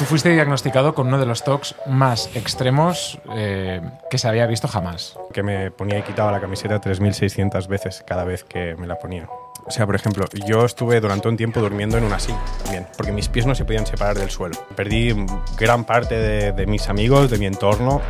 Tú 0.00 0.06
fuiste 0.06 0.30
diagnosticado 0.30 0.94
con 0.94 1.08
uno 1.08 1.18
de 1.18 1.26
los 1.26 1.44
TOCs 1.44 1.74
más 1.84 2.34
extremos 2.34 3.18
eh, 3.34 3.82
que 4.08 4.16
se 4.16 4.28
había 4.28 4.46
visto 4.46 4.66
jamás. 4.66 5.18
Que 5.30 5.42
me 5.42 5.70
ponía 5.70 5.98
y 5.98 6.02
quitaba 6.02 6.32
la 6.32 6.40
camiseta 6.40 6.80
3.600 6.80 7.68
veces 7.68 8.02
cada 8.06 8.24
vez 8.24 8.42
que 8.42 8.76
me 8.76 8.86
la 8.86 8.98
ponía. 8.98 9.28
O 9.66 9.70
sea, 9.70 9.84
por 9.84 9.94
ejemplo, 9.94 10.24
yo 10.46 10.64
estuve 10.64 11.02
durante 11.02 11.28
un 11.28 11.36
tiempo 11.36 11.60
durmiendo 11.60 11.98
en 11.98 12.04
una 12.04 12.18
silla 12.18 12.40
también, 12.62 12.86
porque 12.96 13.12
mis 13.12 13.28
pies 13.28 13.44
no 13.44 13.54
se 13.54 13.66
podían 13.66 13.84
separar 13.84 14.16
del 14.16 14.30
suelo. 14.30 14.56
Perdí 14.74 15.14
gran 15.58 15.84
parte 15.84 16.14
de, 16.14 16.52
de 16.52 16.66
mis 16.66 16.88
amigos, 16.88 17.30
de 17.30 17.36
mi 17.36 17.44
entorno. 17.44 18.00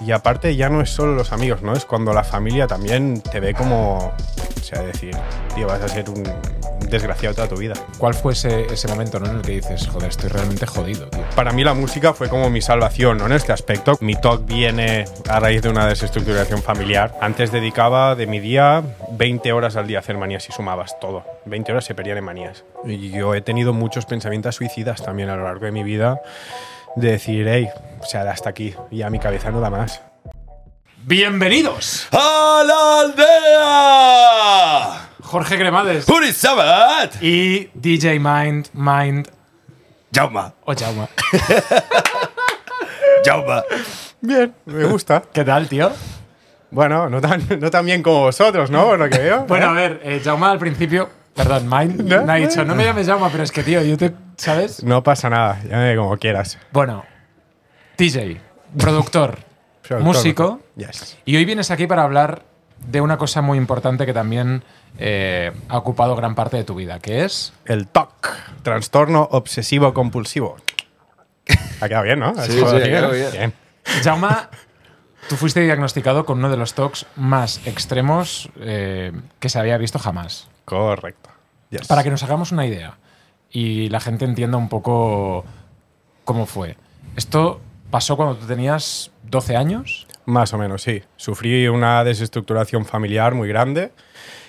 Y 0.00 0.10
aparte 0.10 0.56
ya 0.56 0.70
no 0.70 0.80
es 0.80 0.90
solo 0.90 1.14
los 1.14 1.30
amigos, 1.30 1.62
¿no? 1.62 1.74
Es 1.74 1.84
cuando 1.84 2.12
la 2.12 2.24
familia 2.24 2.66
también 2.66 3.20
te 3.20 3.38
ve 3.38 3.54
como, 3.54 3.98
o 3.98 4.60
sea, 4.60 4.82
decir, 4.82 5.16
tío, 5.54 5.68
vas 5.68 5.82
a 5.82 5.86
ser 5.86 6.10
un 6.10 6.24
desgraciado 6.92 7.34
toda 7.34 7.48
tu 7.48 7.56
vida. 7.56 7.74
¿Cuál 7.98 8.14
fue 8.14 8.34
ese, 8.34 8.66
ese 8.72 8.86
momento 8.86 9.18
¿no? 9.18 9.26
en 9.26 9.36
el 9.36 9.42
que 9.42 9.52
dices, 9.52 9.88
joder, 9.88 10.10
estoy 10.10 10.30
realmente 10.30 10.66
jodido, 10.66 11.08
tío? 11.08 11.24
Para 11.34 11.52
mí 11.52 11.64
la 11.64 11.74
música 11.74 12.12
fue 12.12 12.28
como 12.28 12.50
mi 12.50 12.62
salvación, 12.62 13.18
¿no? 13.18 13.26
En 13.26 13.32
este 13.32 13.52
aspecto. 13.52 13.98
Mi 14.00 14.14
talk 14.14 14.44
viene 14.44 15.06
a 15.28 15.40
raíz 15.40 15.62
de 15.62 15.70
una 15.70 15.86
desestructuración 15.86 16.62
familiar. 16.62 17.14
Antes 17.20 17.50
dedicaba 17.50 18.14
de 18.14 18.26
mi 18.26 18.38
día 18.38 18.82
20 19.10 19.52
horas 19.52 19.76
al 19.76 19.86
día 19.86 19.98
a 19.98 20.00
hacer 20.00 20.16
manías 20.16 20.48
y 20.48 20.52
sumabas 20.52 20.98
todo. 21.00 21.24
20 21.46 21.72
horas 21.72 21.84
se 21.84 21.94
perdían 21.94 22.18
en 22.18 22.24
manías. 22.24 22.64
Y 22.84 23.10
yo 23.10 23.34
he 23.34 23.40
tenido 23.40 23.72
muchos 23.72 24.06
pensamientos 24.06 24.54
suicidas 24.54 25.02
también 25.02 25.30
a 25.30 25.36
lo 25.36 25.44
largo 25.44 25.64
de 25.64 25.72
mi 25.72 25.82
vida 25.82 26.20
de 26.96 27.12
decir, 27.12 27.46
hey, 27.48 27.68
o 28.00 28.04
sea, 28.04 28.22
hasta 28.30 28.50
aquí, 28.50 28.74
ya 28.90 29.10
mi 29.10 29.18
cabeza 29.18 29.50
no 29.50 29.60
da 29.60 29.70
más. 29.70 30.02
¡Bienvenidos! 31.04 32.06
¡A 32.12 32.62
la 32.64 33.00
aldea! 33.00 35.11
Jorge 35.32 35.56
Cremades 35.56 36.04
¡Purisabat! 36.04 37.14
y 37.22 37.70
DJ 37.72 38.18
Mind, 38.20 38.68
Mind 38.74 39.26
Jauma, 40.14 40.52
o 40.66 40.74
Jauma. 40.74 41.08
Jauma. 43.24 43.62
Bien, 44.20 44.52
me 44.66 44.84
gusta. 44.84 45.22
¿Qué 45.32 45.42
tal, 45.42 45.68
tío? 45.68 45.90
Bueno, 46.70 47.08
no 47.08 47.18
tan, 47.22 47.42
no 47.58 47.70
tan 47.70 47.86
bien 47.86 48.02
como 48.02 48.20
vosotros, 48.20 48.70
¿no? 48.70 48.84
Por 48.84 48.98
lo 48.98 49.08
que 49.08 49.16
veo. 49.20 49.44
Bueno, 49.48 49.70
a 49.70 49.72
ver, 49.72 50.02
eh, 50.04 50.20
Jauma 50.22 50.50
al 50.50 50.58
principio, 50.58 51.08
perdón, 51.34 51.66
Mind 51.66 52.02
No, 52.02 52.24
me 52.26 52.32
ha 52.32 52.36
dicho, 52.36 52.62
no 52.66 52.74
me 52.74 52.84
llames 52.84 53.06
Jauma, 53.06 53.30
pero 53.30 53.42
es 53.42 53.50
que, 53.52 53.62
tío, 53.62 53.80
yo 53.82 53.96
te, 53.96 54.12
¿sabes? 54.36 54.84
No 54.84 55.02
pasa 55.02 55.30
nada, 55.30 55.62
llámame 55.66 55.96
como 55.96 56.14
quieras. 56.18 56.58
Bueno, 56.72 57.06
DJ, 57.96 58.38
productor, 58.78 59.38
Productor. 59.80 60.00
músico, 60.02 60.60
Yes. 60.76 61.16
y 61.24 61.36
hoy 61.36 61.46
vienes 61.46 61.70
aquí 61.70 61.86
para 61.86 62.02
hablar 62.02 62.42
de 62.86 63.00
una 63.00 63.18
cosa 63.18 63.42
muy 63.42 63.58
importante 63.58 64.06
que 64.06 64.12
también 64.12 64.62
eh, 64.98 65.52
ha 65.68 65.78
ocupado 65.78 66.16
gran 66.16 66.34
parte 66.34 66.56
de 66.56 66.64
tu 66.64 66.74
vida, 66.74 66.98
que 66.98 67.24
es... 67.24 67.52
El 67.64 67.86
TOC, 67.86 68.28
trastorno 68.62 69.28
obsesivo 69.30 69.94
compulsivo. 69.94 70.56
Ha 71.80 71.88
quedado 71.88 72.04
bien, 72.04 72.18
¿no? 72.18 72.34
Sí, 72.44 72.60
ha 72.60 72.72
bien, 72.72 72.84
quedado 72.84 73.12
bien. 73.12 73.54
Jauma, 74.02 74.50
tú 75.28 75.36
fuiste 75.36 75.60
diagnosticado 75.60 76.24
con 76.24 76.38
uno 76.38 76.50
de 76.50 76.56
los 76.56 76.74
TOCs 76.74 77.06
más 77.16 77.66
extremos 77.66 78.50
eh, 78.60 79.12
que 79.40 79.48
se 79.48 79.58
había 79.58 79.78
visto 79.78 79.98
jamás. 79.98 80.48
Correcto. 80.64 81.30
Yes. 81.70 81.86
Para 81.86 82.02
que 82.02 82.10
nos 82.10 82.22
hagamos 82.22 82.52
una 82.52 82.66
idea 82.66 82.98
y 83.50 83.88
la 83.88 84.00
gente 84.00 84.24
entienda 84.24 84.56
un 84.58 84.68
poco 84.68 85.44
cómo 86.24 86.46
fue. 86.46 86.76
Esto 87.16 87.60
pasó 87.90 88.16
cuando 88.16 88.36
tú 88.36 88.46
tenías 88.46 89.10
12 89.24 89.56
años. 89.56 90.06
Más 90.24 90.52
o 90.52 90.58
menos, 90.58 90.82
sí. 90.82 91.02
Sufrí 91.16 91.68
una 91.68 92.04
desestructuración 92.04 92.84
familiar 92.84 93.34
muy 93.34 93.48
grande 93.48 93.92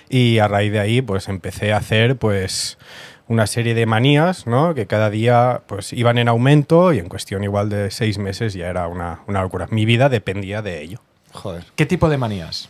y 0.08 0.38
a 0.38 0.48
raíz 0.48 0.72
de 0.72 0.80
ahí 0.80 1.02
pues 1.02 1.28
empecé 1.28 1.72
a 1.72 1.78
hacer 1.78 2.16
pues 2.16 2.78
una 3.26 3.46
serie 3.46 3.74
de 3.74 3.86
manías, 3.86 4.46
¿no? 4.46 4.74
Que 4.74 4.86
cada 4.86 5.10
día 5.10 5.62
pues 5.66 5.92
iban 5.92 6.18
en 6.18 6.28
aumento 6.28 6.92
y 6.92 6.98
en 6.98 7.08
cuestión 7.08 7.42
igual 7.42 7.70
de 7.70 7.90
seis 7.90 8.18
meses 8.18 8.54
ya 8.54 8.68
era 8.68 8.86
una, 8.86 9.22
una 9.26 9.42
locura. 9.42 9.66
Mi 9.70 9.84
vida 9.84 10.08
dependía 10.08 10.62
de 10.62 10.82
ello. 10.82 11.00
Joder. 11.32 11.64
¿Qué 11.74 11.86
tipo 11.86 12.08
de 12.08 12.18
manías? 12.18 12.68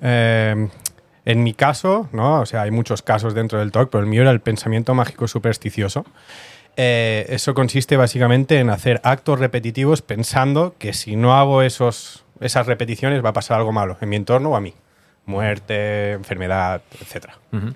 Eh, 0.00 0.68
en 1.24 1.42
mi 1.42 1.54
caso, 1.54 2.08
¿no? 2.12 2.40
O 2.40 2.46
sea, 2.46 2.62
hay 2.62 2.70
muchos 2.70 3.02
casos 3.02 3.34
dentro 3.34 3.58
del 3.58 3.72
TOC, 3.72 3.90
pero 3.90 4.02
el 4.02 4.10
mío 4.10 4.22
era 4.22 4.30
el 4.30 4.40
pensamiento 4.40 4.94
mágico 4.94 5.28
supersticioso. 5.28 6.04
Eh, 6.76 7.26
eso 7.28 7.54
consiste 7.54 7.96
básicamente 7.96 8.58
en 8.58 8.70
hacer 8.70 9.00
actos 9.04 9.38
repetitivos 9.38 10.02
pensando 10.02 10.74
que 10.78 10.92
si 10.92 11.16
no 11.16 11.34
hago 11.34 11.62
esos, 11.62 12.24
esas 12.40 12.66
repeticiones 12.66 13.24
va 13.24 13.30
a 13.30 13.32
pasar 13.32 13.58
algo 13.58 13.72
malo 13.72 13.98
en 14.00 14.08
mi 14.08 14.16
entorno 14.16 14.50
o 14.50 14.56
a 14.56 14.60
mí. 14.60 14.74
Muerte, 15.26 16.12
enfermedad, 16.12 16.82
etc. 17.00 17.26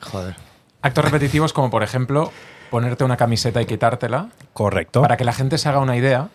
Joder. 0.01 0.37
Actos 0.83 1.05
repetitivos 1.05 1.53
como, 1.53 1.71
por 1.71 1.83
ejemplo, 1.83 2.33
ponerte 2.71 3.05
una 3.05 3.17
camiseta 3.17 3.61
y 3.61 3.67
quitártela. 3.67 4.29
Correcto. 4.53 5.03
Para 5.03 5.17
que 5.17 5.25
la 5.25 5.33
gente 5.33 5.59
se 5.59 5.69
haga 5.69 5.79
una 5.79 5.97
idea, 5.97 6.29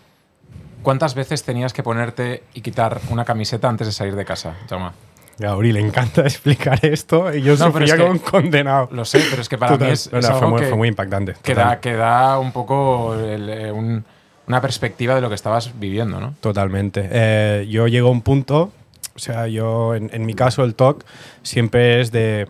¿cuántas 0.84 1.16
veces 1.16 1.44
tenías 1.44 1.74
que 1.74 1.84
ponerte 1.84 2.44
y 2.54 2.62
quitar 2.62 3.02
una 3.10 3.26
camiseta 3.26 3.68
antes 3.68 3.88
de 3.88 3.94
salir 3.94 4.16
de 4.16 4.26
casa, 4.26 4.56
Jauma? 4.70 4.94
Gauri 5.42 5.74
le 5.74 5.82
encanta 5.82 6.22
explicar 6.26 6.80
esto 6.86 7.34
y 7.36 7.42
yo 7.42 7.58
No, 7.58 7.66
sufría 7.68 7.98
como 7.98 8.12
un 8.12 8.20
condenado. 8.20 8.88
Lo 8.92 9.04
sé, 9.04 9.22
pero 9.30 9.42
es 9.42 9.50
que 9.50 9.58
para 9.58 9.74
Total. 9.74 9.88
mí 9.88 9.94
es, 9.94 10.08
es 10.08 10.14
No, 10.14 10.20
no, 10.22 10.28
fue, 10.28 10.36
algo 10.38 10.50
muy, 10.52 10.60
que, 10.62 10.68
fue 10.68 10.78
muy 10.78 10.88
impactante. 10.88 11.34
que 11.44 11.54
da, 11.56 11.80
que 11.82 11.94
da 11.94 12.40
un 12.40 12.52
poco 12.54 13.14
el, 13.16 13.50
eh, 13.50 13.72
un- 13.72 14.06
una 14.48 14.62
perspectiva 14.62 15.16
de 15.16 15.22
lo 15.22 15.30
que 15.30 15.36
estabas 15.36 15.72
viviendo, 15.80 16.20
¿no? 16.20 16.34
Totalmente. 16.42 17.08
Eh, 17.12 17.68
yo 17.70 17.88
llego 17.88 18.08
a 18.10 18.12
un 18.12 18.22
punto, 18.22 18.72
o 19.16 19.20
sea, 19.20 19.48
yo 19.48 19.96
en, 19.96 20.10
en 20.14 20.26
mi 20.26 20.34
caso 20.34 20.64
el 20.64 20.76
TOC 20.76 21.04
siempre 21.44 22.02
es 22.02 22.12
de, 22.12 22.48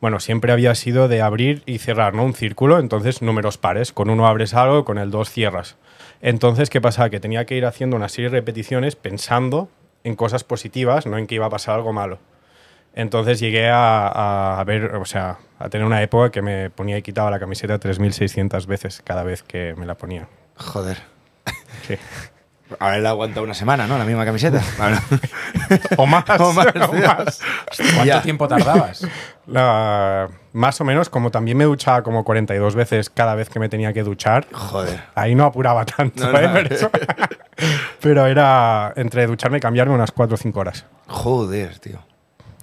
bueno, 0.00 0.18
siempre 0.20 0.52
había 0.52 0.74
sido 0.74 1.06
de 1.08 1.22
abrir 1.22 1.62
y 1.66 1.78
cerrar, 1.78 2.14
¿no? 2.14 2.24
Un 2.24 2.34
círculo, 2.34 2.78
entonces 2.80 3.22
números 3.22 3.56
pares. 3.58 3.92
Con 3.92 4.10
uno 4.10 4.26
abres 4.26 4.54
algo, 4.54 4.84
con 4.84 4.98
el 4.98 5.10
dos 5.12 5.30
cierras. 5.30 5.76
Entonces, 6.22 6.70
¿qué 6.70 6.80
pasaba? 6.80 7.10
Que 7.10 7.20
tenía 7.20 7.44
que 7.46 7.56
ir 7.56 7.66
haciendo 7.66 7.94
una 7.96 8.08
serie 8.08 8.30
de 8.30 8.36
repeticiones 8.38 8.96
pensando 8.96 9.68
en 10.04 10.16
cosas 10.16 10.44
positivas, 10.44 11.06
no 11.06 11.18
en 11.18 11.26
que 11.26 11.34
iba 11.36 11.46
a 11.46 11.50
pasar 11.50 11.74
algo 11.76 11.92
malo. 11.92 12.18
Entonces 12.94 13.40
llegué 13.40 13.70
a, 13.70 14.58
a 14.60 14.64
ver, 14.64 14.94
o 14.96 15.04
sea, 15.06 15.38
a 15.58 15.68
tener 15.70 15.86
una 15.86 16.02
época 16.02 16.30
que 16.30 16.42
me 16.42 16.68
ponía 16.70 16.98
y 16.98 17.02
quitaba 17.02 17.30
la 17.30 17.38
camiseta 17.40 17.80
3.600 17.80 18.66
veces 18.66 19.00
cada 19.04 19.22
vez 19.22 19.42
que 19.42 19.74
me 19.76 19.86
la 19.86 19.94
ponía. 19.94 20.28
Joder. 20.56 20.98
Sí. 21.86 21.96
Ahora 22.78 22.98
le 23.00 23.08
aguanta 23.08 23.42
una 23.42 23.52
semana, 23.52 23.86
¿no? 23.86 23.98
La 23.98 24.04
misma 24.04 24.24
camiseta. 24.24 24.62
Bueno. 24.78 24.98
O 25.98 26.06
más. 26.06 26.24
O 26.40 26.52
más, 26.54 26.66
o 26.88 26.92
más. 26.94 27.40
¿Cuánto 27.76 28.04
Ya. 28.04 28.22
tiempo 28.22 28.48
tardabas? 28.48 29.06
La- 29.46 30.28
más 30.52 30.80
o 30.80 30.84
menos, 30.84 31.08
como 31.10 31.30
también 31.30 31.56
me 31.56 31.64
duchaba 31.64 32.02
como 32.02 32.24
42 32.24 32.74
veces 32.74 33.08
cada 33.10 33.34
vez 33.34 33.48
que 33.50 33.58
me 33.58 33.68
tenía 33.70 33.92
que 33.94 34.02
duchar, 34.02 34.46
Joder. 34.52 35.02
ahí 35.14 35.34
no 35.34 35.44
apuraba 35.44 35.84
tanto, 35.86 36.30
No, 36.30 36.38
¿eh? 36.38 36.46
no. 36.48 36.52
Pero, 36.54 36.74
eso- 36.74 36.90
pero 38.02 38.26
era 38.26 38.92
entre 38.96 39.26
ducharme 39.26 39.58
y 39.58 39.60
cambiarme 39.60 39.94
unas 39.94 40.12
4 40.12 40.34
o 40.34 40.36
5 40.36 40.60
horas. 40.60 40.84
Joder, 41.06 41.78
tío. 41.78 41.98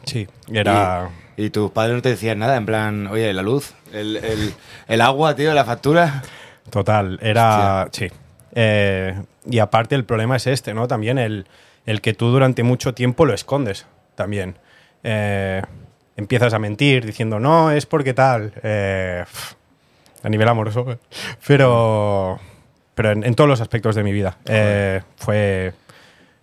Sí, 0.03 0.27
era... 0.51 1.09
¿Y, 1.38 1.45
y 1.45 1.50
tus 1.50 1.72
padres 1.72 1.95
no 1.95 2.01
te 2.01 2.09
decían 2.09 2.39
nada? 2.39 2.57
En 2.57 2.66
plan, 2.66 3.07
oye, 3.07 3.33
la 3.33 3.41
luz, 3.41 3.73
el, 3.94 4.17
el- 4.17 4.53
el 4.88 5.01
agua, 5.01 5.35
tío, 5.35 5.53
la 5.53 5.66
factura. 5.66 6.22
Total, 6.69 7.17
era... 7.22 7.88
Sí. 7.91 8.07
Eh, 8.53 9.19
y 9.49 9.59
aparte 9.59 9.95
el 9.95 10.05
problema 10.05 10.35
es 10.35 10.47
este, 10.47 10.73
¿no? 10.73 10.88
También 10.88 11.17
el, 11.17 11.47
el 11.85 12.01
que 12.01 12.13
tú 12.13 12.28
durante 12.29 12.63
mucho 12.63 12.94
tiempo 12.94 13.25
lo 13.25 13.33
escondes 13.33 13.85
también. 14.16 14.57
Eh, 15.03 15.61
empiezas 16.17 16.53
a 16.53 16.59
mentir 16.59 17.05
diciendo, 17.05 17.39
no, 17.39 17.72
es 17.72 17.85
porque 17.85 18.13
tal. 18.13 18.51
eh, 18.63 19.23
a 20.23 20.29
nivel 20.29 20.47
amoroso. 20.49 20.99
Pero, 21.47 22.39
pero 22.99 23.11
en, 23.11 23.23
en 23.23 23.33
todos 23.33 23.47
los 23.49 23.61
aspectos 23.61 23.95
de 23.95 24.03
mi 24.03 24.11
vida. 24.11 24.37
Eh, 24.45 24.99
fue, 25.15 25.71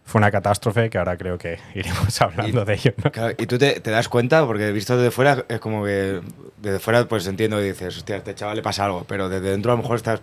fue 0.06 0.18
una 0.20 0.30
catástrofe 0.30 0.88
que 0.88 0.96
ahora 0.96 1.14
creo 1.18 1.36
que 1.36 1.58
iremos 1.74 2.18
hablando 2.22 2.64
de 2.64 2.72
ello, 2.72 2.94
¿no? 3.04 3.12
Claro, 3.12 3.34
y 3.36 3.44
tú 3.46 3.58
te, 3.58 3.78
te 3.80 3.90
das 3.90 4.08
cuenta, 4.08 4.46
porque 4.46 4.72
visto 4.72 4.96
desde 4.96 5.10
fuera, 5.10 5.44
es 5.50 5.60
como 5.60 5.84
que 5.84 6.20
desde 6.56 6.78
fuera 6.78 7.04
pues 7.06 7.26
entiendo 7.26 7.60
y 7.62 7.68
dices, 7.68 7.94
hostia, 7.98 8.14
a 8.14 8.18
este 8.18 8.34
chaval 8.34 8.56
le 8.56 8.62
pasa 8.62 8.86
algo, 8.86 9.04
pero 9.06 9.28
desde 9.28 9.50
dentro 9.50 9.70
a 9.72 9.76
lo 9.76 9.82
mejor 9.82 9.96
estás 9.96 10.22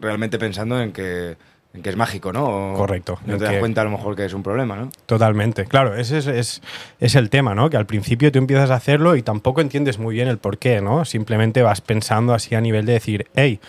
realmente 0.00 0.36
pensando 0.40 0.80
en 0.82 0.90
que, 0.90 1.36
en 1.74 1.82
que 1.82 1.90
es 1.90 1.96
mágico, 1.96 2.32
¿no? 2.32 2.72
O 2.72 2.74
Correcto, 2.74 3.20
No 3.24 3.36
te 3.38 3.44
das 3.44 3.52
que- 3.52 3.58
cuenta 3.60 3.82
a 3.82 3.84
lo 3.84 3.90
mejor 3.90 4.16
que 4.16 4.24
es 4.24 4.32
un 4.34 4.42
problema, 4.42 4.74
¿no? 4.74 4.90
Totalmente, 5.06 5.64
claro, 5.66 5.94
ese 5.94 6.18
es, 6.18 6.26
es- 6.26 6.62
es 6.98 7.14
el 7.14 7.30
tema, 7.30 7.54
¿no? 7.54 7.70
Que 7.70 7.76
al 7.76 7.86
principio 7.86 8.32
tú 8.32 8.40
empiezas 8.40 8.70
a 8.72 8.74
hacerlo 8.74 9.14
y 9.14 9.22
tampoco 9.22 9.60
entiendes 9.60 9.98
muy 10.00 10.16
bien 10.16 10.26
el 10.26 10.38
por 10.38 10.58
qué, 10.58 10.80
¿no? 10.80 11.04
Simplemente 11.04 11.62
vas 11.62 11.80
pensando 11.82 12.34
así 12.34 12.56
a 12.56 12.60
nivel 12.60 12.84
de 12.84 12.94
decir, 12.94 13.28
hey, 13.36 13.60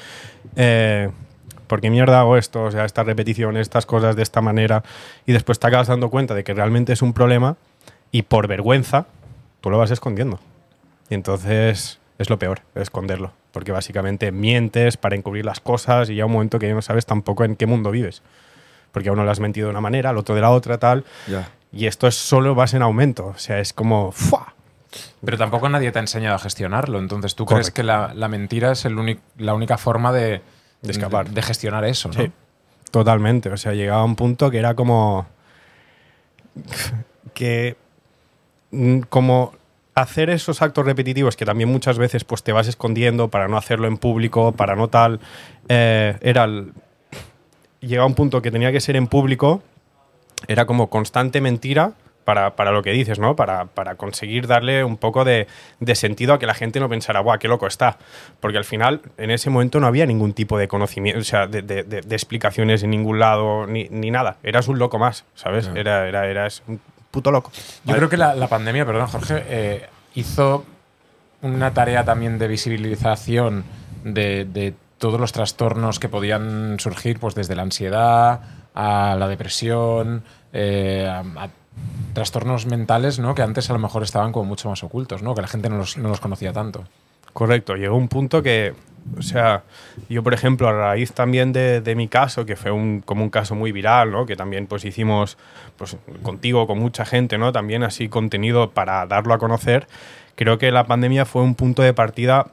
eh, 0.56 1.12
¿por 1.70 1.80
qué 1.80 1.90
mierda 1.90 2.20
hago 2.20 2.36
esto? 2.36 2.64
O 2.64 2.72
sea, 2.72 2.84
esta 2.84 3.04
repetición, 3.04 3.56
estas 3.56 3.86
cosas 3.86 4.18
de 4.18 4.24
esta 4.24 4.42
manera, 4.42 4.84
y 5.26 5.32
después 5.32 5.60
te 5.60 5.68
acabas 5.68 5.88
dando 5.88 6.10
cuenta 6.10 6.34
de 6.34 6.44
que 6.44 6.54
realmente 6.54 6.92
es 6.92 7.02
un 7.02 7.14
problema 7.14 7.56
y 8.12 8.24
por 8.24 8.48
vergüenza 8.48 9.06
tú 9.62 9.70
lo 9.70 9.78
vas 9.78 9.92
escondiendo. 9.92 10.40
Y 11.10 11.14
entonces 11.14 12.00
es 12.18 12.30
lo 12.30 12.40
peor, 12.40 12.62
esconderlo, 12.76 13.32
porque 13.52 13.72
básicamente 13.72 14.32
mientes 14.32 14.98
para 14.98 15.16
encubrir 15.16 15.46
las 15.46 15.60
cosas 15.60 16.10
y 16.10 16.16
ya 16.16 16.26
un 16.26 16.34
momento 16.34 16.60
que 16.60 16.68
ya 16.68 16.74
no 16.74 16.82
sabes 16.82 17.06
tampoco 17.06 17.46
en 17.46 17.56
qué 17.56 17.68
mundo 17.68 17.92
vives. 17.92 18.24
Porque 18.92 19.10
a 19.10 19.12
uno 19.12 19.24
le 19.24 19.30
has 19.30 19.40
mentido 19.40 19.68
de 19.68 19.72
una 19.72 19.82
manera, 19.82 20.10
al 20.10 20.18
otro 20.18 20.34
de 20.34 20.42
la 20.42 20.50
otra, 20.50 20.80
tal. 20.80 21.06
Ya. 21.28 21.50
Y 21.72 21.86
esto 21.86 22.08
es 22.08 22.16
solo 22.16 22.56
vas 22.56 22.74
en 22.74 22.82
aumento. 22.82 23.28
O 23.28 23.38
sea, 23.38 23.60
es 23.60 23.72
como. 23.72 24.12
¡fua! 24.12 24.56
Pero 25.24 25.38
tampoco 25.38 25.70
nadie 25.70 25.92
te 25.92 26.00
ha 26.00 26.02
enseñado 26.02 26.36
a 26.36 26.40
gestionarlo. 26.40 26.98
Entonces, 26.98 27.36
¿tú 27.36 27.46
crees 27.46 27.70
que 27.70 27.84
la, 27.84 28.12
la 28.16 28.28
mentira 28.28 28.72
es 28.72 28.86
el 28.86 29.20
la 29.38 29.54
única 29.54 29.78
forma 29.78 30.12
de, 30.12 30.42
de 30.82 30.92
escapar. 30.92 31.30
De, 31.30 31.42
gestionar 31.42 31.86
eso, 31.86 32.10
¿no? 32.10 32.16
Sí, 32.16 32.32
totalmente. 32.92 33.50
O 33.50 33.58
sea, 33.58 33.74
llegaba 33.74 34.02
a 34.02 34.06
un 34.06 34.16
punto 34.16 34.50
que 34.52 34.58
era 34.60 34.76
como. 34.76 35.28
que. 37.34 37.76
mm, 38.72 39.00
como 39.10 39.54
hacer 39.96 40.30
esos 40.30 40.62
actos 40.62 40.86
repetitivos 40.86 41.36
que 41.36 41.44
también 41.46 41.68
muchas 41.70 41.98
veces 41.98 42.24
pues 42.24 42.42
te 42.42 42.54
vas 42.54 42.68
escondiendo 42.68 43.28
para 43.28 43.50
no 43.50 43.58
hacerlo 43.58 43.88
en 43.88 43.98
público, 43.98 44.54
para 44.54 44.76
no 44.76 44.88
tal. 44.88 45.20
eh, 45.68 46.18
era. 46.22 46.46
el- 46.46 46.74
llegaba 47.82 48.04
a 48.06 48.08
un 48.08 48.16
punto 48.16 48.42
que 48.42 48.52
tenía 48.52 48.72
que 48.72 48.82
ser 48.82 48.96
en 48.98 49.08
público, 49.08 49.62
era 50.48 50.66
como 50.66 50.90
constante 50.90 51.42
mentira. 51.42 51.94
Para, 52.30 52.56
para 52.56 52.72
lo 52.72 52.84
que 52.84 52.92
dices, 52.92 53.18
¿no? 53.18 53.36
Para, 53.36 53.66
para 53.66 53.96
conseguir 53.96 54.46
darle 54.46 54.84
un 54.84 54.98
poco 54.98 55.26
de, 55.26 55.48
de 55.80 55.96
sentido 55.96 56.36
a 56.36 56.38
que 56.38 56.46
la 56.46 56.54
gente 56.54 56.80
no 56.80 56.88
pensara, 56.88 57.22
¡guau, 57.22 57.40
qué 57.40 57.48
loco 57.48 57.66
está! 57.66 57.98
Porque 58.40 58.60
al 58.60 58.66
final, 58.66 59.02
en 59.18 59.32
ese 59.32 59.50
momento 59.50 59.80
no 59.80 59.88
había 59.88 60.06
ningún 60.06 60.34
tipo 60.34 60.56
de 60.60 60.68
conocimiento, 60.68 61.22
o 61.22 61.24
sea, 61.24 61.48
de, 61.48 61.64
de- 61.64 62.04
explicaciones 62.16 62.84
en 62.84 62.92
ningún 62.92 63.18
lado, 63.18 63.66
ni, 63.66 63.88
ni 63.90 64.12
nada. 64.12 64.36
Eras 64.44 64.68
un 64.68 64.78
loco 64.78 65.00
más, 65.00 65.26
¿sabes? 65.34 65.72
Era, 65.74 66.08
era, 66.08 66.28
eras 66.28 66.62
un 66.68 66.80
puto 67.10 67.32
loco. 67.32 67.52
Yo 67.84 67.96
creo 67.96 68.10
que 68.10 68.18
la, 68.18 68.36
la 68.36 68.48
pandemia, 68.48 68.86
perdón, 68.86 69.08
Jorge, 69.08 69.44
eh, 69.48 69.88
hizo 70.14 70.66
una 71.42 71.74
tarea 71.74 72.04
también 72.06 72.38
de 72.38 72.48
visibilización 72.48 73.64
de, 74.04 74.46
de 74.46 74.76
todos 75.00 75.20
los 75.20 75.32
trastornos 75.32 75.98
que 75.98 76.10
podían 76.10 76.80
surgir, 76.80 77.20
pues 77.20 77.34
desde 77.34 77.56
la 77.56 77.64
ansiedad 77.64 78.42
a 78.76 79.16
la 79.18 79.28
depresión, 79.28 80.24
eh, 80.54 81.08
a, 81.10 81.22
a 81.46 81.50
trastornos 82.14 82.66
mentales, 82.66 83.20
¿no? 83.20 83.36
Que 83.36 83.42
antes 83.42 83.70
a 83.70 83.74
lo 83.74 83.80
mejor 83.80 84.04
estaban 84.04 84.32
como 84.32 84.46
mucho 84.46 84.70
más 84.70 84.84
ocultos, 84.84 85.22
¿no? 85.22 85.36
Que 85.36 85.42
la 85.42 85.48
gente 85.48 85.70
no 85.70 85.78
los, 85.78 85.98
no 85.98 86.10
los 86.10 86.20
conocía 86.20 86.54
tanto. 86.54 86.84
Correcto, 87.34 87.76
llegó 87.76 87.96
un 87.96 88.08
punto 88.08 88.42
que, 88.42 88.74
o 89.18 89.22
sea, 89.22 89.64
yo 90.10 90.24
por 90.24 90.34
ejemplo, 90.34 90.68
a 90.68 90.74
raíz 90.74 91.14
también 91.14 91.54
de, 91.54 91.94
mi 91.96 92.08
caso, 92.08 92.46
que 92.46 92.56
fue 92.56 92.72
un, 92.72 93.02
como 93.02 93.24
un 93.24 93.30
caso 93.30 93.56
muy 93.56 93.72
viral, 93.72 94.12
¿no? 94.12 94.26
Que 94.26 94.36
también 94.36 94.68
pues 94.68 94.84
hicimos 94.86 95.38
pues, 95.78 95.96
contigo, 96.24 96.68
con 96.68 96.80
mucha 96.80 97.06
gente, 97.06 97.38
¿no? 97.38 97.52
También 97.52 97.84
así 97.84 98.10
contenido 98.10 98.72
para 98.72 99.06
darlo 99.06 99.34
a 99.34 99.38
conocer. 99.38 99.88
Creo 100.36 100.58
que 100.58 100.72
la 100.72 100.86
pandemia 100.86 101.26
fue 101.26 101.44
un 101.44 101.56
punto 101.56 101.82
de 101.82 101.94
partida 101.94 102.48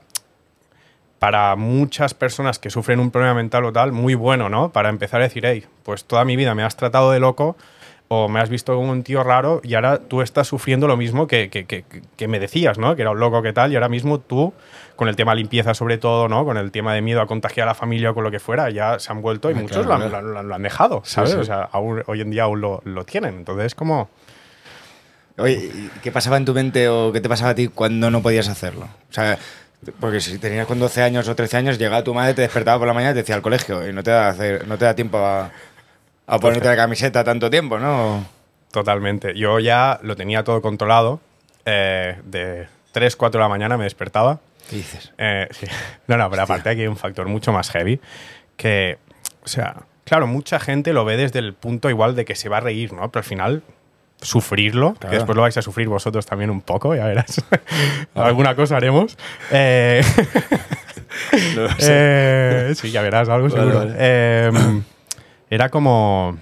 para 1.18 1.56
muchas 1.56 2.12
personas 2.12 2.58
que 2.58 2.68
sufren 2.68 3.00
un 3.00 3.10
problema 3.10 3.34
mental 3.34 3.64
o 3.64 3.72
tal, 3.72 3.92
muy 3.92 4.14
bueno, 4.14 4.48
¿no? 4.48 4.70
Para 4.70 4.90
empezar 4.90 5.20
a 5.20 5.24
decir, 5.24 5.46
hey, 5.46 5.64
pues 5.82 6.04
toda 6.04 6.24
mi 6.24 6.36
vida 6.36 6.54
me 6.54 6.62
has 6.62 6.76
tratado 6.76 7.10
de 7.10 7.20
loco 7.20 7.56
o 8.08 8.28
me 8.28 8.38
has 8.40 8.48
visto 8.48 8.74
como 8.76 8.92
un 8.92 9.02
tío 9.02 9.22
raro 9.24 9.60
y 9.64 9.74
ahora 9.74 9.98
tú 9.98 10.22
estás 10.22 10.46
sufriendo 10.46 10.86
lo 10.86 10.96
mismo 10.96 11.26
que, 11.26 11.50
que, 11.50 11.64
que- 11.66 11.84
que 12.16 12.28
me 12.28 12.38
decías, 12.38 12.78
¿no? 12.78 12.94
Que 12.94 13.02
era 13.02 13.10
un 13.10 13.18
loco 13.18 13.42
que 13.42 13.52
tal 13.52 13.72
y 13.72 13.74
ahora 13.74 13.88
mismo 13.88 14.20
tú, 14.20 14.52
con 14.94 15.08
el 15.08 15.16
tema 15.16 15.34
limpieza 15.34 15.74
sobre 15.74 15.98
todo, 15.98 16.28
¿no? 16.28 16.44
Con 16.44 16.56
el 16.56 16.70
tema 16.70 16.94
de 16.94 17.02
miedo 17.02 17.20
a 17.20 17.26
contagiar 17.26 17.66
a 17.66 17.70
la 17.72 17.74
familia 17.74 18.10
o 18.12 18.14
con 18.14 18.22
lo 18.22 18.30
que 18.30 18.38
fuera, 18.38 18.70
ya 18.70 18.98
se 19.00 19.10
han 19.10 19.22
vuelto 19.22 19.50
y 19.50 19.54
Ah, 19.54 19.56
muchos 19.60 19.86
claro, 19.86 20.08
lo, 20.08 20.16
han, 20.18 20.32
lo 20.34 20.42
lo 20.44 20.54
han 20.54 20.62
dejado, 20.62 21.02
¿sabes? 21.04 21.32
sí. 21.32 21.36
O 21.38 21.44
sea, 21.44 21.68
aún- 21.72 22.02
hoy 22.06 22.20
en 22.20 22.30
día 22.30 22.44
aún 22.44 22.60
lo, 22.60 22.80
lo 22.84 23.04
tienen. 23.04 23.34
Entonces, 23.38 23.74
como... 23.74 24.08
Oye, 25.38 25.54
¿y 25.54 25.90
¿qué 26.02 26.10
pasaba 26.12 26.36
en 26.38 26.44
tu 26.46 26.54
mente 26.54 26.88
o 26.88 27.12
qué 27.12 27.20
te 27.20 27.28
pasaba 27.28 27.50
a 27.50 27.54
ti 27.54 27.68
cuando 27.68 28.10
no 28.10 28.22
podías 28.22 28.48
hacerlo? 28.48 28.84
O 29.10 29.12
sea, 29.12 29.36
porque 30.00 30.20
si 30.20 30.38
tenías 30.38 30.66
con 30.66 30.78
12 30.78 31.02
años 31.02 31.28
o 31.28 31.34
13 31.36 31.58
años, 31.58 31.78
llegaba 31.78 32.02
tu 32.02 32.14
madre, 32.14 32.32
te 32.32 32.40
despertaba 32.42 32.78
por 32.78 32.86
la 32.88 32.94
mañana 32.94 33.10
y 33.10 33.14
te 33.14 33.20
decía 33.20 33.34
al 33.34 33.42
colegio 33.42 33.86
y 33.86 33.92
no 33.92 34.02
te 34.02 34.12
da, 34.12 34.28
hacer, 34.28 34.66
no 34.66 34.78
te 34.78 34.86
da 34.86 34.94
tiempo 34.94 35.18
a, 35.18 35.50
a 36.26 36.38
ponerte 36.38 36.66
la 36.68 36.76
camiseta 36.76 37.22
tanto 37.24 37.48
tiempo, 37.50 37.78
¿no? 37.78 38.24
Totalmente. 38.72 39.34
Yo 39.38 39.58
ya 39.60 39.98
lo 40.02 40.16
tenía 40.16 40.42
todo 40.44 40.60
controlado. 40.62 41.20
eh, 41.64 42.16
de 42.24 42.68
3, 42.92 43.16
4 43.16 43.38
de 43.38 43.42
la 43.44 43.48
mañana 43.48 43.76
me 43.76 43.84
despertaba. 43.84 44.38
¿Qué 44.70 44.76
dices? 44.76 45.12
Eh, 45.18 45.48
sí. 45.50 45.66
No, 46.08 46.16
no, 46.16 46.30
pero 46.30 46.42
aparte 46.42 46.68
aquí 46.70 46.80
hay 46.82 46.86
un 46.86 46.96
factor 46.96 47.26
mucho 47.26 47.52
más 47.52 47.70
heavy 47.70 48.00
que, 48.56 48.98
o 49.44 49.48
sea, 49.48 49.76
claro, 50.04 50.26
mucha 50.26 50.58
gente 50.60 50.92
lo 50.92 51.04
ve 51.04 51.16
desde 51.16 51.38
el 51.40 51.52
punto 51.54 51.90
igual 51.90 52.14
de 52.16 52.24
que 52.24 52.34
se 52.34 52.48
va 52.48 52.56
a 52.58 52.60
reír, 52.60 52.92
¿no? 52.92 53.10
Pero 53.10 53.20
al 53.20 53.24
final, 53.28 53.62
sufrirlo, 54.20 54.94
que 54.94 55.00
Claro. 55.00 55.14
después 55.16 55.36
lo 55.36 55.42
vais 55.42 55.56
a 55.56 55.62
sufrir 55.62 55.88
vosotros 55.88 56.24
también 56.26 56.50
un 56.50 56.60
poco, 56.62 56.94
ya 56.94 57.04
verás. 57.06 57.42
Alguna 58.14 58.54
cosa 58.56 58.76
haremos. 58.76 59.16
Eh, 59.50 60.02
eh, 61.80 62.72
sí, 62.76 62.90
ya 62.90 63.02
verás, 63.02 63.28
algo 63.28 63.48
Vale, 63.48 63.60
seguro. 63.72 63.78
vale. 63.78 64.82
Era 65.50 65.68
como... 65.68 66.38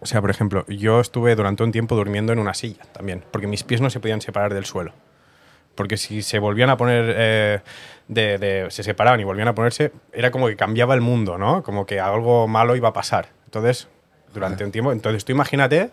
O 0.00 0.06
sea, 0.06 0.20
por 0.20 0.30
ejemplo, 0.30 0.66
yo 0.66 1.00
estuve 1.00 1.36
durante 1.36 1.62
un 1.62 1.70
tiempo 1.70 1.94
durmiendo 1.94 2.32
en 2.32 2.40
una 2.40 2.54
silla 2.54 2.82
también, 2.92 3.22
porque 3.30 3.46
mis 3.46 3.62
pies 3.62 3.80
no 3.80 3.88
se 3.88 4.00
podían 4.00 4.20
separar 4.20 4.52
del 4.52 4.64
suelo. 4.64 4.92
Porque 5.76 5.96
si 5.96 6.22
se 6.22 6.40
volvían 6.40 6.70
a 6.70 6.76
poner, 6.76 7.14
eh, 7.16 7.60
de, 8.08 8.36
de- 8.38 8.70
se 8.70 8.82
separaban 8.82 9.20
y 9.20 9.24
volvían 9.24 9.46
a 9.48 9.54
ponerse, 9.54 9.92
era 10.12 10.30
como 10.32 10.48
que 10.48 10.56
cambiaba 10.56 10.94
el 10.94 11.00
mundo, 11.00 11.38
¿no? 11.38 11.62
Como 11.62 11.86
que 11.86 12.00
algo 12.00 12.48
malo 12.48 12.74
iba 12.74 12.88
a 12.88 12.92
pasar. 12.92 13.28
Entonces, 13.44 13.88
durante 14.34 14.64
un 14.64 14.72
tiempo, 14.72 14.90
entonces 14.92 15.24
tú 15.24 15.30
imagínate 15.32 15.90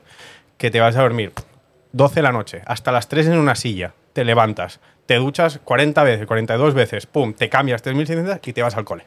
que 0.57 0.71
te 0.71 0.79
vas 0.79 0.95
a 0.95 1.01
dormir 1.03 1.31
12 1.91 2.15
de 2.15 2.21
la 2.23 2.31
noche, 2.31 2.61
hasta 2.65 2.91
las 2.91 3.07
3 3.09 3.27
en 3.27 3.37
una 3.37 3.55
silla, 3.55 3.93
te 4.13 4.23
levantas, 4.25 4.79
te 5.05 5.15
duchas 5.15 5.59
40 5.63 6.03
veces, 6.03 6.25
42 6.25 6.73
veces, 6.73 7.05
pum, 7.05 7.33
te 7.33 7.47
cambias 7.47 7.81
3600 7.83 8.39
y 8.47 8.53
te 8.53 8.61
vas 8.63 8.75
al 8.75 8.85
cole. 8.85 9.05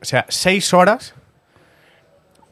O 0.00 0.04
sea, 0.06 0.24
6 0.28 0.72
horas 0.74 1.14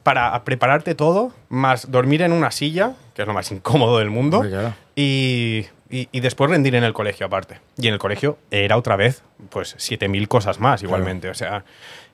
para 0.08 0.42
prepararte 0.44 0.94
todo, 0.94 1.32
más 1.50 1.90
dormir 1.90 2.22
en 2.22 2.32
una 2.32 2.50
silla, 2.50 2.94
que 3.14 3.22
es 3.22 3.28
lo 3.28 3.34
más 3.34 3.50
incómodo 3.52 3.98
del 3.98 4.08
mundo, 4.10 4.40
claro. 4.40 4.72
y, 4.96 5.66
y- 5.90 6.08
y 6.10 6.20
después 6.20 6.50
rendir 6.50 6.74
en 6.74 6.84
el 6.84 6.92
colegio 6.94 7.26
aparte. 7.26 7.60
Y 7.76 7.88
en 7.88 7.92
el 7.94 7.98
colegio 7.98 8.38
era 8.50 8.76
otra 8.78 8.96
vez, 8.96 9.22
pues, 9.50 9.76
7.000 9.76 10.26
cosas 10.26 10.60
más 10.60 10.82
igualmente. 10.82 11.28
O 11.28 11.34
sea, 11.34 11.64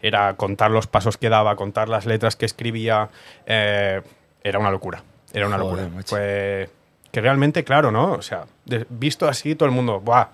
era 0.02 0.34
contar 0.34 0.70
los 0.72 0.86
pasos 0.88 1.16
que 1.16 1.28
daba, 1.28 1.54
contar 1.56 1.88
las 1.88 2.04
letras 2.06 2.34
que 2.36 2.46
escribía. 2.46 3.10
eh, 3.46 4.02
era 4.42 4.58
una 4.58 4.70
locura. 4.70 5.02
Era 5.32 5.46
una 5.46 5.58
Joder, 5.58 5.84
locura. 5.84 6.02
Pues, 6.08 6.70
que 7.12 7.20
realmente, 7.20 7.62
claro, 7.64 7.90
¿no? 7.92 8.12
O 8.12 8.22
sea, 8.22 8.44
de- 8.64 8.86
visto 8.90 9.28
así, 9.28 9.54
todo 9.54 9.68
el 9.68 9.74
mundo, 9.74 10.00
¡buah! 10.00 10.26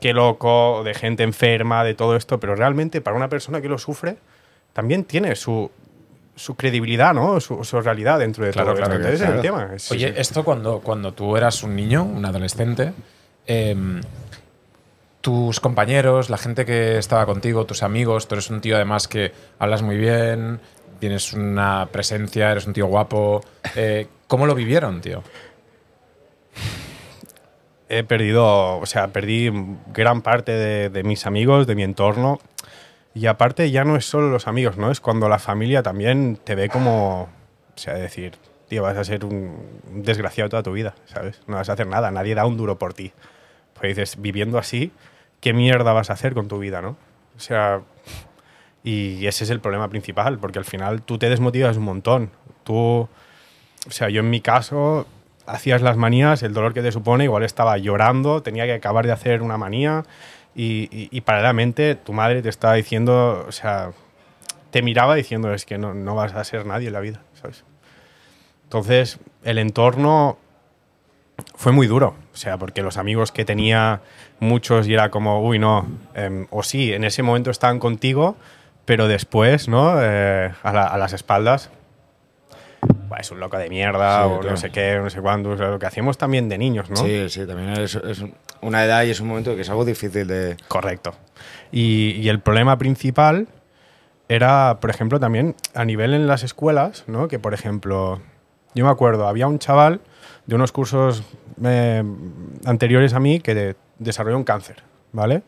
Qué 0.00 0.12
loco, 0.12 0.82
de 0.84 0.92
gente 0.94 1.22
enferma, 1.22 1.82
de 1.82 1.94
todo 1.94 2.14
esto. 2.14 2.38
Pero 2.38 2.54
realmente, 2.54 3.00
para 3.00 3.16
una 3.16 3.28
persona 3.28 3.60
que 3.62 3.68
lo 3.70 3.78
sufre, 3.78 4.18
también 4.74 5.04
tiene 5.04 5.34
su, 5.34 5.70
su 6.36 6.54
credibilidad, 6.54 7.12
¿no? 7.14 7.40
Su, 7.40 7.64
su 7.64 7.80
realidad 7.80 8.18
dentro 8.20 8.44
de 8.44 8.52
Claro, 8.52 8.74
todo 8.74 8.76
claro, 8.76 8.92
esto. 8.94 9.08
Entonces, 9.08 9.20
es 9.20 9.26
el 9.34 9.40
claro. 9.40 9.64
tema. 9.66 9.74
Es- 9.76 9.90
Oye, 9.90 10.14
esto 10.20 10.44
cuando, 10.44 10.80
cuando 10.80 11.12
tú 11.12 11.36
eras 11.36 11.62
un 11.64 11.74
niño, 11.74 12.04
un 12.04 12.24
adolescente, 12.24 12.92
em, 13.46 14.00
tus 15.22 15.58
compañeros, 15.60 16.30
la 16.30 16.36
gente 16.38 16.64
que 16.64 16.98
estaba 16.98 17.26
contigo, 17.26 17.64
tus 17.66 17.82
amigos, 17.82 18.28
tú 18.28 18.34
eres 18.36 18.48
un 18.50 18.60
tío 18.60 18.76
además 18.76 19.08
que 19.08 19.32
hablas 19.58 19.82
muy 19.82 19.96
bien, 19.96 20.60
tienes 21.00 21.32
una 21.32 21.88
presencia, 21.90 22.52
eres 22.52 22.66
un 22.66 22.72
tío 22.74 22.86
guapo. 22.86 23.42
eh, 23.74 24.06
¿Cómo 24.28 24.46
lo 24.46 24.54
vivieron, 24.54 25.00
tío? 25.00 25.22
he 27.88 28.02
perdido, 28.02 28.78
o 28.78 28.86
sea, 28.86 29.08
perdí 29.08 29.48
gran 29.92 30.20
parte 30.22 30.52
de, 30.52 30.90
de 30.90 31.02
mis 31.04 31.24
amigos, 31.26 31.66
de 31.68 31.74
mi 31.76 31.84
entorno. 31.84 32.40
Y 33.16 33.28
aparte 33.28 33.70
ya 33.70 33.82
no 33.82 33.96
es 33.96 34.04
solo 34.04 34.28
los 34.28 34.46
amigos, 34.46 34.76
¿no? 34.76 34.90
Es 34.90 35.00
cuando 35.00 35.30
la 35.30 35.38
familia 35.38 35.82
también 35.82 36.36
te 36.36 36.54
ve 36.54 36.68
como, 36.68 37.22
o 37.22 37.28
sea, 37.74 37.94
decir, 37.94 38.34
tío, 38.68 38.82
vas 38.82 38.98
a 38.98 39.04
ser 39.04 39.24
un, 39.24 39.56
desgraciado 39.90 40.50
toda 40.50 40.62
tu 40.62 40.72
vida, 40.72 40.94
¿sabes? 41.06 41.40
No 41.46 41.56
vas 41.56 41.70
a 41.70 41.72
hacer 41.72 41.86
nada, 41.86 42.10
nadie 42.10 42.34
da 42.34 42.44
un 42.44 42.58
duro 42.58 42.78
por 42.78 42.92
ti. 42.92 43.12
Pues 43.72 43.96
dices, 43.96 44.20
viviendo 44.20 44.58
así, 44.58 44.92
¿qué 45.40 45.54
mierda 45.54 45.94
vas 45.94 46.10
a 46.10 46.12
hacer 46.12 46.34
con 46.34 46.46
tu 46.46 46.58
vida, 46.58 46.82
no? 46.82 46.98
O 47.38 47.40
sea, 47.40 47.80
y 48.84 49.26
ese 49.26 49.44
es 49.44 49.50
el 49.50 49.60
problema 49.60 49.88
principal, 49.88 50.38
porque 50.38 50.58
al 50.58 50.66
final 50.66 51.00
tú 51.00 51.16
te 51.16 51.30
desmotivas 51.30 51.78
un 51.78 51.84
montón. 51.84 52.30
Tú, 52.64 53.08
o 53.88 53.90
sea, 53.90 54.10
yo 54.10 54.20
en 54.20 54.28
mi 54.28 54.42
caso 54.42 55.06
hacías 55.46 55.80
las 55.80 55.96
manías, 55.96 56.42
el 56.42 56.52
dolor 56.52 56.74
que 56.74 56.82
te 56.82 56.92
supone, 56.92 57.24
igual 57.24 57.44
estaba 57.44 57.78
llorando, 57.78 58.42
tenía 58.42 58.66
que 58.66 58.74
acabar 58.74 59.06
de 59.06 59.12
hacer 59.12 59.40
una 59.40 59.56
manía 59.56 60.04
y, 60.56 60.88
y- 60.90 61.08
y 61.12 61.20
paralelamente 61.20 61.94
tu 61.94 62.12
madre 62.12 62.42
te 62.42 62.48
estaba 62.48 62.74
diciendo, 62.74 63.44
o 63.46 63.52
sea, 63.52 63.90
te 64.70 64.82
miraba 64.82 65.14
diciendo 65.14 65.52
es 65.54 65.64
que 65.66 65.78
no, 65.78 65.94
no 65.94 66.14
vas 66.14 66.34
a 66.34 66.42
ser 66.44 66.66
nadie 66.66 66.88
en 66.88 66.92
la 66.94 67.00
vida, 67.00 67.20
¿sabes? 67.40 67.62
Entonces, 68.64 69.18
el 69.44 69.58
entorno 69.58 70.38
fue 71.54 71.72
muy 71.72 71.86
duro, 71.86 72.14
o 72.32 72.36
sea, 72.36 72.56
porque 72.58 72.82
los 72.82 72.96
amigos 72.96 73.30
que 73.32 73.44
tenía 73.44 74.00
muchos 74.40 74.88
y 74.88 74.94
era 74.94 75.10
como, 75.10 75.40
uy, 75.46 75.58
no, 75.58 75.86
em, 76.14 76.46
o 76.50 76.62
sí, 76.62 76.92
en 76.92 77.04
ese 77.04 77.22
momento 77.22 77.50
estaban 77.50 77.78
contigo, 77.78 78.36
pero 78.84 79.06
después, 79.08 79.68
¿no? 79.68 79.96
Eh, 80.02 80.52
a, 80.62 80.72
la- 80.72 80.86
a 80.86 80.98
las 80.98 81.12
espaldas, 81.12 81.70
"Buah, 83.08 83.18
es 83.20 83.30
un 83.30 83.40
loco 83.40 83.56
de 83.58 83.68
mierda 83.68 84.18
Sí, 84.18 84.24
o 84.24 84.40
claro. 84.40 84.50
no 84.50 84.56
sé 84.56 84.70
qué, 84.70 84.98
no 85.02 85.10
sé 85.10 85.20
cuándo, 85.20 85.50
o 85.50 85.56
sea, 85.56 85.68
lo 85.68 85.78
que 85.78 85.86
hacíamos 85.86 86.18
también 86.18 86.48
de 86.48 86.58
niños, 86.58 86.90
¿no? 86.90 86.96
Sí, 86.96 87.28
sí, 87.28 87.46
también 87.46 87.70
es, 87.70 87.94
es 87.94 88.24
una 88.66 88.84
edad 88.84 89.04
y 89.04 89.10
es 89.10 89.20
un 89.20 89.28
momento 89.28 89.54
que 89.54 89.62
es 89.62 89.70
algo 89.70 89.84
difícil 89.84 90.26
de... 90.26 90.56
Correcto. 90.68 91.14
Y, 91.72 92.28
el 92.28 92.40
problema 92.40 92.78
principal 92.78 93.48
era, 94.28 94.78
por 94.80 94.90
ejemplo, 94.90 95.20
también 95.20 95.54
a 95.74 95.84
nivel 95.84 96.14
en 96.14 96.26
las 96.26 96.42
escuelas, 96.42 97.04
¿no? 97.06 97.28
Que, 97.28 97.38
por 97.38 97.54
ejemplo, 97.54 98.20
yo 98.74 98.84
me 98.84 98.90
acuerdo, 98.90 99.28
había 99.28 99.46
un 99.46 99.58
chaval 99.58 100.00
de 100.46 100.54
unos 100.54 100.72
cursos 100.72 101.22
eh, 101.64 102.02
anteriores 102.64 103.14
a 103.14 103.20
mí 103.20 103.40
que 103.40 103.54
de- 103.54 103.76
desarrolló 103.98 104.36
un 104.36 104.44
cáncer, 104.44 104.82
¿vale? 105.12 105.42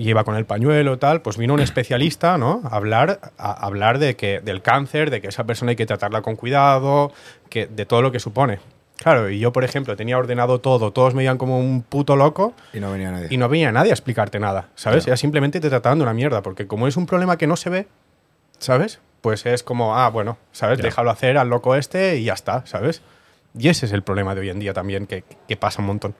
y 0.00 0.08
iba 0.10 0.22
con 0.22 0.36
el 0.36 0.46
pañuelo 0.46 0.96
tal, 1.00 1.22
pues 1.22 1.36
vino 1.36 1.54
un 1.54 1.58
especialista, 1.60 2.38
¿no? 2.38 2.60
A 2.70 2.76
hablar, 2.76 3.32
hablar 3.36 3.98
de 3.98 4.14
que, 4.14 4.38
del 4.40 4.62
cáncer, 4.62 5.10
de 5.10 5.20
que 5.20 5.26
esa 5.26 5.42
persona 5.42 5.70
hay 5.70 5.76
que 5.76 5.86
tratarla 5.86 6.22
con 6.22 6.36
cuidado, 6.36 7.10
que, 7.50 7.66
de 7.66 7.84
todo 7.84 8.00
lo 8.00 8.12
que 8.12 8.20
supone. 8.20 8.60
Claro, 8.98 9.30
y 9.30 9.38
yo, 9.38 9.52
por 9.52 9.64
ejemplo, 9.64 9.96
tenía 9.96 10.18
ordenado 10.18 10.60
todo, 10.60 10.92
todos 10.92 11.14
me 11.14 11.18
veían 11.18 11.38
como 11.38 11.58
un 11.58 11.82
puto 11.82 12.16
loco 12.16 12.52
Y 12.72 12.80
no 12.80 12.90
venía 12.90 13.10
nadie. 13.12 13.28
y 13.30 13.36
no 13.36 13.48
venía 13.48 13.70
nadie 13.72 13.90
a 13.90 13.94
explicarte 13.94 14.40
nada, 14.40 14.68
¿sabes? 14.74 15.04
Claro. 15.04 15.10
Era 15.12 15.16
simplemente 15.16 15.60
te 15.60 15.68
trataban 15.68 15.98
de 15.98 16.02
una 16.02 16.14
mierda, 16.14 16.42
porque 16.42 16.66
como 16.66 16.88
es 16.88 16.96
un 16.96 17.06
problema 17.06 17.38
que 17.38 17.46
no 17.46 17.56
se 17.56 17.70
ve, 17.70 17.86
¿sabes? 18.58 19.00
Pues 19.20 19.46
es 19.46 19.62
como, 19.62 19.96
ah, 19.96 20.10
bueno, 20.10 20.38
¿sabes? 20.52 20.78
Ya. 20.78 20.84
Déjalo 20.84 21.10
hacer 21.10 21.38
al 21.38 21.48
loco 21.48 21.74
este 21.76 22.16
y 22.16 22.24
ya 22.24 22.34
está, 22.34 22.66
¿sabes? 22.66 23.02
Y 23.56 23.68
ese 23.68 23.86
es 23.86 23.92
el 23.92 24.02
problema 24.02 24.34
de 24.34 24.42
hoy 24.42 24.50
en 24.50 24.58
día 24.58 24.74
también, 24.74 25.06
que, 25.06 25.24
que 25.46 25.56
pasa 25.56 25.80
un 25.80 25.86
montón. 25.86 26.14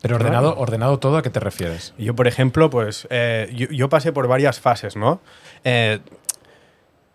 Pero 0.00 0.16
ordenado, 0.16 0.56
ordenado 0.56 0.98
todo, 0.98 1.16
¿a 1.16 1.22
qué 1.22 1.30
te 1.30 1.40
refieres? 1.40 1.94
Yo, 1.98 2.14
por 2.14 2.28
ejemplo, 2.28 2.70
pues 2.70 3.08
eh, 3.10 3.50
yo, 3.54 3.66
yo 3.68 3.88
pasé 3.88 4.12
por 4.12 4.28
varias 4.28 4.60
fases, 4.60 4.96
¿no? 4.96 5.20
Eh, 5.64 5.98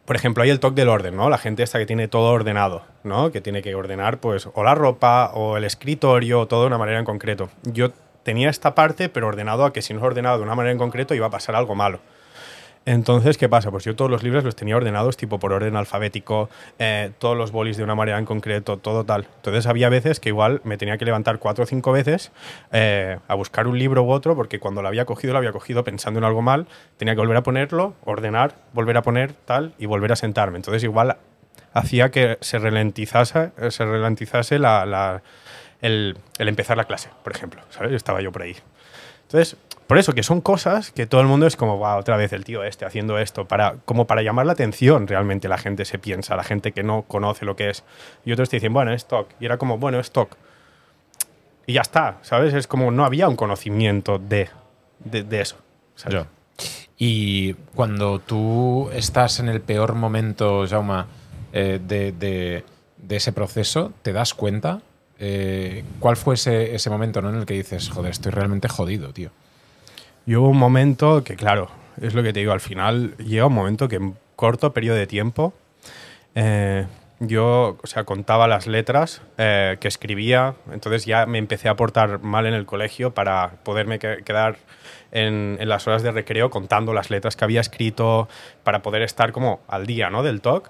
por 0.10 0.16
ejemplo, 0.16 0.42
hay 0.42 0.50
el 0.50 0.60
toque 0.60 0.82
del 0.82 0.90
orden, 0.90 1.16
¿no? 1.16 1.30
La 1.30 1.38
gente 1.38 1.62
esta 1.62 1.78
que 1.78 1.86
tiene 1.86 2.08
todo 2.08 2.32
ordenado, 2.32 2.82
¿no? 3.04 3.32
Que 3.32 3.42
tiene 3.42 3.62
que 3.62 3.76
ordenar, 3.76 4.18
pues, 4.18 4.50
o 4.52 4.64
la 4.64 4.74
ropa, 4.74 5.30
o 5.36 5.56
el 5.56 5.64
escritorio, 5.66 6.40
o 6.40 6.48
todo 6.48 6.62
de 6.62 6.66
una 6.66 6.80
manera 6.80 6.98
en 6.98 7.06
concreto. 7.06 7.52
Yo 7.62 7.92
tenía 8.24 8.50
esta 8.50 8.74
parte, 8.74 9.10
pero 9.10 9.28
ordenado 9.28 9.66
a 9.66 9.72
que 9.72 9.84
si 9.84 9.94
no 9.94 10.00
es 10.00 10.06
ordenado 10.08 10.40
de 10.40 10.44
una 10.46 10.56
manera 10.56 10.72
en 10.72 10.80
concreto 10.80 11.14
iba 11.14 11.28
a 11.28 11.30
pasar 11.30 11.56
algo 11.56 11.76
malo. 11.76 12.00
Entonces, 12.86 13.38
¿qué 13.38 13.48
pasa? 13.50 13.70
Pues 13.72 13.84
yo 13.84 13.96
todos 13.96 14.10
los 14.10 14.24
libros 14.24 14.44
los 14.44 14.56
tenía 14.56 14.76
ordenados 14.76 15.18
tipo 15.18 15.38
por 15.38 15.54
orden 15.54 15.76
alfabético, 15.76 16.50
eh, 16.80 17.12
todos 17.20 17.38
los 17.38 17.52
bolis 17.52 17.78
de 17.78 17.84
una 17.84 17.94
manera 17.94 18.18
en 18.18 18.26
concreto, 18.26 18.78
todo 18.78 19.04
tal. 19.04 19.28
Entonces 19.36 19.68
había 19.68 19.90
veces 19.90 20.20
que 20.20 20.30
igual 20.30 20.62
me 20.64 20.78
tenía 20.78 20.98
que 20.98 21.06
levantar 21.06 21.40
cuatro 21.40 21.66
o 21.66 21.68
cinco 21.68 21.92
veces 21.92 22.32
eh, 22.72 23.20
a 23.28 23.36
buscar 23.36 23.68
un 23.68 23.78
libro 23.78 24.04
u 24.04 24.12
otro, 24.12 24.36
porque 24.36 24.60
cuando 24.60 24.82
lo 24.82 24.88
había 24.88 25.06
cogido, 25.06 25.34
lo 25.34 25.40
había 25.40 25.52
cogido 25.52 25.84
pensando 25.84 26.20
en 26.20 26.24
algo 26.24 26.42
mal, 26.42 26.68
tenía 26.98 27.14
que 27.14 27.20
volver 27.20 27.38
a 27.38 27.44
ponerlo, 27.44 27.94
ordenar, 28.06 28.56
volver 28.74 28.98
a 28.98 29.04
poner 29.04 29.34
tal 29.34 29.74
y 29.78 29.86
volver 29.86 30.12
a 30.14 30.16
sentarme. 30.16 30.58
Entonces 30.58 30.84
igual 30.84 31.18
hacía 31.74 32.10
que 32.10 32.38
se 32.42 32.60
ralentizase, 32.60 33.52
eh, 33.58 33.72
se 33.72 33.86
ralentizase 33.86 34.56
el, 34.56 36.18
el 36.40 36.48
empezar 36.48 36.78
la 36.78 36.86
clase, 36.86 37.10
por 37.24 37.36
ejemplo. 37.36 37.62
¿Sabes? 37.70 37.92
Estaba 37.92 38.22
yo 38.22 38.32
por 38.32 38.42
ahí. 38.42 38.56
Entonces, 39.24 39.58
por 39.90 39.98
eso 39.98 40.14
que 40.14 40.22
son 40.22 40.40
cosas 40.40 40.92
que 40.92 41.08
todo 41.08 41.20
el 41.22 41.26
mundo 41.26 41.48
es 41.48 41.56
como, 41.56 41.78
wow, 41.80 41.98
otra 41.98 42.16
vez 42.16 42.32
el 42.32 42.44
tío 42.46 42.64
este 42.64 42.86
haciendo 42.86 43.18
esto, 43.18 43.48
para, 43.48 43.78
como 43.86 44.06
para 44.06 44.22
llamar 44.22 44.46
la 44.46 44.52
atención 44.52 45.08
realmente 45.08 45.48
la 45.48 45.58
gente 45.58 45.84
se 45.84 45.98
piensa, 45.98 46.36
la 46.36 46.44
gente 46.44 46.74
que 46.74 46.84
no 46.84 47.02
conoce 47.08 47.44
lo 47.44 47.56
que 47.56 47.72
es. 47.72 47.84
Y 48.24 48.32
otros 48.32 48.50
te 48.50 48.58
dicen, 48.58 48.72
bueno, 48.72 48.92
es 48.94 48.98
stock. 48.98 49.28
Y 49.40 49.46
era 49.46 49.58
como, 49.58 49.80
bueno, 49.80 50.00
es 50.00 50.06
stock. 50.06 50.36
Y 51.66 51.74
ya 51.74 51.82
está, 51.82 52.20
¿sabes? 52.22 52.54
Es 52.54 52.68
como 52.68 52.92
no 52.92 53.04
había 53.04 53.28
un 53.28 53.36
conocimiento 53.36 54.20
de, 54.20 54.50
de, 55.00 55.42
eso. 55.42 55.56
Y 57.00 57.54
cuando 57.74 58.20
tú 58.20 58.92
estás 58.94 59.40
en 59.40 59.50
el 59.50 59.60
peor 59.60 59.96
momento, 59.96 60.68
Jauma, 60.70 61.08
eh, 61.52 61.80
de, 61.84 62.12
de- 62.12 62.64
de 62.98 63.16
ese 63.16 63.34
proceso, 63.34 63.92
¿te 64.04 64.14
das 64.14 64.36
cuenta? 64.36 64.82
Eh, 65.18 65.84
¿Cuál 66.00 66.16
fue 66.16 66.36
ese, 66.36 66.76
ese 66.76 66.92
momento 66.92 67.24
¿no? 67.24 67.30
en 67.30 67.38
el 67.38 67.46
que 67.48 67.56
dices, 67.56 67.90
joder, 67.90 68.12
estoy 68.12 68.32
realmente 68.32 68.68
jodido, 68.70 69.14
tío? 69.14 69.32
Y 70.26 70.36
hubo 70.36 70.50
un 70.50 70.58
momento 70.58 71.24
que, 71.24 71.36
claro, 71.36 71.70
es 72.02 72.14
lo 72.14 72.24
que 72.24 72.34
te 72.34 72.40
digo, 72.40 72.52
al 72.52 72.60
final 72.62 73.16
llega 73.18 73.46
un 73.48 73.54
momento 73.54 73.88
que 73.88 73.96
en 73.98 74.16
corto 74.36 74.74
periodo 74.74 74.96
de 74.98 75.08
tiempo 75.08 75.54
eh, 76.36 76.86
yo, 77.20 77.78
o 77.84 77.88
sea, 77.88 78.06
contaba 78.06 78.48
las 78.48 78.66
letras 78.68 79.22
eh, 79.38 79.78
que 79.82 79.90
escribía, 79.90 80.54
entonces 80.72 81.06
ya 81.06 81.26
me 81.26 81.38
empecé 81.38 81.68
a 81.68 81.76
portar 81.76 82.20
mal 82.22 82.46
en 82.46 82.54
el 82.54 82.66
colegio 82.66 83.14
para 83.14 83.52
poderme 83.64 84.00
que- 84.00 84.24
quedar 84.24 84.58
en, 85.12 85.58
en 85.60 85.68
las 85.68 85.86
horas 85.88 86.02
de 86.04 86.12
recreo 86.12 86.50
contando 86.50 86.94
las 86.94 87.10
letras 87.10 87.36
que 87.36 87.44
había 87.44 87.60
escrito 87.60 88.30
para 88.64 88.82
poder 88.82 89.02
estar 89.02 89.32
como 89.34 89.60
al 89.68 89.86
día, 89.86 90.10
¿no? 90.10 90.24
Del 90.24 90.40
talk. 90.40 90.70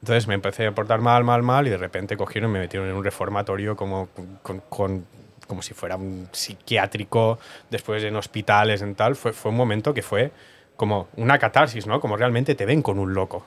Entonces 0.00 0.28
me 0.28 0.34
empecé 0.34 0.66
a 0.66 0.72
portar 0.72 1.00
mal, 1.00 1.24
mal, 1.24 1.42
mal 1.42 1.66
y 1.66 1.70
de 1.70 1.76
repente 1.78 2.16
cogieron 2.16 2.50
y 2.50 2.52
me 2.54 2.60
metieron 2.60 2.88
en 2.88 2.94
un 2.94 3.04
reformatorio 3.04 3.76
como, 3.76 4.08
con, 4.42 4.60
con- 4.70 5.04
como 5.46 5.62
si 5.62 5.74
fuera 5.74 5.96
un 5.96 6.28
psiquiátrico, 6.32 7.38
después 7.70 8.02
en 8.04 8.16
hospitales, 8.16 8.82
en 8.82 8.94
tal. 8.94 9.16
Fue, 9.16 9.32
fue 9.32 9.50
un 9.50 9.56
momento 9.56 9.94
que 9.94 10.02
fue 10.02 10.32
como 10.76 11.08
una 11.16 11.38
catarsis, 11.38 11.86
¿no? 11.86 12.00
Como 12.00 12.16
realmente 12.16 12.54
te 12.54 12.66
ven 12.66 12.82
con 12.82 12.98
un 12.98 13.14
loco. 13.14 13.44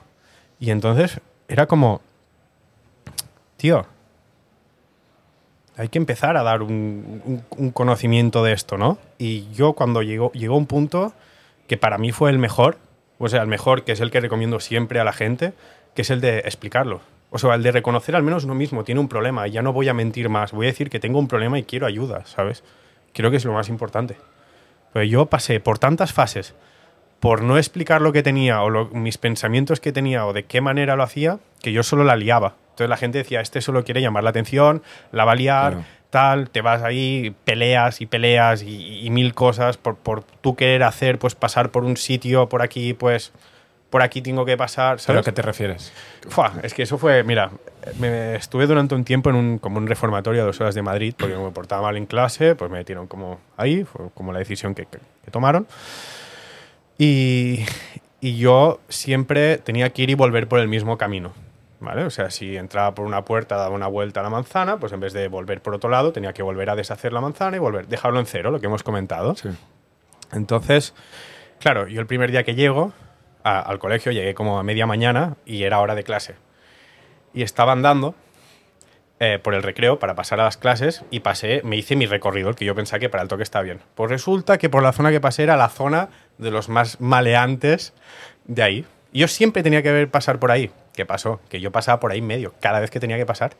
Y 0.59 0.71
entonces 0.71 1.21
era 1.47 1.67
como, 1.67 2.01
tío, 3.57 3.85
hay 5.77 5.87
que 5.87 5.97
empezar 5.97 6.35
a 6.35 6.43
dar 6.43 6.61
un, 6.61 7.43
conocimiento 7.73 8.43
de 8.43 8.51
esto, 8.51 8.77
¿no? 8.77 8.97
Y 9.17 9.49
yo 9.53 9.73
cuando 9.73 10.01
llegó, 10.01 10.31
llegó 10.33 10.57
un 10.57 10.65
punto 10.65 11.13
que 11.67 11.77
para 11.77 11.97
mí 11.97 12.11
fue 12.11 12.31
el 12.31 12.37
mejor, 12.37 12.77
o 13.17 13.29
sea, 13.29 13.41
el 13.41 13.47
mejor, 13.47 13.85
que 13.85 13.93
es 13.93 14.01
el 14.01 14.11
que 14.11 14.19
recomiendo 14.19 14.59
siempre 14.59 14.99
a 14.99 15.05
la 15.05 15.13
gente, 15.13 15.53
que 15.95 16.01
es 16.01 16.09
el 16.09 16.19
de 16.19 16.39
explicarlo. 16.39 17.01
O 17.31 17.37
sea, 17.37 17.53
el 17.55 17.63
de 17.63 17.71
reconocer 17.71 18.15
al 18.15 18.23
menos 18.23 18.43
uno 18.43 18.55
mismo 18.55 18.83
tiene 18.83 18.99
un 19.01 19.07
problema 19.07 19.47
y 19.47 19.51
ya 19.51 19.61
no 19.61 19.71
voy 19.73 19.87
a 19.89 19.93
mentir 19.93 20.29
más, 20.29 20.51
voy 20.51 20.65
a 20.65 20.69
decir 20.69 20.89
que 20.89 20.99
tengo 20.99 21.19
un 21.19 21.27
problema 21.27 21.59
y 21.59 21.63
quiero 21.63 21.85
ayuda, 21.85 22.25
¿sabes? 22.25 22.63
Creo 23.13 23.29
que 23.31 23.37
es 23.37 23.45
lo 23.45 23.53
más 23.53 23.69
importante. 23.69 24.17
Pero 24.93 25.05
yo 25.05 25.25
pasé 25.27 25.59
por 25.59 25.77
tantas 25.77 26.11
fases 26.13 26.55
por 27.19 27.41
no 27.43 27.57
explicar 27.57 28.01
lo 28.01 28.13
que 28.13 28.23
tenía 28.23 28.61
o 28.63 28.69
lo- 28.69 28.87
mis 28.87 29.17
pensamientos 29.17 29.79
que 29.79 29.91
tenía 29.91 30.25
o 30.25 30.33
de 30.33 30.45
qué 30.45 30.61
manera 30.61 30.95
lo 30.95 31.03
hacía, 31.03 31.37
que 31.61 31.71
yo 31.71 31.83
solo 31.83 32.03
la 32.03 32.15
liaba. 32.15 32.55
Entonces 32.71 32.89
la 32.89 32.97
gente 32.97 33.17
decía, 33.19 33.41
este 33.41 33.61
solo 33.61 33.83
quiere 33.83 34.01
llamar 34.01 34.23
la 34.23 34.29
atención, 34.31 34.81
la 35.11 35.25
va 35.25 35.33
a 35.33 35.35
liar, 35.35 35.71
Claro. 35.73 35.85
tal, 36.09 36.49
te 36.49 36.61
vas 36.61 36.81
ahí, 36.81 37.35
peleas 37.43 37.99
y 38.01 38.05
peleas 38.05 38.63
y, 38.63 39.05
y 39.05 39.09
mil 39.09 39.33
cosas 39.35 39.75
por, 39.77 39.97
por 39.97 40.23
tú 40.23 40.55
querer 40.55 40.81
hacer, 40.83 41.19
pues 41.19 41.35
pasar 41.35 41.69
por 41.71 41.83
un 41.83 41.97
sitio, 41.97 42.47
por 42.49 42.61
aquí, 42.61 42.93
pues 42.93 43.33
por 43.89 44.01
aquí 44.03 44.21
tengo 44.21 44.45
que 44.45 44.55
pasar, 44.57 44.95
¿Pero 44.97 45.03
¿sabes? 45.03 45.21
a 45.21 45.23
qué 45.25 45.31
te 45.31 45.41
refieres? 45.41 45.91
Fua, 46.29 46.53
es 46.63 46.73
que 46.73 46.83
eso 46.83 46.97
fue, 46.97 47.23
mira, 47.23 47.49
me 47.99 48.35
estuve 48.35 48.67
durante 48.67 48.93
un 48.95 49.03
tiempo 49.03 49.29
en 49.31 49.35
un, 49.35 49.57
como 49.57 49.77
un 49.77 49.87
reformatorio 49.87 50.43
a 50.43 50.45
dos 50.45 50.59
horas 50.61 50.75
de 50.75 50.81
Madrid 50.81 51.13
porque 51.17 51.35
me 51.35 51.49
portaba 51.51 51.81
mal 51.81 51.97
en 51.97 52.05
clase, 52.05 52.55
pues 52.55 52.69
me 52.69 52.77
metieron 52.77 53.07
como 53.07 53.39
ahí, 53.57 53.83
fue 53.83 54.09
como 54.13 54.31
la 54.31 54.39
decisión 54.39 54.75
que, 54.75 54.85
que- 54.85 54.99
que 55.25 55.31
tomaron. 55.31 55.65
Y, 56.97 57.65
y 58.21 58.37
yo 58.37 58.79
siempre 58.89 59.57
tenía 59.57 59.89
que 59.91 60.03
ir 60.03 60.09
y 60.09 60.15
volver 60.15 60.47
por 60.47 60.59
el 60.59 60.67
mismo 60.67 60.97
camino. 60.97 61.33
¿Vale? 61.81 62.03
O 62.03 62.09
sea, 62.09 62.29
si 62.29 62.57
entraba 62.57 62.93
por 62.93 63.05
una 63.05 63.23
puerta, 63.23 63.55
daba 63.55 63.73
una 63.73 63.87
vuelta 63.87 64.19
a 64.19 64.23
la 64.23 64.29
manzana, 64.29 64.77
pues 64.81 64.91
en 64.91 64.99
vez 64.99 65.13
de 65.13 65.29
volver 65.29 65.61
por 65.61 65.73
otro 65.73 65.89
lado, 65.89 66.11
tenía 66.11 66.33
que 66.33 66.43
volver 66.43 66.69
a 66.69 66.75
deshacer 66.75 67.13
la 67.13 67.21
manzana 67.21 67.55
y 67.55 67.59
volver, 67.61 67.87
dejarlo 67.87 68.19
en 68.19 68.25
cero, 68.25 68.51
lo 68.51 68.59
que 68.59 68.65
hemos 68.65 68.83
comentado. 68.83 69.33
Sí. 69.37 69.47
Entonces, 70.33 70.93
claro, 71.61 71.87
yo 71.87 72.01
el 72.01 72.05
primer 72.05 72.31
día 72.31 72.43
que 72.43 72.53
llego 72.53 72.91
al 73.43 73.79
colegio 73.79 74.11
llegué 74.11 74.33
como 74.33 74.59
a 74.59 74.63
media 74.63 74.85
mañana 74.85 75.37
y 75.45 75.63
era 75.63 75.79
hora 75.79 75.95
de 75.95 76.03
clase. 76.03 76.35
Y 77.33 77.43
estaba 77.43 77.71
andando 77.71 78.15
eh, 79.21 79.37
por 79.37 79.53
el 79.53 79.63
recreo 79.63 79.99
para 79.99 80.15
pasar 80.15 80.39
a 80.39 80.45
las 80.45 80.55
clases 80.55 81.03
y 81.11 81.19
pasé, 81.19 81.61
me 81.65 81.75
hice 81.75 81.97
mi 81.97 82.05
recorrido, 82.05 82.49
el 82.49 82.55
que 82.55 82.63
yo 82.63 82.73
pensaba 82.73 82.99
que 82.99 83.09
para 83.09 83.21
el 83.21 83.27
toque 83.27 83.43
está 83.43 83.61
bien. 83.61 83.81
Pues 83.95 84.09
resulta 84.09 84.57
que 84.57 84.69
por 84.69 84.81
la 84.81 84.93
zona 84.93 85.11
que 85.11 85.19
pasé 85.19 85.43
era 85.43 85.57
la 85.57 85.67
zona 85.67 86.07
de 86.37 86.51
los 86.51 86.69
más 86.69 87.01
maleantes 87.01 87.93
de 88.45 88.63
ahí. 88.63 88.85
Yo 89.11 89.27
siempre 89.27 89.61
tenía 89.61 89.83
que 89.83 89.91
ver 89.91 90.09
pasar 90.09 90.39
por 90.39 90.51
ahí. 90.51 90.71
¿Qué 90.93 91.05
pasó? 91.05 91.41
Que 91.49 91.59
yo 91.59 91.69
pasaba 91.71 91.99
por 91.99 92.13
ahí 92.13 92.21
medio, 92.21 92.53
cada 92.61 92.79
vez 92.79 92.91
que 92.91 93.01
tenía 93.01 93.17
que 93.17 93.25
pasar. 93.25 93.51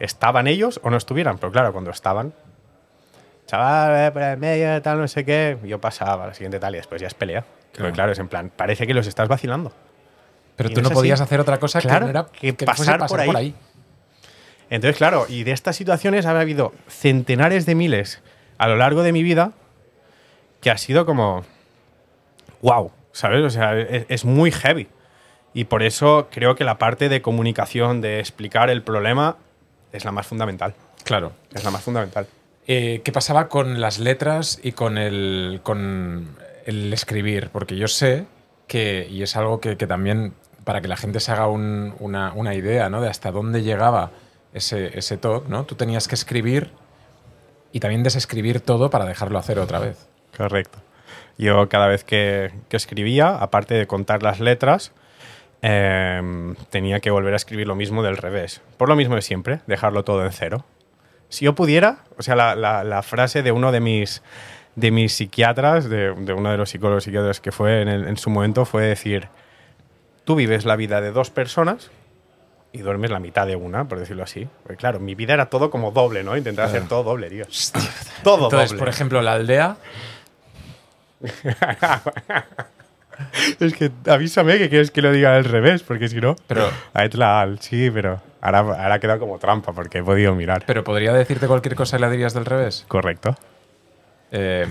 ¿Estaban 0.00 0.48
ellos 0.48 0.80
o 0.82 0.90
no 0.90 0.96
estuvieran? 0.96 1.38
Pero 1.38 1.52
claro, 1.52 1.72
cuando 1.72 1.92
estaban, 1.92 2.34
chaval, 3.46 4.12
por 4.12 4.22
el 4.22 4.38
medio, 4.38 4.82
tal, 4.82 4.98
no 4.98 5.06
sé 5.06 5.24
qué, 5.24 5.56
yo 5.62 5.80
pasaba 5.80 6.26
la 6.26 6.34
siguiente 6.34 6.58
tal 6.58 6.74
y 6.74 6.78
después 6.78 7.00
ya 7.00 7.06
es 7.06 7.14
pelea. 7.14 7.44
Claro. 7.74 7.92
claro, 7.92 8.12
es 8.12 8.18
en 8.18 8.28
plan, 8.28 8.50
parece 8.54 8.86
que 8.86 8.94
los 8.94 9.06
estás 9.06 9.28
vacilando. 9.28 9.72
Pero 10.56 10.70
Y 10.70 10.74
tú 10.74 10.80
no 10.80 10.84
no 10.84 10.88
es 10.88 10.92
así. 10.92 11.00
podías 11.00 11.20
hacer 11.20 11.40
otra 11.40 11.58
cosa 11.58 11.80
Claro, 11.80 12.06
que, 12.06 12.12
no 12.12 12.20
era, 12.20 12.26
que 12.32 12.54
que 12.54 12.66
no 12.66 12.74
fuese 12.74 12.98
pasar 12.98 13.26
por 13.26 13.36
ahí. 13.36 13.54
Entonces, 14.70 14.96
claro, 14.96 15.26
y 15.28 15.44
de 15.44 15.52
estas 15.52 15.76
situaciones 15.76 16.26
ha 16.26 16.38
habido 16.38 16.72
centenares 16.88 17.66
de 17.66 17.74
miles 17.74 18.22
a 18.58 18.68
lo 18.68 18.76
largo 18.76 19.02
de 19.02 19.12
mi 19.12 19.22
vida 19.22 19.52
que 20.60 20.70
ha 20.70 20.78
sido 20.78 21.04
como, 21.04 21.44
wow, 22.62 22.90
¿sabes? 23.12 23.42
O 23.42 23.50
sea, 23.50 23.78
es, 23.78 24.06
es 24.08 24.24
muy 24.24 24.50
heavy. 24.50 24.88
Y 25.52 25.64
por 25.64 25.82
eso 25.82 26.28
creo 26.30 26.54
que 26.56 26.64
la 26.64 26.78
parte 26.78 27.08
de 27.08 27.22
comunicación, 27.22 28.00
de 28.00 28.18
explicar 28.20 28.70
el 28.70 28.82
problema, 28.82 29.36
es 29.92 30.04
la 30.04 30.12
más 30.12 30.26
fundamental. 30.26 30.74
Claro. 31.04 31.32
Es 31.52 31.62
la 31.62 31.70
más 31.70 31.82
fundamental. 31.82 32.26
Eh, 32.66 33.02
¿Qué 33.04 33.12
pasaba 33.12 33.48
con 33.48 33.80
las 33.80 33.98
letras 33.98 34.58
y 34.62 34.72
con 34.72 34.96
el, 34.96 35.60
con 35.62 36.34
el 36.64 36.92
escribir? 36.92 37.50
Porque 37.52 37.76
yo 37.76 37.88
sé 37.88 38.26
que, 38.66 39.06
y 39.10 39.22
es 39.22 39.36
algo 39.36 39.60
que, 39.60 39.76
que 39.76 39.86
también, 39.86 40.34
para 40.64 40.80
que 40.80 40.88
la 40.88 40.96
gente 40.96 41.20
se 41.20 41.32
haga 41.32 41.46
un- 41.48 41.94
una, 42.00 42.32
una 42.34 42.54
idea 42.54 42.88
¿no? 42.90 43.00
de 43.00 43.08
hasta 43.08 43.30
dónde 43.30 43.62
llegaba 43.62 44.10
ese, 44.52 44.98
ese 44.98 45.16
talk, 45.16 45.48
¿no? 45.48 45.64
tú 45.64 45.74
tenías 45.74 46.08
que 46.08 46.14
escribir 46.14 46.70
y 47.72 47.80
también 47.80 48.02
desescribir 48.02 48.60
todo 48.60 48.88
para 48.90 49.04
dejarlo 49.04 49.38
hacer 49.38 49.58
otra 49.58 49.78
vez. 49.80 50.06
Correcto. 50.36 50.78
Yo 51.36 51.68
cada 51.68 51.88
vez 51.88 52.04
que, 52.04 52.52
que 52.68 52.76
escribía, 52.76 53.36
aparte 53.36 53.74
de 53.74 53.86
contar 53.86 54.22
las 54.22 54.38
letras, 54.40 54.92
em, 55.62 56.54
tenía 56.70 57.00
que 57.00 57.10
volver 57.10 57.32
a 57.32 57.36
escribir 57.36 57.66
lo 57.66 57.74
mismo 57.74 58.02
del 58.02 58.16
revés. 58.16 58.60
Por 58.76 58.88
lo 58.88 58.96
mismo 58.96 59.14
de 59.16 59.22
siempre, 59.22 59.60
dejarlo 59.66 60.04
todo 60.04 60.24
en 60.24 60.32
cero. 60.32 60.64
Si 61.28 61.44
yo 61.46 61.54
pudiera, 61.54 61.98
o 62.18 62.22
sea, 62.22 62.36
la- 62.36 62.84
la 62.84 63.02
frase 63.02 63.42
de 63.42 63.50
uno 63.50 63.72
de 63.72 63.80
mis, 63.80 64.22
de 64.76 64.90
mis 64.90 65.12
psiquiatras, 65.14 65.88
de, 65.88 66.12
de 66.14 66.32
uno 66.32 66.50
de 66.50 66.56
los 66.56 66.70
psicólogos 66.70 67.04
psiquiatras 67.04 67.40
que 67.40 67.52
fue 67.52 67.82
en, 67.82 67.88
el- 67.88 68.08
en 68.08 68.16
su 68.16 68.30
momento, 68.30 68.64
fue 68.64 68.82
decir, 68.84 69.28
tú 70.24 70.34
vives 70.34 70.64
la 70.64 70.76
vida 70.76 71.00
de 71.00 71.12
dos 71.12 71.30
personas 71.30 71.90
y 72.72 72.78
duermes 72.78 73.10
la 73.12 73.20
mitad 73.20 73.46
de 73.46 73.54
una, 73.56 73.86
por 73.86 74.00
decirlo 74.00 74.24
así. 74.24 74.48
Porque 74.64 74.76
claro, 74.76 74.98
mi 74.98 75.14
vida 75.14 75.34
era 75.34 75.46
todo 75.46 75.70
como 75.70 75.92
doble, 75.92 76.24
¿no? 76.24 76.36
Intentar 76.36 76.66
hacer 76.66 76.88
todo 76.88 77.04
doble, 77.04 77.30
tío. 77.30 77.44
Todo 78.24 78.46
Entonces, 78.46 78.70
doble. 78.70 78.78
por 78.80 78.88
ejemplo, 78.88 79.22
la 79.22 79.34
aldea. 79.34 79.76
Es 83.60 83.74
que 83.74 83.92
avísame 84.10 84.58
que 84.58 84.68
quieres 84.68 84.90
que 84.90 85.00
lo 85.00 85.12
diga 85.12 85.36
al 85.36 85.44
revés, 85.44 85.84
porque 85.84 86.08
si 86.08 86.20
no. 86.20 86.34
Pero- 86.48 86.68
Aetlal, 86.94 87.60
sí, 87.60 87.88
pero 87.92 88.20
ahora, 88.40 88.58
ahora 88.58 88.94
ha 88.94 88.98
quedado 88.98 89.20
como 89.20 89.38
trampa 89.38 89.72
porque 89.72 89.98
he 89.98 90.02
podido 90.02 90.34
mirar. 90.34 90.64
Pero 90.66 90.82
podría 90.82 91.12
decirte 91.12 91.46
cualquier 91.46 91.76
cosa 91.76 91.96
y 91.96 92.00
la 92.00 92.10
dirías 92.10 92.34
del 92.34 92.44
revés. 92.44 92.84
Correcto. 92.88 93.36
Eh, 94.36 94.66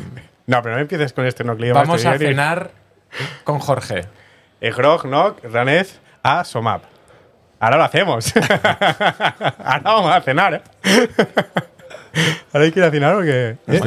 No, 0.46 0.62
pero 0.62 0.75
no 0.75 0.82
empieces 0.82 1.13
con 1.13 1.25
este 1.25 1.43
núcleo. 1.46 1.74
vamos 1.74 2.05
a 2.05 2.17
cenar 2.17 2.72
con 3.46 3.60
Jorge. 3.60 4.01
Egrog, 4.60 5.05
Nok, 5.05 5.39
Ranez, 5.51 6.00
a 6.22 6.43
Somap. 6.43 6.84
Ahora 7.60 7.77
lo 7.77 7.84
hacemos. 7.86 8.34
Ahora 9.63 9.82
vamos 9.84 10.12
a 10.13 10.22
cenar, 10.22 10.55
¿eh? 10.55 10.62
Ahora 12.53 12.65
hay 12.65 12.72
que 12.72 12.79
ir 12.82 12.86
a 12.86 12.91
cenar 12.91 13.13
porque. 13.15 13.58
¿eh? 13.67 13.79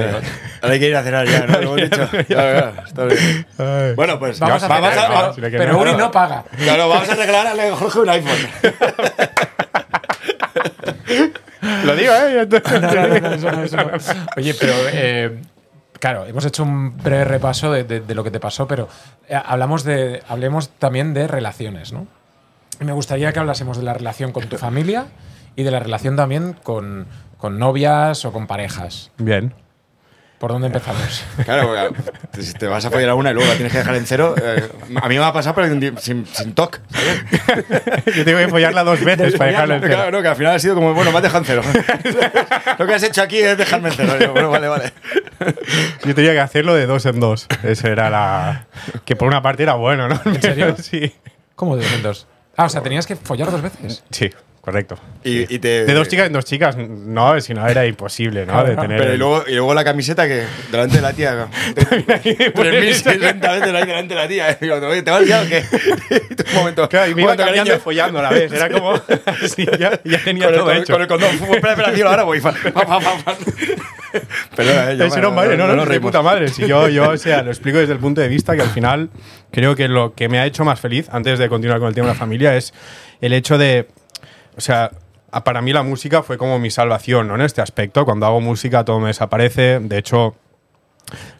Ahora 0.62 0.72
hay 0.74 0.80
que 0.80 0.88
ir 0.88 0.96
a 0.96 1.02
cenar 1.02 1.26
ya, 1.28 1.46
¿no? 1.46 1.60
Lo 1.60 1.60
hemos 1.60 1.76
dicho. 1.76 2.08
Ya, 2.28 2.54
ya, 2.54 2.72
está 2.86 3.04
bien. 3.04 3.46
Ay. 3.58 3.94
Bueno, 3.94 4.18
pues 4.18 4.40
Vamos 4.40 4.62
a 4.62 4.68
vamos 4.68 4.90
cenar, 4.90 5.12
a- 5.12 5.32
pero, 5.58 5.78
Uri 5.78 5.94
no 5.94 6.10
paga. 6.10 6.44
Claro, 6.56 6.88
vamos 6.88 7.08
a 7.08 7.14
regalarle 7.14 7.68
a 7.68 7.76
Jorge 7.76 7.98
un 8.00 8.08
iPhone. 8.08 8.48
Lo 11.84 11.96
digo, 11.96 12.12
¿eh? 12.14 12.46
Ya 12.50 12.56
está. 12.56 12.80
No, 12.80 12.94
no, 12.94 13.06
no, 13.20 13.34
eso 13.34 13.50
no, 13.52 13.64
eso 13.64 13.76
no. 13.76 13.90
Oye, 14.36 14.54
pero 14.58 14.72
eh, 14.92 15.38
claro, 16.00 16.26
hemos 16.26 16.44
hecho 16.44 16.62
un 16.62 16.96
breve 16.96 17.24
repaso 17.24 17.72
de, 17.72 18.14
lo 18.14 18.24
que 18.24 18.30
te 18.30 18.40
pasó, 18.40 18.66
pero 18.66 18.88
eh, 19.28 19.34
hablamos 19.34 19.84
de, 19.84 20.22
hablemos 20.28 20.70
también 20.70 21.14
de 21.14 21.26
relaciones, 21.26 21.92
¿no? 21.92 22.06
Me 22.80 22.92
gustaría 22.92 23.32
que 23.32 23.38
hablásemos 23.38 23.78
de 23.78 23.84
la 23.84 23.94
relación 23.94 24.32
con 24.32 24.48
tu 24.48 24.58
familia 24.58 25.06
y 25.56 25.62
de 25.62 25.70
la 25.70 25.80
relación 25.80 26.16
también 26.16 26.54
con, 26.62 27.06
con 27.38 27.58
novias 27.58 28.24
o 28.24 28.32
con 28.32 28.46
parejas. 28.46 29.10
Bien. 29.16 29.54
¿Por 30.38 30.52
dónde 30.52 30.66
empezamos? 30.66 31.24
Claro, 31.44 31.92
porque 32.30 32.42
si 32.42 32.52
te 32.52 32.66
vas 32.66 32.84
a 32.84 32.90
follar 32.90 33.10
a 33.10 33.14
una 33.14 33.30
y 33.30 33.34
luego 33.34 33.48
la 33.48 33.54
tienes 33.54 33.72
que 33.72 33.78
dejar 33.78 33.94
en 33.94 34.06
cero, 34.06 34.34
eh, 34.40 34.68
a 35.00 35.08
mí 35.08 35.14
me 35.14 35.20
va 35.20 35.28
a 35.28 35.32
pasar 35.32 35.54
pero 35.54 35.68
sin, 35.68 35.98
sin, 35.98 36.26
sin 36.26 36.54
toc. 36.54 36.80
Yo 38.16 38.24
tengo 38.24 38.38
que 38.38 38.48
follarla 38.48 38.84
dos 38.84 39.02
veces 39.02 39.34
para 39.36 39.50
dejarla 39.50 39.76
en 39.76 39.80
cero. 39.82 39.94
Claro, 39.94 40.10
no, 40.10 40.22
que 40.22 40.28
al 40.28 40.36
final 40.36 40.54
ha 40.56 40.58
sido 40.58 40.74
como, 40.74 40.92
bueno, 40.92 41.10
me 41.10 41.16
has 41.18 41.22
dejado 41.22 41.38
en 41.40 41.44
cero. 41.46 41.62
Lo 42.78 42.86
que 42.86 42.94
has 42.94 43.02
hecho 43.02 43.22
aquí 43.22 43.38
es 43.38 43.56
dejarme 43.56 43.88
en 43.88 43.94
cero. 43.94 44.16
Yo, 44.20 44.32
bueno, 44.32 44.50
vale, 44.50 44.68
vale. 44.68 44.92
Yo 46.04 46.14
tenía 46.14 46.32
que 46.32 46.40
hacerlo 46.40 46.74
de 46.74 46.86
dos 46.86 47.06
en 47.06 47.18
dos. 47.20 47.46
Eso 47.62 47.88
era 47.88 48.10
la. 48.10 48.66
Que 49.04 49.16
por 49.16 49.28
una 49.28 49.40
parte 49.40 49.62
era 49.62 49.74
bueno, 49.74 50.08
¿no? 50.08 50.20
¿En 50.24 50.42
serio? 50.42 50.76
Sí. 50.82 51.14
¿Cómo 51.54 51.76
de 51.76 51.84
dos 51.84 51.92
en 51.94 52.02
dos? 52.02 52.26
Ah, 52.56 52.64
o 52.64 52.68
sea, 52.68 52.82
tenías 52.82 53.06
que 53.06 53.16
follar 53.16 53.50
dos 53.50 53.62
veces. 53.62 54.02
Sí, 54.10 54.30
correcto. 54.66 54.98
Y, 55.22 55.54
y 55.54 55.60
te, 55.60 55.84
De 55.84 55.94
dos 55.94 56.08
chicas 56.08 56.26
en 56.26 56.32
dos 56.32 56.44
chicas, 56.44 56.76
no, 56.76 57.40
si 57.40 57.54
no 57.54 57.64
era 57.68 57.86
imposible, 57.86 58.44
¿no? 58.44 58.64
De 58.64 58.74
tener. 58.74 58.98
Pero 58.98 59.14
y 59.14 59.16
luego, 59.16 59.44
y 59.46 59.52
luego 59.54 59.72
la 59.74 59.84
camiseta 59.84 60.26
que 60.26 60.42
delante 60.72 60.96
de 60.96 61.02
la 61.02 61.12
tía. 61.12 61.46
3.660 61.76 63.40
veces 63.40 63.74
ahí 63.74 63.86
delante 63.86 64.14
de 64.14 64.20
la 64.20 64.26
tía. 64.26 64.50
eh. 64.50 65.02
¿te 65.04 65.10
vas 65.12 65.22
liado 65.22 65.46
tú, 65.46 66.44
un 66.50 66.54
momento. 66.56 66.88
Claro, 66.88 67.12
y 67.12 67.14
me 67.14 67.22
iba 67.22 67.36
cambiando 67.36 67.70
cariño. 67.70 67.84
follando 67.84 68.18
a 68.18 68.22
la 68.22 68.30
vez. 68.30 68.52
Era 68.52 68.68
como. 68.68 68.96
sí, 69.46 69.68
ya, 69.78 70.00
ya 70.02 70.18
tenía 70.24 70.46
Con 70.46 70.54
el, 70.54 70.58
todo 70.58 70.64
con, 70.66 70.76
hecho. 70.76 70.92
con 70.94 71.02
el 71.02 71.08
condón. 71.08 71.30
Espera, 71.54 71.70
espera, 71.74 71.92
tío, 71.94 72.08
ahora 72.08 72.24
voy. 72.24 72.40
Perdona, 74.56 74.90
eh, 74.92 74.96
yo, 74.96 75.20
no, 75.20 75.30
madre, 75.30 75.56
no, 75.56 75.68
no, 75.68 75.76
de 75.76 75.84
reímos. 75.84 76.08
puta 76.10 76.22
madre. 76.22 76.48
Si 76.48 76.66
yo, 76.66 76.88
yo, 76.88 77.10
o 77.10 77.16
sea, 77.16 77.42
lo 77.42 77.50
explico 77.52 77.78
desde 77.78 77.92
el 77.92 78.00
punto 78.00 78.20
de 78.20 78.26
vista 78.26 78.56
que 78.56 78.62
al 78.62 78.70
final 78.70 79.10
creo 79.52 79.76
que 79.76 79.86
lo 79.86 80.14
que 80.14 80.28
me 80.28 80.40
ha 80.40 80.46
hecho 80.46 80.64
más 80.64 80.80
feliz, 80.80 81.06
antes 81.12 81.38
de 81.38 81.48
continuar 81.48 81.78
con 81.78 81.88
el 81.88 81.94
tema 81.94 82.08
de 82.08 82.14
la 82.14 82.18
familia, 82.18 82.56
es 82.56 82.74
el 83.20 83.32
hecho 83.32 83.58
de. 83.58 83.86
O 84.56 84.60
sea, 84.60 84.90
para 85.44 85.60
mí 85.60 85.72
la 85.72 85.82
música 85.82 86.22
fue 86.22 86.38
como 86.38 86.58
mi 86.58 86.70
salvación. 86.70 87.30
En 87.30 87.40
este 87.40 87.60
aspecto. 87.60 88.04
Cuando 88.04 88.26
hago 88.26 88.40
música 88.40 88.84
todo 88.84 89.00
me 89.00 89.08
desaparece. 89.08 89.80
De 89.80 89.98
hecho. 89.98 90.34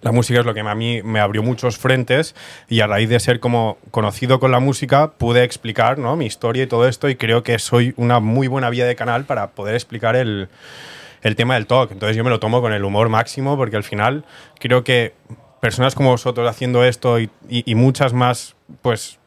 La 0.01 0.13
música 0.13 0.39
es 0.39 0.47
lo 0.47 0.55
que 0.55 0.61
a 0.61 0.75
mí 0.77 1.03
me 1.03 1.19
abrió 1.19 1.43
muchos 1.43 1.77
frentes 1.77 2.37
y 2.69 2.83
a 2.83 2.87
raíz 2.87 3.09
de 3.09 3.19
ser 3.19 3.41
como 3.41 3.79
conocido 3.91 4.39
con 4.39 4.53
la 4.53 4.61
música 4.61 5.11
pude 5.19 5.43
explicar 5.43 5.99
¿no? 5.99 6.15
mi 6.15 6.25
historia 6.27 6.63
y 6.63 6.67
todo 6.69 6.87
esto 6.87 7.09
y 7.09 7.17
creo 7.17 7.43
que 7.43 7.59
soy 7.59 7.93
una 7.97 8.21
muy 8.21 8.47
buena 8.47 8.71
vía 8.71 8.87
de 8.87 8.95
canal 8.95 9.25
para 9.25 9.49
poder 9.49 9.75
explicar 9.75 10.15
el, 10.15 10.49
el 11.23 11.35
tema 11.35 11.55
del 11.55 11.67
talk. 11.67 11.91
Entonces 11.91 12.17
yo 12.17 12.23
me 12.23 12.31
lo 12.31 12.39
tomo 12.39 12.61
con 12.61 12.73
el 12.75 12.85
humor 12.85 13.09
máximo 13.09 13.57
porque 13.57 13.75
al 13.77 13.83
final 13.83 14.25
creo 14.61 14.85
que 14.85 15.15
personas 15.61 15.97
como 15.97 16.11
vosotros 16.11 16.49
haciendo 16.49 16.85
esto 16.85 17.19
y- 17.19 17.29
y 17.49 17.75
muchas 17.75 18.13
más, 18.13 18.55
pues 18.83 19.19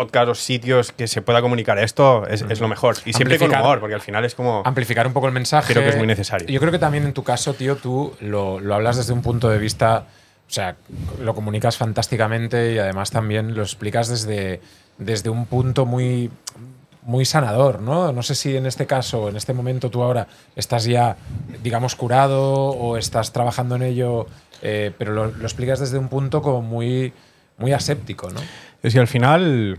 podcasts 0.00 0.30
o 0.30 0.34
sitios 0.34 0.92
que 0.92 1.06
se 1.06 1.20
pueda 1.20 1.40
comunicar 1.42 1.78
esto 1.78 2.26
es, 2.26 2.42
es 2.48 2.60
lo 2.60 2.68
mejor. 2.68 2.96
Y 3.04 3.12
siempre 3.12 3.38
con 3.38 3.52
humor, 3.52 3.80
porque 3.80 3.94
al 3.94 4.00
final 4.00 4.24
es 4.24 4.34
como... 4.34 4.62
Amplificar 4.64 5.06
un 5.06 5.12
poco 5.12 5.26
el 5.26 5.32
mensaje. 5.32 5.72
Creo 5.72 5.84
que 5.84 5.90
es 5.90 5.96
muy 5.96 6.06
necesario. 6.06 6.48
Yo 6.48 6.60
creo 6.60 6.72
que 6.72 6.78
también 6.78 7.04
en 7.04 7.12
tu 7.12 7.22
caso, 7.22 7.52
tío, 7.54 7.76
tú 7.76 8.14
lo, 8.20 8.60
lo 8.60 8.74
hablas 8.74 8.96
desde 8.96 9.12
un 9.12 9.22
punto 9.22 9.48
de 9.48 9.58
vista. 9.58 10.06
O 10.48 10.52
sea, 10.52 10.76
lo 11.22 11.34
comunicas 11.34 11.76
fantásticamente 11.76 12.72
y 12.72 12.78
además 12.78 13.10
también 13.10 13.54
lo 13.54 13.62
explicas 13.62 14.08
desde, 14.08 14.60
desde 14.98 15.30
un 15.30 15.46
punto 15.46 15.86
muy, 15.86 16.30
muy 17.02 17.24
sanador, 17.24 17.80
¿no? 17.80 18.12
No 18.12 18.22
sé 18.22 18.34
si 18.34 18.56
en 18.56 18.66
este 18.66 18.86
caso, 18.86 19.28
en 19.28 19.36
este 19.36 19.52
momento 19.52 19.90
tú 19.90 20.02
ahora 20.02 20.26
estás 20.56 20.84
ya, 20.84 21.16
digamos, 21.62 21.94
curado 21.94 22.42
o 22.70 22.96
estás 22.96 23.32
trabajando 23.32 23.76
en 23.76 23.82
ello, 23.82 24.26
eh, 24.62 24.92
pero 24.98 25.12
lo, 25.12 25.26
lo 25.26 25.44
explicas 25.44 25.78
desde 25.78 25.98
un 25.98 26.08
punto 26.08 26.42
como 26.42 26.62
muy, 26.62 27.12
muy 27.58 27.72
aséptico, 27.72 28.30
¿no? 28.30 28.40
Es 28.82 28.94
que 28.94 29.00
al 29.00 29.08
final 29.08 29.78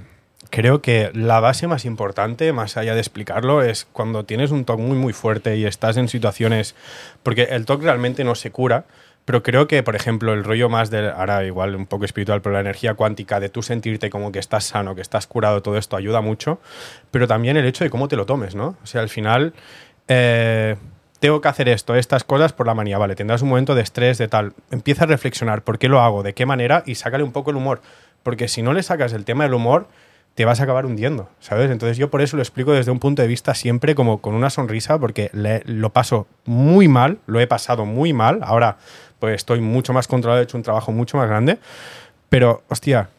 creo 0.51 0.83
que 0.83 1.09
la 1.15 1.39
base 1.39 1.65
más 1.65 1.85
importante, 1.85 2.53
más 2.53 2.77
allá 2.77 2.93
de 2.93 2.99
explicarlo, 2.99 3.63
es 3.63 3.87
cuando 3.91 4.25
tienes 4.25 4.51
un 4.51 4.65
TOC 4.65 4.79
muy 4.79 4.97
muy 4.97 5.13
fuerte 5.13 5.57
y 5.57 5.65
estás 5.65 5.97
en 5.97 6.07
situaciones... 6.07 6.75
Porque 7.23 7.43
el 7.49 7.65
TOC 7.65 7.81
realmente 7.81 8.23
no 8.23 8.35
se 8.35 8.51
cura, 8.51 8.85
pero 9.25 9.41
creo 9.41 9.67
que, 9.67 9.81
por 9.81 9.95
ejemplo, 9.95 10.33
el 10.33 10.43
rollo 10.43 10.69
más 10.69 10.91
de... 10.91 11.09
Ahora 11.09 11.43
igual 11.43 11.75
un 11.75 11.87
poco 11.87 12.05
espiritual, 12.05 12.43
pero 12.43 12.53
la 12.53 12.59
energía 12.59 12.93
cuántica 12.93 13.39
de 13.39 13.49
tú 13.49 13.63
sentirte 13.63 14.11
como 14.11 14.31
que 14.31 14.37
estás 14.37 14.65
sano, 14.65 14.93
que 14.93 15.01
estás 15.01 15.25
curado, 15.25 15.63
todo 15.63 15.79
esto 15.79 15.97
ayuda 15.97 16.21
mucho, 16.21 16.59
pero 17.09 17.27
también 17.27 17.57
el 17.57 17.65
hecho 17.65 17.83
de 17.83 17.89
cómo 17.89 18.07
te 18.07 18.15
lo 18.15 18.27
tomes, 18.27 18.53
¿no? 18.53 18.75
O 18.83 18.85
sea, 18.85 19.01
al 19.01 19.09
final... 19.09 19.53
eh, 20.07 20.75
tengo 21.21 21.39
que 21.39 21.47
hacer 21.49 21.69
esto, 21.69 21.95
estas 21.95 22.23
cosas 22.23 22.51
por 22.51 22.65
la 22.65 22.73
manía, 22.73 22.97
vale, 22.97 23.13
tendrás 23.13 23.43
un 23.43 23.49
momento 23.49 23.75
de 23.75 23.83
estrés, 23.83 24.17
de 24.17 24.27
tal. 24.27 24.53
Empieza 24.71 25.03
a 25.03 25.07
reflexionar 25.07 25.61
por 25.61 25.77
qué 25.77 25.87
lo 25.87 26.01
hago, 26.01 26.23
de 26.23 26.33
qué 26.33 26.47
manera 26.47 26.81
y 26.87 26.95
sácale 26.95 27.23
un 27.23 27.31
poco 27.31 27.51
el 27.51 27.57
humor. 27.57 27.79
Porque 28.23 28.47
si 28.47 28.63
no 28.63 28.73
le 28.73 28.81
sacas 28.81 29.13
el 29.13 29.23
tema 29.23 29.43
del 29.43 29.53
humor, 29.53 29.87
te 30.35 30.45
vas 30.45 30.59
a 30.61 30.63
acabar 30.63 30.85
hundiendo, 30.85 31.29
¿sabes? 31.39 31.69
Entonces 31.69 31.97
yo 31.97 32.09
por 32.09 32.21
eso 32.21 32.37
lo 32.37 32.41
explico 32.43 32.71
desde 32.71 32.91
un 32.91 32.99
punto 32.99 33.21
de 33.21 33.27
vista 33.27 33.53
siempre 33.53 33.95
como 33.95 34.21
con 34.21 34.33
una 34.33 34.49
sonrisa, 34.49 34.97
porque 34.97 35.29
le- 35.33 35.61
lo 35.65 35.89
paso 35.91 36.25
muy 36.45 36.87
mal, 36.87 37.17
lo 37.27 37.39
he 37.39 37.47
pasado 37.47 37.85
muy 37.85 38.13
mal, 38.13 38.39
ahora 38.43 38.77
pues 39.19 39.35
estoy 39.35 39.59
mucho 39.61 39.93
más 39.93 40.07
controlado, 40.07 40.39
he 40.41 40.43
hecho 40.45 40.57
un 40.57 40.63
trabajo 40.63 40.91
mucho 40.91 41.17
más 41.17 41.27
grande, 41.27 41.59
pero 42.29 42.63
hostia, 42.69 43.09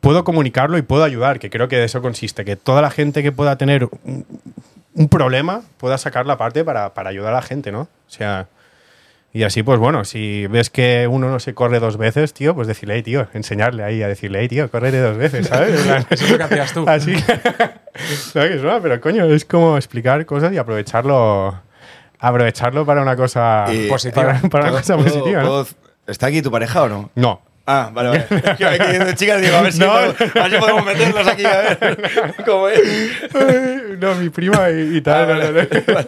puedo 0.00 0.24
comunicarlo 0.24 0.78
y 0.78 0.82
puedo 0.82 1.04
ayudar, 1.04 1.38
que 1.38 1.50
creo 1.50 1.68
que 1.68 1.76
de 1.76 1.84
eso 1.84 2.02
consiste, 2.02 2.44
que 2.44 2.54
toda 2.56 2.82
la 2.82 2.90
gente 2.90 3.22
que 3.22 3.32
pueda 3.32 3.56
tener 3.56 3.84
un, 4.04 4.24
un 4.94 5.08
problema 5.08 5.62
pueda 5.78 5.98
sacar 5.98 6.26
la 6.26 6.36
parte 6.36 6.64
para, 6.64 6.94
para 6.94 7.10
ayudar 7.10 7.32
a 7.32 7.36
la 7.36 7.42
gente, 7.42 7.72
¿no? 7.72 7.80
O 7.82 7.88
sea, 8.10 8.46
y 9.36 9.44
así, 9.44 9.62
pues 9.62 9.78
bueno, 9.78 10.04
si 10.04 10.46
ves 10.46 10.70
que 10.70 11.06
uno 11.10 11.28
no 11.30 11.38
se 11.40 11.54
corre 11.54 11.78
dos 11.80 11.96
veces, 11.96 12.32
tío, 12.34 12.54
pues 12.54 12.66
decirle, 12.68 12.94
hey, 12.96 13.02
tío, 13.02 13.28
enseñarle 13.34 13.82
ahí 13.84 14.02
a 14.02 14.08
decirle, 14.08 14.40
hey, 14.40 14.48
tío, 14.48 14.70
córrete 14.70 15.00
dos 15.00 15.16
veces, 15.16 15.46
¿sabes? 15.48 15.74
Eso 16.10 16.24
es 16.24 16.30
lo 16.30 16.38
que 16.38 16.44
hacías 16.44 16.72
tú. 16.72 16.84
Así 16.88 17.12
que 18.32 18.58
suena, 18.58 18.80
pero 18.80 19.00
coño, 19.00 19.24
es 19.26 19.44
como 19.44 19.76
explicar 19.76 20.24
cosas 20.26 20.52
y 20.52 20.58
aprovecharlo 20.58 21.60
aprovecharlo 22.18 22.86
para 22.86 23.02
una 23.02 23.14
cosa 23.16 23.66
Y- 23.72 23.88
Positiva. 23.88 24.26
Para, 24.26 24.40
para 24.48 24.64
una 24.64 24.72
¿Puedo- 24.72 24.80
cosa 24.82 24.96
positiva, 24.96 25.64
¿Está 26.06 26.26
aquí 26.28 26.40
tu 26.40 26.50
pareja 26.50 26.84
o 26.84 26.88
no? 26.88 27.10
No. 27.14 27.42
Ah, 27.68 27.90
vale, 27.92 28.10
vale. 28.10 28.26
De 29.06 29.14
chicas, 29.16 29.42
digo, 29.42 29.56
a 29.56 29.62
ver 29.62 29.72
si, 29.72 29.80
No. 29.80 29.86
podemos, 29.88 30.20
a 30.20 30.24
ver 30.42 30.50
si 30.52 30.56
podemos 30.58 30.84
meterlos 30.86 31.26
aquí, 31.26 31.44
a 31.44 31.58
ver 31.60 32.34
cómo 32.46 32.68
es. 32.68 32.80
no, 33.98 34.14
mi 34.14 34.28
prima 34.30 34.70
y, 34.70 34.98
y 34.98 35.00
tal. 35.00 35.24
Ah, 35.30 35.34
vale, 35.34 35.52
no, 35.52 35.52
no, 35.52 36.00
no. 36.00 36.06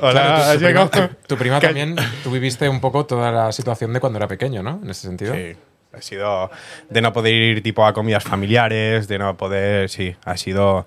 Hola, 0.00 0.54
Claro, 0.58 0.88
tu- 0.90 1.08
tu, 1.26 1.36
prima, 1.36 1.60
también, 1.68 1.96
tú 2.22 2.30
viviste 2.30 2.68
un 2.68 2.80
poco 2.80 3.06
toda 3.06 3.30
la 3.32 3.52
situación 3.52 3.92
de 3.92 4.00
cuando 4.00 4.18
era 4.18 4.28
pequeño, 4.28 4.62
¿no? 4.62 4.80
En 4.82 4.90
ese 4.90 5.02
sentido. 5.08 5.34
Sí, 5.34 5.56
ha 5.92 6.02
sido 6.02 6.50
de 6.88 7.00
no 7.00 7.12
poder 7.12 7.34
ir 7.34 7.62
tipo 7.62 7.84
a 7.86 7.92
comidas 7.92 8.24
familiares, 8.24 9.08
de 9.08 9.18
no 9.18 9.36
poder, 9.36 9.88
sí, 9.88 10.14
ha 10.24 10.36
sido 10.36 10.86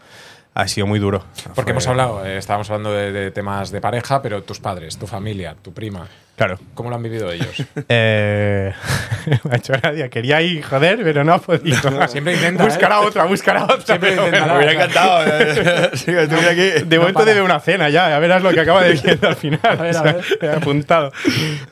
ha 0.53 0.67
sido 0.67 0.85
muy 0.87 0.99
duro. 0.99 1.23
Porque 1.55 1.61
Fue- 1.63 1.71
hemos 1.71 1.87
hablado, 1.87 2.25
eh, 2.25 2.37
estábamos 2.37 2.69
hablando 2.69 2.91
de, 2.93 3.11
de 3.11 3.31
temas 3.31 3.71
de 3.71 3.79
pareja, 3.81 4.21
pero 4.21 4.43
tus 4.43 4.59
padres, 4.59 4.97
tu 4.97 5.07
familia, 5.07 5.55
tu 5.61 5.73
prima, 5.73 6.07
Claro. 6.35 6.57
¿cómo 6.73 6.89
lo 6.89 6.95
han 6.95 7.03
vivido 7.03 7.31
ellos? 7.31 7.49
Eh, 7.87 8.73
me 9.43 9.51
ha 9.53 9.57
hecho 9.57 9.73
gracia. 9.73 10.09
Quería 10.09 10.41
ir, 10.41 10.63
joder, 10.63 10.99
pero 11.03 11.23
no 11.23 11.33
ha 11.33 11.37
podido. 11.39 12.07
Siempre 12.07 12.33
intenta, 12.33 12.63
Buscar 12.65 12.91
¿eh? 12.91 12.95
a 12.95 12.99
otra, 13.01 13.23
buscar 13.25 13.57
a 13.57 13.63
otra. 13.65 13.81
Siempre 13.85 14.17
pero 14.31 14.45
Me 14.47 14.55
hubiera 14.57 14.73
encantado. 14.73 15.23
eh. 15.27 15.89
Sí, 15.93 16.05
que 16.05 16.23
estuviera 16.23 16.51
aquí. 16.51 16.85
De 16.85 16.97
momento 16.97 17.19
para. 17.19 17.31
debe 17.31 17.41
una 17.43 17.59
cena 17.59 17.89
ya, 17.89 18.09
ya 18.09 18.17
verás 18.19 18.41
lo 18.41 18.51
que 18.51 18.59
acaba 18.59 18.81
de 18.81 18.89
decir 18.89 19.19
al 19.23 19.35
final. 19.35 19.59
A 19.63 19.75
ver, 19.75 19.95
a 19.95 19.99
O 19.99 20.03
sea, 20.03 20.13
ver. 20.13 20.25
he 20.41 20.49
apuntado. 20.49 21.11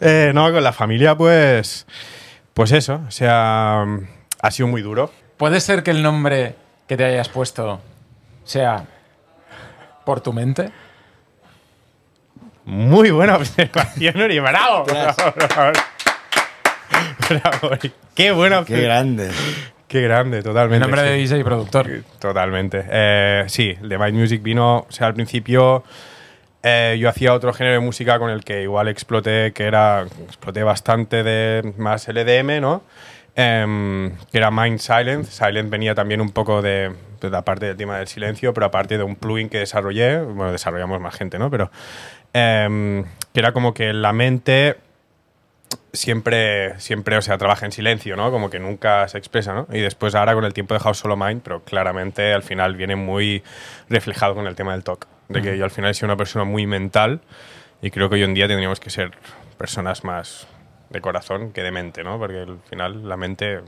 Eh, 0.01 0.31
no, 0.35 0.51
con 0.51 0.63
la 0.63 0.71
familia, 0.73 1.15
pues. 1.15 1.87
Pues 2.53 2.71
eso, 2.71 3.01
o 3.07 3.11
sea, 3.11 3.83
ha 4.41 4.51
sido 4.51 4.67
muy 4.67 4.81
duro. 4.81 5.11
¿Puede 5.37 5.61
ser 5.61 5.81
que 5.83 5.91
el 5.91 6.03
nombre 6.03 6.55
que 6.87 6.95
te 6.97 7.05
hayas 7.05 7.29
puesto 7.29 7.81
sea 8.43 8.85
por 10.05 10.21
tu 10.21 10.33
mente? 10.33 10.71
Muy 12.65 13.09
buena 13.11 13.35
observación, 13.37 14.21
Uri. 14.21 14.39
Bravo. 14.39 14.85
Bravo, 14.85 15.33
bravo. 15.35 15.71
Bravo, 17.29 17.69
Uri. 17.71 17.91
Qué 18.15 18.31
buena 18.31 18.63
Qué 18.65 18.81
grande. 18.81 19.31
Qué 19.87 20.01
grande, 20.01 20.43
totalmente. 20.43 20.85
nombre 20.85 21.01
de. 21.01 21.17
DJ 21.17 21.39
y 21.39 21.43
productor. 21.43 21.89
Totalmente. 22.19 22.85
Eh, 22.87 23.45
sí, 23.47 23.75
el 23.81 23.89
de 23.89 23.97
Mind 23.97 24.17
Music 24.19 24.43
vino, 24.43 24.85
o 24.87 24.91
sea, 24.91 25.07
al 25.07 25.15
principio 25.15 25.83
eh, 26.61 26.97
yo 26.99 27.09
hacía 27.09 27.33
otro 27.33 27.53
género 27.53 27.75
de 27.75 27.79
música 27.79 28.19
con 28.19 28.29
el 28.29 28.43
que 28.43 28.61
igual 28.61 28.87
exploté, 28.87 29.51
que 29.53 29.63
era, 29.63 30.05
exploté 30.25 30.61
bastante 30.61 31.23
de 31.23 31.73
más 31.77 32.07
LDM, 32.07 32.61
¿no? 32.61 32.83
Em, 33.35 34.15
que 34.31 34.37
era 34.37 34.51
Mind 34.51 34.79
Silent. 34.79 35.25
Silent 35.25 35.69
venía 35.69 35.95
también 35.95 36.21
un 36.21 36.31
poco 36.31 36.61
de, 36.61 36.91
de 37.27 37.29
la 37.29 37.43
parte 37.43 37.65
del 37.65 37.77
tema 37.77 37.97
del 37.97 38.07
silencio, 38.07 38.53
pero 38.53 38.67
aparte 38.67 38.97
de 38.97 39.03
un 39.03 39.15
plugin 39.15 39.49
que 39.49 39.59
desarrollé, 39.59 40.19
bueno, 40.21 40.51
desarrollamos 40.51 40.99
más 41.01 41.15
gente, 41.15 41.39
¿no? 41.39 41.49
Pero 41.49 41.71
em, 42.33 43.03
que 43.33 43.39
era 43.39 43.51
como 43.51 43.73
que 43.73 43.93
la 43.93 44.13
mente 44.13 44.77
siempre, 45.93 46.79
siempre, 46.79 47.17
o 47.17 47.21
sea, 47.21 47.37
trabaja 47.37 47.65
en 47.65 47.71
silencio, 47.71 48.15
¿no? 48.15 48.31
Como 48.31 48.49
que 48.49 48.59
nunca 48.59 49.07
se 49.07 49.17
expresa, 49.17 49.53
¿no? 49.53 49.67
Y 49.71 49.79
después 49.79 50.15
ahora 50.15 50.33
con 50.33 50.45
el 50.45 50.53
tiempo 50.53 50.73
he 50.73 50.77
dejado 50.77 50.93
solo 50.93 51.17
Mind, 51.17 51.41
pero 51.43 51.63
claramente 51.63 52.33
al 52.33 52.43
final 52.43 52.75
viene 52.75 52.95
muy 52.95 53.43
reflejado 53.89 54.35
con 54.35 54.47
el 54.47 54.55
tema 54.55 54.73
del 54.73 54.83
talk. 54.83 55.07
De 55.27 55.43
que 55.43 55.55
yo 55.59 55.63
al 55.63 55.69
final 55.69 55.91
he 55.91 55.93
sido 55.93 56.07
una 56.07 56.17
persona 56.17 56.43
muy 56.43 56.65
mental 56.65 57.21
y 57.83 57.91
creo 57.91 58.09
que 58.09 58.15
hoy 58.15 58.23
en 58.23 58.33
día 58.33 58.47
tendríamos 58.47 58.79
que 58.79 58.89
ser 58.89 59.11
personas 59.59 60.03
más 60.03 60.47
de 60.89 61.01
corazón 61.01 61.51
que 61.51 61.61
de 61.61 61.69
mente, 61.71 62.03
¿no? 62.03 62.17
Porque 62.17 62.39
al 62.39 62.59
final 62.67 63.07
la 63.07 63.15
mente 63.15 63.61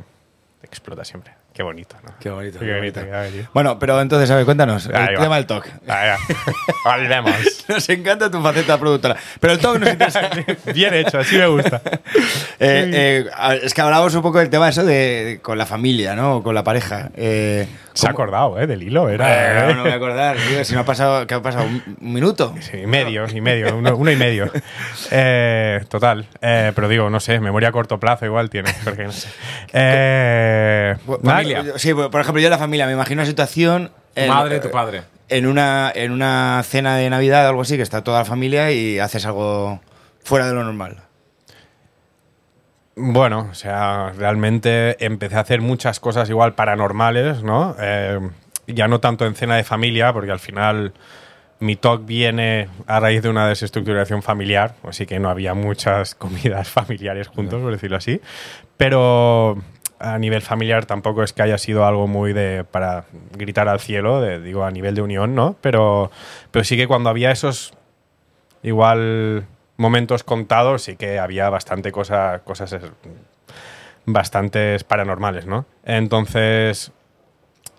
explota 0.63 1.05
siempre. 1.05 1.40
Qué 1.53 1.63
bonito, 1.63 1.97
¿no? 2.03 2.13
Qué 2.19 2.29
bonito. 2.29 2.59
Qué 2.59 2.73
bonito, 2.77 3.01
qué 3.03 3.11
bonito. 3.11 3.49
Bueno, 3.53 3.77
pero 3.77 3.99
entonces, 3.99 4.31
a 4.31 4.35
ver, 4.37 4.45
cuéntanos. 4.45 4.87
Ahí 4.87 5.09
el 5.09 5.17
va. 5.17 5.21
tema 5.23 5.35
del 5.35 5.47
ya. 5.85 6.17
Volvemos. 6.85 7.65
Nos 7.67 7.89
encanta 7.89 8.31
tu 8.31 8.41
faceta 8.41 8.79
productora. 8.79 9.17
Pero 9.39 9.53
el 9.53 9.59
talk 9.59 9.79
nos 9.79 9.89
interesa. 9.89 10.29
Bien 10.73 10.93
hecho, 10.93 11.19
así 11.19 11.37
me 11.37 11.47
gusta. 11.47 11.81
Eh, 12.63 12.91
eh, 12.93 13.59
es 13.63 13.73
que 13.73 13.81
hablábamos 13.81 14.13
un 14.13 14.21
poco 14.21 14.37
del 14.37 14.51
tema 14.51 14.69
eso 14.69 14.85
de, 14.85 14.93
de- 15.25 15.39
con 15.41 15.57
la 15.57 15.65
familia, 15.65 16.15
¿no? 16.15 16.43
Con 16.43 16.53
la 16.53 16.63
pareja. 16.63 17.09
Eh, 17.15 17.65
Se 17.95 18.05
ha 18.05 18.11
¿cómo- 18.11 18.21
acordado, 18.23 18.59
¿eh? 18.61 18.67
Del 18.67 18.83
hilo, 18.83 19.09
Eh, 19.09 19.15
era... 19.15 19.63
no, 19.63 19.69
no 19.69 19.75
me 19.77 19.81
voy 19.81 19.91
a 19.91 19.95
acordar. 19.95 20.37
tío, 20.37 20.63
si 20.63 20.75
no 20.75 20.81
ha 20.81 20.85
pasado, 20.85 21.25
¿qué 21.25 21.33
ha 21.33 21.41
pasado? 21.41 21.65
¿Un, 21.65 21.97
minuto? 21.99 22.53
Sí, 22.59 22.85
medio, 22.85 23.25
y 23.27 23.41
medio, 23.41 23.75
uno, 23.75 23.95
uno 23.95 24.11
y 24.11 24.15
medio. 24.15 24.51
Total. 25.89 26.27
Pero 26.39 26.87
digo, 26.87 27.09
no 27.09 27.19
sé, 27.19 27.39
memoria 27.39 27.69
a 27.69 27.71
corto 27.71 27.99
plazo 27.99 28.27
igual 28.27 28.51
tiene. 28.51 28.71
Porque 28.83 29.05
no 29.05 29.11
sé. 29.11 29.27
Nada, 31.23 31.40
familia. 31.43 31.73
Sí, 31.77 31.93
por 31.93 32.21
ejemplo, 32.21 32.39
yo 32.41 32.47
en 32.47 32.51
la 32.51 32.57
familia 32.57 32.85
me 32.85 32.93
imagino 32.93 33.21
una 33.21 33.29
situación. 33.29 33.91
Tu 34.15 34.21
en- 34.21 34.27
madre, 34.29 34.59
tu 34.59 34.69
padre. 34.71 35.03
En 35.29 35.45
una, 35.45 35.91
en 35.95 36.11
una 36.11 36.61
cena 36.65 36.97
de 36.97 37.09
Navidad 37.09 37.45
o 37.45 37.49
algo 37.49 37.61
así, 37.61 37.77
que 37.77 37.83
está 37.83 38.03
toda 38.03 38.19
la 38.19 38.25
familia 38.25 38.71
y 38.71 38.99
haces 38.99 39.25
algo 39.25 39.79
fuera 40.23 40.45
de 40.47 40.53
lo 40.53 40.63
normal. 40.63 40.97
Bueno, 42.95 43.47
o 43.49 43.53
sea, 43.55 44.11
realmente 44.17 45.03
empecé 45.03 45.35
a 45.37 45.39
hacer 45.41 45.61
muchas 45.61 45.99
cosas 45.99 46.29
igual 46.29 46.53
paranormales, 46.55 47.41
¿no? 47.43 47.75
Eh, 47.79 48.19
ya 48.67 48.87
no 48.87 48.99
tanto 48.99 49.25
en 49.25 49.33
cena 49.35 49.55
de 49.55 49.63
familia, 49.63 50.11
porque 50.11 50.31
al 50.31 50.39
final 50.39 50.93
mi 51.59 51.77
talk 51.77 52.05
viene 52.05 52.67
a 52.87 52.99
raíz 52.99 53.21
de 53.21 53.29
una 53.29 53.47
desestructuración 53.47 54.21
familiar, 54.21 54.75
así 54.83 55.05
que 55.05 55.19
no 55.19 55.29
había 55.29 55.53
muchas 55.53 56.13
comidas 56.15 56.67
familiares 56.69 57.27
juntos, 57.29 57.61
por 57.61 57.71
decirlo 57.71 57.97
así. 57.97 58.19
Pero 58.75 59.57
a 60.01 60.17
nivel 60.17 60.41
familiar 60.41 60.85
tampoco 60.85 61.23
es 61.23 61.31
que 61.33 61.43
haya 61.43 61.57
sido 61.57 61.85
algo 61.85 62.07
muy 62.07 62.33
de 62.33 62.63
para 62.63 63.05
gritar 63.37 63.67
al 63.69 63.79
cielo, 63.79 64.19
de- 64.21 64.39
digo 64.41 64.63
a 64.65 64.71
nivel 64.71 64.95
de 64.95 65.01
unión, 65.01 65.35
¿no? 65.35 65.55
Pero, 65.61 66.11
pero 66.51 66.63
sí 66.65 66.75
que 66.77 66.87
cuando 66.87 67.09
había 67.09 67.31
esos 67.31 67.73
igual 68.63 69.45
momentos 69.77 70.23
contados 70.23 70.83
sí 70.83 70.95
que 70.95 71.19
había 71.19 71.49
bastante 71.49 71.91
cosa, 71.91 72.41
cosas 72.43 72.73
es- 72.73 72.83
bastantes 74.05 74.83
paranormales, 74.83 75.45
¿no? 75.45 75.65
Entonces, 75.85 76.91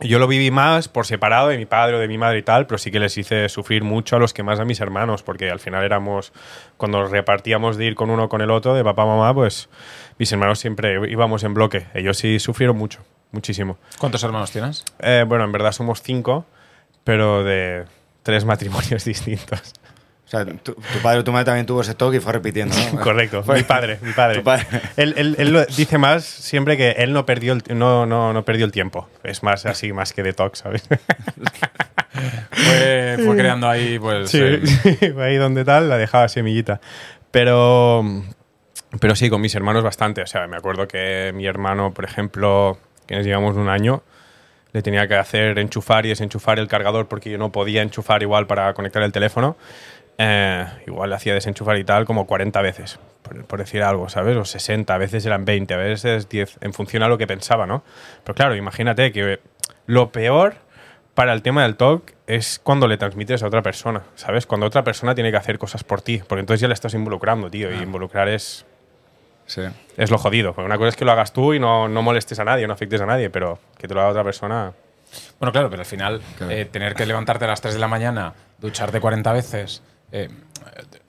yo 0.01 0.19
lo 0.19 0.27
viví 0.27 0.51
más 0.51 0.89
por 0.89 1.07
separado 1.07 1.49
de 1.49 1.59
mi 1.59 1.67
padre 1.67 1.97
o 1.97 1.99
de 1.99 2.09
mi 2.09 2.19
madre 2.19 2.39
y 2.39 2.43
tal, 2.43 2.67
pero 2.67 2.79
sí 2.79 2.91
que 2.91 2.99
les 3.01 3.17
hice 3.19 3.49
sufrir 3.49 3.85
mucho 3.85 4.17
a 4.17 4.19
los 4.19 4.33
que 4.35 4.43
más 4.43 4.59
a 4.61 4.65
mis 4.65 4.81
hermanos, 4.81 5.23
porque 5.23 5.51
al 5.51 5.61
final 5.61 5.85
éramos, 5.85 6.33
cuando 6.77 7.07
repartíamos 7.07 7.77
de 7.77 7.87
ir 7.87 7.95
con 7.95 8.11
uno 8.11 8.29
con 8.29 8.41
el 8.41 8.51
otro, 8.51 8.75
de 8.75 8.85
papá 8.85 9.05
mamá, 9.07 9.33
pues 9.35 9.69
mis 10.19 10.31
hermanos 10.33 10.59
siempre 10.59 11.11
íbamos 11.11 11.43
en 11.45 11.55
bloque. 11.55 11.87
Ellos 11.95 12.17
sí 12.19 12.39
sufrieron 12.39 12.77
mucho, 12.77 13.01
muchísimo. 13.33 13.79
¿Cuántos 13.99 14.23
hermanos 14.25 14.51
tienes? 14.51 14.85
Eh, 15.01 15.25
bueno, 15.27 15.45
en 15.45 15.53
verdad 15.53 15.73
somos 15.73 16.03
cinco, 16.03 16.47
pero 17.05 17.45
de 17.45 17.85
tres 18.23 18.45
matrimonios 18.45 19.05
distintos. 19.07 19.75
O 20.25 20.29
sea, 20.33 20.47
tu, 20.47 20.73
tu 20.73 20.99
padre 21.03 21.19
o 21.19 21.25
tu 21.25 21.31
madre 21.33 21.45
también 21.45 21.67
tuvo 21.67 21.83
ese 21.83 21.95
talk 21.95 22.15
y 22.15 22.21
fue 22.21 22.33
repitiendo, 22.33 22.75
¿no? 22.95 23.01
Correcto, 23.03 23.45
mi 23.53 23.63
padre, 23.65 23.99
mi 24.01 24.13
padre. 24.13 24.39
Tu 24.39 24.45
padre. 24.45 24.67
Él, 24.97 25.13
él- 25.19 25.37
él 25.39 25.53
lo 25.53 25.63
dice 25.67 25.99
más 25.99 26.25
siempre 26.25 26.79
que 26.79 26.93
él 26.93 27.13
no 27.13 27.27
perdió 27.27 27.53
el, 27.53 27.63
no, 27.77 28.07
no, 28.07 28.33
no 28.33 28.43
perdió 28.43 28.65
el 28.65 28.73
tiempo. 28.73 29.11
Es 29.25 29.43
más 29.43 29.67
así, 29.67 29.93
más 29.93 30.15
que 30.15 30.23
de 30.23 30.33
talk, 30.33 30.55
¿sabes? 30.55 30.89
Fue, 32.53 33.17
fue 33.25 33.37
creando 33.37 33.69
ahí, 33.69 33.99
pues. 33.99 34.31
Sí, 34.31 34.39
eh, 34.41 34.61
sí, 34.67 34.99
ahí 35.19 35.37
donde 35.37 35.65
tal, 35.65 35.89
la 35.89 35.97
dejaba 35.97 36.29
semillita. 36.29 36.81
Pero, 37.31 38.05
pero 39.01 39.15
sí, 39.15 39.31
con 39.31 39.41
mis 39.41 39.55
hermanos 39.55 39.83
bastante. 39.83 40.23
O 40.23 40.27
sea, 40.27 40.47
me 40.47 40.57
acuerdo 40.57 40.87
que 40.87 41.33
mi 41.35 41.47
hermano, 41.47 41.93
por 41.93 42.05
ejemplo, 42.05 42.79
que 43.07 43.17
nos 43.17 43.25
llevamos 43.25 43.57
un 43.57 43.69
año, 43.69 44.03
le 44.73 44.83
tenía 44.83 45.07
que 45.07 45.17
hacer 45.17 45.59
enchufar 45.59 46.07
y 46.07 46.11
desenchufar 46.11 46.59
el 46.59 46.69
cargador 46.69 47.09
porque 47.09 47.31
yo 47.31 47.39
no 47.39 47.53
podía 47.53 47.83
enchufar 47.83 48.23
igual 48.23 48.47
para 48.47 48.73
conectar 48.75 49.03
el 49.03 49.13
teléfono. 49.13 49.57
Eh, 50.19 50.67
igual 50.87 51.11
le 51.11 51.17
hacía 51.17 51.35
desenchufar 51.35 51.79
y 51.79 51.85
tal 51.85 52.05
como 52.05 52.27
40 52.27 52.61
veces, 52.61 52.99
por, 53.23 53.45
por 53.47 53.59
decir 53.59 53.83
algo, 53.83 54.09
¿sabes? 54.09 54.37
O 54.37 54.45
60, 54.45 54.95
a 54.95 54.99
veces 54.99 55.25
eran 55.25 55.45
20, 55.45 55.75
a 55.75 55.77
veces 55.79 56.29
10, 56.29 56.59
en 56.61 56.73
función 56.75 57.03
a 57.03 57.09
lo 57.09 57.17
que 57.19 57.27
pensaba, 57.27 57.67
¿no? 57.67 57.83
Pero 58.23 58.35
claro, 58.35 58.55
imagínate 58.55 59.11
que 59.11 59.41
lo 59.87 60.13
peor 60.13 60.55
para 61.15 61.33
el 61.33 61.43
tema 61.43 61.63
del 61.63 61.77
talk 61.77 62.15
es 62.27 62.59
cuando 62.59 62.89
le 62.89 62.97
transmites 62.97 63.43
a 63.43 63.47
otra 63.47 63.63
persona, 63.63 64.03
¿sabes? 64.15 64.47
Cuando 64.47 64.67
otra 64.67 64.85
persona 64.85 65.15
tiene 65.15 65.31
que 65.31 65.37
hacer 65.37 65.59
cosas 65.59 65.85
por 65.85 66.03
ti, 66.03 66.23
porque 66.27 66.41
entonces 66.41 66.61
ya 66.61 66.69
le 66.69 66.75
estás 66.75 66.95
involucrando, 66.95 67.51
tío, 67.51 67.71
y 67.71 67.83
involucrar 67.83 68.29
es, 68.29 68.65
Sí. 69.47 69.63
es 69.97 70.11
lo 70.11 70.19
jodido. 70.19 70.53
Porque 70.55 70.67
una 70.67 70.77
cosa 70.79 70.89
es 70.91 70.97
que 70.97 71.05
lo 71.05 71.13
hagas 71.13 71.33
tú 71.33 71.53
y 71.55 71.59
no, 71.61 71.89
no 71.89 72.03
molestes 72.03 72.39
a 72.39 72.45
nadie, 72.45 72.67
no 72.67 72.73
afectes 72.73 73.01
a 73.01 73.07
nadie, 73.07 73.29
pero 73.31 73.59
que 73.79 73.87
te 73.89 73.95
lo 73.95 74.01
haga 74.01 74.11
otra 74.11 74.25
persona. 74.25 74.73
Bueno, 75.39 75.53
claro, 75.53 75.69
pero 75.69 75.81
al 75.83 75.87
final, 75.87 76.23
Claro. 76.39 76.53
eh, 76.53 76.65
tener 76.65 76.95
que 76.95 77.05
levantarte 77.05 77.45
a 77.45 77.49
las 77.49 77.61
3 77.61 77.75
de 77.75 77.81
la 77.81 77.89
mañana, 77.89 78.33
ducharte 78.59 79.01
40 79.01 79.33
veces, 79.33 79.83
eh, 80.11 80.29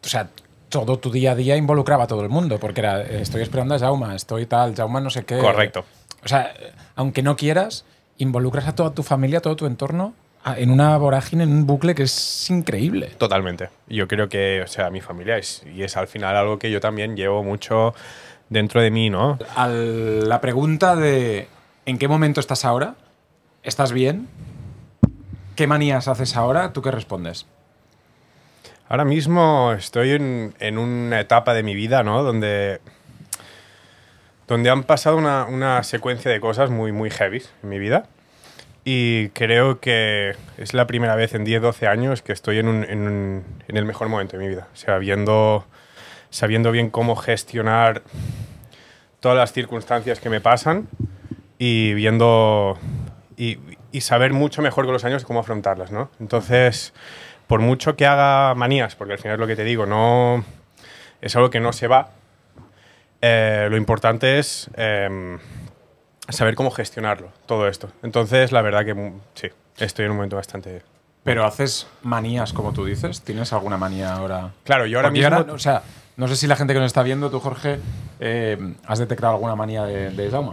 o 0.03 0.07
sea, 0.07 0.27
todo 0.69 0.97
tu 0.99 1.09
día 1.11 1.31
a 1.31 1.35
día 1.35 1.55
involucraba 1.55 2.03
a 2.05 2.07
todo 2.07 2.21
el 2.21 2.29
mundo, 2.29 2.59
porque 2.59 2.81
era, 2.81 3.01
eh, 3.01 3.21
estoy 3.21 3.41
esperando 3.43 3.75
a 3.75 3.79
Jauma, 3.79 4.15
estoy 4.15 4.45
tal, 4.45 4.75
Jauma 4.75 4.99
no 4.99 5.09
sé 5.09 5.23
qué. 5.23 5.37
Correcto. 5.37 5.85
O 6.23 6.27
sea, 6.27 6.51
aunque 6.95 7.21
no 7.21 7.35
quieras, 7.37 7.85
involucras 8.17 8.67
a 8.67 8.75
toda 8.75 8.93
tu 8.93 9.03
familia, 9.03 9.37
a 9.37 9.41
todo 9.41 9.55
tu 9.55 9.65
entorno, 9.67 10.13
en 10.45 10.71
una 10.71 10.97
vorágine, 10.97 11.43
en 11.43 11.51
un 11.51 11.65
bucle 11.65 11.95
que 11.95 12.03
es 12.03 12.49
increíble. 12.49 13.11
Totalmente. 13.17 13.69
Yo 13.87 14.07
creo 14.07 14.27
que, 14.29 14.61
o 14.61 14.67
sea, 14.67 14.89
mi 14.89 15.01
familia 15.01 15.37
es, 15.37 15.63
y 15.73 15.83
es 15.83 15.95
al 15.95 16.07
final 16.07 16.35
algo 16.35 16.59
que 16.59 16.69
yo 16.69 16.79
también 16.79 17.15
llevo 17.15 17.43
mucho 17.43 17.93
dentro 18.49 18.81
de 18.81 18.91
mí, 18.91 19.09
¿no? 19.09 19.39
A 19.55 19.67
la 19.67 20.41
pregunta 20.41 20.95
de 20.95 21.47
¿en 21.85 21.97
qué 21.97 22.07
momento 22.07 22.39
estás 22.39 22.65
ahora? 22.65 22.95
¿Estás 23.63 23.93
bien? 23.93 24.27
¿Qué 25.55 25.67
manías 25.67 26.07
haces 26.07 26.35
ahora? 26.35 26.73
¿Tú 26.73 26.81
qué 26.81 26.91
respondes? 26.91 27.45
Ahora 28.89 29.05
mismo 29.05 29.73
estoy 29.73 30.11
en, 30.11 30.53
en 30.59 30.77
una 30.77 31.19
etapa 31.19 31.53
de 31.53 31.63
mi 31.63 31.73
vida, 31.73 32.03
¿no? 32.03 32.21
Donde, 32.21 32.81
donde 34.47 34.69
han 34.69 34.83
pasado 34.83 35.17
una, 35.17 35.45
una 35.45 35.81
secuencia 35.83 36.29
de 36.29 36.39
cosas 36.39 36.69
muy, 36.69 36.91
muy 36.91 37.09
heavy 37.09 37.41
en 37.63 37.69
mi 37.69 37.79
vida. 37.79 38.07
Y 38.85 39.29
creo 39.29 39.79
que 39.79 40.35
es 40.57 40.73
la 40.73 40.87
primera 40.87 41.15
vez 41.15 41.33
en 41.35 41.45
10, 41.45 41.61
12 41.61 41.87
años 41.87 42.21
que 42.21 42.33
estoy 42.33 42.59
en, 42.59 42.67
un- 42.67 42.83
en 42.83 42.99
un- 43.07 43.43
en 43.67 43.77
el 43.77 43.85
mejor 43.85 44.09
momento 44.09 44.37
de 44.37 44.43
mi 44.43 44.49
vida. 44.49 44.67
O 44.73 44.75
sea, 44.75 44.97
viendo, 44.97 45.65
sabiendo 46.29 46.71
bien 46.71 46.89
cómo 46.89 47.15
gestionar 47.15 48.03
todas 49.21 49.37
las 49.37 49.53
circunstancias 49.53 50.19
que 50.19 50.29
me 50.29 50.41
pasan 50.41 50.89
y 51.57 51.93
viendo, 51.93 52.77
y, 53.37 53.57
y 53.93 54.01
saber 54.01 54.33
mucho 54.33 54.61
mejor 54.61 54.83
con 54.83 54.93
los 54.93 55.05
años 55.05 55.23
cómo 55.23 55.39
afrontarlas, 55.39 55.91
¿no? 55.91 56.11
Entonces, 56.19 56.93
por 57.47 57.61
mucho 57.61 57.95
que 57.95 58.05
haga 58.05 58.53
manías, 58.53 58.95
porque 58.97 59.13
al 59.13 59.19
final 59.19 59.35
es 59.35 59.39
lo 59.39 59.47
que 59.47 59.55
te 59.55 59.63
digo, 59.63 59.85
no 59.85 60.43
es 61.21 61.33
algo 61.37 61.49
que 61.49 61.61
no 61.61 61.71
se 61.71 61.87
va, 61.87 62.09
eh, 63.21 63.67
lo 63.69 63.77
importante 63.77 64.39
es 64.39 64.69
em, 64.75 65.39
saber 66.29 66.55
cómo 66.55 66.71
gestionarlo, 66.71 67.29
todo 67.45 67.67
esto. 67.67 67.89
Entonces, 68.03 68.51
la 68.51 68.61
verdad 68.61 68.85
que 68.85 69.11
sí, 69.35 69.47
estoy 69.77 70.05
en 70.05 70.11
un 70.11 70.17
momento 70.17 70.35
bastante... 70.35 70.81
Pero 71.23 71.45
haces 71.45 71.87
manías, 72.01 72.51
como 72.51 72.73
tú 72.73 72.83
dices. 72.85 73.21
¿Tienes 73.21 73.53
alguna 73.53 73.77
manía 73.77 74.13
ahora? 74.13 74.51
Claro, 74.65 74.85
yo 74.85 74.97
ahora 74.97 75.09
Porque 75.09 75.21
mismo... 75.21 75.53
o 75.53 75.59
sea, 75.59 75.83
no 76.17 76.27
sé 76.27 76.35
si 76.35 76.47
la 76.47 76.55
gente 76.57 76.73
que 76.73 76.79
nos 76.81 76.87
está 76.87 77.01
viendo, 77.01 77.29
tú, 77.29 77.39
Jorge, 77.39 77.79
eh, 78.19 78.75
has 78.85 78.99
detectado 78.99 79.33
alguna 79.33 79.55
manía 79.55 79.83
de, 79.85 80.09
de 80.11 80.29
Jaume. 80.29 80.51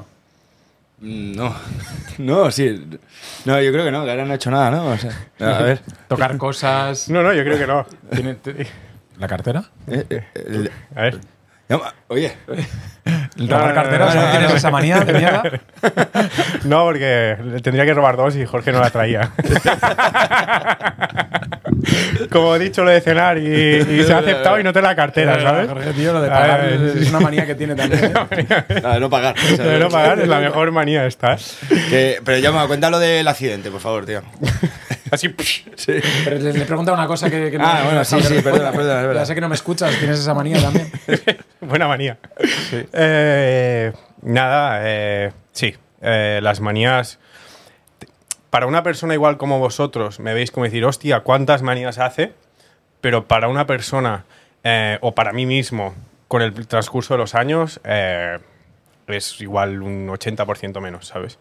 Mm, 1.01 1.33
No, 1.35 1.55
no, 2.19 2.51
sí. 2.53 2.87
No, 3.47 3.61
yo 3.61 3.73
creo 3.73 3.85
que 3.85 3.91
no, 3.91 4.05
que 4.05 4.11
ahora 4.13 4.25
no 4.25 4.33
he 4.33 4.37
hecho 4.37 4.51
nada, 4.53 4.71
¿no? 4.71 4.87
O 4.87 4.97
sea, 4.97 5.11
a 5.41 5.63
ver. 5.63 5.81
Tocar 6.09 6.37
cosas. 6.37 7.09
No, 7.11 7.23
no, 7.23 7.33
yo 7.33 7.43
creo 7.43 7.59
que 7.59 7.67
no. 7.67 7.85
¿Tiene- 8.15 8.35
te- 8.35 8.67
¿La 9.19 9.27
cartera? 9.27 9.65
Eh, 9.89 10.07
eh, 10.09 10.25
el- 10.35 10.71
A 10.95 11.03
ver. 11.03 11.21
no, 11.69 11.83
oye, 12.09 12.37
¿El 13.39 13.49
No, 13.49 13.59
robar 13.59 13.75
carteras? 13.75 14.15
no, 14.15 14.21
¿No 14.21 14.27
no, 14.27 14.33
tienes 14.33 14.55
esa 14.55 14.71
manía 14.71 15.01
de 15.01 15.13
mierda? 15.13 15.43
No, 16.65 16.85
porque 16.85 17.37
le 17.43 17.61
tendría 17.61 17.85
que 17.87 17.95
robar 17.95 18.17
dos 18.17 18.37
y 18.37 18.45
Jorge 18.45 18.71
no 18.73 18.81
la 18.81 18.91
traía. 18.91 19.31
Como 22.31 22.55
he 22.55 22.59
dicho 22.59 22.85
lo 22.85 22.91
de 22.91 23.01
cenar 23.01 23.39
y, 23.39 23.77
y 23.77 24.03
se 24.05 24.13
ha 24.13 24.19
aceptado 24.19 24.59
y 24.61 24.63
no 24.65 24.73
te 24.73 24.83
la 24.83 24.95
cartera, 24.95 25.41
¿sabes? 25.41 25.69
Jorge, 25.69 25.93
tío, 25.93 26.13
lo 26.13 26.21
de 26.21 26.29
pagar 26.29 26.61
ver, 26.63 26.97
es, 26.99 27.09
una 27.09 27.21
manía 27.21 27.47
que 27.47 27.55
tiene 27.55 27.75
también. 27.75 28.05
¿eh? 28.05 28.13
nada, 28.83 28.99
no 29.01 29.09
pagar. 29.09 29.35
o 29.39 29.57
sea, 29.57 29.65
Lo 29.65 29.71
de 29.71 29.79
no 29.79 29.89
pagar 29.89 30.21
es 30.21 30.29
la 30.29 30.39
mejor 30.41 30.71
manía 30.73 31.07
esta. 31.07 31.37
que- 31.89 32.21
pero 32.25 32.39
ya 32.39 32.53
me 32.53 32.67
cuenta 32.67 32.91
lo 32.91 32.99
del 32.99 33.27
accidente, 33.27 33.71
por 33.71 33.81
favor, 33.81 34.05
tío. 34.07 34.23
Así, 35.11 35.29
psh, 35.29 35.65
Pero 36.25 36.39
le, 36.39 36.53
le 36.53 36.65
pregunta 36.65 36.93
una 36.93 37.07
cosa 37.07 37.29
que, 37.31 37.51
que 37.51 37.59
no. 37.59 37.67
Ah, 37.67 37.83
bueno, 37.85 38.05
sí, 38.05 38.21
sí, 38.23 38.41
perdona, 38.43 38.73
perdona, 38.73 39.01
es 39.01 39.07
verdad. 39.07 39.23
Ya 39.23 39.27
sé 39.27 39.35
que 39.35 39.41
no 39.41 39.49
me 39.49 39.55
escuchas, 39.55 39.97
tienes 39.99 40.19
esa 40.19 40.35
manía 40.35 40.61
también. 40.61 40.91
buena 41.61 41.89
manía. 41.89 42.19
Eh, 42.73 43.93
nada, 44.23 44.81
eh, 44.83 45.33
sí, 45.53 45.75
eh, 46.01 46.41
las 46.43 46.61
manías... 46.61 47.19
Para 48.51 48.67
una 48.67 48.83
persona 48.83 49.15
igual 49.15 49.37
como 49.37 49.61
vosotros, 49.61 50.19
me 50.19 50.35
veis 50.35 50.51
como 50.51 50.65
decir, 50.65 50.85
hostia, 50.85 51.21
¿cuántas 51.21 51.63
manías 51.63 51.99
hace? 51.99 52.33
Pero 53.01 53.29
para 53.29 53.47
una 53.47 53.65
persona, 53.67 54.25
eh, 54.65 54.99
o 55.03 55.15
para 55.15 55.33
mí 55.33 55.47
mismo, 55.47 55.95
con 56.27 56.43
el 56.43 56.67
transcurso 56.67 57.15
de 57.15 57.19
los 57.19 57.37
años, 57.37 57.81
eh, 57.85 58.39
es 59.13 59.41
igual 59.41 59.83
un 59.83 60.09
80% 60.09 60.81
menos, 60.81 61.07
¿sabes? 61.07 61.39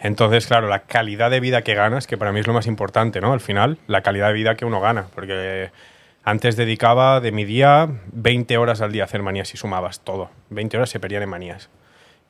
Entonces, 0.00 0.46
claro, 0.46 0.68
la 0.68 0.80
calidad 0.80 1.30
de 1.30 1.40
vida 1.40 1.62
que 1.62 1.74
ganas, 1.74 2.06
que 2.06 2.16
para 2.16 2.32
mí 2.32 2.40
es 2.40 2.46
lo 2.46 2.52
más 2.52 2.66
importante, 2.66 3.20
¿no? 3.20 3.32
Al 3.32 3.40
final, 3.40 3.78
la 3.86 4.02
calidad 4.02 4.28
de 4.28 4.34
vida 4.34 4.54
que 4.54 4.64
uno 4.64 4.80
gana, 4.80 5.06
porque 5.14 5.70
antes 6.24 6.56
dedicaba 6.56 7.20
de 7.20 7.32
mi 7.32 7.44
día 7.44 7.88
20 8.12 8.56
horas 8.56 8.80
al 8.80 8.92
día 8.92 9.02
a 9.02 9.06
hacer 9.06 9.22
manías 9.22 9.52
y 9.54 9.56
sumabas 9.56 10.00
todo. 10.00 10.30
20 10.50 10.76
horas 10.76 10.90
se 10.90 11.00
perdían 11.00 11.22
en 11.24 11.28
manías. 11.28 11.68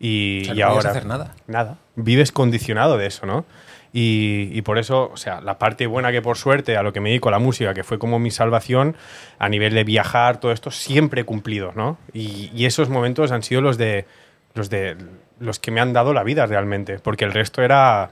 Y, 0.01 0.43
O 0.43 0.45
sea, 0.47 0.55
y 0.55 0.59
no 0.59 0.69
podías 0.69 0.77
ahora... 0.77 0.91
hacer 0.91 1.07
nada. 1.07 1.35
Nada. 1.47 1.79
Vives 1.95 2.33
condicionado 2.33 2.97
de 2.97 3.07
eso, 3.07 3.27
¿no? 3.27 3.45
Y, 3.93 4.49
y 4.53 4.63
por 4.63 4.79
eso, 4.79 5.11
o 5.13 5.19
sea, 5.19 5.43
la 5.43 5.59
parte 5.59 5.87
buena 5.87 6.11
que 6.11 6.23
por 6.23 6.39
suerte 6.39 6.79
a 6.79 6.83
lo 6.83 6.95
que 6.95 7.01
me 7.01 7.11
dedico 7.11 7.29
a 7.29 7.33
la 7.33 7.39
música, 7.39 7.75
que 7.75 7.85
fue 7.85 7.99
como 7.99 8.19
mi 8.19 8.31
salvación, 8.31 8.97
a 9.39 9.51
nivel 9.51 9.75
de 9.75 9.85
viajar, 9.85 10.41
todo 10.41 10.51
esto, 10.51 10.71
siempre 10.71 11.21
he 11.21 11.25
cumplido, 11.25 11.73
¿no? 11.77 11.99
Y, 12.15 12.51
y 12.55 12.65
esos 12.65 12.89
momentos 12.89 13.33
han 13.33 13.43
sido 13.43 13.61
los 13.61 13.77
de, 13.77 14.07
los 14.55 14.71
de 14.71 14.97
los 15.41 15.59
que 15.59 15.71
me 15.71 15.81
han 15.81 15.93
dado 15.93 16.13
la 16.15 16.23
vida 16.23 16.47
realmente, 16.47 16.99
porque 16.99 17.25
el 17.25 17.33
resto 17.33 17.63
era 17.63 18.11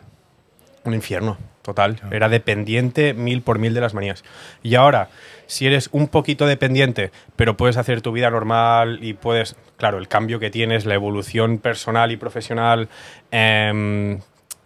un 0.84 0.94
infierno 0.94 1.36
total. 1.62 2.00
Era 2.10 2.28
dependiente 2.28 3.12
mil 3.14 3.42
por 3.42 3.58
mil 3.58 3.74
de 3.74 3.80
las 3.80 3.94
manías. 3.94 4.24
Y 4.62 4.74
ahora, 4.74 5.10
si 5.46 5.66
eres 5.66 5.88
un 5.92 6.08
poquito 6.08 6.46
dependiente, 6.46 7.12
pero 7.36 7.56
puedes 7.56 7.76
hacer 7.76 8.00
tu 8.00 8.10
vida 8.12 8.30
normal 8.30 8.98
y 9.02 9.12
puedes, 9.12 9.56
claro, 9.76 9.98
el 9.98 10.08
cambio 10.08 10.40
que 10.40 10.50
tienes, 10.50 10.86
la 10.86 10.94
evolución 10.94 11.58
personal 11.58 12.10
y 12.12 12.16
profesional 12.16 12.88
em, 13.30 14.18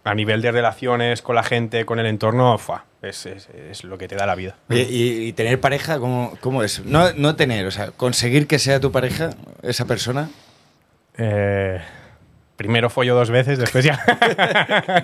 a 0.03 0.15
nivel 0.15 0.41
de 0.41 0.51
relaciones 0.51 1.21
con 1.21 1.35
la 1.35 1.43
gente, 1.43 1.85
con 1.85 1.99
el 1.99 2.05
entorno, 2.05 2.57
¡fua! 2.57 2.85
es, 3.01 3.25
es- 3.25 3.49
es 3.49 3.83
lo 3.83 3.97
que 3.97 4.07
te 4.07 4.15
da 4.15 4.25
la 4.25 4.35
vida. 4.35 4.55
Y, 4.69 5.27
y 5.27 5.33
tener 5.33 5.59
pareja, 5.59 5.99
¿cómo, 5.99 6.37
cómo 6.41 6.63
es? 6.63 6.83
No, 6.85 7.11
no 7.13 7.35
tener, 7.35 7.65
o 7.67 7.71
sea, 7.71 7.91
conseguir 7.91 8.47
que 8.47 8.57
sea 8.59 8.79
tu 8.79 8.91
pareja, 8.91 9.31
esa 9.61 9.85
persona. 9.85 10.29
Eh, 11.17 11.79
primero 12.55 12.89
follo 12.89 13.15
dos 13.15 13.29
veces, 13.29 13.57
después 13.57 13.83
ya, 13.85 13.99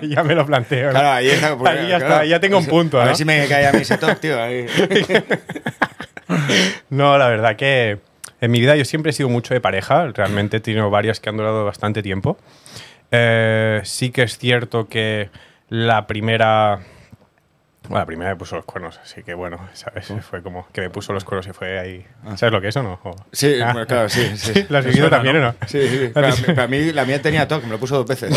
ya 0.02 0.22
me 0.22 0.34
lo 0.34 0.46
planteo. 0.46 0.86
¿no? 0.86 0.92
Claro, 0.92 1.10
ahí, 1.10 1.28
está, 1.28 1.56
porque, 1.56 1.70
Ahí 1.70 1.88
ya 1.88 1.98
claro, 1.98 2.14
está, 2.14 2.24
ya 2.24 2.40
tengo 2.40 2.58
un 2.58 2.66
punto. 2.66 2.98
A 2.98 3.02
¿no? 3.02 3.06
ver 3.08 3.16
si 3.16 3.24
me 3.24 3.46
cae 3.48 3.66
a 3.66 3.72
mí 3.72 3.82
ese 3.82 3.98
top, 3.98 4.18
tío. 4.18 4.42
ahí. 4.42 4.66
No, 6.88 7.18
la 7.18 7.28
verdad 7.28 7.56
que 7.56 7.98
en 8.40 8.50
mi 8.50 8.60
vida 8.60 8.74
yo 8.74 8.84
siempre 8.84 9.10
he 9.10 9.12
sido 9.12 9.28
mucho 9.28 9.52
de 9.54 9.60
pareja. 9.60 10.08
Realmente 10.14 10.56
he 10.56 10.60
tenido 10.60 10.88
varias 10.88 11.20
que 11.20 11.28
han 11.28 11.36
durado 11.36 11.64
bastante 11.64 12.02
tiempo. 12.02 12.38
Eh, 13.10 13.80
sí 13.84 14.10
que 14.10 14.22
es 14.22 14.38
cierto 14.38 14.88
que 14.88 15.30
la 15.68 16.06
primera... 16.06 16.80
Bueno, 17.88 17.98
la 17.98 18.06
primera 18.06 18.30
me 18.30 18.36
puso 18.36 18.56
los 18.56 18.64
cuernos, 18.64 18.98
así 19.02 19.22
que 19.22 19.34
bueno, 19.34 19.58
¿sabes? 19.74 20.12
Fue 20.28 20.42
como 20.42 20.66
que 20.72 20.80
me 20.80 20.90
puso 20.90 21.12
los 21.12 21.24
cuernos 21.24 21.46
y 21.48 21.52
fue 21.52 21.78
ahí. 21.78 22.06
¿Sabes 22.36 22.52
lo 22.52 22.60
que 22.60 22.68
es 22.68 22.76
o 22.76 22.82
no? 22.82 23.00
O- 23.02 23.16
Sí, 23.32 23.60
Ah. 23.60 23.72
bueno, 23.72 23.86
claro, 23.86 24.08
sí. 24.08 24.30
sí. 24.36 24.66
¿Lo 24.68 24.78
has 24.78 24.84
vivido 24.84 25.10
también 25.10 25.40
¿no? 25.40 25.48
o 25.48 25.52
no? 25.52 25.54
Sí, 25.66 25.86
sí. 25.88 26.08
Para, 26.14 26.32
para 26.54 26.66
mí, 26.68 26.92
la 26.92 27.04
mía 27.04 27.20
tenía 27.20 27.46
toque, 27.48 27.66
me 27.66 27.72
lo 27.72 27.78
puso 27.78 27.96
dos 27.96 28.06
veces. 28.06 28.32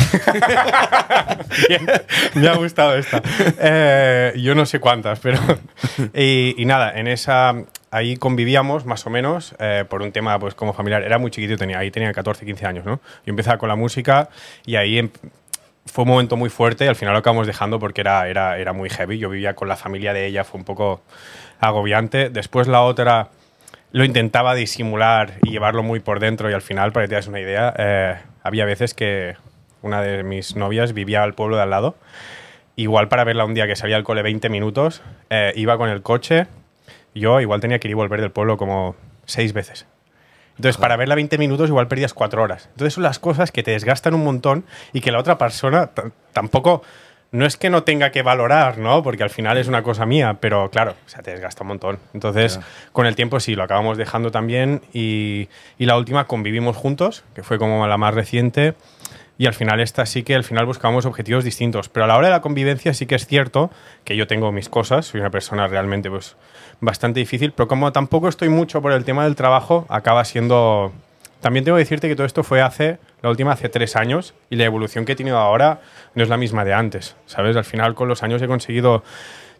Bien, 1.69 1.85
me 2.35 2.47
ha 2.47 2.55
gustado 2.55 2.95
esta. 2.95 3.21
Eh, 3.59 4.33
yo 4.37 4.55
no 4.55 4.65
sé 4.65 4.79
cuántas, 4.79 5.19
pero. 5.19 5.39
Y, 6.13 6.55
y 6.57 6.65
nada, 6.65 6.97
en 6.97 7.07
esa. 7.07 7.53
Ahí 7.91 8.17
convivíamos 8.17 8.85
más 8.85 9.05
o 9.07 9.09
menos 9.09 9.55
eh, 9.57 9.85
por 9.87 10.01
un 10.01 10.11
tema 10.11 10.37
pues 10.37 10.53
como 10.53 10.73
familiar. 10.73 11.03
Era 11.03 11.17
muy 11.17 11.31
chiquitito, 11.31 11.57
tenía, 11.59 11.79
ahí 11.79 11.91
tenía 11.91 12.11
14, 12.11 12.45
15 12.45 12.65
años, 12.65 12.83
¿no? 12.85 12.95
Yo 13.25 13.29
empezaba 13.31 13.57
con 13.57 13.69
la 13.69 13.77
música 13.77 14.27
y 14.65 14.75
ahí 14.75 14.97
em- 14.97 15.11
fue 15.85 16.03
un 16.03 16.09
momento 16.09 16.35
muy 16.35 16.49
fuerte 16.49 16.85
y 16.85 16.87
al 16.87 16.95
final 16.95 17.13
lo 17.13 17.19
acabamos 17.19 17.47
dejando 17.47 17.79
porque 17.79 18.01
era, 18.01 18.27
era, 18.27 18.57
era 18.57 18.73
muy 18.73 18.89
heavy. 18.89 19.17
Yo 19.17 19.29
vivía 19.29 19.55
con 19.55 19.67
la 19.67 19.75
familia 19.75 20.13
de 20.13 20.25
ella, 20.25 20.43
fue 20.43 20.59
un 20.59 20.65
poco 20.65 21.01
agobiante. 21.59 22.29
Después 22.29 22.67
la 22.67 22.81
otra 22.81 23.29
lo 23.91 24.03
intentaba 24.03 24.55
disimular 24.55 25.35
y 25.43 25.51
llevarlo 25.51 25.83
muy 25.83 25.99
por 25.99 26.19
dentro 26.19 26.49
y 26.49 26.53
al 26.53 26.61
final, 26.61 26.91
para 26.91 27.05
que 27.05 27.09
te 27.09 27.15
das 27.15 27.27
una 27.27 27.39
idea, 27.39 27.73
eh, 27.77 28.17
había 28.43 28.65
veces 28.65 28.93
que 28.93 29.35
una 29.81 30.01
de 30.01 30.23
mis 30.23 30.55
novias 30.55 30.93
vivía 30.93 31.23
al 31.23 31.33
pueblo 31.33 31.55
de 31.55 31.61
al 31.61 31.69
lado. 31.69 31.95
Igual 32.75 33.07
para 33.07 33.23
verla 33.23 33.45
un 33.45 33.53
día 33.53 33.67
que 33.67 33.75
salía 33.75 33.95
al 33.95 34.03
cole 34.03 34.21
20 34.21 34.49
minutos, 34.49 35.01
eh, 35.29 35.53
iba 35.55 35.77
con 35.77 35.89
el 35.89 36.01
coche, 36.01 36.47
yo 37.13 37.39
igual 37.39 37.61
tenía 37.61 37.79
que 37.79 37.87
ir 37.87 37.91
y 37.91 37.93
volver 37.93 38.19
del 38.19 38.31
pueblo 38.31 38.57
como 38.57 38.95
seis 39.25 39.53
veces. 39.53 39.87
Entonces, 40.57 40.77
para 40.77 40.95
verla 40.95 41.15
20 41.15 41.37
minutos 41.37 41.69
igual 41.69 41.87
perdías 41.87 42.13
cuatro 42.13 42.41
horas. 42.41 42.69
Entonces, 42.71 42.93
son 42.93 43.03
las 43.03 43.19
cosas 43.19 43.51
que 43.51 43.63
te 43.63 43.71
desgastan 43.71 44.13
un 44.13 44.23
montón 44.23 44.65
y 44.93 45.01
que 45.01 45.11
la 45.11 45.19
otra 45.19 45.37
persona 45.37 45.91
tampoco... 46.33 46.81
No 47.31 47.45
es 47.45 47.57
que 47.57 47.69
no 47.69 47.83
tenga 47.83 48.11
que 48.11 48.21
valorar, 48.21 48.77
¿no? 48.77 49.03
Porque 49.03 49.23
al 49.23 49.29
final 49.29 49.57
es 49.57 49.67
una 49.67 49.83
cosa 49.83 50.05
mía, 50.05 50.37
pero 50.39 50.69
claro, 50.69 50.95
o 51.05 51.09
sea, 51.09 51.21
te 51.21 51.31
desgasta 51.31 51.63
un 51.63 51.69
montón. 51.69 51.99
Entonces, 52.13 52.61
con 52.93 53.07
el 53.07 53.15
tiempo 53.17 53.41
sí, 53.41 53.55
lo 53.55 53.63
acabamos 53.63 53.97
dejando 53.97 54.31
también. 54.31 54.81
Y, 54.93 55.49
y 55.77 55.85
la 55.85 55.97
última 55.97 56.27
convivimos 56.27 56.77
juntos, 56.77 57.25
que 57.33 57.43
fue 57.43 57.57
como 57.57 57.85
la 57.87 57.97
más 57.97 58.13
reciente. 58.13 58.75
Y 59.37 59.47
al 59.47 59.53
final 59.53 59.81
esta 59.81 60.05
sí 60.05 60.23
que 60.23 60.33
al 60.35 60.45
final 60.45 60.65
buscamos 60.65 61.05
objetivos 61.05 61.43
distintos. 61.43 61.89
Pero 61.89 62.05
a 62.05 62.07
la 62.07 62.15
hora 62.17 62.27
de 62.27 62.31
la 62.31 62.41
convivencia 62.41 62.93
sí 62.93 63.05
que 63.05 63.15
es 63.15 63.27
cierto 63.27 63.69
que 64.05 64.15
yo 64.15 64.27
tengo 64.27 64.51
mis 64.53 64.69
cosas, 64.69 65.07
soy 65.07 65.19
una 65.19 65.29
persona 65.29 65.67
realmente 65.67 66.09
pues 66.09 66.37
bastante 66.79 67.19
difícil, 67.19 67.51
pero 67.51 67.67
como 67.67 67.91
tampoco 67.91 68.27
estoy 68.27 68.49
mucho 68.49 68.81
por 68.81 68.91
el 68.91 69.05
tema 69.05 69.23
del 69.23 69.35
trabajo, 69.35 69.85
acaba 69.89 70.25
siendo... 70.25 70.91
También 71.41 71.63
tengo 71.63 71.77
que 71.77 71.83
decirte 71.83 72.07
que 72.07 72.15
todo 72.15 72.25
esto 72.25 72.43
fue 72.43 72.61
hace, 72.61 72.97
la 73.21 73.29
última 73.29 73.51
hace 73.51 73.69
tres 73.69 73.95
años, 73.95 74.33
y 74.49 74.55
la 74.55 74.65
evolución 74.65 75.05
que 75.05 75.11
he 75.11 75.15
tenido 75.15 75.37
ahora 75.37 75.81
no 76.15 76.23
es 76.23 76.29
la 76.29 76.37
misma 76.37 76.65
de 76.65 76.73
antes, 76.73 77.15
¿sabes? 77.27 77.55
Al 77.55 77.65
final 77.65 77.93
con 77.93 78.07
los 78.07 78.23
años 78.23 78.41
he 78.41 78.47
conseguido 78.47 79.03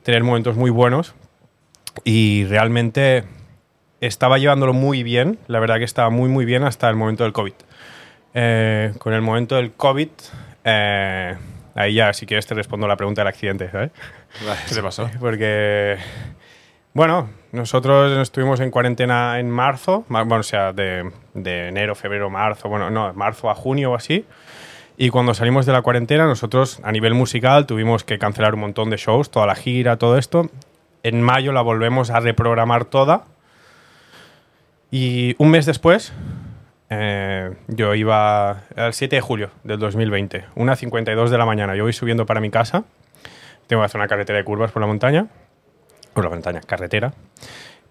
tener 0.04 0.24
momentos 0.24 0.56
muy 0.56 0.70
buenos 0.70 1.14
y 2.04 2.46
realmente 2.46 3.24
estaba 4.02 4.38
llevándolo 4.38 4.74
muy 4.74 5.04
bien, 5.04 5.40
la 5.48 5.60
verdad 5.60 5.78
que 5.78 5.84
estaba 5.84 6.10
muy 6.10 6.30
muy 6.30 6.46
bien 6.46 6.64
hasta 6.64 6.90
el 6.90 6.96
momento 6.96 7.24
del 7.24 7.34
COVID. 7.34 7.54
Eh, 8.34 8.94
con 9.00 9.14
el 9.14 9.22
momento 9.22 9.56
del 9.56 9.72
COVID, 9.72 10.10
eh, 10.64 11.36
ahí 11.74 11.94
ya 11.94 12.14
si 12.14 12.26
quieres 12.26 12.46
te 12.46 12.54
respondo 12.54 12.88
la 12.88 12.98
pregunta 12.98 13.22
del 13.22 13.30
accidente, 13.30 13.70
¿sabes? 13.72 13.92
¿Qué 14.70 14.76
te 14.76 14.82
pasó? 14.82 15.10
Porque, 15.20 15.98
bueno, 16.96 17.30
nosotros 17.52 18.18
estuvimos 18.18 18.60
en 18.62 18.72
cuarentena 18.72 19.38
en 19.40 19.50
marzo, 19.50 20.06
ma- 20.08 20.24
bueno, 20.24 20.40
o 20.40 20.44
sea, 20.44 20.72
de, 20.74 21.12
enero, 21.36 21.94
febrero, 21.94 22.30
marzo, 22.30 22.70
bueno, 22.70 22.90
no, 22.90 23.14
marzo 23.14 23.50
a 23.50 23.54
junio 23.54 23.92
o 23.92 23.96
así. 23.96 24.26
Y 24.98 25.10
cuando 25.10 25.34
salimos 25.34 25.66
de 25.66 25.74
la 25.74 25.82
cuarentena, 25.82 26.26
nosotros 26.26 26.80
a 26.84 26.92
nivel 26.94 27.14
musical 27.14 27.66
tuvimos 27.66 28.06
que 28.06 28.18
cancelar 28.18 28.54
un 28.54 28.62
montón 28.62 28.90
de 28.90 28.96
shows, 28.98 29.30
toda 29.30 29.46
la 29.46 29.56
gira, 29.56 29.98
todo 29.98 30.18
esto. 30.18 30.50
En 31.04 31.22
mayo 31.22 31.52
la 31.52 31.62
volvemos 31.62 32.10
a 32.12 32.22
reprogramar 32.22 32.86
toda. 32.86 33.26
Y 34.92 35.36
un 35.38 35.52
mes 35.52 35.66
después, 35.66 36.14
eh, 36.90 37.52
yo 37.68 37.94
iba 37.94 38.62
el 38.78 38.94
7 38.94 39.18
de 39.18 39.22
julio 39.22 39.50
del 39.66 39.80
2020, 39.80 40.46
una 40.56 40.78
52 40.78 41.30
de 41.30 41.38
la 41.38 41.46
mañana. 41.46 41.76
Yo 41.76 41.84
voy 41.84 41.92
subiendo 41.94 42.26
para 42.26 42.40
mi 42.40 42.50
casa. 42.50 42.86
Tengo 43.68 43.82
que 43.82 43.88
hacer 43.88 44.00
una 44.00 44.08
carretera 44.08 44.38
de 44.40 44.46
curvas 44.46 44.72
por 44.72 44.82
la 44.82 44.88
montaña. 44.88 45.28
Por 46.16 46.24
la 46.24 46.32
montaña, 46.32 46.62
carretera. 46.62 47.14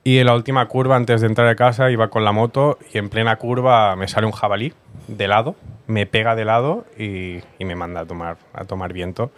Y 0.02 0.18
en 0.18 0.26
la 0.26 0.34
última 0.34 0.66
curva, 0.66 0.96
antes 0.96 1.20
de 1.20 1.28
entrar 1.28 1.46
a 1.46 1.54
casa, 1.54 1.92
iba 1.92 2.08
con 2.08 2.24
la 2.24 2.32
moto 2.32 2.78
y 2.92 2.98
en 2.98 3.08
plena 3.08 3.36
curva 3.36 3.94
me 3.94 4.08
sale 4.08 4.26
un 4.26 4.32
jabalí 4.32 4.74
de 5.06 5.28
lado, 5.28 5.54
me 5.86 6.06
pega 6.06 6.34
de 6.34 6.44
lado 6.44 6.84
y, 6.98 7.42
y 7.58 7.64
me 7.64 7.76
manda 7.76 8.00
a 8.00 8.04
tomar, 8.04 8.38
a 8.52 8.64
tomar 8.64 8.92
viento. 8.92 9.30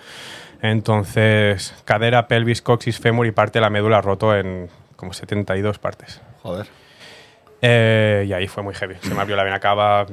Entonces, 0.63 1.75
cadera, 1.85 2.29
pelvis, 2.29 2.63
coxis, 2.63 2.99
fémur 2.99 3.27
y 3.27 3.33
parte 3.33 3.59
de 3.59 3.61
la 3.61 3.71
médula 3.71 4.01
roto 4.01 4.35
en 4.35 4.71
como 4.97 5.13
72 5.13 5.79
partes. 5.79 6.23
Joder. 6.43 6.67
Eh, 7.61 8.25
y 8.29 8.33
ahí 8.33 8.49
fue 8.49 8.63
muy 8.63 8.75
heavy. 8.75 8.95
Se 9.03 9.15
me 9.15 9.21
abrió 9.21 9.37
la 9.37 9.45
vena 9.45 9.61
cava, 9.61 10.07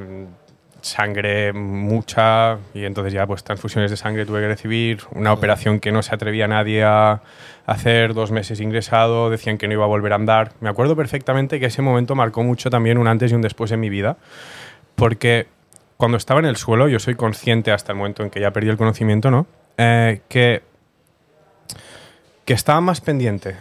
sangre 0.83 1.53
mucha, 1.53 2.57
y 2.73 2.83
entonces 2.83 3.13
ya 3.13 3.25
pues 3.25 3.43
transfusiones 3.43 3.89
de 3.89 3.97
sangre 3.97 4.25
tuve 4.25 4.41
que 4.41 4.47
recibir, 4.49 4.99
una 5.11 5.31
operación 5.31 5.79
que 5.79 5.91
no 5.91 6.03
se 6.03 6.13
atrevía 6.13 6.47
nadie 6.47 6.83
a 6.83 7.21
hacer, 7.65 8.13
dos 8.13 8.31
meses 8.31 8.59
ingresado, 8.59 9.29
decían 9.29 9.57
que 9.57 9.67
no 9.67 9.73
iba 9.73 9.85
a 9.85 9.87
volver 9.87 10.11
a 10.11 10.15
andar. 10.15 10.51
Me 10.59 10.69
acuerdo 10.69 10.95
perfectamente 10.95 11.59
que 11.59 11.67
ese 11.67 11.81
momento 11.81 12.15
marcó 12.15 12.43
mucho 12.43 12.69
también 12.69 12.97
un 12.97 13.07
antes 13.07 13.31
y 13.31 13.35
un 13.35 13.41
después 13.41 13.71
en 13.71 13.79
mi 13.79 13.89
vida, 13.89 14.17
porque 14.95 15.47
cuando 15.97 16.17
estaba 16.17 16.41
en 16.41 16.45
el 16.45 16.57
suelo, 16.57 16.89
yo 16.89 16.99
soy 16.99 17.15
consciente 17.15 17.71
hasta 17.71 17.93
el 17.93 17.97
momento 17.97 18.23
en 18.23 18.29
que 18.29 18.41
ya 18.41 18.51
perdí 18.51 18.69
el 18.69 18.77
conocimiento, 18.77 19.31
¿no? 19.31 19.47
Eh, 19.77 20.21
que, 20.27 20.63
que 22.45 22.53
estaba 22.53 22.81
más 22.81 22.99
pendiente 22.99 23.55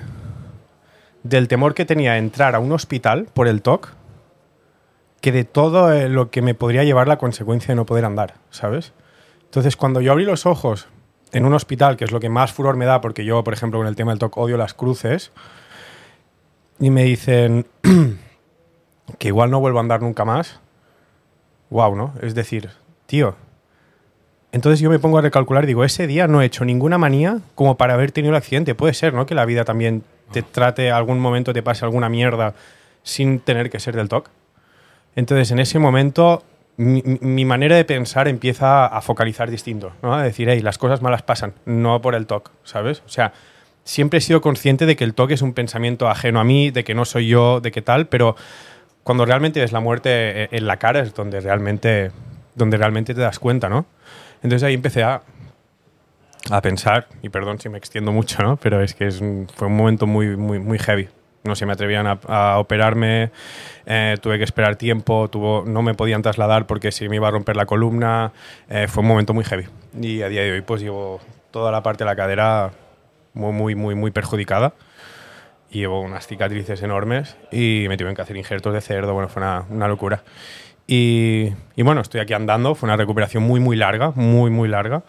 del 1.22 1.46
temor 1.46 1.74
que 1.74 1.84
tenía 1.84 2.12
de 2.12 2.18
entrar 2.18 2.56
a 2.56 2.58
un 2.58 2.72
hospital 2.72 3.28
por 3.32 3.46
el 3.46 3.62
TOC 3.62 3.94
que 5.22 5.32
de 5.32 5.44
todo 5.44 5.90
eh, 5.92 6.10
lo 6.10 6.30
que 6.30 6.42
me 6.42 6.54
podría 6.54 6.84
llevar 6.84 7.08
la 7.08 7.16
consecuencia 7.16 7.68
de 7.68 7.76
no 7.76 7.86
poder 7.86 8.04
andar, 8.04 8.34
¿sabes? 8.50 8.92
Entonces, 9.44 9.76
cuando 9.76 10.00
yo 10.00 10.12
abrí 10.12 10.24
los 10.24 10.44
ojos 10.44 10.88
en 11.32 11.46
un 11.46 11.54
hospital, 11.54 11.96
que 11.96 12.04
es 12.04 12.10
lo 12.10 12.20
que 12.20 12.28
más 12.28 12.52
furor 12.52 12.76
me 12.76 12.84
da, 12.84 13.00
porque 13.00 13.24
yo, 13.24 13.42
por 13.44 13.54
ejemplo, 13.54 13.78
con 13.78 13.86
el 13.86 13.96
tema 13.96 14.12
del 14.12 14.18
TOC 14.18 14.36
odio 14.36 14.56
las 14.58 14.74
cruces, 14.74 15.30
y 16.80 16.90
me 16.90 17.04
dicen 17.04 17.66
que 19.18 19.28
igual 19.28 19.50
no 19.50 19.60
vuelvo 19.60 19.78
a 19.78 19.82
andar 19.82 20.02
nunca 20.02 20.24
más, 20.24 20.60
wow, 21.70 21.94
¿no? 21.94 22.14
Es 22.20 22.34
decir, 22.34 22.70
tío, 23.06 23.36
entonces 24.50 24.80
yo 24.80 24.90
me 24.90 24.98
pongo 24.98 25.18
a 25.18 25.22
recalcular 25.22 25.62
y 25.64 25.68
digo, 25.68 25.84
ese 25.84 26.08
día 26.08 26.26
no 26.26 26.42
he 26.42 26.46
hecho 26.46 26.64
ninguna 26.64 26.98
manía 26.98 27.38
como 27.54 27.76
para 27.76 27.94
haber 27.94 28.10
tenido 28.10 28.32
el 28.32 28.36
accidente. 28.36 28.74
Puede 28.74 28.92
ser, 28.92 29.14
¿no? 29.14 29.24
Que 29.24 29.34
la 29.34 29.46
vida 29.46 29.64
también 29.64 30.02
te 30.32 30.42
trate, 30.42 30.90
algún 30.90 31.20
momento 31.20 31.52
te 31.52 31.62
pase 31.62 31.84
alguna 31.84 32.08
mierda 32.08 32.54
sin 33.02 33.38
tener 33.38 33.70
que 33.70 33.78
ser 33.78 33.94
del 33.94 34.08
TOC. 34.08 34.28
Entonces 35.16 35.50
en 35.50 35.58
ese 35.58 35.78
momento 35.78 36.42
mi, 36.76 37.02
mi 37.20 37.44
manera 37.44 37.76
de 37.76 37.84
pensar 37.84 38.28
empieza 38.28 38.86
a 38.86 39.00
focalizar 39.02 39.50
distinto, 39.50 39.92
¿no? 40.02 40.14
A 40.14 40.22
decir, 40.22 40.48
hey, 40.48 40.60
las 40.60 40.78
cosas 40.78 41.02
malas 41.02 41.22
pasan, 41.22 41.52
no 41.66 42.00
por 42.00 42.14
el 42.14 42.26
TOC, 42.26 42.50
¿sabes? 42.64 43.02
O 43.06 43.08
sea, 43.10 43.32
siempre 43.84 44.18
he 44.18 44.20
sido 44.22 44.40
consciente 44.40 44.86
de 44.86 44.96
que 44.96 45.04
el 45.04 45.14
TOC 45.14 45.32
es 45.32 45.42
un 45.42 45.52
pensamiento 45.52 46.08
ajeno 46.08 46.40
a 46.40 46.44
mí, 46.44 46.70
de 46.70 46.82
que 46.84 46.94
no 46.94 47.04
soy 47.04 47.28
yo, 47.28 47.60
de 47.60 47.70
qué 47.72 47.82
tal, 47.82 48.06
pero 48.06 48.36
cuando 49.02 49.24
realmente 49.26 49.60
ves 49.60 49.72
la 49.72 49.80
muerte 49.80 50.54
en 50.56 50.66
la 50.66 50.78
cara 50.78 51.00
es 51.00 51.12
donde 51.14 51.40
realmente, 51.40 52.10
donde 52.54 52.76
realmente 52.78 53.14
te 53.14 53.20
das 53.20 53.38
cuenta, 53.38 53.68
¿no? 53.68 53.84
Entonces 54.42 54.62
ahí 54.62 54.74
empecé 54.74 55.02
a, 55.02 55.22
a 56.50 56.60
pensar, 56.62 57.06
y 57.22 57.28
perdón 57.28 57.58
si 57.60 57.68
me 57.68 57.78
extiendo 57.78 58.12
mucho, 58.12 58.42
¿no? 58.42 58.56
pero 58.56 58.82
es 58.82 58.94
que 58.94 59.06
es 59.06 59.20
un- 59.20 59.46
fue 59.54 59.68
un 59.68 59.76
momento 59.76 60.06
muy, 60.06 60.36
muy, 60.36 60.58
muy 60.58 60.78
heavy. 60.78 61.08
No 61.44 61.56
se 61.56 61.66
me 61.66 61.72
atrevían 61.72 62.06
a, 62.06 62.18
a 62.28 62.58
operarme, 62.58 63.32
eh, 63.86 64.16
tuve 64.20 64.38
que 64.38 64.44
esperar 64.44 64.76
tiempo, 64.76 65.28
tuvo, 65.28 65.64
no 65.66 65.82
me 65.82 65.94
podían 65.94 66.22
trasladar 66.22 66.66
porque 66.66 66.92
se 66.92 67.08
me 67.08 67.16
iba 67.16 67.28
a 67.28 67.30
romper 67.32 67.56
la 67.56 67.66
columna. 67.66 68.32
eh, 68.68 68.86
fue 68.88 69.02
un 69.02 69.08
momento 69.08 69.34
muy 69.34 69.44
heavy. 69.44 69.66
Y 70.00 70.22
a 70.22 70.28
día 70.28 70.42
de 70.42 70.52
hoy 70.52 70.60
pues 70.62 70.82
llevo 70.82 71.20
toda 71.50 71.72
la 71.72 71.82
parte 71.82 72.04
de 72.04 72.10
la 72.10 72.16
cadera 72.16 72.70
muy, 73.34 73.52
muy, 73.52 73.74
muy, 73.74 73.94
muy 73.94 74.10
perjudicada. 74.12 74.74
Y 75.70 75.78
llevo 75.80 76.00
unas 76.02 76.26
cicatrices 76.26 76.82
enormes 76.82 77.36
y 77.50 77.86
me 77.88 77.96
tuvieron 77.96 78.14
que 78.14 78.20
hacer 78.22 78.36
injertos 78.36 78.74
de 78.74 78.80
cerdo. 78.82 79.14
Bueno, 79.14 79.28
fue 79.28 79.40
una, 79.42 79.64
una 79.70 79.88
locura. 79.88 80.22
Y, 80.86 81.48
y 81.76 81.82
bueno, 81.82 82.02
estoy 82.02 82.20
aquí 82.20 82.34
andando. 82.34 82.74
Fue 82.74 82.86
una 82.86 82.96
recuperación 82.98 83.42
muy, 83.42 83.58
muy 83.58 83.76
larga, 83.76 84.12
muy, 84.14 84.50
muy 84.50 84.68
larga. 84.68 85.02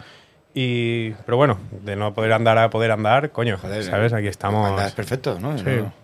Y, 0.54 1.12
pero 1.26 1.36
bueno, 1.36 1.58
de 1.82 1.96
no 1.96 2.14
poder 2.14 2.32
andar 2.32 2.58
a 2.60 2.70
poder 2.70 2.92
andar, 2.92 3.32
coño, 3.32 3.58
Joder, 3.58 3.84
¿sabes? 3.84 4.14
Aquí 4.14 4.28
estamos. 4.28 4.70
Andas 4.70 4.94
perfecto, 4.94 5.38
¿no? 5.40 5.58
Sí. 5.58 5.66
No. 5.66 6.03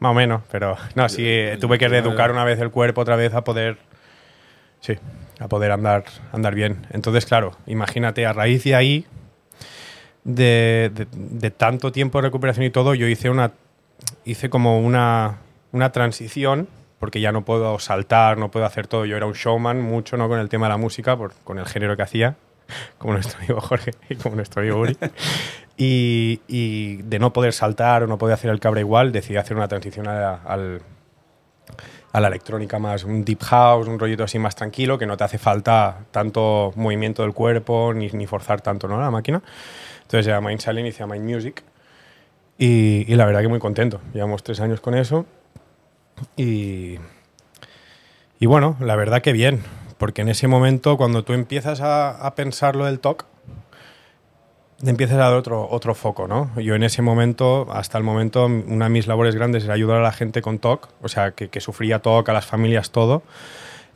Más 0.00 0.10
o 0.10 0.14
menos, 0.14 0.42
pero 0.50 0.76
no, 0.94 1.08
sí, 1.08 1.24
eh, 1.26 1.56
tuve 1.60 1.76
que 1.78 1.88
reeducar 1.88 2.30
una 2.30 2.44
vez 2.44 2.60
el 2.60 2.70
cuerpo 2.70 3.00
otra 3.00 3.16
vez 3.16 3.34
a 3.34 3.42
poder. 3.42 3.78
Sí, 4.80 4.94
a 5.40 5.48
poder 5.48 5.72
andar, 5.72 6.04
andar 6.32 6.54
bien. 6.54 6.86
Entonces, 6.90 7.26
claro, 7.26 7.56
imagínate, 7.66 8.24
a 8.26 8.32
raíz 8.32 8.62
de 8.64 8.74
ahí, 8.76 9.06
de, 10.24 10.90
de- 10.94 11.06
de 11.12 11.50
tanto 11.50 11.90
tiempo 11.92 12.18
de 12.18 12.22
recuperación 12.28 12.64
y 12.66 12.70
todo, 12.70 12.94
yo 12.94 13.06
hice 13.08 13.30
una. 13.30 13.52
Hice 14.24 14.48
como 14.48 14.78
una, 14.80 15.38
una 15.72 15.90
transición, 15.90 16.68
porque 17.00 17.20
ya 17.20 17.32
no 17.32 17.44
puedo 17.44 17.78
saltar, 17.80 18.38
no 18.38 18.50
puedo 18.50 18.66
hacer 18.66 18.86
todo. 18.86 19.04
Yo 19.04 19.16
era 19.16 19.26
un 19.26 19.32
showman 19.32 19.80
mucho, 19.82 20.16
¿no? 20.16 20.28
Con 20.28 20.38
el 20.38 20.48
tema 20.48 20.66
de 20.66 20.70
la 20.70 20.76
música, 20.76 21.16
por, 21.16 21.32
con 21.44 21.58
el 21.58 21.66
género 21.66 21.96
que 21.96 22.02
hacía, 22.02 22.36
como 22.98 23.14
nuestro 23.14 23.38
amigo 23.38 23.60
Jorge 23.60 23.92
y 24.08 24.14
como 24.14 24.36
nuestro 24.36 24.62
amigo 24.62 24.78
Uri. 24.78 24.96
Y, 25.80 26.40
y 26.48 26.96
de 27.02 27.18
no 27.20 27.32
poder 27.32 27.52
saltar 27.52 28.02
o 28.02 28.06
no 28.08 28.18
poder 28.18 28.34
hacer 28.34 28.50
el 28.50 28.58
cabra 28.58 28.80
igual, 28.80 29.12
decidí 29.12 29.36
hacer 29.36 29.56
una 29.56 29.68
transición 29.68 30.08
a, 30.08 30.34
al- 30.34 30.82
a 32.12 32.20
la 32.20 32.28
electrónica 32.28 32.78
más, 32.80 33.04
un 33.04 33.24
deep 33.24 33.42
house, 33.44 33.86
un 33.86 33.98
rollito 33.98 34.24
así 34.24 34.38
más 34.40 34.56
tranquilo, 34.56 34.98
que 34.98 35.06
no 35.06 35.16
te 35.16 35.22
hace 35.24 35.38
falta 35.38 35.98
tanto 36.10 36.72
movimiento 36.74 37.22
del 37.22 37.32
cuerpo 37.32 37.92
ni, 37.94 38.08
ni 38.10 38.26
forzar 38.26 38.60
tanto 38.60 38.88
¿no? 38.88 39.00
la 39.00 39.10
máquina. 39.10 39.40
Entonces 40.02 40.26
llama 40.26 40.48
Mind 40.48 40.60
Silent 40.60 40.96
llama 40.98 41.14
Mind 41.14 41.30
Music. 41.32 41.62
Y, 42.58 43.04
y 43.06 43.14
la 43.14 43.24
verdad 43.24 43.42
que 43.42 43.48
muy 43.48 43.60
contento. 43.60 44.00
Llevamos 44.14 44.42
tres 44.42 44.58
años 44.60 44.80
con 44.80 44.94
eso. 44.96 45.26
Y, 46.36 46.98
y 48.40 48.46
bueno, 48.46 48.76
la 48.80 48.96
verdad 48.96 49.22
que 49.22 49.32
bien. 49.32 49.62
Porque 49.98 50.22
en 50.22 50.28
ese 50.28 50.48
momento, 50.48 50.96
cuando 50.96 51.22
tú 51.22 51.34
empiezas 51.34 51.80
a, 51.82 52.10
a 52.26 52.34
pensar 52.34 52.74
lo 52.74 52.86
del 52.86 52.98
TOC, 52.98 53.26
empiezas 54.84 55.16
a 55.16 55.20
dar 55.20 55.34
otro, 55.34 55.68
otro 55.70 55.94
foco, 55.94 56.28
¿no? 56.28 56.50
Yo 56.60 56.74
en 56.74 56.82
ese 56.82 57.02
momento, 57.02 57.66
hasta 57.72 57.98
el 57.98 58.04
momento, 58.04 58.46
una 58.46 58.84
de 58.86 58.90
mis 58.90 59.06
labores 59.06 59.34
grandes 59.34 59.64
era 59.64 59.74
ayudar 59.74 59.98
a 59.98 60.02
la 60.02 60.12
gente 60.12 60.40
con 60.42 60.58
TOC, 60.58 60.88
o 61.02 61.08
sea, 61.08 61.32
que, 61.32 61.48
que 61.48 61.60
sufría 61.60 61.98
TOC, 61.98 62.28
a 62.28 62.32
las 62.32 62.46
familias, 62.46 62.90
todo, 62.90 63.22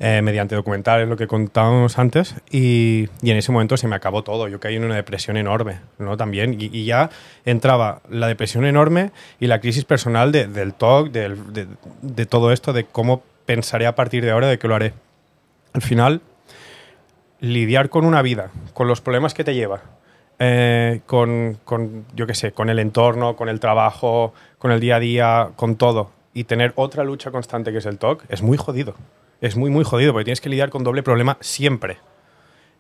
eh, 0.01 0.21
mediante 0.23 0.57
documentales, 0.57 1.09
lo 1.09 1.17
que 1.17 1.29
contábamos 1.29 1.99
antes, 1.99 2.35
y, 2.51 3.09
y 3.23 3.31
en 3.31 3.37
ese 3.37 3.53
momento 3.53 3.77
se 3.77 3.87
me 3.87 3.95
acabó 3.95 4.25
todo. 4.25 4.49
Yo 4.49 4.59
caí 4.59 4.75
en 4.75 4.85
una 4.85 4.97
depresión 4.97 5.37
enorme, 5.37 5.79
¿no? 5.99 6.17
También, 6.17 6.55
y, 6.61 6.65
y 6.77 6.85
ya 6.85 7.11
entraba 7.45 8.01
la 8.11 8.27
depresión 8.27 8.65
enorme 8.65 9.13
y 9.39 9.47
la 9.47 9.61
crisis 9.61 9.85
personal 9.85 10.33
de- 10.33 10.49
del 10.49 10.75
TOC, 10.75 11.11
del- 11.13 11.53
de, 11.53 11.69
de 12.03 12.27
todo 12.27 12.51
esto, 12.51 12.73
de 12.73 12.85
cómo 12.87 13.23
pensaré 13.47 13.87
a 13.87 13.95
partir 13.95 14.25
de 14.25 14.33
ahora 14.33 14.49
de 14.49 14.59
que 14.59 14.67
lo 14.67 14.75
haré. 14.75 14.95
Al 15.75 15.83
final, 15.83 16.21
lidiar 17.41 17.89
con 17.89 18.05
una 18.05 18.23
vida, 18.23 18.51
con 18.75 18.89
los 18.89 19.01
problemas 19.01 19.35
que 19.35 19.45
te 19.45 19.55
lleva, 19.55 19.83
eh, 20.39 21.01
con, 21.07 21.59
con, 21.65 22.05
yo 22.15 22.27
qué 22.27 22.35
sé, 22.35 22.53
con 22.53 22.69
el 22.69 22.79
entorno, 22.79 23.37
con 23.37 23.49
el 23.49 23.61
trabajo, 23.61 24.35
con 24.59 24.73
el 24.73 24.81
día 24.81 24.97
a 24.97 25.01
día, 25.01 25.51
con 25.57 25.77
todo, 25.77 26.11
y 26.35 26.45
tener 26.45 26.73
otra 26.77 27.05
lucha 27.05 27.31
constante 27.31 27.73
que 27.73 27.79
es 27.79 27.87
el 27.87 27.99
TOC, 27.99 28.25
es 28.29 28.43
muy 28.43 28.57
jodido. 28.57 28.95
Es 29.41 29.57
muy, 29.57 29.71
muy 29.71 29.85
jodido, 29.85 30.13
porque 30.13 30.25
tienes 30.25 30.41
que 30.41 30.49
lidiar 30.49 30.71
con 30.71 30.85
doble 30.85 31.03
problema 31.03 31.37
siempre. 31.41 31.99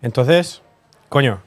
Entonces, 0.00 0.62
coño, 1.08 1.40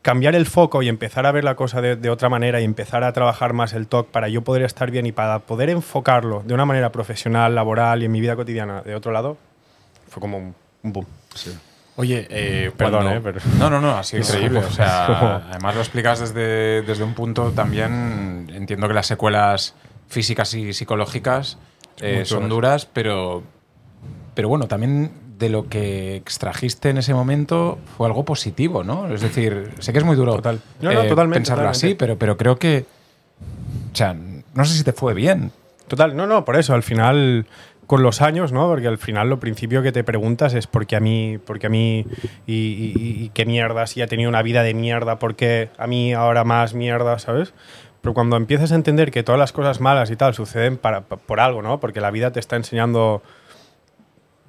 cambiar 0.00 0.34
el 0.34 0.46
foco 0.46 0.82
y 0.82 0.88
empezar 0.88 1.26
a 1.26 1.32
ver 1.32 1.44
la 1.44 1.56
cosa 1.56 1.80
de, 1.80 2.10
otra 2.10 2.28
manera 2.28 2.60
y 2.60 2.64
empezar 2.64 3.02
a 3.02 3.12
trabajar 3.12 3.52
más 3.52 3.72
el 3.72 3.88
TOC 3.88 4.08
para 4.08 4.28
yo 4.28 4.42
poder 4.42 4.62
estar 4.62 4.90
bien 4.90 5.06
y 5.06 5.12
para 5.12 5.40
poder 5.40 5.70
enfocarlo 5.70 6.42
de 6.44 6.54
una 6.54 6.66
manera 6.66 6.92
profesional, 6.92 7.54
laboral 7.54 8.02
y 8.02 8.04
en 8.04 8.12
mi 8.12 8.20
vida 8.20 8.36
cotidiana 8.36 8.82
de 8.82 8.94
otro 8.94 9.12
lado, 9.12 9.38
fue 10.08 10.20
como 10.20 10.38
un, 10.38 10.54
un 10.82 10.92
boom. 10.92 11.06
Oye, 11.96 12.26
eh, 12.28 12.72
Perdón, 12.76 13.04
cuando- 13.04 13.18
eh, 13.18 13.20
pero- 13.22 13.40
No, 13.58 13.70
no, 13.70 13.80
no, 13.80 14.00
Es 14.00 14.12
increíble. 14.14 14.60
O 14.60 14.70
sea, 14.70 15.36
además 15.50 15.74
lo 15.74 15.80
explicas 15.80 16.20
desde, 16.20 16.82
desde 16.82 17.04
un 17.04 17.14
punto 17.14 17.50
también. 17.52 18.50
Entiendo 18.52 18.88
que 18.88 18.94
las 18.94 19.06
secuelas 19.06 19.74
físicas 20.08 20.52
y 20.54 20.72
psicológicas 20.72 21.56
eh, 22.00 22.24
son 22.24 22.48
duras. 22.48 22.50
duras, 22.50 22.86
pero, 22.92 23.42
pero 24.34 24.48
bueno, 24.48 24.66
también 24.66 25.12
de 25.38 25.48
lo 25.48 25.68
que 25.68 26.16
extrajiste 26.16 26.90
en 26.90 26.98
ese 26.98 27.14
momento 27.14 27.78
fue 27.96 28.06
algo 28.06 28.24
positivo, 28.24 28.82
¿no? 28.84 29.12
Es 29.12 29.20
decir, 29.20 29.70
sé 29.78 29.92
que 29.92 29.98
es 29.98 30.04
muy 30.04 30.16
duro 30.16 30.34
Total. 30.36 30.60
No, 30.80 30.92
no, 30.92 31.02
eh, 31.02 31.08
totalmente, 31.08 31.38
pensarlo 31.40 31.62
totalmente. 31.64 31.86
así, 31.86 31.94
pero, 31.94 32.18
pero 32.18 32.36
creo 32.36 32.56
que. 32.58 32.86
O 33.92 33.96
sea, 33.96 34.14
no 34.14 34.64
sé 34.64 34.74
si 34.76 34.84
te 34.84 34.92
fue 34.92 35.14
bien. 35.14 35.50
Total, 35.88 36.16
no, 36.16 36.26
no, 36.26 36.44
por 36.44 36.56
eso, 36.56 36.72
al 36.74 36.82
final, 36.82 37.46
con 37.86 38.02
los 38.02 38.22
años, 38.22 38.52
¿no? 38.52 38.66
Porque 38.68 38.88
al 38.88 38.98
final 38.98 39.28
lo 39.28 39.40
principio 39.40 39.82
que 39.82 39.92
te 39.92 40.04
preguntas 40.04 40.54
es 40.54 40.66
por 40.66 40.86
qué 40.86 40.96
a 40.96 41.00
mí, 41.00 41.38
porque 41.44 41.66
a 41.66 41.70
mí, 41.70 42.06
y, 42.46 42.54
y- 42.54 43.30
qué 43.34 43.44
mierda, 43.46 43.86
si 43.86 44.00
ha 44.02 44.06
tenido 44.06 44.28
una 44.28 44.42
vida 44.42 44.62
de 44.62 44.74
mierda, 44.74 45.18
por 45.18 45.34
qué 45.36 45.70
a 45.78 45.86
mí 45.86 46.12
ahora 46.14 46.44
más 46.44 46.74
mierda, 46.74 47.18
¿sabes? 47.18 47.52
Pero 48.00 48.14
cuando 48.14 48.36
empiezas 48.36 48.72
a 48.72 48.74
entender 48.74 49.10
que 49.10 49.22
todas 49.22 49.38
las 49.38 49.52
cosas 49.52 49.80
malas 49.80 50.10
y 50.10 50.16
tal 50.16 50.34
suceden 50.34 50.76
para, 50.78 51.02
pa- 51.02 51.16
por 51.16 51.40
algo, 51.40 51.62
¿no? 51.62 51.80
Porque 51.80 52.00
la 52.00 52.10
vida 52.10 52.30
te 52.32 52.40
está 52.40 52.56
enseñando 52.56 53.22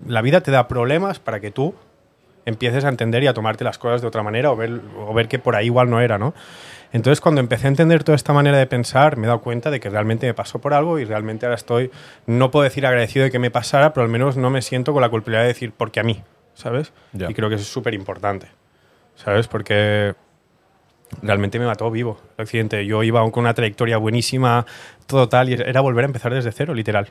la 0.06 0.22
vida 0.22 0.42
te 0.42 0.52
da 0.52 0.68
problemas 0.68 1.20
para 1.20 1.40
que 1.40 1.52
tú 1.52 1.74
empieces 2.46 2.86
a 2.86 2.90
entender 2.90 3.24
y 3.24 3.28
a 3.28 3.34
tomarte 3.34 3.64
las 3.64 3.78
cosas 3.78 4.02
de 4.02 4.08
otra 4.08 4.22
manera 4.24 4.52
o 4.52 4.56
ver, 4.56 4.82
o 5.00 5.14
ver 5.14 5.28
que 5.28 5.40
por 5.40 5.56
ahí 5.56 5.66
igual 5.68 5.90
no 5.90 6.00
era, 6.02 6.18
¿no? 6.18 6.34
Entonces, 6.96 7.20
cuando 7.20 7.42
empecé 7.42 7.68
a 7.68 7.72
entender 7.72 8.06
toda 8.06 8.16
esta 8.16 8.32
manera 8.32 8.58
de 8.58 8.68
pensar, 8.68 9.18
me 9.18 9.26
he 9.26 9.28
dado 9.28 9.42
cuenta 9.42 9.70
de 9.70 9.82
que 9.82 9.90
realmente 9.90 10.28
me 10.28 10.34
pasó 10.34 10.60
por 10.60 10.74
algo 10.74 10.98
y 10.98 11.04
realmente 11.04 11.46
ahora 11.46 11.58
estoy, 11.58 11.92
no 12.26 12.52
puedo 12.52 12.64
decir 12.64 12.86
agradecido 12.86 13.26
de 13.26 13.32
que 13.32 13.38
me 13.38 13.52
pasara, 13.52 13.92
pero 13.92 14.06
al 14.06 14.10
menos 14.10 14.38
no 14.38 14.50
me 14.50 14.62
siento 14.62 14.94
con 14.94 15.02
la 15.02 15.10
culpabilidad 15.10 15.42
de 15.42 15.50
decir, 15.50 15.74
porque 15.76 16.00
a 16.00 16.04
mí, 16.04 16.24
¿sabes? 16.54 16.94
Y 17.14 17.34
creo 17.34 17.50
que 17.50 17.56
eso 17.56 17.64
es 17.64 17.68
súper 17.68 17.94
importante, 17.96 18.48
¿sabes? 19.16 19.50
Porque 19.50 20.16
realmente 21.22 21.60
me 21.60 21.66
mató 21.66 21.92
vivo 21.92 22.18
el 22.38 22.44
accidente. 22.44 22.86
Yo 22.86 23.04
iba 23.04 23.30
con 23.30 23.44
una 23.44 23.54
trayectoria 23.54 23.98
buenísima, 23.98 24.66
todo 25.06 25.28
tal, 25.28 25.50
y 25.50 25.54
era 25.56 25.82
volver 25.82 26.06
a 26.06 26.08
empezar 26.08 26.34
desde 26.34 26.54
cero, 26.54 26.74
literal. 26.74 27.10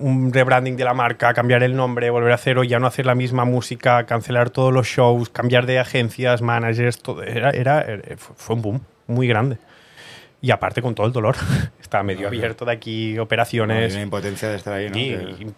Un 0.00 0.32
rebranding 0.32 0.76
de 0.76 0.84
la 0.84 0.94
marca, 0.94 1.32
cambiar 1.32 1.62
el 1.62 1.76
nombre, 1.76 2.10
volver 2.10 2.32
a 2.32 2.38
cero, 2.38 2.64
ya 2.64 2.78
no 2.78 2.86
hacer 2.86 3.06
la 3.06 3.14
misma 3.14 3.44
música, 3.44 4.04
cancelar 4.04 4.50
todos 4.50 4.72
los 4.72 4.86
shows, 4.88 5.28
cambiar 5.28 5.66
de 5.66 5.78
agencias, 5.78 6.42
managers, 6.42 6.98
todo. 7.00 7.22
Era, 7.22 7.50
era, 7.50 7.82
era- 7.82 8.16
fue 8.16 8.56
un 8.56 8.62
boom 8.62 8.80
muy 9.06 9.28
grande. 9.28 9.58
Y 10.40 10.50
aparte 10.52 10.82
con 10.82 10.94
todo 10.94 11.06
el 11.06 11.12
dolor. 11.12 11.34
Estaba 11.80 12.04
medio 12.04 12.28
abierto 12.28 12.64
de 12.64 12.72
aquí, 12.72 13.18
operaciones. 13.18 13.92
una 13.94 14.02
impotencia 14.02 14.48
de 14.50 14.56
estar 14.56 14.74
ahí, 14.74 14.88
¿no? 14.90 14.96
Y, 14.96 15.02
y- 15.02 15.54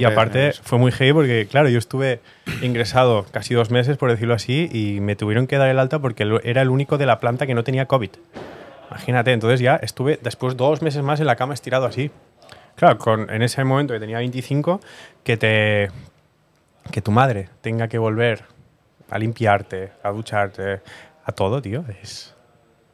y 0.00 0.04
aparte 0.04 0.52
fue 0.62 0.78
muy 0.78 0.92
heavy 0.92 1.12
porque, 1.12 1.46
claro, 1.50 1.68
yo 1.68 1.78
estuve 1.78 2.20
ingresado 2.60 3.24
casi 3.30 3.54
dos 3.54 3.70
meses, 3.70 3.96
por 3.96 4.10
decirlo 4.10 4.34
así, 4.34 4.68
y 4.72 5.00
me 5.00 5.16
tuvieron 5.16 5.46
que 5.46 5.56
dar 5.58 5.68
el 5.70 5.78
alta 5.78 5.98
porque 5.98 6.28
era 6.44 6.60
el 6.62 6.68
único 6.68 6.98
de 6.98 7.06
la 7.06 7.18
planta 7.20 7.46
que 7.46 7.54
no 7.54 7.64
tenía 7.64 7.86
COVID. 7.86 8.10
Imagínate, 8.90 9.32
entonces 9.32 9.60
ya 9.60 9.76
estuve 9.76 10.18
después 10.22 10.56
dos 10.56 10.82
meses 10.82 11.02
más 11.02 11.18
en 11.20 11.26
la 11.26 11.36
cama 11.36 11.54
estirado 11.54 11.86
así. 11.86 12.10
Claro, 12.76 12.98
con, 12.98 13.30
en 13.30 13.42
ese 13.42 13.64
momento 13.64 13.94
que 13.94 14.00
tenía 14.00 14.18
25, 14.18 14.80
que 15.24 15.36
te 15.36 15.90
que 16.90 17.00
tu 17.00 17.12
madre 17.12 17.48
tenga 17.60 17.86
que 17.88 17.98
volver 17.98 18.44
a 19.10 19.18
limpiarte, 19.18 19.92
a 20.02 20.10
ducharte, 20.10 20.80
a 21.24 21.32
todo, 21.32 21.62
tío, 21.62 21.84
es 22.02 22.34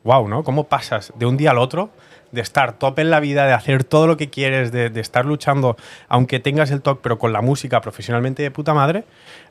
wow, 0.04 0.28
¿no? 0.28 0.44
¿Cómo 0.44 0.64
pasas 0.64 1.12
de 1.16 1.26
un 1.26 1.36
día 1.36 1.50
al 1.50 1.58
otro 1.58 1.90
de 2.32 2.42
estar 2.42 2.74
top 2.74 2.98
en 2.98 3.10
la 3.10 3.20
vida, 3.20 3.46
de 3.46 3.52
hacer 3.52 3.84
todo 3.84 4.06
lo 4.06 4.16
que 4.16 4.28
quieres, 4.28 4.70
de, 4.70 4.90
de 4.90 5.00
estar 5.00 5.24
luchando, 5.24 5.76
aunque 6.08 6.40
tengas 6.40 6.70
el 6.70 6.82
toque, 6.82 7.00
pero 7.02 7.18
con 7.18 7.32
la 7.32 7.40
música 7.40 7.80
profesionalmente 7.80 8.42
de 8.42 8.50
puta 8.50 8.74
madre, 8.74 9.04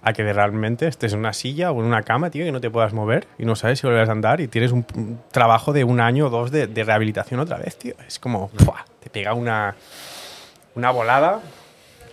a 0.03 0.13
que 0.13 0.23
de 0.23 0.33
realmente 0.33 0.87
estés 0.87 1.13
en 1.13 1.19
una 1.19 1.33
silla 1.33 1.71
o 1.71 1.79
en 1.79 1.87
una 1.87 2.03
cama, 2.03 2.29
tío, 2.29 2.45
y 2.45 2.51
no 2.51 2.61
te 2.61 2.69
puedas 2.69 2.93
mover 2.93 3.27
y 3.39 3.45
no 3.45 3.55
sabes 3.55 3.79
si 3.79 3.87
volverás 3.87 4.09
a 4.09 4.11
andar 4.11 4.41
y 4.41 4.47
tienes 4.47 4.71
un, 4.71 4.85
un 4.95 5.19
trabajo 5.31 5.73
de 5.73 5.83
un 5.83 5.99
año 5.99 6.27
o 6.27 6.29
dos 6.29 6.51
de, 6.51 6.67
de 6.67 6.83
rehabilitación 6.83 7.39
otra 7.39 7.57
vez, 7.57 7.77
tío. 7.77 7.95
Es 8.07 8.19
como, 8.19 8.49
¡fua! 8.49 8.85
te 8.99 9.09
pega 9.09 9.33
una, 9.33 9.75
una 10.77 10.91
volada. 10.91 11.41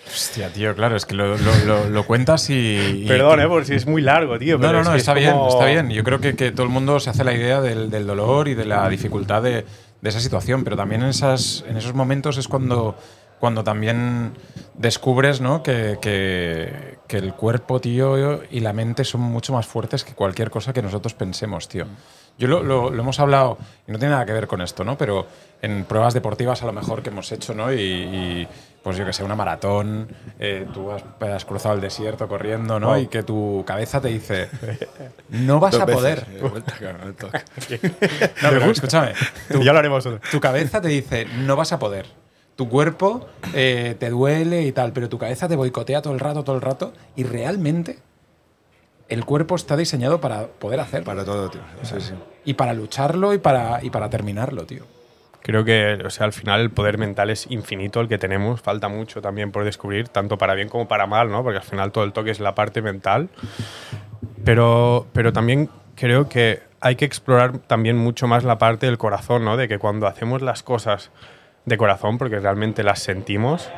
Hostia, 0.06 0.50
tío, 0.52 0.74
claro, 0.74 0.96
es 0.96 1.06
que 1.06 1.14
lo, 1.14 1.36
lo- 1.38 1.64
lo- 1.66 1.88
lo 1.88 2.06
cuentas 2.06 2.50
y. 2.50 3.02
y- 3.04 3.08
Perdón, 3.08 3.40
eh, 3.40 3.46
por 3.46 3.64
si 3.64 3.74
es 3.74 3.86
muy 3.86 4.02
largo, 4.02 4.38
tío. 4.38 4.56
No, 4.58 4.66
pero 4.66 4.82
no, 4.82 4.90
no, 4.90 4.96
está 4.96 5.12
es 5.12 5.18
bien, 5.18 5.36
está 5.48 5.66
bien. 5.66 5.90
Yo 5.90 6.04
creo 6.04 6.20
que, 6.20 6.34
que 6.34 6.50
todo 6.50 6.64
el 6.64 6.68
mundo 6.72 6.98
se 7.00 7.10
hace 7.10 7.24
la 7.24 7.32
idea 7.32 7.60
del, 7.60 7.90
del 7.90 8.06
dolor 8.06 8.48
y 8.48 8.54
de 8.54 8.64
la 8.66 8.88
dificultad 8.88 9.42
de, 9.42 9.64
de 10.00 10.08
esa 10.08 10.20
situación, 10.20 10.62
pero 10.64 10.76
también 10.76 11.02
en, 11.02 11.08
esas, 11.08 11.64
en 11.68 11.76
esos 11.78 11.94
momentos 11.94 12.36
es 12.36 12.48
cuando, 12.48 12.96
cuando 13.40 13.64
también 13.64 14.32
descubres 14.74 15.40
¿no? 15.40 15.62
que, 15.62 15.98
que- 16.02 16.98
que 17.06 17.16
el 17.18 17.32
cuerpo, 17.34 17.80
tío, 17.80 18.42
y 18.50 18.60
la 18.60 18.72
mente 18.72 19.04
son 19.04 19.20
mucho 19.22 19.52
más 19.54 19.66
fuertes 19.66 20.04
que 20.04 20.12
cualquier 20.14 20.50
cosa 20.50 20.72
que 20.72 20.80
nosotros 20.82 21.14
pensemos, 21.14 21.68
tío. 21.68 21.86
Yo 22.38 22.48
lo, 22.48 22.62
lo- 22.62 22.90
lo 22.90 23.02
hemos 23.02 23.20
hablado, 23.20 23.58
y 23.86 23.92
no 23.92 23.98
tiene 23.98 24.12
nada 24.12 24.26
que 24.26 24.32
ver 24.32 24.46
con 24.48 24.60
esto, 24.60 24.82
¿no? 24.84 24.98
Pero 24.98 25.26
en 25.62 25.84
pruebas 25.84 26.14
deportivas 26.14 26.62
a 26.62 26.66
lo 26.66 26.72
mejor 26.72 27.02
que 27.02 27.10
hemos 27.10 27.30
hecho, 27.32 27.54
¿no? 27.54 27.72
Y, 27.72 27.76
y, 27.80 28.48
pues 28.82 28.96
yo 28.98 29.06
que 29.06 29.12
sé, 29.14 29.22
una 29.24 29.34
maratón, 29.36 30.08
eh, 30.38 30.66
tú 30.74 30.90
has, 30.90 31.02
has 31.20 31.44
cruzado 31.46 31.74
el 31.74 31.80
desierto 31.80 32.28
corriendo, 32.28 32.78
¿no? 32.80 32.88
Wow. 32.88 32.98
Y 32.98 33.06
que 33.06 33.22
tu 33.22 33.62
cabeza 33.66 34.00
te 34.00 34.08
dice, 34.08 34.48
no 35.30 35.58
vas 35.60 35.72
Dos 35.72 35.82
a 35.82 35.86
poder. 35.86 36.26
vuelta. 36.40 36.74
No, 38.42 38.50
pero 38.50 38.70
escúchame, 38.70 39.12
tu, 39.50 39.62
Ya 39.62 39.72
lo 39.72 39.78
haremos 39.78 40.04
otro. 40.04 40.20
tu 40.30 40.40
cabeza 40.40 40.80
te 40.80 40.88
dice, 40.88 41.26
no 41.38 41.56
vas 41.56 41.72
a 41.72 41.78
poder. 41.78 42.06
Tu 42.56 42.68
cuerpo 42.68 43.26
eh, 43.54 43.96
te 43.98 44.10
duele 44.10 44.62
y 44.62 44.72
tal, 44.72 44.92
pero 44.92 45.08
tu 45.08 45.18
cabeza 45.18 45.48
te 45.48 45.56
boicotea 45.56 46.02
todo 46.02 46.12
el 46.12 46.20
rato, 46.20 46.44
todo 46.44 46.56
el 46.56 46.62
rato, 46.62 46.92
y 47.16 47.24
realmente 47.24 47.98
el 49.08 49.24
cuerpo 49.24 49.56
está 49.56 49.76
diseñado 49.76 50.20
para 50.20 50.46
poder 50.46 50.80
hacerlo. 50.80 51.06
Para 51.06 51.24
todo, 51.24 51.50
tío. 51.50 51.60
Sí, 51.82 51.96
sí. 52.00 52.14
Y 52.44 52.54
para 52.54 52.72
lucharlo 52.74 53.34
y 53.34 53.38
para, 53.38 53.82
y 53.82 53.90
para 53.90 54.08
terminarlo, 54.10 54.64
tío. 54.64 54.84
Creo 55.42 55.62
que, 55.64 55.98
o 56.04 56.08
sea, 56.08 56.24
al 56.24 56.32
final 56.32 56.62
el 56.62 56.70
poder 56.70 56.96
mental 56.96 57.28
es 57.28 57.46
infinito 57.50 58.00
el 58.00 58.08
que 58.08 58.16
tenemos. 58.16 58.62
Falta 58.62 58.88
mucho 58.88 59.20
también 59.20 59.52
por 59.52 59.64
descubrir, 59.64 60.08
tanto 60.08 60.38
para 60.38 60.54
bien 60.54 60.68
como 60.68 60.88
para 60.88 61.06
mal, 61.06 61.30
¿no? 61.30 61.42
Porque 61.42 61.58
al 61.58 61.64
final 61.64 61.92
todo 61.92 62.04
el 62.04 62.12
toque 62.12 62.30
es 62.30 62.40
la 62.40 62.54
parte 62.54 62.80
mental. 62.80 63.28
Pero, 64.42 65.06
pero 65.12 65.34
también 65.34 65.68
creo 65.96 66.30
que 66.30 66.62
hay 66.80 66.96
que 66.96 67.04
explorar 67.04 67.58
también 67.58 67.96
mucho 67.96 68.26
más 68.26 68.42
la 68.44 68.58
parte 68.58 68.86
del 68.86 68.96
corazón, 68.96 69.44
¿no? 69.44 69.58
De 69.58 69.68
que 69.68 69.78
cuando 69.78 70.06
hacemos 70.06 70.40
las 70.40 70.62
cosas 70.62 71.10
de 71.66 71.76
corazón, 71.76 72.16
porque 72.18 72.40
realmente 72.40 72.82
las 72.82 73.00
sentimos, 73.00 73.70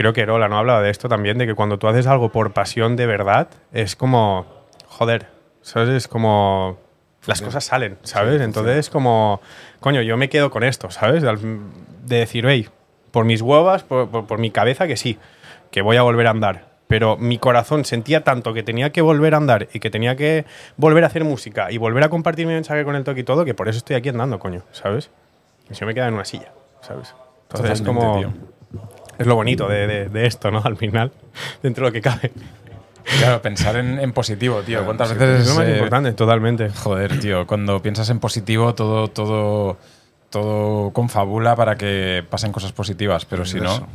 creo 0.00 0.14
que 0.14 0.22
Erola 0.22 0.48
no 0.48 0.56
hablaba 0.56 0.80
de 0.80 0.88
esto 0.88 1.10
también, 1.10 1.36
de 1.36 1.46
que 1.46 1.54
cuando 1.54 1.78
tú 1.78 1.86
haces 1.86 2.06
algo 2.06 2.30
por 2.30 2.52
pasión 2.54 2.96
de 2.96 3.04
verdad, 3.04 3.48
es 3.70 3.96
como, 3.96 4.46
joder, 4.86 5.26
¿sabes? 5.60 5.90
Es 5.90 6.08
como, 6.08 6.78
las 7.26 7.42
cosas 7.42 7.64
salen, 7.64 7.98
¿sabes? 8.02 8.40
Entonces 8.40 8.76
es 8.78 8.88
como, 8.88 9.42
coño, 9.80 10.00
yo 10.00 10.16
me 10.16 10.30
quedo 10.30 10.50
con 10.50 10.64
esto, 10.64 10.90
¿sabes? 10.90 11.22
De 11.22 12.16
decir, 12.16 12.46
hey, 12.48 12.66
por 13.10 13.26
mis 13.26 13.42
huevas, 13.42 13.82
por, 13.82 14.08
por- 14.08 14.26
por 14.26 14.38
mi 14.38 14.50
cabeza, 14.50 14.86
que 14.86 14.96
sí, 14.96 15.18
que 15.70 15.82
voy 15.82 15.98
a 15.98 16.02
volver 16.02 16.28
a 16.28 16.30
andar. 16.30 16.70
Pero 16.88 17.18
mi 17.18 17.36
corazón 17.38 17.84
sentía 17.84 18.24
tanto 18.24 18.54
que 18.54 18.62
tenía 18.62 18.90
que 18.92 19.02
volver 19.02 19.34
a 19.34 19.36
andar 19.36 19.68
y 19.74 19.80
que 19.80 19.90
tenía 19.90 20.16
que 20.16 20.46
volver 20.78 21.04
a 21.04 21.08
hacer 21.08 21.24
música 21.24 21.70
y 21.70 21.76
volver 21.76 22.04
a 22.04 22.08
compartir 22.08 22.46
mi 22.46 22.54
mensaje 22.54 22.84
con 22.86 22.96
el 22.96 23.04
toque 23.04 23.20
y 23.20 23.24
todo, 23.24 23.44
que 23.44 23.52
por 23.52 23.68
eso 23.68 23.76
estoy 23.76 23.96
aquí 23.96 24.08
andando, 24.08 24.38
coño, 24.38 24.62
¿sabes? 24.72 25.10
Y 25.70 25.74
si 25.74 25.80
yo 25.80 25.86
me 25.86 25.92
quedo 25.94 26.06
en 26.06 26.14
una 26.14 26.24
silla, 26.24 26.52
¿sabes? 26.80 27.14
Entonces 27.42 27.70
es 27.74 27.82
como... 27.82 28.00
tío. 28.18 28.49
Es 29.20 29.26
lo 29.26 29.34
bonito 29.36 29.68
de, 29.68 29.86
de- 29.86 30.08
de 30.08 30.26
esto, 30.26 30.50
¿no? 30.50 30.60
Al 30.64 30.76
final, 30.76 31.12
dentro 31.62 31.84
de 31.84 31.90
lo 31.90 31.92
que 31.92 32.00
cabe. 32.00 32.32
Claro, 33.18 33.42
pensar 33.42 33.76
en, 33.76 33.98
en 33.98 34.12
positivo, 34.12 34.60
tío. 34.62 34.84
¿Cuántas 34.84 35.10
Es 35.12 35.18
veces 35.18 35.48
lo 35.48 35.54
más 35.56 35.66
eh, 35.68 35.72
importante, 35.74 36.12
totalmente. 36.12 36.70
Joder, 36.70 37.18
tío, 37.20 37.46
cuando 37.46 37.80
piensas 37.82 38.08
en 38.10 38.18
positivo, 38.20 38.74
todo, 38.74 39.08
todo, 39.08 39.76
todo 40.30 40.90
confabula 40.92 41.56
para 41.56 41.76
que 41.76 42.24
pasen 42.28 42.52
cosas 42.52 42.72
positivas, 42.72 43.24
pero 43.24 43.44
si 43.44 43.58
no. 43.60 43.72
Eso. 43.72 43.86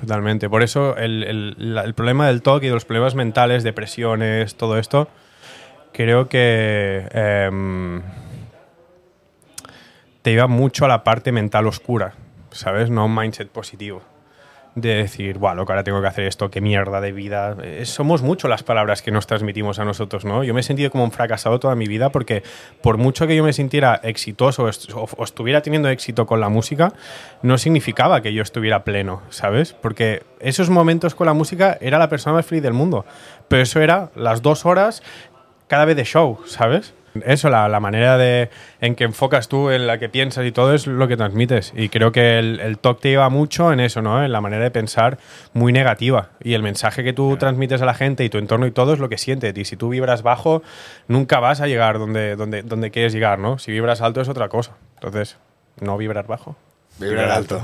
Totalmente. 0.00 0.48
Por 0.48 0.62
eso 0.62 0.96
el, 0.96 1.22
el- 1.24 1.74
la- 1.74 1.82
el 1.82 1.94
problema 1.94 2.26
del 2.26 2.42
TOC 2.42 2.64
y 2.64 2.66
de 2.68 2.72
los 2.74 2.84
problemas 2.84 3.14
mentales, 3.14 3.62
depresiones, 3.64 4.56
todo 4.56 4.78
esto, 4.78 5.08
creo 5.92 6.28
que 6.28 7.06
em, 7.12 8.02
te 10.22 10.30
lleva 10.32 10.46
mucho 10.46 10.84
a 10.84 10.88
la 10.88 11.04
parte 11.04 11.32
mental 11.32 11.66
oscura, 11.66 12.14
¿sabes? 12.50 12.90
No 12.90 13.04
un 13.06 13.14
mindset 13.14 13.48
positivo. 13.50 14.02
De 14.74 14.94
decir, 14.94 15.38
bueno, 15.38 15.56
loco, 15.56 15.72
ahora 15.72 15.84
tengo 15.84 16.00
que 16.00 16.08
hacer 16.08 16.24
esto, 16.24 16.50
qué 16.50 16.60
mierda 16.60 17.00
de 17.00 17.12
vida. 17.12 17.56
Eh, 17.62 17.84
somos 17.84 18.22
mucho 18.22 18.48
las 18.48 18.64
palabras 18.64 19.02
que 19.02 19.12
nos 19.12 19.26
transmitimos 19.26 19.78
a 19.78 19.84
nosotros, 19.84 20.24
¿no? 20.24 20.42
Yo 20.42 20.52
me 20.52 20.60
he 20.60 20.62
sentido 20.64 20.90
como 20.90 21.04
un 21.04 21.12
fracasado 21.12 21.60
toda 21.60 21.76
mi 21.76 21.86
vida 21.86 22.10
porque 22.10 22.42
por 22.82 22.96
mucho 22.96 23.28
que 23.28 23.36
yo 23.36 23.44
me 23.44 23.52
sintiera 23.52 24.00
exitoso 24.02 24.64
o, 24.64 25.08
o 25.16 25.24
estuviera 25.24 25.62
teniendo 25.62 25.88
éxito 25.88 26.26
con 26.26 26.40
la 26.40 26.48
música, 26.48 26.92
no 27.42 27.56
significaba 27.56 28.20
que 28.20 28.32
yo 28.32 28.42
estuviera 28.42 28.82
pleno, 28.82 29.22
¿sabes? 29.30 29.74
Porque 29.74 30.22
esos 30.40 30.70
momentos 30.70 31.14
con 31.14 31.26
la 31.26 31.34
música 31.34 31.78
era 31.80 31.98
la 31.98 32.08
persona 32.08 32.34
más 32.34 32.46
feliz 32.46 32.62
del 32.62 32.72
mundo. 32.72 33.04
Pero 33.46 33.62
eso 33.62 33.80
era 33.80 34.10
las 34.16 34.42
dos 34.42 34.66
horas 34.66 35.02
cada 35.68 35.84
vez 35.84 35.96
de 35.96 36.04
show, 36.04 36.40
¿sabes? 36.46 36.94
Eso, 37.24 37.48
la, 37.48 37.68
la 37.68 37.80
manera 37.80 38.18
de, 38.18 38.50
en 38.80 38.94
que 38.94 39.04
enfocas 39.04 39.48
tú, 39.48 39.70
en 39.70 39.86
la 39.86 39.98
que 39.98 40.08
piensas 40.08 40.44
y 40.46 40.52
todo 40.52 40.74
es 40.74 40.86
lo 40.86 41.06
que 41.06 41.16
transmites. 41.16 41.72
Y 41.76 41.88
creo 41.88 42.12
que 42.12 42.38
el, 42.38 42.60
el 42.60 42.78
talk 42.78 43.00
te 43.00 43.10
lleva 43.10 43.28
mucho 43.28 43.72
en 43.72 43.80
eso, 43.80 44.02
¿no? 44.02 44.24
En 44.24 44.32
la 44.32 44.40
manera 44.40 44.64
de 44.64 44.70
pensar 44.70 45.18
muy 45.52 45.72
negativa. 45.72 46.30
Y 46.42 46.54
el 46.54 46.62
mensaje 46.62 47.04
que 47.04 47.12
tú 47.12 47.36
transmites 47.36 47.80
a 47.82 47.86
la 47.86 47.94
gente 47.94 48.24
y 48.24 48.28
tu 48.28 48.38
entorno 48.38 48.66
y 48.66 48.72
todo 48.72 48.92
es 48.92 48.98
lo 48.98 49.08
que 49.08 49.18
sientes. 49.18 49.56
Y 49.56 49.64
si 49.64 49.76
tú 49.76 49.90
vibras 49.90 50.22
bajo, 50.22 50.62
nunca 51.08 51.40
vas 51.40 51.60
a 51.60 51.66
llegar 51.66 51.98
donde, 51.98 52.36
donde, 52.36 52.62
donde 52.62 52.90
quieres 52.90 53.12
llegar, 53.12 53.38
¿no? 53.38 53.58
Si 53.58 53.70
vibras 53.70 54.00
alto 54.00 54.20
es 54.20 54.28
otra 54.28 54.48
cosa. 54.48 54.72
Entonces, 54.94 55.36
no 55.80 55.96
vibrar 55.96 56.26
bajo. 56.26 56.56
Vibrar 56.98 57.30
alto. 57.30 57.60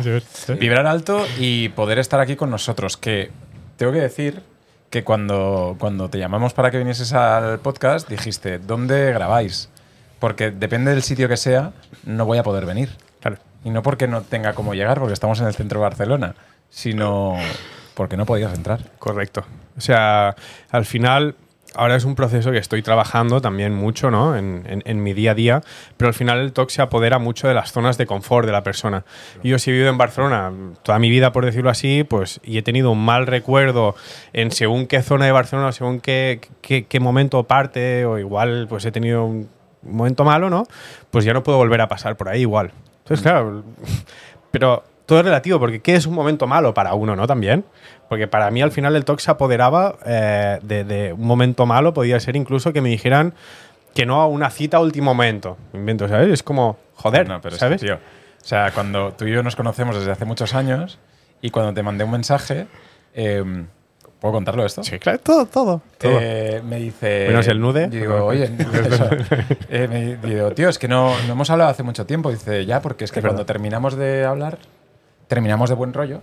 Vibrar 0.59 0.87
alto 0.87 1.25
y 1.39 1.71
poder 1.71 1.99
estar 1.99 2.21
aquí 2.21 2.37
con 2.37 2.51
nosotros. 2.51 2.97
Que 2.97 3.31
tengo 3.77 3.93
que 3.93 4.01
decir 4.01 4.43
que 4.91 5.05
cuando, 5.05 5.77
cuando 5.79 6.11
te 6.11 6.19
llamamos 6.19 6.53
para 6.53 6.71
que 6.71 6.79
vinieses 6.79 7.13
al 7.13 7.61
podcast, 7.61 8.09
dijiste, 8.09 8.59
¿dónde 8.59 9.13
grabáis? 9.13 9.71
Porque 10.19 10.51
depende 10.51 10.91
del 10.91 11.03
sitio 11.03 11.29
que 11.29 11.37
sea, 11.37 11.73
no 12.05 12.27
voy 12.27 12.39
a 12.39 12.43
poder 12.43 12.67
venir. 12.67 12.91
Claro. 13.21 13.39
Y 13.65 13.71
no 13.71 13.83
porque 13.83 14.09
no 14.09 14.23
tenga 14.23 14.53
cómo 14.53 14.75
llegar, 14.75 14.99
porque 14.99 15.15
estamos 15.15 15.41
en 15.41 15.47
el 15.47 15.55
centro 15.55 15.79
de 15.79 15.85
Barcelona, 15.85 16.35
sino 16.71 17.37
porque 17.95 18.17
no 18.17 18.27
podías 18.27 18.53
entrar. 18.53 18.81
Correcto. 18.99 19.45
O 19.79 19.81
sea, 19.81 20.35
al 20.71 20.85
final 20.85 21.37
ahora 21.75 21.97
es 21.97 22.05
un 22.05 22.15
proceso 22.15 22.51
que 22.51 22.59
estoy 22.59 22.83
trabajando 22.83 23.41
también 23.41 23.75
mucho, 23.75 24.11
¿no? 24.11 24.37
En, 24.37 24.65
en- 24.67 24.83
en 24.85 25.03
mi 25.03 25.13
día 25.13 25.33
a 25.33 25.35
día, 25.35 25.61
pero 25.97 26.09
al 26.09 26.15
final 26.15 26.39
el 26.41 26.53
TOC 26.53 26.71
se 26.71 26.83
apodera 26.83 27.19
mucho 27.19 27.47
de 27.49 27.55
las 27.55 27.73
zonas 27.73 27.97
de 27.99 28.07
confort 28.07 28.47
de 28.47 28.53
la 28.53 28.63
persona. 28.63 29.05
Yo 29.43 29.59
sí 29.59 29.71
he 29.71 29.73
vivido 29.73 29.91
en 29.91 29.99
Barcelona 29.99 30.53
toda 30.83 30.99
mi 30.99 31.11
vida, 31.11 31.33
por 31.33 31.45
decirlo 31.45 31.71
así, 31.71 32.05
pues, 32.05 32.41
y 32.45 32.59
he 32.59 32.63
tenido 32.63 32.91
un 32.91 33.05
mal 33.05 33.27
recuerdo 33.27 33.95
en 34.33 34.51
según 34.51 34.87
qué 34.87 35.03
zona 35.03 35.27
de 35.27 35.33
Barcelona, 35.33 35.73
según 35.73 36.01
qué, 36.01 36.41
qué, 36.61 36.87
qué 36.87 37.01
momento 37.01 37.45
parte, 37.45 38.05
o 38.05 38.19
igual, 38.19 38.67
pues 38.69 38.85
he 38.85 38.93
tenido 38.93 39.25
un 39.25 39.49
momento 39.83 40.25
malo, 40.25 40.51
¿no? 40.51 40.65
Pues 41.11 41.25
ya 41.25 41.33
no 41.33 41.43
puedo 41.43 41.59
volver 41.59 41.81
a 41.81 41.89
pasar 41.89 42.17
por 42.17 42.29
ahí 42.29 42.41
igual. 42.43 42.73
Entonces, 43.05 43.23
claro, 43.23 43.65
pero 44.51 44.85
todo 45.11 45.19
es 45.19 45.25
relativo, 45.25 45.59
porque 45.59 45.81
¿qué 45.81 45.97
es 45.97 46.07
un 46.07 46.15
momento 46.15 46.47
malo 46.47 46.73
para 46.73 46.95
uno, 46.95 47.17
no? 47.17 47.27
También. 47.27 47.65
Porque 48.09 48.29
para 48.29 48.49
mí 48.53 48.63
al 48.63 48.71
final 48.71 48.95
el 48.95 49.05
TOC 49.05 49.19
se 49.19 49.33
apoderaba 49.33 49.97
eh, 50.07 50.61
de, 50.63 50.85
de 50.85 51.13
un 51.13 51.27
momento 51.27 51.67
malo, 51.67 51.93
podía 51.93 52.21
ser 52.21 52.37
incluso 52.37 52.73
que 52.73 52.81
me 52.81 52.91
dijeran 52.91 53.35
que 53.93 54.07
no 54.07 54.21
a 54.21 54.29
una 54.29 54.51
cita 54.51 54.77
a 54.77 54.81
último 54.81 55.13
momento. 55.13 55.57
Me 55.73 55.81
Invento, 55.81 56.07
¿sabes? 56.07 56.29
Es 56.29 56.45
como, 56.45 56.77
joder, 56.95 57.29
No, 57.29 57.41
pero 57.41 57.57
es 57.57 57.61
¿sabes? 57.61 57.81
que, 57.81 57.89
tío, 57.89 57.97
o 57.97 57.99
sea, 58.47 58.71
cuando 58.71 59.11
tú 59.15 59.27
y 59.27 59.33
yo 59.33 59.43
nos 59.43 59.57
conocemos 59.57 59.97
desde 59.97 60.13
hace 60.13 60.25
muchos 60.25 60.55
años 60.55 61.01
y 61.43 61.51
cuando 61.51 61.75
te 61.75 61.83
mandé 61.83 62.05
un 62.05 62.13
mensaje, 62.13 62.69
eh, 63.13 63.43
¿puedo 64.21 64.33
contarlo 64.35 64.65
esto? 64.65 64.85
Sí, 64.85 65.01
claro, 65.01 65.19
todo, 65.19 65.47
todo. 65.47 65.83
todo. 65.99 66.19
Eh, 66.21 66.63
me 66.65 66.77
dice. 66.77 67.25
Menos 67.27 67.49
el 67.49 67.61
nude. 67.61 67.89
digo, 67.89 68.27
oye. 68.27 68.49
Eh, 69.71 69.89
me 69.89 70.29
digo, 70.29 70.53
tío, 70.53 70.69
es 70.69 70.79
que 70.79 70.87
no, 70.87 71.13
no 71.27 71.33
hemos 71.33 71.51
hablado 71.51 71.71
hace 71.71 71.83
mucho 71.83 72.07
tiempo. 72.07 72.31
Dice, 72.31 72.65
ya, 72.65 72.81
porque 72.81 73.03
es 73.05 73.11
que 73.11 73.19
Es 73.19 73.25
cuando 73.25 73.45
terminamos 73.45 73.97
de 73.97 74.25
hablar, 74.25 74.59
terminamos 75.31 75.71
de 75.71 75.77
buen 75.77 75.95
rollo. 75.95 76.21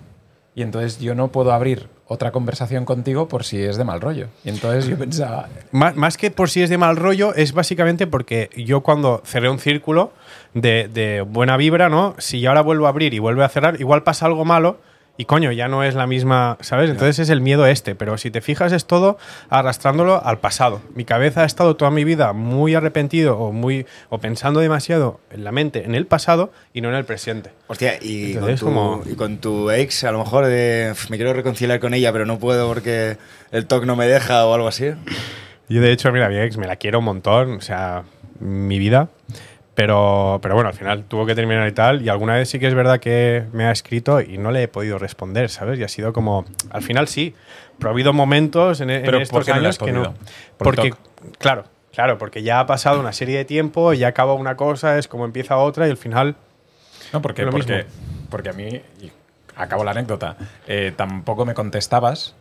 Y 0.53 0.64
entonces 0.64 0.99
yo 0.99 1.16
no 1.16 1.28
puedo 1.30 1.51
abrir 1.53 1.88
otra 2.08 2.32
conversación 2.32 2.84
contigo 2.84 3.28
por 3.28 3.43
si 3.43 3.62
es 3.62 3.78
de 3.78 3.84
mal 3.84 4.01
rollo. 4.01 4.28
Y 4.43 4.49
entonces 4.49 4.88
yo 4.88 4.97
pensaba, 4.97 5.47
Má- 5.72 5.93
Más, 5.95 6.18
que 6.18 6.30
por 6.32 6.49
si 6.49 6.62
es 6.64 6.70
de 6.70 6.78
mal 6.78 6.97
rollo, 6.97 7.34
es 7.36 7.53
básicamente 7.53 8.05
porque 8.08 8.49
yo 8.58 8.82
cuando 8.82 9.22
cerré 9.24 9.49
un 9.49 9.60
círculo 9.60 10.12
de, 10.55 10.88
de 10.91 11.22
buena 11.22 11.58
vibra, 11.58 11.89
¿no? 11.89 12.16
Si 12.18 12.43
ahora 12.45 12.62
vuelvo 12.62 12.88
a 12.88 12.89
abrir 12.89 13.14
y 13.14 13.20
vuelve 13.20 13.43
a 13.43 13.49
cerrar, 13.49 13.80
igual 13.80 14.01
pasa 14.03 14.26
algo 14.26 14.45
malo 14.45 14.80
y 15.18 15.26
coño, 15.26 15.51
ya 15.51 15.68
no 15.68 15.84
es 15.84 15.95
la 15.95 16.05
misma, 16.07 16.57
¿sabes? 16.61 16.89
Entonces 16.91 17.20
es 17.20 17.30
el 17.30 17.41
miedo 17.41 17.65
este, 17.65 17.95
pero 17.95 18.18
si 18.18 18.30
te 18.32 18.41
fijas 18.41 18.72
es 18.72 18.86
todo 18.86 19.18
arrastrándolo 19.49 20.24
al 20.24 20.38
pasado. 20.39 20.82
Mi 20.93 21.05
cabeza 21.05 21.41
ha 21.41 21.45
estado 21.45 21.76
toda 21.76 21.89
mi 21.91 22.03
vida 22.03 22.34
muy 22.34 22.76
arrepentido 22.76 23.38
o 23.38 23.51
muy 23.51 23.86
o 24.09 24.20
pensando 24.20 24.59
demasiado 24.59 25.20
en 25.32 25.43
la 25.43 25.51
mente 25.51 25.86
en 25.86 25.95
el 25.95 26.05
pasado 26.05 26.51
y 26.74 26.82
no 26.82 26.89
en 26.89 26.95
el 26.95 27.05
presente. 27.05 27.49
Hostia, 27.68 27.95
y 28.01 28.34
con, 28.34 28.43
Entonces, 28.43 28.59
tu, 28.59 28.65
como- 28.65 29.03
y 29.05 29.15
con 29.15 29.38
tu 29.39 29.72
ex, 29.72 30.03
a 30.03 30.11
lo 30.11 30.20
mejor 30.20 30.45
de, 30.45 30.89
"Uf, 30.91 31.09
me 31.09 31.18
quiero 31.18 31.34
reconciliar 31.34 31.80
con 31.80 31.93
ella, 31.93 32.11
pero 32.11 32.26
no 32.26 32.38
puedo 32.39 32.68
porque 32.68 33.18
el 33.51 33.65
TOC 33.65 33.86
no 33.86 33.95
me 33.95 34.05
deja 34.07 34.45
o 34.45 34.53
algo 34.53 34.68
así. 34.68 34.91
Yo, 35.70 35.82
de 35.82 35.91
hecho, 35.91 36.11
mira, 36.11 36.30
mi 36.30 36.38
ex 36.38 36.57
me 36.57 36.68
la 36.68 36.76
quiero 36.78 36.99
un 36.99 37.05
montón, 37.05 37.53
o 37.57 37.61
sea, 37.61 38.03
mi 38.39 38.78
vida. 38.80 39.09
Pero, 39.78 40.39
pero 40.41 40.55
bueno, 40.55 40.69
al 40.69 40.73
final 40.73 41.03
tuvo 41.03 41.28
que 41.28 41.36
terminar 41.36 41.67
y 41.67 41.71
tal. 41.71 42.01
Y 42.01 42.09
alguna 42.09 42.34
vez 42.34 42.49
sí 42.49 42.57
que 42.57 42.65
es 42.65 42.73
verdad 42.73 42.99
que 42.99 43.43
me 43.53 43.65
ha 43.65 43.71
escrito 43.71 44.21
y 44.21 44.39
no 44.39 44.49
le 44.49 44.63
he 44.63 44.67
podido 44.67 44.97
responder, 44.97 45.51
¿sabes? 45.51 45.78
Y 45.78 45.84
ha 45.84 45.88
sido 45.88 46.13
como. 46.13 46.45
Al 46.71 46.82
final 46.82 47.07
sí, 47.07 47.36
pero 47.78 47.91
ha 47.91 47.93
habido 47.93 48.11
momentos 48.11 48.82
en, 48.82 48.89
en 48.89 49.03
Pero 49.03 49.17
¿por 49.17 49.21
estos 49.21 49.47
no 49.47 49.53
has 49.53 49.59
años 49.59 49.78
que 49.78 49.91
no. 49.91 50.15
Por 50.57 50.73
Porque, 50.73 50.95
claro, 51.38 51.65
claro, 51.93 52.17
porque 52.17 52.41
ya 52.41 52.59
ha 52.59 52.65
pasado 52.65 52.99
una 52.99 53.13
serie 53.13 53.38
de 53.38 53.45
tiempo, 53.45 53.93
ya 53.93 54.07
acaba 54.07 54.34
una 54.34 54.57
cosa, 54.57 54.97
es 54.97 55.07
como 55.07 55.25
empieza 55.25 55.57
otra 55.57 55.88
y 55.88 55.91
al 55.91 55.97
final. 55.97 56.36
No, 57.13 57.21
porque, 57.21 57.43
Lo 57.43 57.51
porque, 57.51 57.75
mismo. 57.75 57.91
porque 58.32 58.49
a 58.49 58.53
mí, 58.53 58.82
acabo 59.55 59.84
la 59.84 59.91
anécdota, 59.91 60.38
eh, 60.65 60.91
tampoco 60.95 61.45
me 61.45 61.53
contestabas. 61.53 62.36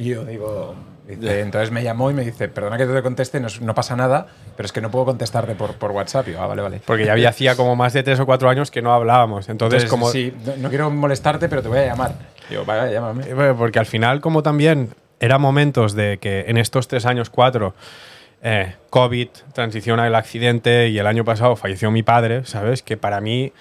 Y 0.00 0.08
yo 0.14 0.24
digo, 0.24 0.74
dice, 1.06 1.40
entonces 1.40 1.70
me 1.70 1.82
llamó 1.82 2.10
y 2.10 2.14
me 2.14 2.24
dice, 2.24 2.48
perdona 2.48 2.78
que 2.78 2.86
te 2.86 3.02
conteste, 3.02 3.38
no, 3.38 3.48
no 3.60 3.74
pasa 3.74 3.96
nada, 3.96 4.28
pero 4.56 4.64
es 4.64 4.72
que 4.72 4.80
no 4.80 4.90
puedo 4.90 5.04
contestarte 5.04 5.54
por, 5.54 5.74
por 5.74 5.90
WhatsApp. 5.90 6.28
Y 6.28 6.32
yo, 6.32 6.42
ah, 6.42 6.46
vale, 6.46 6.62
vale. 6.62 6.80
Porque 6.86 7.04
ya 7.04 7.12
había 7.12 7.28
hacía 7.30 7.54
como 7.54 7.76
más 7.76 7.92
de 7.92 8.02
tres 8.02 8.18
o 8.18 8.24
cuatro 8.24 8.48
años 8.48 8.70
que 8.70 8.80
no 8.80 8.94
hablábamos. 8.94 9.50
Entonces, 9.50 9.82
Entonces, 9.84 9.90
como. 9.90 10.10
sí, 10.10 10.34
no, 10.46 10.56
no 10.56 10.68
quiero 10.70 10.90
molestarte, 10.90 11.50
pero 11.50 11.60
te 11.60 11.68
voy 11.68 11.80
a 11.80 11.84
llamar. 11.84 12.14
Digo, 12.48 12.64
vaya, 12.64 12.90
llámame. 12.90 13.24
Eh, 13.28 13.54
Porque 13.58 13.78
al 13.78 13.84
final, 13.84 14.22
como 14.22 14.42
también 14.42 14.88
eran 15.20 15.42
momentos 15.42 15.92
de 15.92 16.16
que 16.16 16.46
en 16.48 16.56
estos 16.56 16.88
tres 16.88 17.04
años, 17.04 17.28
cuatro, 17.28 17.74
eh, 18.42 18.76
COVID, 18.88 19.28
transición 19.52 20.00
al 20.00 20.14
accidente 20.14 20.88
y 20.88 20.98
el 20.98 21.06
año 21.06 21.26
pasado 21.26 21.56
falleció 21.56 21.90
mi 21.90 22.02
padre, 22.02 22.46
¿sabes? 22.46 22.82
Que 22.82 22.96
para 22.96 23.20
mí 23.20 23.52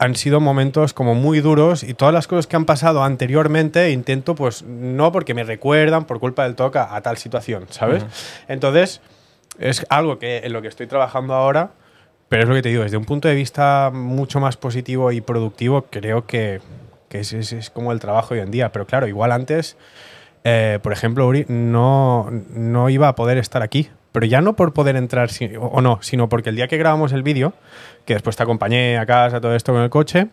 han 0.00 0.16
sido 0.16 0.40
momentos 0.40 0.94
como 0.94 1.14
muy 1.14 1.40
duros 1.40 1.82
y 1.84 1.94
todas 1.94 2.12
las 2.14 2.26
cosas 2.26 2.46
que 2.46 2.56
han 2.56 2.64
pasado 2.64 3.04
anteriormente 3.04 3.90
intento, 3.90 4.34
pues 4.34 4.62
no 4.62 5.12
porque 5.12 5.34
me 5.34 5.44
recuerdan 5.44 6.06
por 6.06 6.18
culpa 6.18 6.44
del 6.44 6.54
toca 6.56 6.96
a 6.96 7.00
tal 7.02 7.18
situación, 7.18 7.66
¿sabes? 7.70 8.04
Entonces, 8.48 9.00
es 9.58 9.84
algo 9.90 10.18
que 10.18 10.38
en 10.38 10.52
lo 10.54 10.62
que 10.62 10.68
estoy 10.68 10.86
trabajando 10.86 11.34
ahora, 11.34 11.72
pero 12.30 12.44
es 12.44 12.48
lo 12.48 12.54
que 12.54 12.62
te 12.62 12.70
digo, 12.70 12.82
desde 12.82 12.96
un 12.96 13.04
punto 13.04 13.28
de 13.28 13.34
vista 13.34 13.90
mucho 13.92 14.40
más 14.40 14.56
positivo 14.56 15.12
y 15.12 15.20
productivo, 15.20 15.82
creo 15.90 16.26
que, 16.26 16.60
que 17.10 17.20
es, 17.20 17.32
es- 17.34 17.52
es 17.52 17.68
como 17.70 17.92
el 17.92 18.00
trabajo 18.00 18.32
hoy 18.34 18.40
en 18.40 18.50
día. 18.50 18.72
Pero 18.72 18.86
claro, 18.86 19.06
igual 19.06 19.32
antes, 19.32 19.76
eh, 20.44 20.78
por 20.82 20.92
ejemplo, 20.92 21.26
Uri, 21.26 21.44
no, 21.48 22.30
no 22.50 22.88
iba 22.88 23.08
a 23.08 23.14
poder 23.14 23.36
estar 23.36 23.62
aquí. 23.62 23.90
Pero 24.12 24.26
ya 24.26 24.40
no 24.40 24.54
por 24.56 24.72
poder 24.72 24.96
entrar 24.96 25.30
si- 25.30 25.54
o, 25.56 25.62
o 25.66 25.80
no, 25.80 25.98
sino 26.02 26.28
porque 26.28 26.50
el 26.50 26.56
día 26.56 26.66
que 26.68 26.76
grabamos 26.78 27.12
el 27.12 27.22
vídeo, 27.22 27.52
que 28.04 28.14
después 28.14 28.36
te 28.36 28.42
acompañé 28.42 28.98
a 28.98 29.06
casa, 29.06 29.40
todo 29.40 29.54
esto 29.54 29.72
con 29.72 29.82
el 29.82 29.90
coche, 29.90 30.28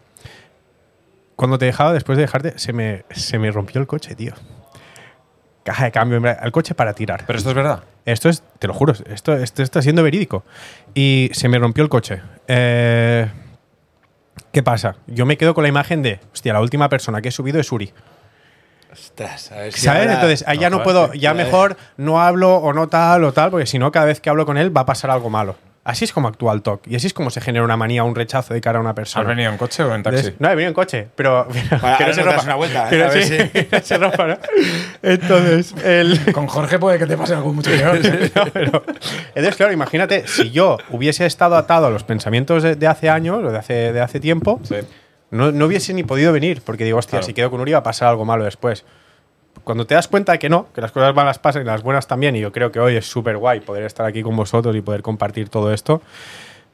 cuando 1.35 1.57
te 1.59 1.65
dejaba, 1.65 1.93
después 1.93 2.17
de 2.17 2.23
dejarte, 2.23 2.57
se 2.57 2.73
me, 2.73 3.03
se 3.11 3.37
me 3.37 3.51
rompió 3.51 3.79
el 3.79 3.85
coche, 3.87 4.15
tío. 4.15 4.33
Caja 5.63 5.85
de 5.85 5.91
cambio, 5.91 6.17
el 6.41 6.51
coche 6.51 6.73
para 6.73 6.93
tirar. 6.93 7.25
Pero 7.27 7.37
esto 7.37 7.49
es 7.49 7.55
verdad. 7.55 7.83
Esto 8.05 8.29
es, 8.29 8.41
te 8.57 8.67
lo 8.67 8.73
juro, 8.73 8.93
esto, 9.07 9.33
esto 9.33 9.61
está 9.61 9.81
siendo 9.81 10.01
verídico. 10.01 10.43
Y 10.95 11.29
se 11.33 11.49
me 11.49 11.59
rompió 11.59 11.83
el 11.83 11.89
coche. 11.89 12.21
Eh, 12.47 13.29
¿Qué 14.51 14.63
pasa? 14.63 14.95
Yo 15.07 15.25
me 15.25 15.37
quedo 15.37 15.53
con 15.53 15.63
la 15.63 15.67
imagen 15.67 16.01
de, 16.01 16.19
hostia, 16.33 16.53
la 16.53 16.61
última 16.61 16.87
persona 16.89 17.21
que 17.21 17.29
he 17.29 17.31
subido 17.31 17.59
es 17.59 17.69
Uri. 17.71 17.91
Ostras, 18.91 19.51
a 19.51 19.57
ver 19.57 19.73
si 19.73 19.81
¿Sabes? 19.81 20.01
ahora- 20.03 20.13
Entonces, 20.15 20.43
ahí 20.47 20.57
ya 20.57 20.69
no 20.69 20.77
joder, 20.77 20.83
puedo, 20.85 21.11
sí, 21.13 21.19
ya 21.19 21.33
mejor 21.33 21.77
no 21.97 22.21
hablo 22.21 22.55
o 22.55 22.73
no 22.73 22.87
tal 22.87 23.23
o 23.23 23.33
tal, 23.33 23.51
porque 23.51 23.65
si 23.65 23.77
no, 23.79 23.91
cada 23.91 24.05
vez 24.07 24.19
que 24.21 24.29
hablo 24.29 24.45
con 24.45 24.57
él 24.57 24.75
va 24.75 24.81
a 24.81 24.85
pasar 24.85 25.09
algo 25.11 25.29
malo. 25.29 25.55
Así 25.83 26.03
es 26.03 26.11
como 26.11 26.27
actúa 26.27 26.51
el 26.53 26.61
TOC. 26.63 26.85
Y 26.87 26.97
así 26.97 27.07
es 27.07 27.13
como 27.13 27.29
se 27.29 27.39
genera 27.39 27.63
una 27.63 27.77
manía, 27.77 28.03
un 28.03 28.13
rechazo 28.13 28.53
de 28.53 28.59
cara 28.59 28.77
a 28.77 28.81
una 28.81 28.89
¿Has 28.89 28.95
persona. 28.95 29.23
venido 29.29 29.49
en 29.49 29.57
coche 29.57 29.83
o 29.83 29.95
en 29.95 30.03
taxi? 30.03 30.17
Entonces- 30.19 30.41
no, 30.41 30.47
he 30.49 30.55
venido 30.55 30.67
en 30.67 30.73
coche, 30.73 31.07
pero. 31.15 31.47
Para- 31.69 31.97
que 31.97 32.03
ahora 32.03 32.07
no 32.07 32.13
se 32.13 32.23
rompa. 32.23 32.43
una 32.43 32.55
vuelta, 32.55 32.89
¿eh? 32.91 32.97
No 33.05 33.11
se- 33.11 33.23
si- 33.23 33.49
que 33.53 33.67
no 33.71 33.79
se 33.81 33.97
rompa, 33.97 34.27
¿no? 34.27 34.37
Entonces, 35.01 35.73
el. 35.85 36.19
Con 36.33 36.47
Jorge 36.47 36.77
puede 36.79 36.99
que 36.99 37.05
te 37.05 37.15
pase 37.15 37.35
algo 37.35 37.53
mucho 37.53 37.69
peor. 37.71 37.99
No, 38.35 38.45
pero- 38.51 38.83
entonces, 39.29 39.55
claro, 39.55 39.71
imagínate, 39.71 40.27
si 40.27 40.51
yo 40.51 40.77
hubiese 40.89 41.25
estado 41.25 41.55
atado 41.55 41.87
a 41.87 41.89
los 41.89 42.03
pensamientos 42.03 42.63
de, 42.63 42.75
de 42.75 42.87
hace 42.87 43.09
años 43.09 43.41
o 43.43 43.49
de 43.51 43.57
hace, 43.57 43.93
de 43.93 44.01
hace 44.01 44.19
tiempo, 44.19 44.59
Sí. 44.63 44.75
No, 45.31 45.51
no 45.51 45.65
hubiese 45.65 45.93
ni 45.93 46.03
podido 46.03 46.31
venir, 46.33 46.61
porque 46.65 46.83
digo, 46.85 46.97
hostia, 46.97 47.11
Claro. 47.19 47.25
si 47.25 47.33
quedo 47.33 47.49
con 47.51 47.59
Uri 47.61 47.71
va 47.73 47.79
a 47.79 47.83
pasar 47.83 48.09
algo 48.09 48.25
malo 48.25 48.43
después. 48.43 48.85
Cuando 49.63 49.85
te 49.87 49.95
das 49.95 50.07
cuenta 50.07 50.31
de 50.33 50.39
que 50.39 50.49
no, 50.49 50.67
que 50.73 50.81
las 50.81 50.91
cosas 50.91 51.13
malas 51.15 51.39
pasan 51.39 51.63
y 51.63 51.65
las 51.65 51.81
buenas 51.83 52.07
también, 52.07 52.35
y 52.35 52.39
yo 52.39 52.51
creo 52.51 52.71
que 52.71 52.79
hoy 52.79 52.95
es 52.95 53.05
súper 53.09 53.37
guay 53.37 53.59
poder 53.59 53.83
estar 53.83 54.05
aquí 54.05 54.21
con 54.23 54.35
vosotros 54.35 54.75
y 54.75 54.81
poder 54.81 55.01
compartir 55.01 55.49
todo 55.49 55.73
esto, 55.73 56.01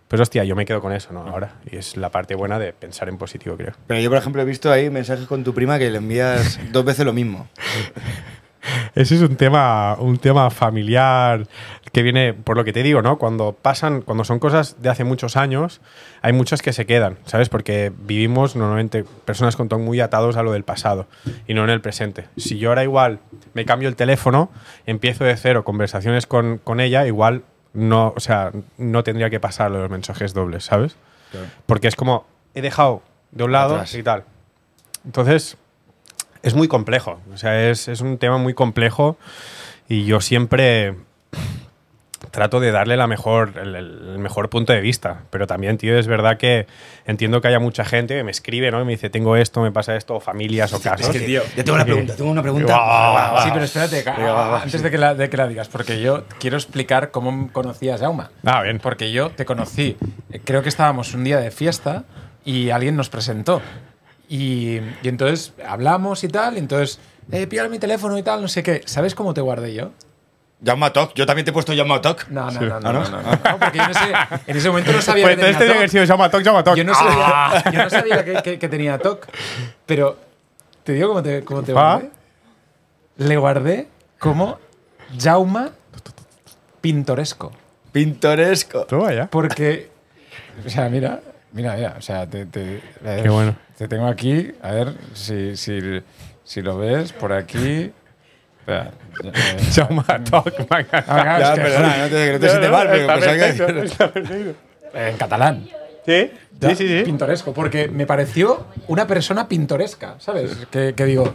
pues 0.10 0.22
hostia, 0.22 0.43
yo 0.43 0.56
me 0.56 0.66
quedo 0.66 0.80
con 0.82 0.93
eso, 0.93 1.12
¿no? 1.12 1.22
Ahora. 1.22 1.56
Y 1.72 1.78
es 1.78 1.97
la 1.97 2.10
parte 2.10 2.36
buena 2.36 2.60
de 2.60 2.72
pensar 2.74 3.10
en 3.10 3.18
positivo, 3.18 3.56
creo. 3.58 3.72
Pero 3.88 3.99
yo, 3.99 4.10
por 4.10 4.20
ejemplo, 4.20 4.41
he 4.43 4.45
visto 4.45 4.72
ahí 4.72 4.91
mensajes 4.91 5.26
con 5.26 5.43
tu 5.43 5.56
prima 5.56 5.80
que 5.80 5.89
le 5.89 5.97
envías 5.97 6.60
dos 6.72 6.86
veces 6.86 7.04
lo 7.06 7.14
mismo. 7.14 7.47
Ese 8.95 9.16
es 9.16 9.22
un 9.22 9.36
tema, 9.36 9.95
un 9.99 10.18
tema 10.18 10.49
familiar 10.49 11.47
que 11.94 12.02
viene, 12.02 12.34
por 12.34 12.58
lo 12.58 12.64
que 12.64 12.74
te 12.74 12.82
digo, 12.82 13.04
¿no? 13.04 13.20
Cuando 13.20 13.54
pasan, 13.54 14.02
cuando 14.02 14.24
son 14.24 14.39
cosas 14.39 14.82
de 14.82 14.89
hace 14.89 15.04
muchos 15.04 15.38
años, 15.38 15.80
hay 16.24 16.34
muchas 16.34 16.64
que 16.64 16.74
se 16.74 16.88
quedan, 16.88 17.20
¿sabes? 17.26 17.50
Porque 17.50 17.94
vivimos 17.96 18.56
normalmente 18.56 19.06
personas 19.26 19.56
con 19.56 19.70
TOC 19.70 19.80
muy 19.80 20.02
atados 20.02 20.36
a 20.36 20.41
lo 20.41 20.52
del 20.52 20.64
pasado 20.64 21.06
y 21.48 21.54
no 21.54 21.64
en 21.64 21.70
el 21.70 21.82
presente. 21.82 22.26
Si 22.36 22.58
yo 22.58 22.70
ahora 22.70 22.84
igual 22.84 23.20
me 23.54 23.64
cambio 23.66 23.89
el 23.89 23.96
teléfono, 23.96 24.50
empiezo 24.88 25.24
de 25.24 25.38
cero 25.38 25.64
conversaciones 25.64 26.26
con, 26.26 26.58
con 26.58 26.80
ella, 26.80 27.06
igual 27.06 27.44
no, 27.74 28.12
o 28.16 28.20
sea, 28.20 28.52
no 28.80 29.04
tendría 29.04 29.30
que 29.30 29.39
pasar 29.39 29.70
los 29.70 29.88
mensajes 29.91 30.34
dobles, 30.34 30.66
¿sabes? 30.66 30.96
Porque 31.68 31.88
es 31.88 31.96
como, 31.96 32.26
he 32.56 32.62
dejado 32.62 33.04
de 33.32 33.44
un 33.44 33.52
lado 33.52 33.76
Atrás. 33.76 33.94
y 33.94 34.02
tal. 34.02 34.24
Entonces, 35.06 35.58
es 36.41 36.56
muy 36.56 36.68
complejo. 36.68 37.20
O 37.32 37.38
sea, 37.38 37.70
es, 37.70 37.88
es 37.88 38.02
un 38.02 38.18
tema 38.18 38.39
muy 38.39 38.56
complejo 38.56 39.16
y 39.88 40.06
yo 40.06 40.22
siempre 40.22 40.96
trato 42.32 42.59
de 42.59 42.71
darle 42.71 42.97
la 42.97 43.07
mejor, 43.07 43.53
el, 43.61 43.76
el 43.76 44.19
mejor 44.19 44.49
punto 44.49 44.74
de 44.74 44.82
vista. 44.82 45.21
Pero 45.30 45.47
también, 45.47 45.78
tío, 45.78 45.97
es 45.97 46.07
verdad 46.07 46.38
que 46.38 46.67
entiendo 47.05 47.41
que 47.41 47.47
haya 47.47 47.59
mucha 47.59 47.86
gente 47.86 48.15
que 48.15 48.24
me 48.24 48.32
escribe, 48.32 48.71
¿no? 48.71 48.82
Y 48.82 48.86
me 48.86 48.91
dice, 48.91 49.09
tengo 49.09 49.36
esto, 49.36 49.61
me 49.61 49.71
pasa 49.71 49.95
esto, 49.95 50.15
o 50.15 50.19
familias 50.19 50.74
o 50.74 50.82
casos. 50.82 51.07
Es 51.07 51.09
que, 51.09 51.26
tío, 51.26 51.41
yo 51.55 51.63
tengo 51.63 51.76
una 51.76 51.86
pregunta, 51.86 52.15
tengo 52.15 52.32
una 52.32 52.41
pregunta. 52.41 53.41
Sí, 53.43 53.49
pero 53.53 53.65
espérate, 53.65 54.03
antes 54.09 54.82
de, 54.82 54.91
que 54.91 54.97
la, 54.97 55.15
de 55.15 55.30
que 55.30 55.38
la 55.38 55.47
digas, 55.47 55.67
porque 55.69 56.01
yo 56.01 56.24
quiero 56.39 56.57
explicar 56.57 57.11
cómo 57.11 57.51
conocí 57.51 57.89
a 57.89 57.97
Jauma. 57.97 58.32
Ah, 58.45 58.61
bien. 58.63 58.80
Porque 58.80 59.11
yo 59.11 59.30
te 59.32 59.45
conocí, 59.45 59.97
eh, 60.32 60.41
creo 60.43 60.63
que 60.63 60.69
estábamos 60.69 61.13
un 61.13 61.24
día 61.24 61.39
de 61.39 61.51
fiesta 61.51 62.03
y 62.45 62.69
alguien 62.69 62.95
nos 62.95 63.09
presentó. 63.09 63.61
Y, 64.30 64.80
y 65.03 65.07
entonces 65.07 65.53
hablamos 65.67 66.24
y 66.24 66.28
tal, 66.28 66.55
y 66.55 66.59
entonces, 66.59 66.99
eh, 67.32 67.47
mi 67.69 67.80
teléfono 67.80 68.17
y 68.17 68.24
tal, 68.24 68.41
no 68.41 68.47
sé 68.47 68.63
qué. 68.63 68.82
¿Sabes 68.86 69.15
cómo 69.15 69.34
te 69.34 69.41
guardé 69.41 69.74
yo? 69.74 69.91
Toc. 70.93 71.14
Yo 71.16 71.26
también 71.26 71.43
te 71.45 71.51
he 71.51 71.53
puesto 71.53 71.74
Toc. 72.01 72.28
No, 72.30 72.49
no, 72.49 72.59
no, 72.61 72.80
no, 72.80 72.89
¿Ah, 72.89 72.93
no? 72.93 73.03
no, 73.03 73.22
no, 73.22 73.32
no, 73.32 73.59
porque 73.59 73.78
yo 73.78 73.84
en 73.84 73.91
ese, 73.91 74.14
en 74.47 74.57
ese 74.57 74.68
momento 74.70 74.91
no 74.93 75.01
sabía 75.01 75.26
Pues 75.26 75.36
que 75.36 75.41
tenía 75.53 75.57
TOC. 75.82 75.88
sido 75.89 76.03
llama 76.05 76.30
toc, 76.30 76.41
llama 76.41 76.64
toc. 76.64 76.76
Yo 76.76 76.84
no 76.84 76.93
sabía, 76.93 77.64
yo 77.72 77.84
no 77.84 77.89
sabía 77.89 78.24
que, 78.26 78.34
que- 78.43 78.59
que 78.59 78.70
tenía 78.70 78.97
TOC, 78.97 79.28
pero 79.86 80.18
te 80.84 80.93
digo 80.93 81.09
cómo 81.09 81.24
te, 81.24 81.43
cómo 81.43 81.64
te 81.64 81.72
Ah. 81.72 81.76
guardé. 81.76 82.09
Le 83.18 83.38
guardé 83.38 83.88
como 84.20 84.57
Jauma 85.20 85.72
Pintoresco. 86.82 87.51
Pintoresco. 87.91 88.86
Toma 88.86 89.14
ya. 89.14 89.28
Porque, 89.28 89.89
o 90.66 90.70
sea, 90.70 90.89
mira, 90.89 91.20
mira, 91.51 91.76
mira, 91.76 91.95
o 91.97 92.01
sea, 92.01 92.28
te, 92.28 92.45
te- 92.45 92.82
a 93.01 93.07
ver, 93.09 93.24
Qué 93.24 93.30
bueno. 93.30 93.55
te 93.78 93.88
tengo 93.88 94.07
aquí, 94.07 94.51
a 94.61 94.72
ver 94.72 94.93
si, 95.14 95.55
si, 95.55 96.01
si 96.43 96.61
lo 96.61 96.78
ves 96.78 97.14
por 97.14 97.34
aquí. 97.34 97.91
Espera, 98.66 98.91
eh, 99.24 99.57
venga. 100.70 101.03
ah, 101.07 101.39
Ya, 101.39 101.55
perdona, 101.55 101.97
no 101.97 102.03
te, 102.09 102.26
que 102.26 102.32
no 102.34 102.39
te 102.39 102.49
sientes 102.49 102.72
mal, 102.72 102.88
pero 102.89 103.07
pensaba 103.07 104.11
que 104.14 104.55
en 104.93 105.18
catalán. 105.18 105.68
¿Sí? 106.05 106.32
Ya, 106.59 106.70
Sí, 106.70 106.76
sí, 106.76 106.88
sí. 106.88 107.03
Pintoresco, 107.03 107.53
porque 107.53 107.88
me 107.88 108.05
pareció 108.05 108.66
una 108.88 109.05
persona 109.07 109.47
pintoresca, 109.47 110.16
¿sabes? 110.20 110.55
Que, 110.72 110.93
que 110.95 111.05
digo, 111.05 111.34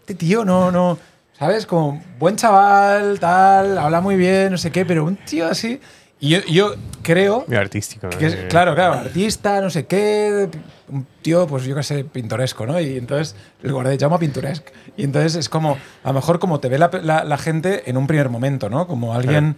este 0.00 0.14
tío 0.14 0.44
no, 0.44 0.70
no, 0.70 0.98
¿sabes? 1.38 1.66
Como 1.66 2.02
buen 2.18 2.36
chaval, 2.36 3.18
tal, 3.20 3.78
habla 3.78 4.00
muy 4.00 4.16
bien, 4.16 4.50
no 4.50 4.58
sé 4.58 4.70
qué, 4.70 4.84
pero 4.84 5.04
un 5.04 5.16
tío 5.16 5.46
así. 5.48 5.80
Y 6.20 6.30
yo, 6.30 6.38
yo 6.46 6.74
creo 7.02 7.44
Muy 7.46 7.56
artístico. 7.56 8.08
que 8.08 8.26
es, 8.26 8.34
Eh, 8.34 8.46
claro, 8.48 8.74
claro, 8.74 8.94
artista, 8.94 9.60
no 9.60 9.68
sé 9.68 9.84
qué, 9.86 10.48
un 10.88 11.06
tío, 11.22 11.46
pues 11.46 11.64
yo 11.64 11.74
qué 11.74 11.82
sé, 11.82 12.04
pintoresco, 12.04 12.66
¿no? 12.66 12.80
Y 12.80 12.96
entonces 12.96 13.36
el 13.62 13.72
guardia 13.72 13.94
llama 13.94 14.18
pintoresco. 14.18 14.72
Y 14.96 15.04
entonces 15.04 15.34
es 15.34 15.48
como, 15.48 15.76
a 16.02 16.08
lo 16.08 16.14
mejor 16.14 16.38
como 16.38 16.60
te 16.60 16.68
ve 16.68 16.78
la, 16.78 16.90
la- 17.02 17.24
la 17.24 17.36
gente 17.38 17.90
en 17.90 17.96
un 17.96 18.06
primer 18.06 18.28
momento, 18.30 18.70
¿no? 18.70 18.86
Como 18.86 19.12
alguien 19.14 19.56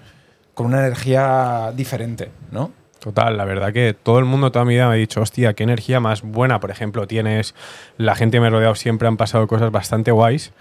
con 0.55 0.67
una 0.67 0.81
energía 0.81 1.73
diferente, 1.77 2.31
¿no? 2.51 2.73
Total, 2.99 3.37
la 3.37 3.45
verdad 3.45 3.73
que 3.73 3.95
todo 3.95 4.19
el 4.19 4.25
mundo 4.25 4.51
toda 4.51 4.65
mi 4.65 4.75
vida 4.75 4.89
me 4.89 4.95
ha 4.95 4.97
dicho, 4.97 5.21
hostia, 5.21 5.53
qué 5.55 5.63
energía 5.63 6.01
más 6.01 6.23
buena, 6.23 6.59
por 6.59 6.71
ejemplo, 6.73 7.07
tienes. 7.07 7.55
La 7.99 8.17
gente 8.17 8.39
que 8.39 8.41
me 8.41 8.47
ha 8.49 8.51
rodeado 8.51 8.75
siempre 8.75 9.07
han 9.07 9.17
pasado 9.19 9.47
cosas 9.47 9.71
bastante 9.71 10.11
guays. 10.11 10.53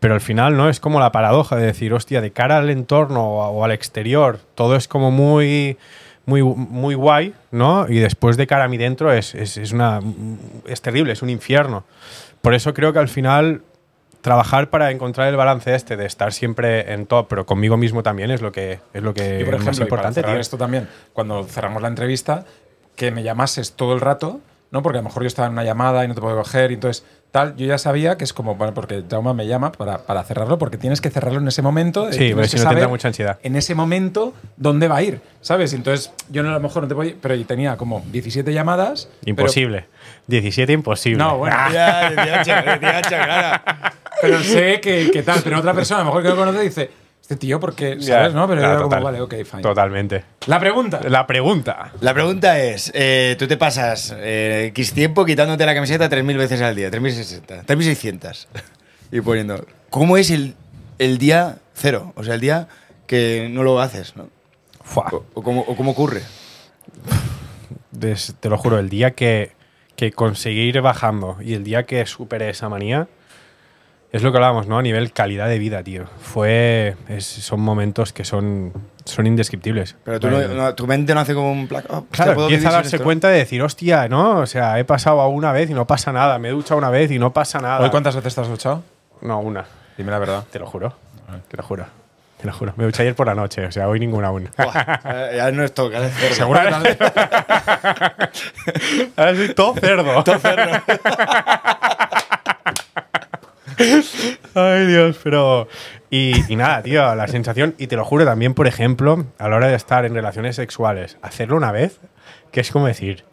Pero 0.00 0.14
al 0.14 0.20
final, 0.20 0.56
¿no? 0.56 0.68
Es 0.68 0.80
como 0.80 0.98
la 0.98 1.12
paradoja 1.12 1.56
de 1.56 1.66
decir, 1.66 1.92
hostia, 1.92 2.20
de 2.20 2.32
cara 2.32 2.58
al 2.58 2.70
entorno 2.70 3.22
o, 3.22 3.64
al 3.64 3.70
exterior, 3.70 4.40
todo 4.54 4.74
es 4.76 4.88
como 4.88 5.10
muy, 5.10 5.76
muy, 6.24 6.42
muy 6.42 6.94
guay, 6.94 7.34
¿no? 7.50 7.86
Y 7.88 7.98
después 7.98 8.36
de 8.36 8.46
cara 8.46 8.64
a 8.64 8.68
mí 8.68 8.78
dentro 8.78 9.12
es, 9.12 9.34
es, 9.34 9.58
es 9.58 9.72
una, 9.72 10.00
es 10.66 10.80
terrible, 10.80 11.12
es 11.12 11.22
un 11.22 11.28
infierno. 11.28 11.84
Por 12.40 12.54
eso 12.54 12.72
creo 12.72 12.92
que 12.92 12.98
al 12.98 13.08
final 13.08 13.62
trabajar 14.20 14.70
para 14.70 14.90
encontrar 14.90 15.28
el 15.28 15.36
balance 15.36 15.74
este 15.74 15.96
de 15.96 16.06
estar 16.06 16.32
siempre 16.32 16.92
en 16.92 17.06
top, 17.06 17.26
pero 17.28 17.46
conmigo 17.46 17.76
mismo 17.76 18.02
también 18.02 18.30
es 18.30 18.42
lo 18.42 18.52
que 18.52 18.80
es 18.92 19.02
lo 19.02 19.14
que 19.14 19.40
Y 19.40 19.44
por 19.44 19.54
es 19.54 19.60
más 19.60 19.76
ejemplo, 19.76 19.86
y 19.86 19.88
para 19.90 20.02
importante, 20.02 20.20
cerrar 20.20 20.34
tío. 20.34 20.40
esto 20.40 20.56
también, 20.58 20.88
cuando 21.12 21.44
cerramos 21.44 21.82
la 21.82 21.88
entrevista, 21.88 22.44
que 22.96 23.10
me 23.10 23.22
llamases 23.22 23.72
todo 23.72 23.94
el 23.94 24.00
rato, 24.00 24.40
¿no? 24.70 24.82
Porque 24.82 24.98
a 24.98 25.02
lo 25.02 25.08
mejor 25.08 25.22
yo 25.22 25.26
estaba 25.26 25.46
en 25.46 25.52
una 25.52 25.64
llamada 25.64 26.04
y 26.04 26.08
no 26.08 26.14
te 26.14 26.20
puedo 26.20 26.36
coger, 26.36 26.70
y 26.70 26.74
entonces 26.74 27.04
tal, 27.30 27.56
yo 27.56 27.66
ya 27.66 27.78
sabía 27.78 28.16
que 28.16 28.24
es 28.24 28.32
como, 28.32 28.54
bueno, 28.56 28.74
porque 28.74 29.02
Jaume 29.08 29.32
me 29.34 29.46
llama 29.46 29.72
para, 29.72 29.98
para 29.98 30.22
cerrarlo, 30.24 30.58
porque 30.58 30.76
tienes 30.78 31.00
que 31.00 31.10
cerrarlo 31.10 31.38
en 31.40 31.48
ese 31.48 31.62
momento. 31.62 32.08
eh, 32.08 32.12
Sí, 32.12 32.34
que 32.34 32.48
si 32.48 32.56
no 32.58 32.68
tendrá 32.68 32.88
mucha 32.88 33.08
ansiedad. 33.08 33.38
En 33.42 33.56
ese 33.56 33.74
momento, 33.74 34.34
¿dónde 34.56 34.88
va 34.88 34.96
a 34.96 35.02
ir? 35.02 35.20
¿Sabes? 35.40 35.72
Entonces, 35.72 36.12
yo 36.30 36.42
no, 36.42 36.50
a 36.50 36.52
lo 36.54 36.60
mejor 36.60 36.82
no 36.82 36.88
te 36.88 36.94
voy, 36.94 37.16
pero 37.20 37.34
yo 37.34 37.46
tenía 37.46 37.76
como 37.76 38.02
17 38.10 38.52
llamadas. 38.52 39.08
pero- 39.20 39.30
Imposible. 39.30 39.86
17 40.26 40.72
imposible. 40.72 41.18
no, 41.18 41.38
bueno, 41.38 41.56
Ya, 41.72 42.10
18, 42.10 42.80
18, 42.80 43.08
claro. 43.08 43.62
pero 44.20 44.40
sé 44.42 44.80
que, 44.80 45.10
que 45.12 45.22
tal, 45.22 45.40
pero 45.42 45.58
otra 45.58 45.72
persona, 45.74 46.00
a 46.00 46.04
lo 46.04 46.10
mejor 46.10 46.22
que 46.22 46.28
no 46.28 46.36
conoce, 46.36 46.60
dice, 46.62 46.90
este 47.30 47.36
tío, 47.46 47.60
porque, 47.60 47.96
Ya, 48.00 48.16
¿sabes? 48.16 48.34
¿no? 48.34 48.48
Pero 48.48 48.60
ya, 48.60 48.66
yo 48.66 48.72
era 48.72 48.82
como, 48.82 48.88
total. 48.90 49.04
vale, 49.04 49.20
ok, 49.20 49.34
fine. 49.48 49.62
Totalmente. 49.62 50.24
La 50.46 50.58
pregunta. 50.58 51.00
La 51.08 51.26
pregunta. 51.28 51.92
La 52.00 52.12
pregunta 52.12 52.58
es, 52.58 52.90
eh, 52.92 53.36
tú 53.38 53.46
te 53.46 53.56
pasas 53.56 54.12
eh, 54.18 54.66
X 54.70 54.92
tiempo 54.94 55.24
quitándote 55.24 55.64
la 55.64 55.74
camiseta 55.74 56.10
3.000 56.10 56.36
veces 56.36 56.60
al 56.60 56.74
día, 56.74 56.90
3.060, 56.90 57.64
3.600. 57.66 58.46
Y 59.12 59.20
poniendo, 59.20 59.64
¿cómo 59.90 60.16
es 60.16 60.30
el, 60.30 60.54
el 60.98 61.18
día 61.18 61.58
cero? 61.74 62.12
O 62.16 62.24
sea, 62.24 62.34
el 62.34 62.40
día 62.40 62.66
que 63.06 63.48
no 63.50 63.62
lo 63.62 63.80
haces, 63.80 64.16
¿no? 64.16 64.28
Fua. 64.82 65.06
O, 65.12 65.24
o 65.34 65.42
cómo, 65.42 65.60
o 65.62 65.76
cómo 65.76 65.92
ocurre. 65.92 66.22
Des- 67.92 68.34
te 68.40 68.48
lo 68.48 68.56
juro, 68.58 68.78
el 68.78 68.88
día 68.88 69.12
que, 69.12 69.52
que 69.96 70.12
conseguí 70.12 70.60
ir 70.62 70.80
bajando 70.80 71.36
y 71.40 71.54
el 71.54 71.64
día 71.64 71.84
que 71.84 72.04
superé 72.06 72.50
esa 72.50 72.68
manía, 72.68 73.08
es 74.12 74.22
lo 74.22 74.32
que 74.32 74.38
hablábamos, 74.38 74.66
¿no? 74.66 74.78
A 74.78 74.82
nivel 74.82 75.12
calidad 75.12 75.48
de 75.48 75.58
vida, 75.58 75.82
tío. 75.82 76.04
Fue. 76.20 76.96
es- 77.08 77.24
son 77.26 77.60
momentos 77.60 78.12
que 78.12 78.24
son, 78.24 78.72
son 79.04 79.26
indescriptibles. 79.26 79.96
Pero 80.04 80.18
tú 80.20 80.28
no- 80.30 80.40
no- 80.48 80.74
tu 80.74 80.86
mente 80.86 81.14
no 81.14 81.20
hace 81.20 81.34
como 81.34 81.52
un 81.52 81.68
placa. 81.68 81.88
oh, 81.90 82.06
Claro, 82.10 82.42
empieza 82.42 82.68
a 82.70 82.72
darse 82.72 82.98
¿no? 82.98 83.04
cuenta 83.04 83.28
de 83.28 83.38
decir, 83.38 83.62
hostia, 83.62 84.08
¿no? 84.08 84.38
O 84.40 84.46
sea, 84.46 84.78
he 84.78 84.84
pasado 84.84 85.20
a 85.20 85.28
una 85.28 85.52
vez 85.52 85.70
y 85.70 85.74
no 85.74 85.86
pasa 85.86 86.12
nada. 86.12 86.38
Me 86.38 86.48
he 86.48 86.52
duchado 86.52 86.78
una 86.78 86.90
vez 86.90 87.10
y 87.10 87.18
no 87.18 87.32
pasa 87.32 87.60
nada. 87.60 87.80
¿Hoy 87.80 87.90
cuántas 87.90 88.16
veces 88.16 88.34
te 88.34 88.40
has 88.40 88.48
duchado? 88.48 88.82
No, 89.22 89.38
una. 89.40 89.64
Dime 89.96 90.10
la 90.10 90.18
verdad. 90.18 90.44
Te 90.50 90.58
lo 90.58 90.66
juro. 90.66 90.92
Te 91.48 91.56
lo 91.56 91.62
juro. 91.62 91.86
Te 92.40 92.46
lo 92.46 92.52
juro. 92.54 92.72
Me 92.76 92.84
duché 92.84 93.02
ayer 93.02 93.14
por 93.14 93.26
la 93.26 93.34
noche, 93.34 93.66
o 93.66 93.70
sea, 93.72 93.86
hoy 93.86 94.00
ninguna 94.00 94.28
aún. 94.28 94.48
Buah, 94.56 95.00
eh, 95.04 95.34
ya 95.36 95.50
no 95.52 95.62
es 95.62 95.72
cerdo. 95.74 96.00
Seguro 96.34 96.58
que 96.62 96.70
tal- 96.70 96.96
Ahora 99.16 99.34
soy 99.36 99.54
todo 99.54 99.74
cerdo. 99.74 100.24
Ay, 104.54 104.86
Dios, 104.86 105.18
pero. 105.22 105.68
Y, 106.10 106.52
y 106.52 106.56
nada, 106.56 106.82
tío, 106.82 107.14
la 107.14 107.28
sensación, 107.28 107.74
y 107.78 107.86
te 107.86 107.96
lo 107.96 108.04
juro 108.04 108.24
también, 108.24 108.54
por 108.54 108.66
ejemplo, 108.66 109.26
a 109.38 109.48
la 109.48 109.56
hora 109.56 109.68
de 109.68 109.76
estar 109.76 110.04
en 110.04 110.14
relaciones 110.14 110.56
sexuales, 110.56 111.16
hacerlo 111.22 111.56
una 111.56 111.70
vez, 111.72 111.98
que 112.52 112.60
es 112.60 112.70
como 112.70 112.86
decir. 112.86 113.24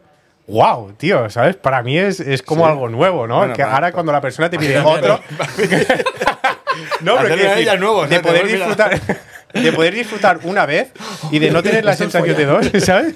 Wow, 0.48 0.93
tío, 0.93 1.30
¿sabes? 1.30 1.58
Para 1.58 1.84
mí 1.84 1.98
es, 1.98 2.22
es 2.22 2.41
como 2.41 2.64
Sí. 2.66 2.72
algo 2.72 2.88
nuevo, 2.88 3.28
¿no? 3.28 3.39
Bueno, 3.39 3.54
que 3.54 3.64
para- 3.64 3.74
ahora 3.76 3.91
cuando 3.91 4.12
la 4.14 4.22
persona 4.22 4.50
te 4.50 4.58
pide 4.58 4.80
otro. 4.80 5.20
no, 7.02 7.16
pero 7.18 7.34
a 7.34 7.38
decir, 7.38 7.45
ella 7.58 7.76
nuevo, 7.76 8.04
de 8.08 8.08
¿sabes? 8.08 8.22
Te 8.22 8.28
poder 8.30 8.48
disfrutar. 8.48 9.02
De 9.54 9.72
poder 9.74 9.93
disfrutar 9.93 10.39
una 10.43 10.66
vez 10.66 10.91
y 11.32 11.39
de 11.39 11.52
no 11.52 11.64
tener 11.64 11.84
la 11.84 11.95
sensación 11.95 12.36
de 12.38 12.45
dos, 12.45 12.68
¿sabes? 12.84 13.16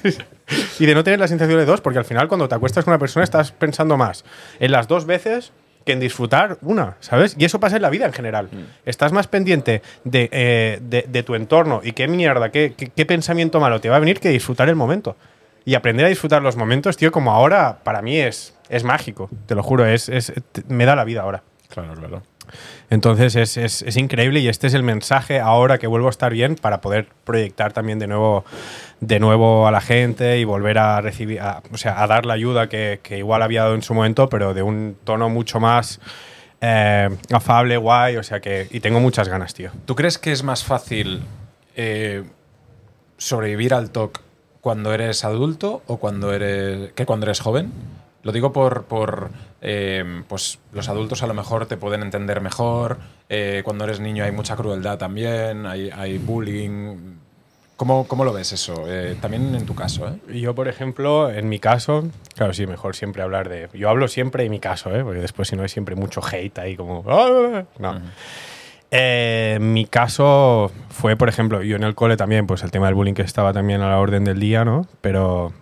Y 0.80 0.86
de 0.86 0.96
no 0.96 1.04
tener 1.04 1.20
la 1.20 1.28
sensación 1.28 1.60
de 1.60 1.66
dos, 1.66 1.82
porque 1.82 2.00
al 2.00 2.06
final 2.06 2.28
cuando 2.28 2.48
te 2.50 2.56
acuestas 2.56 2.84
con 2.84 2.92
una 2.94 3.00
persona 3.00 3.24
estás 3.24 3.52
pensando 3.52 3.96
más 3.98 4.24
en 4.60 4.72
las 4.72 4.88
dos 4.88 5.06
veces 5.06 5.52
que 5.86 5.94
en 5.94 6.00
disfrutar 6.00 6.58
una, 6.62 6.96
¿sabes? 7.00 7.36
Y 7.38 7.46
eso 7.46 7.60
pasa 7.60 7.76
en 7.78 7.82
la 7.82 7.90
vida 7.90 8.06
en 8.06 8.14
general. 8.14 8.50
Estás 8.86 9.12
más 9.12 9.28
pendiente 9.28 9.82
de, 10.04 10.30
eh, 10.32 10.80
de- 10.82 11.06
de 11.08 11.24
tu 11.24 11.36
entorno 11.36 11.82
y 11.84 11.94
qué 11.94 12.08
mierda, 12.08 12.52
qué, 12.52 12.74
qué- 12.78 12.90
qué 12.90 13.06
pensamiento 13.06 13.60
malo 13.60 13.82
te 13.82 13.90
va 13.90 13.96
a 13.96 14.00
venir 14.00 14.20
que 14.20 14.30
disfrutar 14.30 14.70
el 14.70 14.76
momento. 14.76 15.16
Y 15.66 15.76
aprender 15.76 16.06
a 16.06 16.10
disfrutar 16.10 16.42
los 16.42 16.56
momentos, 16.56 16.98
tío, 16.98 17.12
como 17.12 17.32
ahora, 17.32 17.80
para 17.84 18.02
mí 18.02 18.18
es, 18.18 18.58
es 18.70 18.84
mágico, 18.84 19.30
te 19.46 19.54
lo 19.56 19.62
juro, 19.64 19.86
es, 19.86 20.10
es- 20.10 20.34
me 20.68 20.86
da 20.86 20.96
la 20.96 21.04
vida 21.04 21.22
ahora. 21.22 21.44
Claro, 21.70 21.94
claro. 21.94 22.24
Entonces 22.90 23.36
es, 23.36 23.58
es- 23.58 23.82
es 23.82 23.98
increíble 23.98 24.40
y 24.40 24.48
este 24.48 24.68
es 24.68 24.74
el 24.74 24.84
mensaje 24.84 25.40
ahora 25.40 25.78
que 25.78 25.88
vuelvo 25.88 26.08
a 26.08 26.10
estar 26.12 26.32
bien 26.34 26.56
para 26.56 26.82
poder 26.82 27.08
proyectar 27.24 27.74
también 27.74 28.00
de 28.00 28.08
nuevo, 28.08 28.44
de 29.00 29.20
nuevo 29.20 29.68
a 29.68 29.72
la 29.72 29.82
gente 29.82 30.40
y 30.40 30.44
volver 30.44 30.78
a 30.78 31.02
recibir, 31.02 31.40
a- 31.42 31.62
o 31.72 31.78
sea, 31.78 32.02
a 32.04 32.08
dar 32.08 32.26
la 32.26 32.34
ayuda 32.34 32.68
que, 32.70 33.00
que 33.04 33.18
igual 33.18 33.42
había 33.42 33.64
dado 33.64 33.76
en 33.76 33.82
su 33.82 33.94
momento, 33.94 34.30
pero 34.30 34.54
de 34.54 34.64
un 34.64 34.98
tono 35.04 35.30
mucho 35.30 35.60
más 35.60 36.00
eh, 36.62 37.10
afable, 37.32 37.78
guay, 37.78 38.18
o 38.18 38.24
sea 38.24 38.40
que, 38.40 38.68
y 38.70 38.80
tengo 38.82 39.00
muchas 39.00 39.28
ganas, 39.28 39.54
tío. 39.54 39.72
¿Tú 39.86 39.96
crees 39.96 40.18
que 40.18 40.32
es 40.32 40.44
más 40.44 40.64
fácil 40.64 41.22
eh, 41.76 42.24
sobrevivir 43.18 43.74
al 43.74 43.90
TOC 43.92 44.20
cuando 44.62 44.94
eres 44.94 45.24
adulto 45.26 45.82
o 45.88 45.98
cuando 45.98 46.34
eres 46.34 46.92
que 46.94 47.06
cuando 47.06 47.26
eres 47.26 47.40
joven? 47.40 47.72
Lo 48.24 48.32
digo 48.32 48.54
por, 48.54 48.84
por 48.84 49.30
eh, 49.62 50.24
pues 50.28 50.60
los 50.74 50.90
adultos 50.90 51.24
a 51.24 51.28
lo 51.28 51.34
mejor 51.34 51.66
te 51.66 51.78
pueden 51.78 52.02
entender 52.04 52.40
mejor. 52.42 52.98
eh, 53.30 53.62
cuando 53.66 53.84
eres 53.86 54.00
niño 54.00 54.24
hay 54.24 54.32
mucha 54.32 54.56
crueldad 54.56 54.98
también, 54.98 55.66
hay, 55.66 55.90
hay 55.90 56.18
bullying. 56.18 57.16
¿Cómo, 57.78 58.08
¿Cómo 58.08 58.24
lo 58.24 58.32
ves 58.32 58.52
eso? 58.54 58.84
Eh, 58.88 59.16
también 59.20 59.56
en 59.56 59.66
tu 59.66 59.74
caso, 59.74 60.08
¿eh? 60.08 60.40
Yo, 60.40 60.54
por 60.54 60.68
ejemplo, 60.68 61.32
en 61.32 61.50
mi 61.50 61.58
caso, 61.58 62.04
claro, 62.36 62.54
sí, 62.54 62.68
mejor 62.68 62.96
siempre 62.96 63.24
hablar 63.24 63.50
de. 63.50 63.70
Yo 63.74 63.90
hablo 63.90 64.08
siempre 64.08 64.46
en 64.46 64.52
mi 64.52 64.60
caso, 64.60 64.96
¿eh? 64.96 65.04
porque 65.04 65.20
después, 65.20 65.48
si 65.48 65.56
no, 65.56 65.64
hay 65.64 65.70
siempre 65.70 65.96
mucho 65.96 66.22
hate 66.24 66.60
ahí, 66.60 66.76
como. 66.76 67.04
"Ah", 67.08 67.64
No. 67.80 68.00
Eh, 68.92 69.54
en 69.56 69.74
mi 69.74 69.86
caso 69.86 70.70
fue, 70.90 71.16
por 71.16 71.30
ejemplo, 71.30 71.64
yo 71.64 71.76
en 71.78 71.84
el 71.84 71.96
cole 71.96 72.18
también, 72.18 72.46
pues 72.46 72.62
el 72.64 72.72
tema 72.72 72.88
del 72.88 72.94
bullying 72.96 73.14
que 73.14 73.22
estaba 73.22 73.54
también 73.54 73.82
a 73.82 73.90
la 73.90 73.98
orden 73.98 74.26
del 74.26 74.40
día, 74.40 74.64
¿no? 74.64 74.86
Pero. 75.02 75.54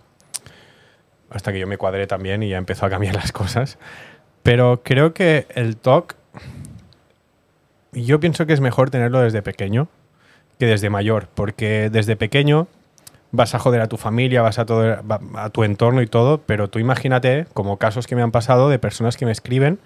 Hasta 1.29 1.51
que 1.51 1.59
yo 1.59 1.67
me 1.67 1.77
cuadré 1.77 2.07
también 2.07 2.43
y 2.43 2.49
ya 2.49 2.57
empezó 2.57 2.85
a 2.85 2.89
cambiar 2.89 3.15
las 3.21 3.31
cosas. 3.31 3.77
Pero 4.43 4.81
creo 4.83 5.13
que 5.13 5.47
el 5.55 5.77
TOC. 5.77 6.15
Yo 7.91 8.19
pienso 8.19 8.45
que 8.45 8.53
es 8.53 8.61
mejor 8.61 8.91
tenerlo 8.91 9.19
desde 9.19 9.41
pequeño 9.41 9.87
que 10.59 10.65
desde 10.65 10.89
mayor, 10.89 11.27
porque 11.33 11.89
desde 11.89 12.15
pequeño 12.15 12.67
vas 13.31 13.55
a 13.55 13.59
joder 13.59 13.81
a 13.81 13.87
tu 13.87 13.97
familia, 13.97 14.41
vas 14.41 14.59
a, 14.59 14.65
todo, 14.65 14.97
a 15.35 15.49
tu 15.49 15.63
entorno 15.63 16.01
y 16.01 16.07
todo, 16.07 16.41
pero 16.45 16.69
tú 16.69 16.79
imagínate, 16.79 17.47
como 17.53 17.77
casos 17.77 18.07
que 18.07 18.15
me 18.15 18.21
han 18.21 18.31
pasado 18.31 18.69
de 18.69 18.77
personas 18.77 19.15
que 19.15 19.25
me 19.25 19.31
escriben 19.31 19.79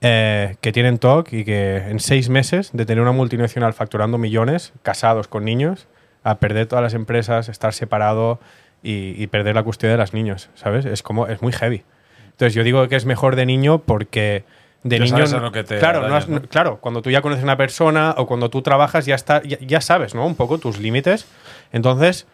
eh, 0.00 0.56
que 0.60 0.72
tienen 0.72 0.98
TOC 0.98 1.32
y 1.32 1.44
que 1.44 1.76
en 1.76 2.00
seis 2.00 2.28
meses 2.28 2.70
de 2.72 2.84
tener 2.84 3.00
una 3.00 3.12
multinacional 3.12 3.72
facturando 3.72 4.18
millones, 4.18 4.72
casados 4.82 5.28
con 5.28 5.44
niños, 5.44 5.86
a 6.24 6.38
perder 6.38 6.66
todas 6.66 6.82
las 6.82 6.94
empresas, 6.94 7.48
estar 7.48 7.72
separado 7.72 8.40
y, 8.82 9.14
y 9.22 9.26
perder 9.28 9.54
la 9.54 9.62
custodia 9.62 9.92
de 9.92 9.98
los 9.98 10.12
niños, 10.14 10.48
¿sabes? 10.54 10.84
Es 10.84 11.02
como, 11.02 11.26
es 11.26 11.40
muy 11.42 11.52
heavy. 11.52 11.82
Entonces 12.30 12.54
yo 12.54 12.64
digo 12.64 12.88
que 12.88 12.96
es 12.96 13.04
mejor 13.06 13.36
de 13.36 13.46
niño 13.46 13.78
porque 13.78 14.44
de 14.82 14.98
Ya 14.98 15.04
niño... 15.04 15.40
lo 15.40 15.52
que 15.52 15.62
te 15.64 15.78
claro, 15.78 16.00
no 16.00 16.08
dañas, 16.08 16.24
has- 16.24 16.28
¿no? 16.28 16.42
claro, 16.42 16.78
cuando 16.80 17.02
tú 17.02 17.10
ya 17.10 17.22
conoces 17.22 17.42
a 17.42 17.46
una 17.46 17.56
persona 17.56 18.14
o 18.18 18.26
cuando 18.26 18.50
tú 18.50 18.62
trabajas 18.62 19.06
ya, 19.06 19.14
está, 19.14 19.42
ya, 19.42 19.58
ya 19.60 19.80
sabes, 19.80 20.14
¿no? 20.14 20.26
Un 20.26 20.34
poco 20.34 20.58
tus 20.58 20.78
límites. 20.80 21.26
Entonces 21.72 22.26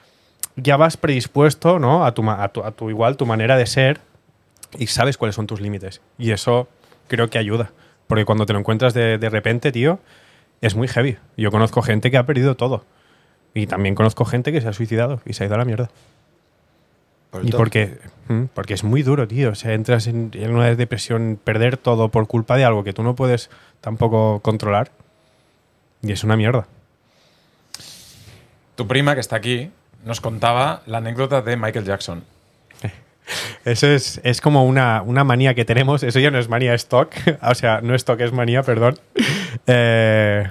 ya 0.57 0.77
vas 0.77 0.97
predispuesto, 0.97 1.79
¿no? 1.79 2.05
A 2.07 2.15
tu, 2.15 2.29
a 2.31 2.49
tu, 2.49 2.65
a 2.65 2.71
tu 2.71 2.89
igual, 2.91 3.17
tu 3.17 3.27
manera 3.27 3.57
de 3.57 3.67
ser 3.67 4.01
y 4.79 4.87
sabes 4.87 5.19
cuáles 5.19 5.35
son 5.35 5.47
tus 5.47 5.61
límites. 5.61 6.01
Y 6.17 6.31
eso 6.31 6.69
creo 7.09 7.29
que 7.29 7.39
ayuda. 7.39 7.73
Porque 8.07 8.25
cuando 8.25 8.47
te 8.47 8.55
lo 8.55 8.59
encuentras 8.59 8.95
de, 8.95 9.19
de 9.19 9.29
repente, 9.29 9.71
tío, 9.73 9.99
es 10.63 10.75
muy 10.75 10.89
heavy. 10.89 11.19
Yo 11.37 11.51
conozco 11.51 11.83
gente 11.83 12.11
que 12.11 12.17
ha 12.17 12.25
perdido 12.25 12.57
todo. 12.57 12.85
Y 13.55 13.67
también 13.67 13.95
conozco 13.95 14.25
gente 14.25 14.53
que 14.53 14.61
se 14.61 14.69
ha 14.69 14.73
suicidado 14.73 15.21
y 15.27 15.35
se 15.35 15.45
ha 15.45 15.47
ido 15.47 15.55
a 15.57 15.59
la 15.59 15.65
mierda. 15.67 15.91
Por 17.31 17.47
Y 17.47 17.51
porque, 17.53 17.99
mm, 18.29 18.45
porque 18.55 18.75
es 18.75 18.85
muy 18.85 19.03
duro, 19.03 19.29
tío. 19.29 19.51
O 19.51 19.55
sea, 19.55 19.75
entras 19.75 20.07
en, 20.07 20.31
en 20.35 20.55
una 20.55 20.75
depresión, 20.75 21.39
perder 21.43 21.77
todo 21.77 22.09
por 22.11 22.27
culpa 22.27 22.57
de 22.57 22.65
algo 22.65 22.85
que 22.85 22.93
tú 22.93 23.03
no 23.03 23.15
puedes 23.15 23.51
tampoco 23.81 24.41
controlar. 24.41 24.91
Y 26.03 26.13
es 26.13 26.25
una 26.25 26.37
mierda. 26.37 26.67
Tu 28.77 28.87
prima, 28.87 29.15
que 29.15 29.21
está 29.21 29.37
aquí, 29.37 29.71
nos 30.05 30.21
contaba 30.21 30.83
la 30.87 30.99
anécdota 30.99 31.43
de 31.43 31.57
Michael 31.57 31.85
Jackson. 31.85 32.25
Eso 33.65 33.89
es, 33.89 34.21
es 34.23 34.41
como 34.41 34.65
una, 34.65 35.03
una 35.03 35.25
manía 35.25 35.55
que 35.55 35.65
tenemos. 35.65 36.03
Eso 36.03 36.21
ya 36.21 36.31
no 36.31 36.39
es 36.39 36.49
manía, 36.49 36.75
es 36.75 36.83
stock. 36.83 37.13
o 37.43 37.55
sea, 37.55 37.81
no 37.81 37.95
es 37.95 38.03
stock, 38.03 38.21
es 38.21 38.33
manía, 38.33 38.63
perdón. 38.63 38.99
Eh, 39.71 40.49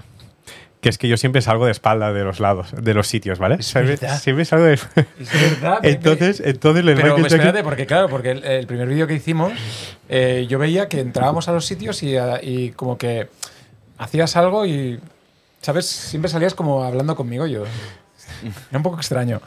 que 0.87 0.91
es 0.91 0.97
que 0.97 1.09
yo 1.09 1.17
siempre 1.17 1.41
salgo 1.41 1.65
de 1.65 1.71
espalda 1.73 2.13
de 2.13 2.23
los 2.23 2.39
lados, 2.39 2.69
de 2.81 2.93
los 2.93 3.07
sitios, 3.07 3.39
¿vale? 3.39 3.61
Siempre, 3.61 3.97
verdad. 3.97 4.19
siempre 4.21 4.45
salgo 4.45 4.63
de. 4.65 4.75
Es 4.75 4.89
verdad. 5.59 5.79
entonces, 5.83 6.39
entonces 6.39 6.85
el 6.85 6.95
Pero 6.95 7.17
espérate, 7.17 7.61
porque 7.61 7.85
claro, 7.85 8.07
porque 8.07 8.31
el, 8.31 8.43
el 8.45 8.67
primer 8.67 8.87
vídeo 8.87 9.05
que 9.05 9.13
hicimos, 9.15 9.51
eh, 10.07 10.45
yo 10.47 10.57
veía 10.59 10.87
que 10.87 11.01
entrábamos 11.01 11.49
a 11.49 11.51
los 11.51 11.65
sitios 11.65 12.01
y, 12.03 12.15
a- 12.15 12.39
y 12.41 12.69
como 12.71 12.97
que 12.97 13.27
hacías 13.97 14.37
algo 14.37 14.65
y, 14.65 14.97
¿sabes? 15.61 15.85
Siempre 15.87 16.29
salías 16.31 16.53
como 16.53 16.85
hablando 16.85 17.17
conmigo 17.17 17.47
yo. 17.47 17.65
Era 18.69 18.77
un 18.77 18.83
poco 18.83 18.95
extraño. 18.97 19.41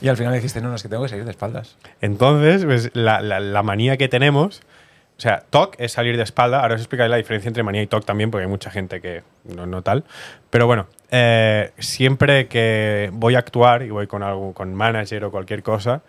Y 0.00 0.08
al 0.08 0.16
final 0.16 0.30
me 0.32 0.36
dijiste, 0.38 0.62
no, 0.62 0.68
no, 0.70 0.76
es 0.76 0.82
que 0.82 0.88
tengo 0.88 1.02
que 1.02 1.08
salir 1.10 1.24
de 1.26 1.30
espaldas. 1.30 1.76
Entonces, 2.00 2.64
pues, 2.64 2.90
la, 2.94 3.20
la- 3.20 3.40
la 3.40 3.62
manía 3.62 3.98
que 3.98 4.08
tenemos. 4.08 4.62
O 5.16 5.20
sea, 5.20 5.44
TOC 5.48 5.76
es 5.78 5.92
salir 5.92 6.16
de 6.16 6.22
espalda. 6.22 6.60
Ahora 6.60 6.74
os 6.74 6.80
explicaré 6.80 7.08
la 7.08 7.16
diferencia 7.16 7.48
entre 7.48 7.62
manía 7.62 7.82
y 7.82 7.86
TOC 7.86 8.04
también, 8.04 8.30
porque 8.30 8.44
hay 8.44 8.50
mucha 8.50 8.70
gente 8.70 9.00
que 9.00 9.22
no, 9.44 9.66
no 9.66 9.82
tal. 9.82 10.04
Pero 10.50 10.66
bueno, 10.66 10.86
eh, 11.10 11.72
siempre 11.78 12.48
que 12.48 13.10
voy 13.12 13.34
a 13.34 13.38
actuar 13.38 13.82
y 13.82 13.90
voy 13.90 14.06
con 14.06 14.22
algo, 14.22 14.52
con 14.52 14.74
manager 14.74 15.24
o 15.24 15.30
cualquier 15.30 15.62
cosa, 15.62 16.02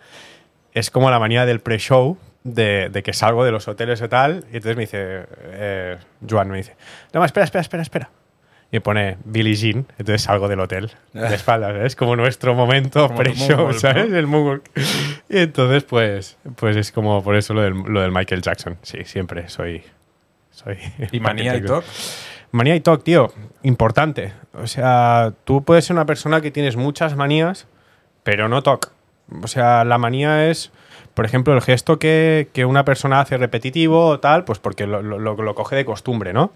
es 0.74 0.90
como 0.90 1.10
la 1.10 1.18
manía 1.18 1.46
del 1.46 1.60
pre-show, 1.60 2.18
de, 2.44 2.90
de 2.90 3.02
que 3.02 3.12
salgo 3.14 3.44
de 3.44 3.52
los 3.52 3.66
hoteles 3.66 4.00
y 4.02 4.08
tal. 4.08 4.44
Y 4.52 4.56
entonces 4.56 4.76
me 4.76 4.82
dice, 4.82 5.24
eh, 5.42 5.96
Joan 6.28 6.50
me 6.50 6.58
dice, 6.58 6.76
no, 7.14 7.24
espera, 7.24 7.44
espera, 7.44 7.62
espera, 7.62 7.82
espera. 7.82 8.10
Y 8.70 8.80
pone 8.80 9.16
Billie 9.24 9.54
Jean, 9.54 9.86
entonces 9.98 10.20
salgo 10.22 10.46
del 10.46 10.60
hotel 10.60 10.90
de 11.14 11.34
espaldas. 11.34 11.74
¿eh? 11.76 11.86
Es 11.86 11.96
como 11.96 12.16
nuestro 12.16 12.54
momento 12.54 13.08
pre-show, 13.14 13.72
¿sabes? 13.72 14.10
¿no? 14.10 14.16
El 14.18 14.26
moonwalk. 14.26 14.62
Y 15.30 15.38
entonces, 15.38 15.84
pues, 15.84 16.36
pues 16.56 16.76
es 16.76 16.92
como 16.92 17.22
por 17.24 17.34
eso 17.34 17.54
lo 17.54 17.62
del, 17.62 17.72
lo 17.74 18.02
del 18.02 18.12
Michael 18.12 18.42
Jackson. 18.42 18.76
Sí, 18.82 18.98
siempre 19.04 19.48
soy. 19.48 19.82
soy 20.50 20.76
Y 21.12 21.20
manía 21.20 21.56
y 21.56 21.62
talk. 21.64 21.82
Manía 22.50 22.74
y 22.76 22.80
talk, 22.80 23.02
tío, 23.04 23.32
importante. 23.62 24.34
O 24.52 24.66
sea, 24.66 25.32
tú 25.44 25.64
puedes 25.64 25.86
ser 25.86 25.94
una 25.96 26.04
persona 26.06 26.42
que 26.42 26.50
tienes 26.50 26.76
muchas 26.76 27.16
manías, 27.16 27.66
pero 28.22 28.48
no 28.50 28.62
talk. 28.62 28.90
O 29.42 29.46
sea, 29.48 29.84
la 29.84 29.96
manía 29.96 30.50
es, 30.50 30.72
por 31.14 31.24
ejemplo, 31.24 31.54
el 31.54 31.62
gesto 31.62 31.98
que, 31.98 32.48
que 32.52 32.66
una 32.66 32.84
persona 32.84 33.20
hace 33.20 33.38
repetitivo 33.38 34.06
o 34.08 34.20
tal, 34.20 34.44
pues 34.44 34.58
porque 34.58 34.86
lo- 34.86 35.02
lo 35.02 35.54
coge 35.54 35.76
de 35.76 35.84
costumbre, 35.86 36.32
¿no? 36.34 36.52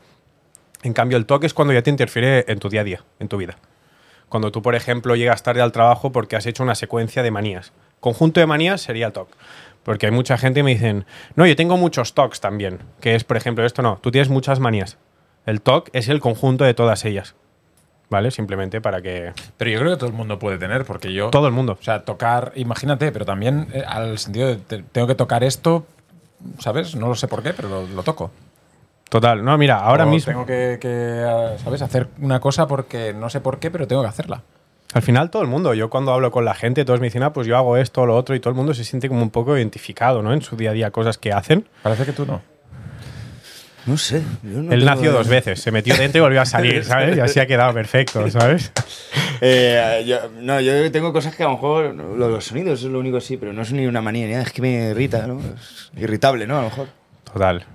En 0.83 0.93
cambio, 0.93 1.17
el 1.19 1.27
talk 1.27 1.45
es 1.45 1.55
cuando 1.55 1.73
ya 1.75 1.83
te 1.83 1.91
interfiere 1.91 2.45
en 2.49 2.59
tu 2.59 2.69
día 2.69 2.81
a 2.81 2.85
día, 2.85 3.05
en 3.21 3.29
tu 3.29 3.37
vida. 3.37 3.57
Cuando 4.29 4.51
tú, 4.51 4.63
por 4.63 4.75
ejemplo, 4.75 5.15
llegas 5.15 5.43
tarde 5.43 5.61
al 5.61 5.73
trabajo 5.73 6.11
porque 6.11 6.37
has 6.37 6.47
hecho 6.47 6.63
una 6.63 6.75
secuencia 6.75 7.23
de 7.23 7.31
manías. 7.31 7.73
Conjunto 8.01 8.41
de 8.41 8.47
manías 8.47 8.81
sería 8.81 9.07
el 9.07 9.13
TOC. 9.13 9.29
Porque 9.85 10.07
hay 10.07 10.13
mucha 10.13 10.39
gente 10.39 10.61
que 10.61 10.65
me 10.65 10.71
dicen, 10.73 11.05
no, 11.37 11.47
yo 11.47 11.55
tengo 11.57 11.77
muchos 11.77 12.15
TOCs 12.15 12.41
también. 12.41 12.79
Que 13.01 13.15
es, 13.15 13.25
por 13.25 13.37
ejemplo, 13.37 13.65
esto 13.67 13.83
no, 13.83 13.99
tú 14.01 14.11
tienes 14.11 14.29
muchas 14.29 14.59
manías. 14.61 14.97
El 15.45 15.61
TOC 15.61 15.91
es 15.93 16.09
el 16.09 16.21
conjunto 16.21 16.65
de 16.65 16.73
todas 16.75 17.05
ellas. 17.05 17.35
¿Vale? 18.11 18.31
Simplemente 18.31 18.81
para 18.83 19.01
que. 19.01 19.33
Pero 19.57 19.71
yo 19.71 19.79
creo 19.81 19.91
que 19.93 19.97
todo 19.97 20.11
el 20.11 20.15
mundo 20.15 20.39
puede 20.39 20.59
tener, 20.59 20.85
porque 20.85 21.13
yo. 21.15 21.31
Todo 21.31 21.47
el 21.47 21.53
mundo. 21.55 21.79
O 21.81 21.83
sea, 21.83 22.05
tocar, 22.05 22.53
imagínate, 22.57 23.11
pero 23.11 23.25
también 23.25 23.69
eh, 23.73 23.83
al 23.87 24.19
sentido 24.19 24.49
de 24.49 24.57
te- 24.57 24.83
tengo 24.83 25.07
que 25.07 25.15
tocar 25.15 25.43
esto, 25.43 25.87
¿sabes? 26.59 26.95
No 26.95 27.09
lo 27.09 27.15
sé 27.15 27.27
por 27.27 27.43
qué, 27.43 27.55
pero 27.55 27.69
lo, 27.71 27.87
lo 27.87 28.03
toco. 28.03 28.31
Total. 29.13 29.45
No, 29.45 29.59
mira, 29.59 29.77
ahora 29.77 30.05
O 30.05 30.09
mismo. 30.09 30.33
Tengo 30.33 30.47
que, 30.47 30.79
que, 30.81 31.59
¿sabes? 31.63 31.83
Hacer 31.83 32.09
una 32.23 32.41
cosa 32.41 32.67
porque 32.67 33.13
no 33.13 33.29
sé 33.29 33.43
por 33.43 33.59
qué, 33.59 33.71
pero 33.71 33.87
tengo 33.87 34.01
que 34.01 34.09
hacerla. 34.09 34.41
Al 34.95 35.03
final 35.03 35.29
todo 35.29 35.43
el 35.43 35.49
mundo, 35.49 35.75
yo 35.75 35.91
cuando 35.91 36.15
hablo 36.15 36.31
con 36.31 36.47
la 36.47 36.55
gente, 36.55 36.87
todos 36.87 36.99
me 36.99 37.09
dicen, 37.09 37.23
ah, 37.23 37.31
pues 37.31 37.47
yo 37.47 37.59
hago 37.59 37.77
esto 37.77 38.01
o 38.01 38.07
lo 38.07 38.17
otro, 38.17 38.35
y 38.35 38.41
todo 38.41 38.49
el 38.49 38.57
mundo 38.57 38.73
se 38.73 38.85
siente 38.85 39.09
como 39.09 39.21
un 39.21 39.29
poco 39.29 39.55
identificado, 39.55 40.23
¿no? 40.23 40.33
En 40.33 40.41
su 40.41 40.57
día 40.57 40.71
a 40.71 40.73
día, 40.73 40.91
cosas 40.91 41.19
que 41.19 41.31
hacen. 41.31 41.69
Parece 41.83 42.07
que 42.07 42.13
tú 42.13 42.25
no. 42.25 42.41
No 43.85 43.99
sé. 43.99 44.23
yo 44.43 44.63
no 44.63 44.73
Él 44.73 44.83
nació 44.83 45.13
dos 45.13 45.29
veces, 45.29 45.61
se 45.61 45.71
metió 45.71 45.95
dentro 45.95 46.21
y 46.21 46.23
volvió 46.23 46.41
a 46.41 46.47
salir, 46.47 46.83
¿sabes? 46.87 47.15
Y 47.15 47.21
así 47.21 47.39
ha 47.39 47.47
quedado 47.47 47.75
perfecto, 47.75 48.31
¿sabes? 48.31 48.73
Eh, 49.45 50.05
yo, 50.07 50.19
no, 50.41 50.61
yo 50.61 50.93
tengo 50.93 51.13
cosas 51.13 51.35
que 51.35 51.43
a 51.43 51.47
lo 51.47 51.55
mejor. 51.55 51.93
Lo 51.97 52.29
los 52.29 52.45
sonidos 52.45 52.81
es 52.85 52.89
lo 52.89 53.01
único 53.01 53.21
sí, 53.21 53.37
pero 53.37 53.53
no 53.53 53.63
es 53.63 53.73
ni 53.73 53.89
una 53.89 54.01
manía 54.01 54.27
ni 54.27 54.35
nada, 54.35 54.45
es 54.45 54.53
que 54.53 54.63
me 54.63 54.91
irrita, 54.91 55.27
¿no? 55.27 55.41
Es 55.41 55.91
irritable, 55.97 56.47
¿no? 56.47 56.59
A 56.59 56.63
lo 56.63 56.69
mejor. 56.69 56.87
Total. 57.25 57.67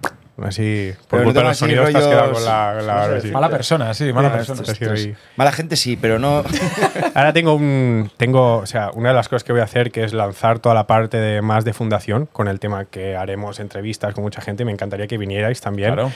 Así, 0.44 0.94
por 1.08 1.20
Pero 1.20 1.24
no 1.24 1.26
culpa 1.26 1.28
de 1.28 1.34
tengo 1.34 1.50
los 1.50 1.58
sonidos 1.58 1.92
te 1.92 1.98
has 1.98 2.04
rollos- 2.04 2.10
quedado 2.10 2.34
con 2.34 2.46
la... 2.46 2.74
con 2.78 2.88
la- 2.88 3.08
no 3.08 3.14
sé, 3.16 3.22
sí. 3.22 3.32
Mala 3.34 3.50
persona, 3.50 3.94
sí, 3.96 4.14
mala 4.14 4.30
Mira, 4.30 4.38
persona. 4.46 5.16
Mala 5.36 5.52
gente 5.52 5.76
sí, 5.76 5.98
pero 5.98 6.20
no. 6.20 6.44
Ahora 7.16 7.34
tengo 7.34 7.56
un. 7.56 8.12
Tengo, 8.18 8.58
o 8.58 8.66
sea, 8.68 8.92
una 8.94 9.10
de 9.10 9.16
las 9.16 9.30
cosas 9.30 9.44
que 9.44 9.52
voy 9.52 9.62
a 9.62 9.64
hacer 9.64 9.92
que 9.92 10.04
es 10.04 10.14
lanzar 10.14 10.60
toda 10.60 10.76
la 10.76 10.86
parte 10.86 11.18
de 11.18 11.42
más 11.42 11.66
de 11.66 11.74
fundación 11.74 12.28
con 12.32 12.48
el 12.48 12.60
tema 12.60 12.86
que 12.86 13.16
haremos 13.16 13.60
entrevistas 13.60 14.14
con 14.14 14.24
mucha 14.24 14.42
gente. 14.42 14.64
Me 14.64 14.72
encantaría 14.72 15.08
que 15.08 15.18
vinierais 15.18 15.60
también. 15.60 15.94
Claro. 15.94 16.12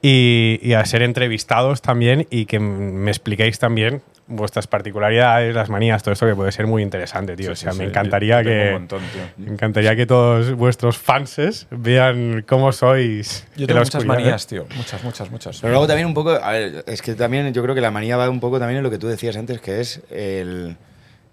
Y, 0.00 0.60
y 0.62 0.74
a 0.74 0.84
ser 0.84 1.02
entrevistados 1.02 1.82
también 1.82 2.26
y 2.30 2.46
que 2.46 2.60
me 2.60 3.10
expliquéis 3.10 3.58
también 3.58 4.02
vuestras 4.28 4.66
particularidades, 4.66 5.54
las 5.54 5.70
manías, 5.70 6.02
todo 6.02 6.12
esto 6.12 6.26
que 6.26 6.34
puede 6.34 6.52
ser 6.52 6.66
muy 6.66 6.82
interesante, 6.82 7.34
tío. 7.34 7.46
Sí, 7.46 7.52
o 7.52 7.56
sea, 7.56 7.72
sí, 7.72 7.78
me 7.78 7.84
encantaría 7.86 8.42
Yo 8.42 8.50
que. 8.50 8.66
un 8.68 8.72
montón, 8.72 9.02
tío. 9.12 9.22
Me 9.44 9.52
encantaría 9.52 9.96
que 9.96 10.06
todos 10.06 10.52
vuestros 10.52 10.98
fanses 10.98 11.66
vean 11.70 12.44
cómo 12.46 12.70
sois. 12.72 13.46
Yo 13.56 13.62
en 13.62 13.66
tengo 13.68 13.80
muchas 13.80 13.94
oscuridad, 13.96 14.14
manías, 14.14 14.46
tío. 14.46 14.66
Muchas, 14.76 15.02
muchas, 15.02 15.30
muchas. 15.30 15.60
Pero 15.60 15.72
luego 15.72 15.86
también 15.86 16.06
un 16.06 16.14
poco, 16.14 16.30
a 16.30 16.52
ver, 16.52 16.84
es 16.86 17.02
que 17.02 17.14
también 17.14 17.52
yo 17.52 17.62
creo 17.62 17.74
que 17.74 17.80
la 17.80 17.90
manía 17.90 18.16
va 18.16 18.28
un 18.28 18.40
poco 18.40 18.58
también 18.58 18.78
en 18.78 18.84
lo 18.84 18.90
que 18.90 18.98
tú 18.98 19.08
decías 19.08 19.36
antes, 19.36 19.60
que 19.60 19.80
es 19.80 20.02
el, 20.10 20.76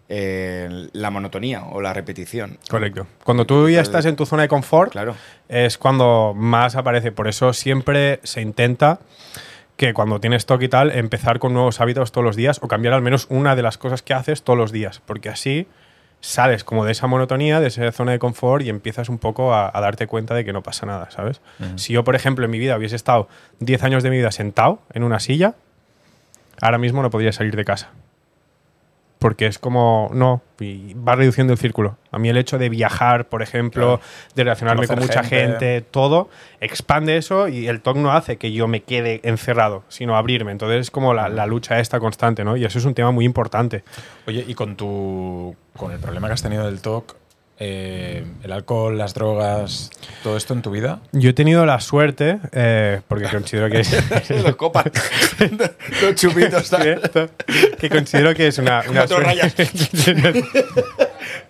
el- 0.10 0.90
la 0.94 1.10
monotonía 1.10 1.64
o 1.66 1.82
la 1.82 1.94
repetición. 1.94 2.58
Correcto. 2.70 3.08
Cuando 3.24 3.46
tú 3.46 3.70
ya 3.70 3.82
estás 3.82 4.06
en 4.06 4.16
tu 4.16 4.26
zona 4.26 4.44
de 4.44 4.48
confort, 4.48 4.92
Claro. 4.92 5.16
es 5.50 5.78
cuando 5.78 6.34
más 6.36 6.76
aparece. 6.76 7.12
Por 7.12 7.28
eso 7.28 7.54
siempre 7.54 8.20
se 8.24 8.42
intenta 8.42 9.00
que 9.78 9.94
cuando 9.94 10.20
tienes 10.20 10.46
TOC 10.46 10.62
y 10.64 10.70
tal, 10.70 10.92
empezar 10.92 11.40
con 11.40 11.54
nuevos 11.54 11.82
hábitos 11.82 12.12
todos 12.12 12.24
los 12.24 12.36
días 12.36 12.60
o 12.62 12.68
cambiar 12.68 12.94
al 12.94 13.02
menos 13.02 13.26
una 13.30 13.56
de 13.56 13.62
las 13.62 13.78
cosas 13.78 14.02
que 14.02 14.14
haces 14.14 14.42
todos 14.44 14.58
los 14.58 14.72
días. 14.72 15.02
Porque 15.06 15.28
así 15.30 15.68
sales 16.22 16.64
como 16.64 16.86
de 16.86 16.92
esa 16.94 17.08
monotonía, 17.08 17.60
de 17.60 17.68
esa 17.68 17.92
zona 17.92 18.12
de 18.14 18.20
confort 18.20 18.64
y 18.64 18.70
empiezas 18.70 19.10
un 19.10 19.18
poco 19.20 19.54
a, 19.54 19.70
a 19.78 19.82
darte 19.82 20.08
cuenta 20.08 20.34
de 20.34 20.46
que 20.46 20.54
no 20.54 20.64
pasa 20.64 20.86
nada, 20.86 21.12
¿sabes? 21.12 21.42
Si 21.76 21.94
yo, 21.94 22.04
por 22.04 22.16
ejemplo, 22.16 22.46
en 22.46 22.52
mi 22.52 22.58
vida 22.58 22.78
hubiese 22.78 22.96
estado 22.96 23.28
10 23.60 23.84
años 23.84 24.02
de 24.02 24.10
mi 24.10 24.18
vida 24.18 24.32
sentado 24.32 24.80
en 24.94 25.04
una 25.04 25.20
silla, 25.20 25.56
ahora 26.62 26.78
mismo 26.78 27.02
no 27.04 27.10
podría 27.12 27.32
salir 27.32 27.56
de 27.56 27.66
casa. 27.66 27.90
Porque 29.26 29.48
es 29.48 29.58
como, 29.58 30.12
no, 30.14 30.44
y 30.60 30.94
va 30.94 31.16
reduciendo 31.16 31.52
el 31.52 31.58
círculo. 31.58 31.98
A 32.12 32.20
mí 32.20 32.30
el 32.30 32.38
hecho 32.38 32.60
de 32.60 32.70
viajar, 32.70 33.28
por 33.28 33.42
ejemplo, 33.42 34.00
de 34.36 34.44
relacionarme 34.44 34.86
con 34.86 35.00
mucha 35.00 35.24
gente. 35.24 35.48
gente, 35.48 35.82
todo, 35.82 36.30
expande 36.62 37.18
eso 37.18 37.48
y 37.48 37.68
el 37.68 37.82
TOC 37.82 37.98
no 37.98 38.12
hace 38.12 38.38
que 38.38 38.52
yo 38.52 38.68
me 38.68 38.84
quede 38.84 39.22
encerrado, 39.24 39.84
sino 39.88 40.16
abrirme. 40.16 40.52
Entonces 40.52 40.80
es 40.82 40.92
como 40.92 41.16
la, 41.16 41.28
la 41.30 41.48
lucha 41.48 41.80
esta 41.80 42.00
constante, 42.00 42.44
¿no? 42.44 42.56
Y 42.56 42.66
eso 42.66 42.78
es 42.78 42.86
un 42.86 42.94
tema 42.94 43.10
muy 43.10 43.26
importante. 43.26 43.84
Oye, 44.28 44.46
y 44.48 44.54
con 44.54 44.76
tu. 44.76 45.56
con 45.76 45.92
el 45.92 45.98
problema 45.98 46.28
que 46.28 46.34
has 46.34 46.44
tenido 46.44 46.68
del 46.68 46.80
TOC, 46.82 47.16
eh, 47.60 48.26
el 48.44 48.52
alcohol, 48.52 48.98
las 48.98 49.14
drogas, 49.14 49.90
todo 50.24 50.36
esto 50.38 50.54
en 50.54 50.62
tu 50.62 50.72
vida. 50.72 51.00
Yo 51.14 51.30
he 51.30 51.34
tenido 51.34 51.66
la 51.66 51.80
suerte, 51.80 52.38
eh, 52.52 53.02
porque 53.08 53.28
considero 53.30 53.70
que 53.70 53.80
es... 53.82 54.30
Los 54.44 54.56
copas. 54.58 54.86
Los 56.02 56.16
chupitos. 56.16 56.70
que 57.80 57.90
considero 57.90 58.34
que 58.34 58.48
es 58.48 58.58
una, 58.58 58.82
una 58.90 59.06
Cuatro 59.06 59.22
suerte- 59.24 59.64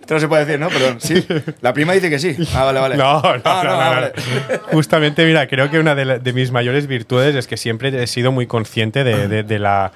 Esto 0.01 0.13
no 0.13 0.19
se 0.19 0.27
puede 0.27 0.45
decir, 0.45 0.59
¿no? 0.59 0.69
Perdón. 0.69 0.97
Sí. 1.01 1.25
La 1.61 1.73
prima 1.73 1.93
dice 1.93 2.09
que 2.09 2.19
sí. 2.19 2.35
Ah, 2.53 2.63
vale, 2.65 2.79
vale. 2.79 2.95
No, 2.97 3.21
no, 3.21 3.41
Ah, 3.43 3.61
no, 3.63 3.71
no, 3.71 3.71
no. 3.71 3.77
vale. 3.77 4.11
Justamente, 4.71 5.25
mira, 5.25 5.47
creo 5.47 5.69
que 5.71 5.79
una 5.79 5.95
de, 5.95 6.05
la- 6.05 6.19
de 6.19 6.33
mis 6.33 6.51
mayores 6.51 6.85
virtudes 6.87 7.35
es 7.35 7.47
que 7.47 7.57
siempre 7.57 8.03
he 8.03 8.07
sido 8.07 8.31
muy 8.31 8.45
consciente 8.47 9.03
de, 9.03 9.27
de- 9.27 9.43
de 9.43 9.59
la, 9.59 9.91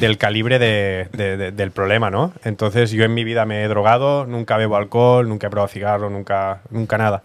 del 0.00 0.18
calibre 0.18 0.58
de- 0.58 1.08
de- 1.12 1.36
de- 1.36 1.52
del 1.52 1.70
problema, 1.70 2.10
¿no? 2.10 2.32
Entonces, 2.44 2.90
yo 2.90 3.04
en 3.04 3.14
mi 3.14 3.24
vida 3.24 3.44
me 3.46 3.62
he 3.64 3.68
drogado, 3.68 4.26
nunca 4.26 4.56
bebo 4.56 4.76
alcohol, 4.76 5.28
nunca 5.28 5.46
he 5.46 5.50
probado 5.50 5.68
cigarro, 5.68 6.10
nunca, 6.10 6.60
nunca 6.70 6.98
nada. 6.98 7.22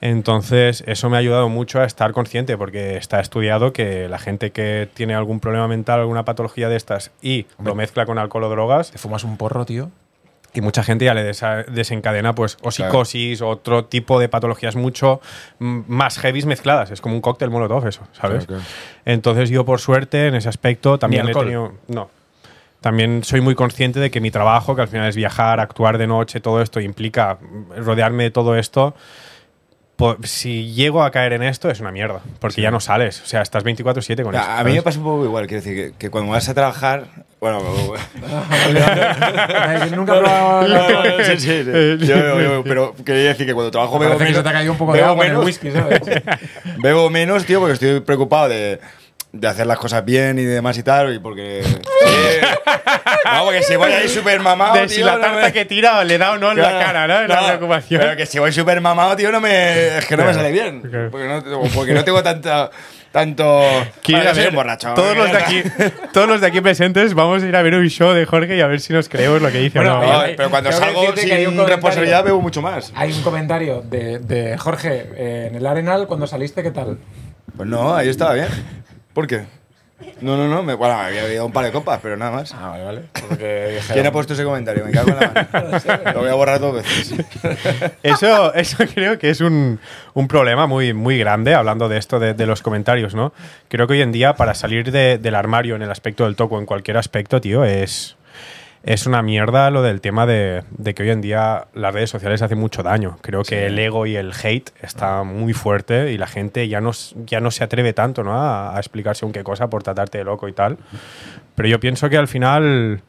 Entonces, 0.00 0.84
eso 0.86 1.08
me 1.08 1.16
ha 1.16 1.20
ayudado 1.20 1.48
mucho 1.48 1.80
a 1.80 1.84
estar 1.84 2.12
consciente, 2.12 2.58
porque 2.58 2.96
está 2.98 3.20
estudiado 3.20 3.72
que 3.72 4.06
la 4.08 4.18
gente 4.18 4.50
que 4.50 4.86
tiene 4.92 5.14
algún 5.14 5.40
problema 5.40 5.66
mental, 5.66 6.00
alguna 6.00 6.24
patología 6.26 6.68
de 6.68 6.76
estas 6.76 7.10
y 7.22 7.46
lo 7.62 7.74
mezcla 7.74 8.04
con 8.04 8.18
alcohol 8.18 8.44
o 8.44 8.48
drogas, 8.50 8.90
¿Te 8.90 8.98
fumas 8.98 9.24
un 9.24 9.36
porro, 9.38 9.64
tío? 9.64 9.90
Y 10.54 10.60
mucha 10.60 10.82
gente 10.84 11.04
ya 11.04 11.14
le 11.14 11.28
desa- 11.28 11.64
desencadena 11.66 12.34
pues 12.34 12.54
o 12.62 12.70
Claro. 12.70 12.72
psicosis 12.92 13.42
o 13.42 13.48
otro 13.48 13.84
tipo 13.86 14.18
de 14.20 14.28
patologías 14.28 14.76
mucho 14.76 15.20
mm, 15.58 15.80
más 15.88 16.18
heavies 16.18 16.46
mezcladas. 16.46 16.90
Es 16.90 17.00
como 17.00 17.14
un 17.14 17.20
cóctel 17.20 17.50
molotov 17.50 17.86
eso, 17.86 18.02
¿sabes? 18.12 18.46
Claro, 18.46 18.62
claro. 18.62 18.62
Entonces 19.04 19.50
yo 19.50 19.64
por 19.64 19.80
suerte 19.80 20.28
en 20.28 20.34
ese 20.36 20.48
aspecto 20.48 20.98
también 20.98 21.28
he 21.28 21.32
tenido... 21.32 21.72
No. 21.88 22.08
También 22.80 23.24
soy 23.24 23.40
muy 23.40 23.54
consciente 23.54 23.98
de 23.98 24.10
que 24.10 24.20
mi 24.20 24.30
trabajo, 24.30 24.76
que 24.76 24.82
al 24.82 24.88
final 24.88 25.08
es 25.08 25.16
viajar, 25.16 25.58
actuar 25.58 25.96
de 25.96 26.06
noche, 26.06 26.40
todo 26.40 26.60
esto 26.60 26.80
implica 26.80 27.38
mm, 27.40 27.82
rodearme 27.82 28.24
de 28.24 28.30
todo 28.30 28.56
esto. 28.56 28.94
Si 30.24 30.72
llego 30.74 31.02
a 31.04 31.10
caer 31.10 31.32
en 31.34 31.42
esto 31.44 31.70
es 31.70 31.80
una 31.80 31.92
mierda, 31.92 32.20
porque 32.40 32.60
ya 32.60 32.70
no 32.70 32.80
sales, 32.80 33.22
o 33.22 33.26
sea, 33.26 33.42
estás 33.42 33.64
24/7 33.64 34.22
con 34.24 34.34
eso. 34.34 34.42
A, 34.44 34.58
a 34.58 34.64
mí 34.64 34.72
me 34.72 34.82
pasa 34.82 34.98
un 34.98 35.04
poco 35.04 35.24
igual. 35.24 35.46
Quiero 35.46 35.62
decir 35.62 35.92
que, 35.92 35.98
que 35.98 36.10
cuando 36.10 36.32
vas 36.32 36.48
a 36.48 36.54
trabajar. 36.54 37.04
Bueno, 37.40 37.60
Yo 39.90 39.96
nunca 39.96 40.16
he 40.16 40.20
probado 40.20 40.66
el 40.66 40.74
alcohol. 40.74 41.24
sí, 41.24 41.32
sí, 41.38 41.64
sí. 41.64 42.06
Yo 42.06 42.16
bebo, 42.16 42.36
bebo, 42.36 42.64
pero 42.64 42.94
quería 43.04 43.28
decir 43.28 43.46
que 43.46 43.54
cuando 43.54 43.70
trabajo 43.70 43.98
bebo 43.98 44.18
menos. 44.18 44.36
se 44.36 44.42
te 44.42 44.48
ha 44.48 44.52
caído 44.52 44.72
un 44.72 44.78
poco 44.78 44.92
de 44.92 44.98
bebo 45.00 45.10
agua 45.10 45.24
en 45.26 45.30
el 45.30 45.36
menos. 45.38 45.46
whisky, 45.46 45.70
¿sabes? 45.70 46.00
Bebo 46.78 47.10
menos, 47.10 47.44
tío, 47.44 47.60
porque 47.60 47.74
estoy 47.74 48.00
preocupado 48.00 48.48
de, 48.48 48.80
de 49.36 49.48
hacer 49.48 49.66
las 49.66 49.78
cosas 49.78 50.04
bien 50.04 50.38
y 50.38 50.44
demás 50.44 50.78
y 50.78 50.82
tal. 50.82 51.14
Y 51.14 51.18
porque. 51.18 51.62
sí. 51.64 51.76
No, 53.24 53.44
porque 53.44 53.62
si 53.62 53.76
voy 53.76 53.92
ahí 53.92 54.08
súper 54.08 54.40
mamado. 54.40 54.74
De 54.74 54.88
si 54.88 54.96
tío, 54.96 55.06
la 55.06 55.14
no 55.16 55.20
tarta 55.20 55.46
me- 55.46 55.52
que 55.52 55.60
he 55.62 55.64
tirado 55.64 56.04
le 56.04 56.18
da 56.18 56.32
o 56.32 56.38
no 56.38 56.52
en 56.52 56.58
la 56.58 56.70
Claro, 56.70 56.84
cara, 56.86 57.06
¿no? 57.06 57.20
Es 57.22 57.28
la 57.28 57.40
no, 57.40 57.46
preocupación. 57.48 58.00
Pero 58.00 58.16
que 58.16 58.26
si 58.26 58.38
voy 58.38 58.52
súper 58.52 58.80
mamado, 58.80 59.16
tío, 59.16 59.32
no 59.32 59.40
me, 59.40 59.98
es 59.98 60.06
que 60.06 60.16
no 60.16 60.24
me 60.24 60.30
Claro, 60.32 60.34
sale 60.38 60.52
bien. 60.52 60.80
claro. 60.82 61.10
Porque 61.10 61.26
no, 61.26 61.62
porque 61.74 61.94
no 61.94 62.04
tengo 62.04 62.22
tanta, 62.22 62.70
tanto. 63.10 63.62
Quiero 64.02 64.22
ir 64.22 64.28
Bueno, 64.34 64.44
a 64.44 64.48
un 64.50 64.54
borracho. 64.54 64.94
Todos 64.94 65.16
los, 65.16 65.30
de 65.32 65.38
aquí, 65.38 65.62
todos 66.12 66.28
los 66.28 66.40
de 66.40 66.46
aquí 66.46 66.60
presentes 66.60 67.14
vamos 67.14 67.42
a 67.42 67.46
ir 67.46 67.56
a 67.56 67.62
ver 67.62 67.74
un 67.74 67.88
show 67.88 68.12
de 68.12 68.24
Jorge 68.26 68.56
y 68.56 68.60
a 68.60 68.66
ver 68.66 68.80
si 68.80 68.92
nos 68.92 69.08
creemos 69.08 69.40
lo 69.42 69.50
que 69.50 69.58
dice 69.58 69.78
Bueno, 69.78 69.98
o 70.00 70.02
no. 70.06 70.12
No, 70.12 70.24
pero 70.36 70.50
cuando 70.50 70.70
salgo 70.72 71.00
decirte 71.00 71.26
que 71.26 71.34
hay 71.34 71.46
un 71.46 71.54
sin 71.56 71.66
responsabilidad 71.66 72.24
bebo 72.24 72.40
mucho 72.40 72.62
más. 72.62 72.92
Hay 72.94 73.12
un 73.12 73.22
comentario 73.22 73.82
de, 73.82 74.18
de 74.20 74.56
Jorge 74.58 75.06
eh, 75.16 75.46
en 75.50 75.56
el 75.56 75.66
Arenal 75.66 76.06
cuando 76.06 76.26
saliste, 76.26 76.62
¿qué 76.62 76.70
tal? 76.70 76.98
Pues 77.56 77.68
no, 77.68 77.94
ahí 77.94 78.08
estaba 78.08 78.34
bien. 78.34 78.48
¿Por 79.14 79.26
qué? 79.26 79.44
No, 80.20 80.36
no, 80.36 80.48
no. 80.48 80.62
Me, 80.62 80.74
bueno, 80.74 80.96
me 80.98 81.04
había 81.04 81.22
bebido 81.22 81.46
un 81.46 81.52
par 81.52 81.64
de 81.64 81.70
copas, 81.72 82.00
pero 82.02 82.16
nada 82.16 82.32
más. 82.32 82.52
Ah, 82.52 82.70
vale, 82.70 82.84
vale. 82.84 83.02
Porque 83.28 83.78
¿Quién 83.92 84.04
ha 84.06 84.12
puesto 84.12 84.34
ese 84.34 84.44
comentario? 84.44 84.84
Me 84.84 84.90
cago 84.90 85.10
en 85.10 85.16
la 85.20 85.32
mano. 85.52 85.78
Lo 86.14 86.20
voy 86.20 86.28
a 86.30 86.34
borrar 86.34 86.58
dos 86.60 86.74
veces. 86.74 87.14
Eso, 88.02 88.52
eso 88.54 88.76
creo 88.92 89.18
que 89.18 89.30
es 89.30 89.40
un, 89.40 89.78
un 90.14 90.28
problema 90.28 90.66
muy, 90.66 90.92
muy 90.92 91.16
grande, 91.18 91.54
hablando 91.54 91.88
de 91.88 91.98
esto 91.98 92.18
de, 92.18 92.34
de 92.34 92.46
los 92.46 92.60
comentarios, 92.60 93.14
¿no? 93.14 93.32
Creo 93.68 93.86
que 93.86 93.94
hoy 93.94 94.02
en 94.02 94.12
día, 94.12 94.34
para 94.34 94.54
salir 94.54 94.90
de- 94.90 95.16
del 95.18 95.34
armario 95.34 95.74
en 95.76 95.82
el 95.82 95.90
aspecto 95.90 96.24
del 96.24 96.36
toco, 96.36 96.58
en 96.58 96.66
cualquier 96.66 96.96
aspecto, 96.98 97.40
tío, 97.40 97.64
es, 97.64 98.16
es 98.84 99.06
una 99.06 99.22
mierda 99.22 99.70
lo 99.70 99.82
del 99.82 100.00
tema 100.00 100.26
de, 100.26 100.62
de 100.70 100.94
que 100.94 101.04
hoy 101.04 101.10
en 101.10 101.22
día 101.22 101.68
las 101.72 101.94
redes 101.94 102.10
sociales 102.10 102.42
hacen 102.42 102.58
mucho 102.58 102.82
daño. 102.82 103.16
Creo 103.22 103.42
que 103.42 103.66
el 103.66 103.78
ego 103.78 104.04
y 104.06 104.16
el 104.16 104.32
hate 104.32 104.70
está 104.82 105.22
muy 105.22 105.54
fuerte 105.54 106.12
y 106.12 106.18
la 106.18 106.26
gente 106.26 106.68
ya 106.68 106.82
no, 106.82 106.90
ya 107.24 107.40
no 107.40 107.50
se 107.50 107.64
atreve 107.64 107.94
tanto 107.94 108.22
¿no? 108.22 108.34
a, 108.34 108.76
a 108.76 108.78
explicar 108.78 109.16
según 109.16 109.32
qué 109.32 109.42
cosa 109.42 109.70
por 109.70 109.82
tratarte 109.82 110.18
de 110.18 110.24
loco 110.24 110.48
y 110.48 110.52
tal. 110.52 110.76
Pero 111.54 111.68
yo 111.68 111.80
pienso 111.80 112.10
que 112.10 112.18
al 112.18 112.28
final 112.28 113.00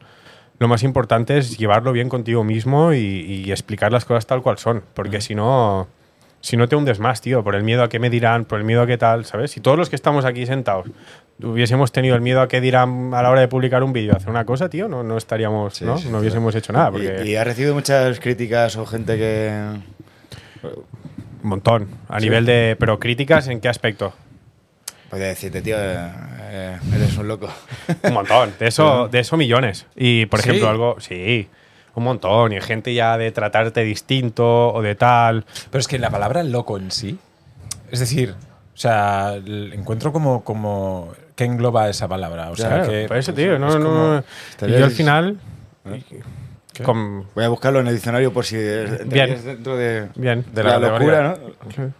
lo 0.58 0.68
más 0.68 0.82
importante 0.82 1.36
es 1.36 1.58
llevarlo 1.58 1.92
bien 1.92 2.08
contigo 2.08 2.42
mismo 2.42 2.94
y, 2.94 2.98
y 2.98 3.50
explicar 3.50 3.92
las 3.92 4.06
cosas 4.06 4.26
tal 4.26 4.40
cual 4.40 4.56
son. 4.56 4.82
Porque 4.94 5.20
si 5.20 5.34
no, 5.34 5.88
si 6.40 6.56
no 6.56 6.68
te 6.68 6.76
hundes 6.76 7.00
más, 7.00 7.20
tío, 7.20 7.44
por 7.44 7.54
el 7.54 7.64
miedo 7.64 7.82
a 7.82 7.90
qué 7.90 7.98
me 7.98 8.08
dirán, 8.08 8.46
por 8.46 8.58
el 8.58 8.64
miedo 8.64 8.80
a 8.80 8.86
qué 8.86 8.96
tal, 8.96 9.26
¿sabes? 9.26 9.50
Si 9.50 9.60
todos 9.60 9.76
los 9.76 9.90
que 9.90 9.96
estamos 9.96 10.24
aquí 10.24 10.46
sentados 10.46 10.86
hubiésemos 11.42 11.92
tenido 11.92 12.14
el 12.14 12.20
miedo 12.22 12.40
a 12.40 12.48
qué 12.48 12.60
dirán 12.60 13.12
a 13.14 13.22
la 13.22 13.30
hora 13.30 13.40
de 13.40 13.48
publicar 13.48 13.82
un 13.82 13.92
vídeo, 13.92 14.14
hacer 14.16 14.30
una 14.30 14.44
cosa, 14.44 14.68
tío, 14.68 14.88
no, 14.88 15.02
no 15.02 15.16
estaríamos, 15.18 15.74
Sí, 15.74 15.84
¿no? 15.84 15.98
sí, 15.98 16.08
no 16.08 16.18
hubiésemos 16.18 16.54
hecho 16.54 16.72
nada. 16.72 16.88
Y, 16.88 16.92
Porque 16.92 17.24
y 17.26 17.36
ha 17.36 17.44
recibido 17.44 17.74
muchas 17.74 18.18
críticas 18.20 18.76
o 18.76 18.86
gente 18.86 19.16
que. 19.16 19.52
un 21.42 21.48
montón. 21.48 21.88
A 22.08 22.18
nivel 22.20 22.46
de. 22.46 22.76
Pero 22.78 22.98
críticas, 22.98 23.48
¿en 23.48 23.60
qué 23.60 23.68
aspecto? 23.68 24.12
Podría 25.10 25.28
decirte, 25.28 25.62
tío, 25.62 25.76
eh, 25.78 25.98
eh, 26.50 26.78
eres 26.94 27.16
un 27.16 27.28
loco. 27.28 27.48
Un 28.02 28.12
montón. 28.12 28.54
De 28.58 28.66
eso, 28.68 29.08
de 29.12 29.20
eso 29.20 29.36
millones. 29.36 29.86
Y, 29.94 30.26
por 30.26 30.40
¿Sí? 30.40 30.48
ejemplo, 30.50 30.68
algo. 30.68 30.96
Sí. 31.00 31.48
Un 31.94 32.04
montón. 32.04 32.52
Y 32.52 32.60
gente 32.60 32.92
ya 32.92 33.16
de 33.16 33.30
tratarte 33.30 33.82
distinto 33.84 34.72
o 34.72 34.82
de 34.82 34.94
tal. 34.96 35.44
Pero 35.70 35.80
es 35.80 35.86
que 35.88 35.98
la 35.98 36.10
palabra 36.10 36.42
loco 36.42 36.76
en 36.76 36.90
sí, 36.90 37.18
es 37.90 38.00
decir, 38.00 38.34
o 38.74 38.76
sea, 38.76 39.36
encuentro 39.36 40.12
como, 40.12 40.42
como 40.44 41.12
¿qué 41.36 41.44
engloba 41.44 41.88
esa 41.88 42.08
palabra? 42.08 42.50
O 42.50 42.56
sea, 42.56 42.68
Claro, 42.68 42.90
que 42.90 43.04
por 43.06 43.16
eso, 43.18 43.32
tío. 43.32 43.58
No, 43.60 43.68
es 43.68 43.76
no, 43.76 44.16
y 44.16 44.22
Estarías- 44.50 44.78
yo 44.80 44.84
al 44.86 44.90
final. 44.90 45.38
Con- 46.84 47.26
Voy 47.34 47.44
a 47.44 47.48
buscarlo 47.48 47.80
en 47.80 47.86
el 47.86 47.94
diccionario 47.94 48.32
por 48.32 48.44
si 48.44 48.56
Bien. 48.56 49.42
dentro 49.44 49.76
de, 49.76 50.08
bien. 50.16 50.44
De 50.52 50.62
la, 50.64 50.78
la 50.78 50.88
locura. 50.90 51.38
¿no? 51.76 51.92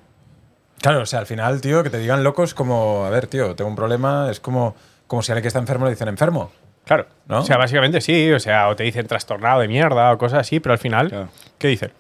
Claro, 0.82 1.00
o 1.02 1.06
sea, 1.06 1.20
al 1.20 1.26
final, 1.26 1.60
tío, 1.60 1.82
que 1.82 1.90
te 1.90 1.98
digan 1.98 2.22
locos 2.22 2.52
como, 2.52 3.04
a 3.06 3.10
ver, 3.10 3.26
tío, 3.26 3.54
tengo 3.54 3.70
un 3.70 3.76
problema, 3.76 4.28
es 4.30 4.38
como, 4.40 4.76
como 5.06 5.22
si 5.22 5.32
alguien 5.32 5.42
que 5.42 5.48
está 5.48 5.58
enfermo 5.60 5.86
le 5.86 5.92
dicen 5.92 6.08
enfermo. 6.08 6.52
Claro. 6.84 7.06
¿No? 7.26 7.38
O 7.38 7.42
sea, 7.42 7.56
básicamente 7.56 8.00
sí. 8.00 8.30
O 8.32 8.38
sea, 8.38 8.68
o 8.68 8.76
te 8.76 8.84
dicen 8.84 9.06
trastornado 9.06 9.60
de 9.60 9.68
mierda 9.68 10.12
o 10.12 10.18
cosas 10.18 10.40
así, 10.40 10.60
pero 10.60 10.72
al 10.74 10.78
final. 10.78 11.08
Claro. 11.08 11.28
¿Qué 11.58 11.68
dicen? 11.68 11.90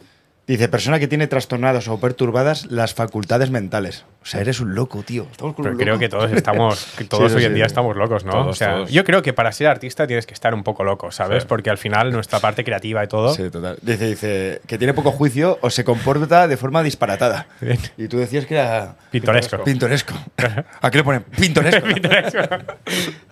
Dice, 0.46 0.68
persona 0.68 1.00
que 1.00 1.08
tiene 1.08 1.26
trastornadas 1.26 1.88
o 1.88 1.98
perturbadas 1.98 2.66
las 2.70 2.94
facultades 2.94 3.50
mentales. 3.50 4.04
O 4.22 4.26
sea, 4.26 4.40
eres 4.40 4.60
un 4.60 4.76
loco, 4.76 5.02
tío. 5.02 5.26
Estamos 5.30 5.54
con 5.56 5.64
Pero 5.64 5.72
un 5.74 5.78
creo 5.80 5.94
loco. 5.94 6.00
que 6.00 6.08
todos 6.08 6.30
estamos, 6.32 6.86
que 6.98 7.04
todos 7.04 7.32
Sí, 7.32 7.36
hoy 7.36 7.42
sí, 7.42 7.46
en 7.48 7.54
día 7.54 7.64
sí. 7.64 7.66
estamos 7.66 7.96
locos, 7.96 8.24
¿no? 8.24 8.30
Todos, 8.30 8.46
o 8.48 8.54
sea, 8.54 8.74
todos. 8.74 8.90
yo 8.92 9.04
creo 9.04 9.22
que 9.22 9.32
para 9.32 9.50
ser 9.50 9.66
artista 9.66 10.06
tienes 10.06 10.24
que 10.24 10.34
estar 10.34 10.54
un 10.54 10.62
poco 10.62 10.84
loco, 10.84 11.10
¿sabes? 11.10 11.42
Sí. 11.42 11.48
Porque 11.48 11.68
al 11.70 11.78
final 11.78 12.12
nuestra 12.12 12.38
parte 12.38 12.62
creativa 12.62 13.02
y 13.02 13.08
todo. 13.08 13.34
Sí, 13.34 13.50
total. 13.50 13.76
Dice, 13.82 14.06
dice, 14.06 14.60
que 14.68 14.78
tiene 14.78 14.94
poco 14.94 15.10
juicio 15.10 15.58
o 15.62 15.70
se 15.70 15.82
comporta 15.82 16.46
de 16.46 16.56
forma 16.56 16.84
disparatada. 16.84 17.48
Bien. 17.60 17.78
Y 17.96 18.06
tú 18.06 18.18
decías 18.18 18.46
que 18.46 18.54
era 18.54 18.94
Pintoresco. 19.10 19.64
pintoresco. 19.64 20.14
¿A 20.80 20.90
qué 20.92 20.98
le 20.98 21.04
ponen? 21.04 21.22
Pintoresco. 21.24 21.86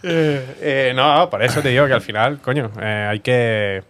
Eh, 0.07 0.45
eh, 0.61 0.93
no, 0.95 1.31
por 1.31 1.43
eso 1.43 1.63
te 1.63 1.71
digo 1.71 1.87
que 1.87 1.95
al 1.95 2.03
final, 2.03 2.39
coño, 2.41 2.71
eh, 2.81 3.07
hay 3.11 3.21
que. 3.21 3.83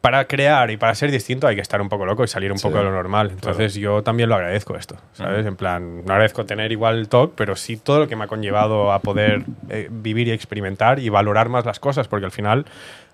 Para 0.00 0.26
crear 0.26 0.70
y 0.70 0.76
para 0.76 0.94
ser 0.94 1.10
distinto 1.10 1.48
hay 1.48 1.56
que 1.56 1.60
estar 1.60 1.80
un 1.80 1.88
poco 1.88 2.06
loco 2.06 2.22
y 2.22 2.28
salir 2.28 2.52
un 2.52 2.58
Sí, 2.58 2.62
poco 2.68 2.78
de 2.78 2.84
lo 2.84 2.92
normal. 2.92 3.30
Entonces 3.32 3.74
yo 3.74 4.02
también 4.04 4.28
lo 4.28 4.36
agradezco 4.36 4.76
esto, 4.76 4.96
¿sabes? 5.12 5.44
En 5.44 5.56
plan, 5.56 6.04
no 6.04 6.12
agradezco 6.12 6.46
tener 6.46 6.70
igual 6.70 6.98
el 6.98 7.08
talk, 7.08 7.32
pero 7.34 7.56
sí 7.56 7.76
todo 7.78 7.98
lo 7.98 8.08
que 8.08 8.14
me 8.14 8.24
ha 8.24 8.26
conllevado 8.28 8.92
a 8.92 9.00
poder 9.00 9.42
eh, 9.68 9.88
vivir 9.90 10.28
y 10.28 10.30
experimentar 10.30 11.00
y 11.00 11.08
valorar 11.08 11.48
más 11.48 11.64
las 11.66 11.80
cosas, 11.80 12.06
porque 12.06 12.26
al 12.26 12.30
final 12.32 12.64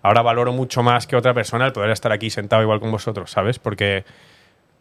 ahora 0.03 0.21
valoro 0.21 0.53
mucho 0.53 0.83
más 0.83 1.07
que 1.07 1.17
otra 1.17 1.33
persona 1.33 1.65
el 1.65 1.73
poder 1.73 1.89
estar 1.91 2.13
aquí 2.13 2.29
sentado 2.29 2.61
igual 2.63 2.81
con 2.81 2.91
vosotros, 2.91 3.31
¿sabes? 3.31 3.59
Porque, 3.59 4.05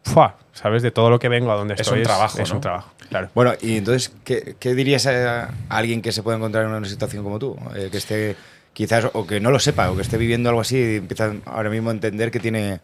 ¡fua! 0.04 0.36
¿sabes? 0.52 0.84
De 0.84 0.92
todo 0.92 1.10
lo 1.10 1.20
que 1.20 1.30
vengo 1.30 1.54
a 1.54 1.56
donde 1.56 1.76
Es 1.76 1.80
estoy. 1.82 2.00
un 2.00 2.04
trabajo, 2.04 2.38
Es 2.40 2.50
¿no? 2.50 2.56
un 2.56 2.62
trabajo, 2.62 2.92
claro. 3.08 3.30
Bueno, 3.34 3.54
y 3.62 3.78
entonces, 3.78 4.14
¿qué, 4.26 4.56
qué 4.60 4.76
dirías 4.76 5.08
a, 5.08 5.46
a 5.46 5.50
alguien 5.70 6.02
que 6.02 6.12
se 6.12 6.22
puede 6.22 6.36
encontrar 6.38 6.66
en 6.66 6.72
una 6.72 6.86
situación 6.86 7.24
como 7.24 7.40
tú? 7.40 7.58
Eh, 7.76 7.88
que 7.90 7.98
esté, 7.98 8.36
quizás, 8.74 9.08
o 9.14 9.26
que 9.28 9.40
no 9.40 9.52
lo 9.52 9.60
sepa, 9.60 9.90
o 9.92 9.96
que 9.96 10.02
esté 10.02 10.18
viviendo 10.18 10.50
algo 10.50 10.62
así 10.62 10.78
y 10.78 10.96
empieza 10.98 11.32
ahora 11.46 11.70
mismo 11.70 11.90
a 11.90 11.94
entender 11.94 12.32
que 12.32 12.40
tiene 12.40 12.80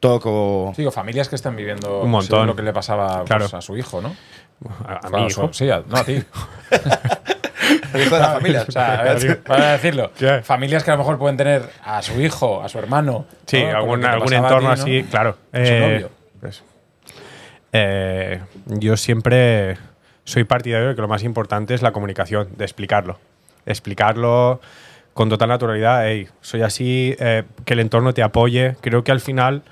TOC 0.00 0.22
o... 0.26 0.72
Sí, 0.76 0.86
o 0.86 0.90
familias 0.90 1.28
que 1.28 1.36
están 1.36 1.56
viviendo 1.56 2.00
Un 2.02 2.10
montón. 2.10 2.46
lo 2.46 2.56
que 2.56 2.62
le 2.62 2.72
pasaba 2.72 3.24
pues, 3.24 3.52
a 3.54 3.60
su 3.60 3.76
hijo, 3.76 4.00
¿no? 4.00 4.14
A, 4.86 4.94
a 5.26 5.30
su-. 5.30 5.48
Sí, 5.52 5.70
a- 5.70 5.82
no 5.86 5.96
a 5.96 6.04
ti. 6.04 6.22
El 7.94 8.02
hijo 8.06 8.14
de 8.14 8.20
la 8.20 8.32
familia. 8.32 8.64
O 8.68 8.70
sea, 8.72 9.00
a 9.00 9.02
ver, 9.02 9.42
para 9.42 9.72
decirlo. 9.72 10.10
¿Qué? 10.18 10.40
Familias 10.42 10.84
que 10.84 10.90
a 10.90 10.94
lo 10.94 10.98
mejor 10.98 11.18
pueden 11.18 11.36
tener 11.36 11.68
a 11.84 12.00
su 12.02 12.20
hijo, 12.20 12.62
a 12.62 12.68
su 12.68 12.78
hermano. 12.78 13.26
Sí, 13.46 13.58
algún, 13.62 14.04
algún 14.04 14.32
entorno 14.32 14.58
ti, 14.58 14.64
¿no? 14.64 14.70
así, 14.72 15.02
claro. 15.10 15.30
A 15.52 15.56
su 15.56 15.62
Eh, 15.72 15.80
novio. 15.94 16.10
pues, 16.40 16.62
eh, 17.72 18.40
yo 18.66 18.96
siempre 18.96 19.76
soy 20.24 20.44
partidario 20.44 20.88
de 20.88 20.94
que 20.94 21.00
lo 21.02 21.08
más 21.08 21.22
importante 21.22 21.74
es 21.74 21.82
la 21.82 21.92
comunicación, 21.92 22.48
de 22.56 22.64
explicarlo. 22.64 23.18
Explicarlo 23.66 24.60
con 25.20 25.28
total 25.28 25.50
naturalidad, 25.50 26.06
soy 26.40 26.62
así, 26.62 27.14
eh, 27.18 27.42
que 27.66 27.74
el 27.74 27.80
entorno 27.80 28.14
te 28.14 28.22
apoye. 28.22 28.76
Creo 28.80 29.04
que 29.04 29.12
al 29.12 29.20
final 29.20 29.64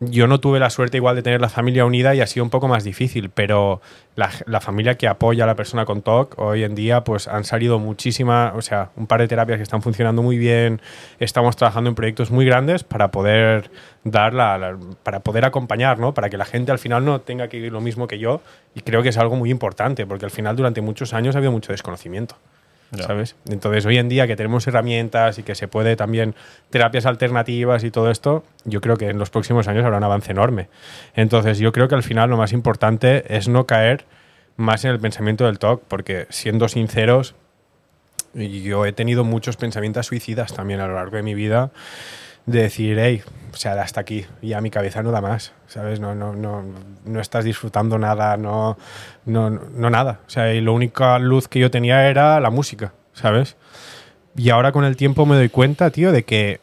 yo 0.00 0.26
no 0.26 0.40
tuve 0.40 0.58
la 0.58 0.70
suerte 0.70 0.96
igual 0.96 1.14
de 1.14 1.22
tener 1.22 1.40
la 1.40 1.48
familia 1.48 1.84
unida 1.84 2.16
y 2.16 2.20
ha 2.20 2.26
sido 2.26 2.42
un 2.42 2.50
poco 2.50 2.66
más 2.66 2.82
difícil, 2.82 3.30
pero 3.30 3.80
la, 4.16 4.28
familia 4.60 4.96
que 4.96 5.06
apoya 5.06 5.44
a 5.44 5.46
la 5.46 5.54
persona 5.54 5.84
con 5.84 6.02
TOC 6.02 6.40
hoy 6.40 6.64
en 6.64 6.74
día 6.74 7.04
pues 7.04 7.28
han 7.28 7.44
salido 7.44 7.78
muchísimas, 7.78 8.56
o 8.56 8.60
sea, 8.60 8.90
un 8.96 9.06
par 9.06 9.20
de 9.20 9.28
terapias 9.28 9.58
que 9.58 9.62
están 9.62 9.82
funcionando 9.82 10.20
muy 10.20 10.36
bien, 10.36 10.80
estamos 11.20 11.54
trabajando 11.54 11.88
en 11.88 11.94
proyectos 11.94 12.32
muy 12.32 12.44
grandes 12.44 12.82
para 12.82 13.12
poder 13.12 13.70
dar 14.02 14.34
la, 14.34 14.58
la- 14.58 14.76
para 15.04 15.20
poder 15.20 15.44
acompañar, 15.44 16.00
¿no? 16.00 16.12
Para 16.12 16.28
que 16.28 16.38
la 16.38 16.44
gente 16.44 16.72
al 16.72 16.80
final 16.80 17.04
no 17.04 17.20
tenga 17.20 17.46
que 17.46 17.58
vivir 17.58 17.70
lo 17.70 17.80
mismo 17.80 18.08
que 18.08 18.18
yo 18.18 18.42
y 18.74 18.80
creo 18.80 19.04
que 19.04 19.10
es 19.10 19.16
algo 19.16 19.36
muy 19.36 19.48
importante 19.52 20.06
porque 20.06 20.24
al 20.24 20.32
final 20.32 20.56
durante 20.56 20.80
muchos 20.80 21.14
años 21.14 21.36
ha 21.36 21.38
habido 21.38 21.52
mucho 21.52 21.70
desconocimiento. 21.70 22.34
¿Sabes? 22.94 23.34
Entonces, 23.48 23.84
hoy 23.84 23.98
en 23.98 24.08
día 24.08 24.26
que 24.26 24.36
tenemos 24.36 24.66
herramientas 24.66 25.38
y 25.38 25.42
que 25.42 25.54
se 25.54 25.68
puede 25.68 25.96
también 25.96 26.34
terapias 26.70 27.04
alternativas 27.04 27.82
y 27.84 27.90
todo 27.90 28.10
esto, 28.10 28.44
yo 28.64 28.80
creo 28.80 28.96
que 28.96 29.08
en 29.08 29.18
los 29.18 29.30
próximos 29.30 29.68
años 29.68 29.84
habrá 29.84 29.98
un 29.98 30.04
avance 30.04 30.30
enorme. 30.30 30.68
Entonces, 31.14 31.58
yo 31.58 31.72
creo 31.72 31.88
que 31.88 31.96
al 31.96 32.02
final 32.02 32.30
lo 32.30 32.36
más 32.36 32.52
importante 32.52 33.24
es 33.36 33.48
no 33.48 33.66
caer 33.66 34.04
más 34.56 34.84
en 34.84 34.92
el 34.92 35.00
pensamiento 35.00 35.44
del 35.44 35.58
TOC, 35.58 35.82
porque 35.88 36.26
siendo 36.30 36.68
sinceros, 36.68 37.34
yo 38.34 38.86
he 38.86 38.92
tenido 38.92 39.24
muchos 39.24 39.56
pensamientos 39.56 40.06
suicidas 40.06 40.54
también 40.54 40.80
a 40.80 40.86
lo 40.86 40.94
largo 40.94 41.16
de 41.16 41.22
mi 41.22 41.34
vida, 41.34 41.70
de 42.46 42.62
decir, 42.62 42.98
hey, 42.98 43.22
o 43.52 43.56
sea, 43.56 43.80
hasta 43.80 44.00
aquí, 44.00 44.26
ya 44.42 44.60
mi 44.60 44.70
cabeza 44.70 45.02
no 45.02 45.10
da 45.10 45.20
más, 45.20 45.52
¿sabes? 45.66 45.98
No, 46.00 46.14
no, 46.14 46.34
no, 46.34 46.62
no 47.04 47.20
estás 47.20 47.44
disfrutando 47.44 47.98
nada, 47.98 48.36
no, 48.36 48.76
no, 49.24 49.50
no 49.50 49.90
nada. 49.90 50.20
O 50.26 50.30
sea, 50.30 50.52
y 50.54 50.60
la 50.60 50.70
única 50.70 51.18
luz 51.18 51.48
que 51.48 51.58
yo 51.58 51.70
tenía 51.70 52.08
era 52.08 52.38
la 52.40 52.50
música, 52.50 52.92
¿sabes? 53.12 53.56
Y 54.36 54.50
ahora 54.50 54.72
con 54.72 54.84
el 54.84 54.96
tiempo 54.96 55.26
me 55.26 55.36
doy 55.36 55.48
cuenta, 55.48 55.90
tío, 55.90 56.12
de 56.12 56.24
que 56.24 56.60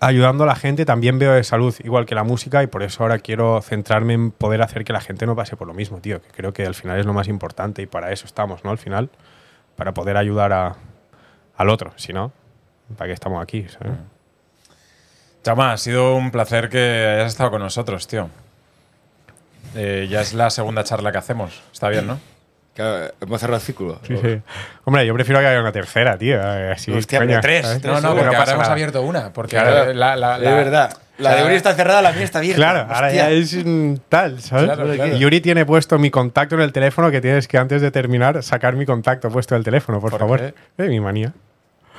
ayudando 0.00 0.42
a 0.42 0.46
la 0.48 0.56
gente 0.56 0.84
también 0.84 1.20
veo 1.20 1.36
esa 1.36 1.56
luz, 1.56 1.78
igual 1.84 2.06
que 2.06 2.16
la 2.16 2.24
música, 2.24 2.62
y 2.64 2.66
por 2.66 2.82
eso 2.82 3.04
ahora 3.04 3.20
quiero 3.20 3.62
centrarme 3.62 4.14
en 4.14 4.30
poder 4.32 4.60
hacer 4.62 4.84
que 4.84 4.92
la 4.92 5.00
gente 5.00 5.26
no 5.26 5.36
pase 5.36 5.56
por 5.56 5.68
lo 5.68 5.74
mismo, 5.74 6.00
tío, 6.00 6.20
que 6.20 6.28
creo 6.30 6.52
que 6.52 6.66
al 6.66 6.74
final 6.74 6.98
es 6.98 7.06
lo 7.06 7.12
más 7.12 7.28
importante 7.28 7.82
y 7.82 7.86
para 7.86 8.10
eso 8.10 8.26
estamos, 8.26 8.64
¿no? 8.64 8.70
Al 8.72 8.78
final, 8.78 9.10
para 9.76 9.94
poder 9.94 10.16
ayudar 10.16 10.52
a, 10.52 10.76
al 11.56 11.68
otro, 11.68 11.92
si 11.94 12.12
no, 12.12 12.32
¿para 12.96 13.06
qué 13.06 13.14
estamos 13.14 13.40
aquí? 13.40 13.66
¿sabes? 13.68 13.92
Chama, 15.42 15.72
ha 15.72 15.76
sido 15.76 16.14
un 16.14 16.30
placer 16.30 16.68
que 16.68 16.78
hayas 17.16 17.32
estado 17.32 17.50
con 17.50 17.60
nosotros, 17.60 18.06
tío. 18.06 18.28
Eh, 19.74 20.06
ya 20.10 20.20
es 20.20 20.34
la 20.34 20.50
segunda 20.50 20.84
charla 20.84 21.10
que 21.12 21.18
hacemos. 21.18 21.62
Está 21.72 21.88
bien, 21.88 22.06
¿no? 22.06 22.18
Claro, 22.74 23.12
hemos 23.20 23.38
cerrado 23.38 23.56
el 23.56 23.62
círculo. 23.62 24.00
Sí, 24.02 24.16
sí. 24.16 24.40
Hombre, 24.84 25.04
yo 25.06 25.12
prefiero 25.12 25.40
que 25.42 25.46
haya 25.46 25.60
una 25.60 25.72
tercera, 25.72 26.16
tío. 26.16 26.40
Así, 26.72 26.90
Hostia, 26.90 27.18
pero 27.18 27.38
tres, 27.42 27.84
No, 27.84 28.00
no, 28.00 28.14
porque 28.14 28.30
no 28.32 28.38
ahora 28.38 28.52
hemos 28.52 28.66
abierto 28.68 29.02
una. 29.02 29.30
Porque 29.30 29.56
Claro. 29.56 29.76
ahora 29.80 29.92
la, 29.92 30.16
la- 30.16 30.38
la- 30.38 30.50
es 30.50 30.56
verdad. 30.56 30.96
La 31.18 31.34
de 31.36 31.44
Uri 31.44 31.54
está 31.56 31.74
cerrada, 31.74 32.00
la 32.00 32.12
mía 32.12 32.24
está 32.24 32.38
abierta. 32.38 32.56
Claro, 32.56 32.86
ahora 32.90 33.12
ya 33.12 33.28
es 33.30 33.54
tal, 34.08 34.40
¿sabes? 34.40 34.64
Claro, 34.64 34.90
claro. 34.94 35.16
Yuri 35.18 35.42
tiene 35.42 35.66
puesto 35.66 35.98
mi 35.98 36.10
contacto 36.10 36.54
en 36.54 36.62
el 36.62 36.72
teléfono 36.72 37.10
que 37.10 37.20
tienes 37.20 37.46
que 37.46 37.58
antes 37.58 37.82
de 37.82 37.90
terminar 37.90 38.42
sacar 38.42 38.74
mi 38.74 38.86
contacto 38.86 39.28
puesto 39.28 39.54
del 39.54 39.64
teléfono, 39.64 40.00
por, 40.00 40.10
¿Por 40.12 40.20
favor. 40.20 40.40
qué? 40.40 40.54
Eh, 40.82 40.88
mi 40.88 40.98
manía. 40.98 41.34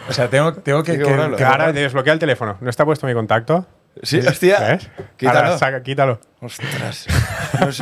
O 0.09 0.13
sea, 0.13 0.29
tengo, 0.29 0.53
tengo 0.53 0.83
que, 0.83 0.93
que 0.93 0.97
que- 0.99 1.03
borrarlo. 1.05 1.37
que 1.37 1.43
Ahora 1.43 1.71
desbloquea 1.71 2.13
el 2.13 2.19
teléfono. 2.19 2.57
¿No 2.61 2.69
está 2.69 2.83
puesto 2.85 3.07
mi 3.07 3.13
contacto? 3.13 3.65
Sí, 4.01 4.17
hostia. 4.17 4.59
¿Ves? 4.59 4.89
Quítalo. 5.17 5.37
Ahora, 5.39 5.57
saca, 5.59 5.83
quítalo. 5.83 6.19
Ostras. 6.41 7.05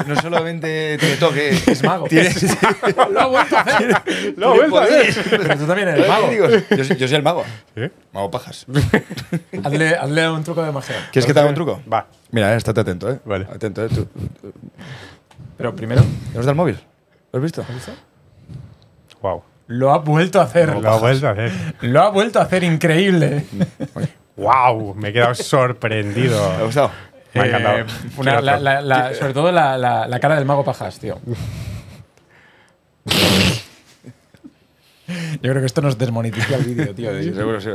No, 0.05 0.15
solamente 0.17 0.97
te 0.97 1.15
toque. 1.15 1.49
Es 1.67 1.81
mago. 1.85 2.05
Tienes, 2.07 2.57
Lo 3.11 3.21
ha 3.21 3.25
vuelto 3.27 3.57
a 3.57 3.61
hacer. 3.61 4.01
Lo 4.35 4.53
he 4.53 4.57
vuelto 4.57 4.77
a 4.79 4.85
ver. 4.87 5.15
Pero 5.29 5.57
tú 5.57 5.65
también 5.65 5.87
eres 5.87 6.07
mago. 6.09 6.27
Digo, 6.27 6.47
yo, 6.49 6.83
soy- 6.83 6.97
yo 6.97 7.07
soy 7.07 7.15
el 7.15 7.23
mago. 7.23 7.45
¿Sí? 7.75 7.83
Mago 8.11 8.29
pajas. 8.29 8.65
Hazle, 9.63 9.95
hazle 9.95 10.29
un 10.29 10.43
truco 10.43 10.61
de 10.63 10.71
magia. 10.73 10.95
¿Quieres 11.13 11.25
que 11.25 11.33
te 11.33 11.39
haga 11.39 11.47
un 11.49 11.55
truco? 11.55 11.81
Va. 11.91 12.05
Mira, 12.31 12.53
eh, 12.53 12.57
estate 12.57 12.81
atento, 12.81 13.09
¿eh? 13.09 13.19
Vale. 13.23 13.47
Atento, 13.49 13.83
¿eh? 13.85 13.87
Tú, 13.89 14.05
Pero 15.57 15.73
primero, 15.75 16.03
¿Nos 16.33 16.43
da 16.45 16.51
el 16.51 16.57
móvil? 16.57 16.77
¿Lo 17.31 17.37
has 17.39 17.43
visto? 17.43 17.65
Wow. 19.21 19.43
Lo 19.71 19.91
ha 19.93 19.97
vuelto 19.99 20.39
a 20.39 20.43
hacer. 20.43 20.69
Lo 20.75 20.89
ha 20.89 20.97
vuelto 20.99 21.27
a 21.27 21.31
hacer. 21.31 21.51
Lo 21.81 22.01
ha 22.01 22.09
vuelto 22.09 22.39
a 22.39 22.43
hacer 22.43 22.63
increíble. 22.63 23.45
Wow. 24.35 24.95
Me 24.95 25.09
he 25.09 25.13
quedado 25.13 25.33
sorprendido. 25.35 26.39
¿Te 26.49 26.61
ha 26.61 26.65
gustado? 26.65 26.91
Me 27.33 27.41
ha 27.41 27.45
encantado. 27.45 27.77
Eh, 27.79 27.85
una- 28.17 28.41
la- 28.41 28.59
la- 28.59 28.81
la- 28.81 29.13
sobre 29.15 29.33
todo 29.33 29.51
la, 29.51 29.77
la- 29.77 30.07
la 30.07 30.19
cara 30.19 30.35
del 30.35 30.45
mago 30.45 30.63
Pajas, 30.63 30.99
tío. 30.99 31.19
Yo 35.41 35.49
creo 35.51 35.59
que 35.59 35.65
esto 35.65 35.81
nos 35.81 35.97
desmonetiza 35.97 36.55
el 36.55 36.63
vídeo, 36.63 36.95
tío. 36.95 37.11
Sí, 37.21 37.33
seguro, 37.33 37.59
sí. 37.59 37.69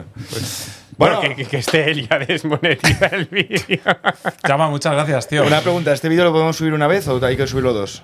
Bueno, 0.97 1.21
que, 1.21 1.35
que- 1.37 1.45
que 1.45 1.59
esté 1.59 1.91
él 1.91 2.09
ya 2.09 2.19
desmonetiza 2.19 3.07
el 3.09 3.27
vídeo. 3.27 3.81
Chama, 4.47 4.69
muchas 4.71 4.93
gracias, 4.95 5.29
tío. 5.29 5.45
Una 5.47 5.61
pregunta, 5.61 5.93
¿este 5.93 6.09
vídeo 6.09 6.25
lo 6.25 6.33
podemos 6.33 6.57
subir 6.57 6.73
una 6.73 6.87
vez 6.87 7.07
o 7.09 7.23
hay 7.25 7.37
que 7.37 7.47
subirlo 7.47 7.75
dos? 7.75 8.03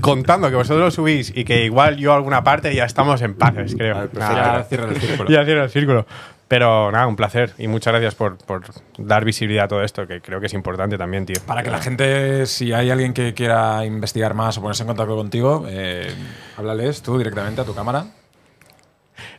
Contando 0.00 0.50
que 0.50 0.56
vosotros 0.56 0.80
lo 0.80 0.90
subís 0.90 1.32
y 1.34 1.44
que 1.44 1.64
igual 1.64 1.96
yo 1.96 2.12
alguna 2.12 2.42
parte 2.42 2.74
ya 2.74 2.84
estamos 2.84 3.22
en 3.22 3.34
paces, 3.34 3.74
creo. 3.76 3.94
Nada, 3.94 4.08
perfecto. 4.10 4.20
Ya 4.20 4.64
cierra 4.64 4.88
el 4.88 5.00
círculo. 5.00 5.30
Ya 5.30 5.44
cierro 5.44 5.64
el 5.64 5.70
círculo. 5.70 6.06
Pero 6.46 6.92
nada, 6.92 7.06
un 7.06 7.16
placer 7.16 7.54
y 7.58 7.68
muchas 7.68 7.92
gracias 7.92 8.14
por, 8.14 8.36
por 8.36 8.62
dar 8.98 9.24
visibilidad 9.24 9.64
a 9.64 9.68
todo 9.68 9.82
esto, 9.82 10.06
que 10.06 10.20
creo 10.20 10.40
que 10.40 10.46
es 10.46 10.54
importante 10.54 10.98
también, 10.98 11.24
tío. 11.24 11.36
Para 11.46 11.62
que 11.62 11.70
la 11.70 11.80
gente, 11.80 12.46
si 12.46 12.72
hay 12.72 12.90
alguien 12.90 13.14
que 13.14 13.32
quiera 13.32 13.84
investigar 13.86 14.34
más 14.34 14.58
o 14.58 14.60
ponerse 14.60 14.82
en 14.82 14.88
contacto 14.88 15.16
contigo, 15.16 15.64
eh, 15.68 16.14
háblales 16.56 17.02
tú 17.02 17.16
directamente 17.16 17.62
a 17.62 17.64
tu 17.64 17.74
cámara. 17.74 18.06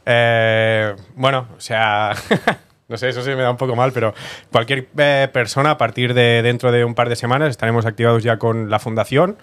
Eh, 0.04 0.96
bueno, 1.16 1.48
o 1.56 1.62
sea, 1.62 2.14
no 2.88 2.98
sé, 2.98 3.10
eso 3.10 3.22
se 3.22 3.36
me 3.36 3.44
da 3.44 3.52
un 3.52 3.58
poco 3.58 3.76
mal, 3.76 3.92
pero 3.92 4.14
cualquier 4.52 4.88
eh, 4.98 5.30
persona 5.32 5.72
a 5.72 5.78
partir 5.78 6.16
de 6.16 6.42
dentro 6.42 6.72
de 6.72 6.86
un 6.86 6.96
par 6.96 7.10
de 7.10 7.16
semanas 7.16 7.50
estaremos 7.50 7.86
activados 7.86 8.24
ya 8.24 8.38
con 8.38 8.70
la 8.70 8.80
fundación. 8.80 9.38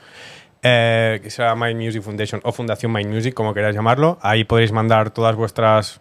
Eh, 0.62 1.20
que 1.22 1.30
será 1.30 1.54
Mind 1.54 1.80
Music 1.80 2.02
Foundation 2.02 2.40
o 2.44 2.52
Fundación 2.52 2.92
Mind 2.92 3.12
Music, 3.12 3.34
como 3.34 3.54
queráis 3.54 3.74
llamarlo. 3.74 4.18
Ahí 4.22 4.44
podréis 4.44 4.72
mandar 4.72 5.10
todas 5.10 5.36
vuestras 5.36 6.00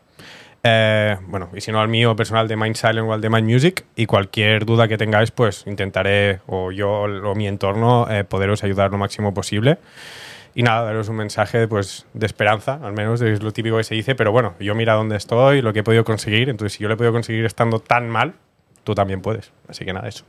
eh, 0.64 1.18
bueno, 1.28 1.49
y 1.55 1.62
si 1.62 1.72
no 1.72 1.82
al 1.82 1.88
mío 1.88 2.16
personal 2.16 2.47
de 2.47 2.55
Mind 2.55 2.76
Silent 2.76 3.07
o 3.07 3.14
al 3.14 3.22
de 3.22 3.30
Mind 3.30 3.49
Music, 3.49 3.86
y 3.95 4.05
cualquier 4.05 4.66
duda 4.66 4.88
que 4.88 4.97
tengáis, 4.97 5.32
pues 5.32 5.66
intentaré, 5.66 6.39
o 6.47 6.72
yo 6.72 6.89
o 6.91 7.36
mi 7.36 7.47
entorno, 7.47 8.07
eh, 8.09 8.24
poderos 8.24 8.64
ayudar 8.64 8.91
lo 8.91 8.97
máximo 8.97 9.34
posible. 9.34 9.80
Y 10.53 10.64
nada, 10.64 10.84
daros 10.84 11.07
un 11.09 11.16
mensaje 11.16 11.68
pues, 11.68 12.05
de 12.14 12.26
esperanza, 12.26 12.80
al 12.84 12.93
menos 12.93 13.22
es 13.22 13.41
lo 13.41 13.51
típico 13.53 13.78
que 13.78 13.84
se 13.84 13.95
dice, 13.95 14.16
pero 14.16 14.32
bueno, 14.32 14.53
yo 14.59 14.76
mira 14.76 14.93
dónde 14.93 15.16
estoy, 15.16 15.62
lo 15.62 15.72
que 15.74 15.80
he 15.80 15.84
podido 15.84 16.03
conseguir, 16.03 16.49
entonces 16.49 16.78
si 16.78 16.84
yo 16.84 16.89
lo 16.89 16.95
he 16.95 16.97
podido 16.97 17.14
conseguir 17.14 17.45
estando 17.45 17.80
tan 17.80 18.09
mal, 18.09 18.34
tú 18.84 18.93
también 18.93 19.22
puedes. 19.22 19.51
Así 19.68 19.86
que 19.86 19.93
nada, 19.93 20.09
eso. 20.09 20.26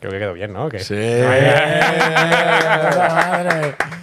Creo 0.00 0.12
que 0.12 0.18
quedó 0.18 0.34
bien, 0.34 0.52
¿no? 0.52 0.68
Sí. 0.78 0.94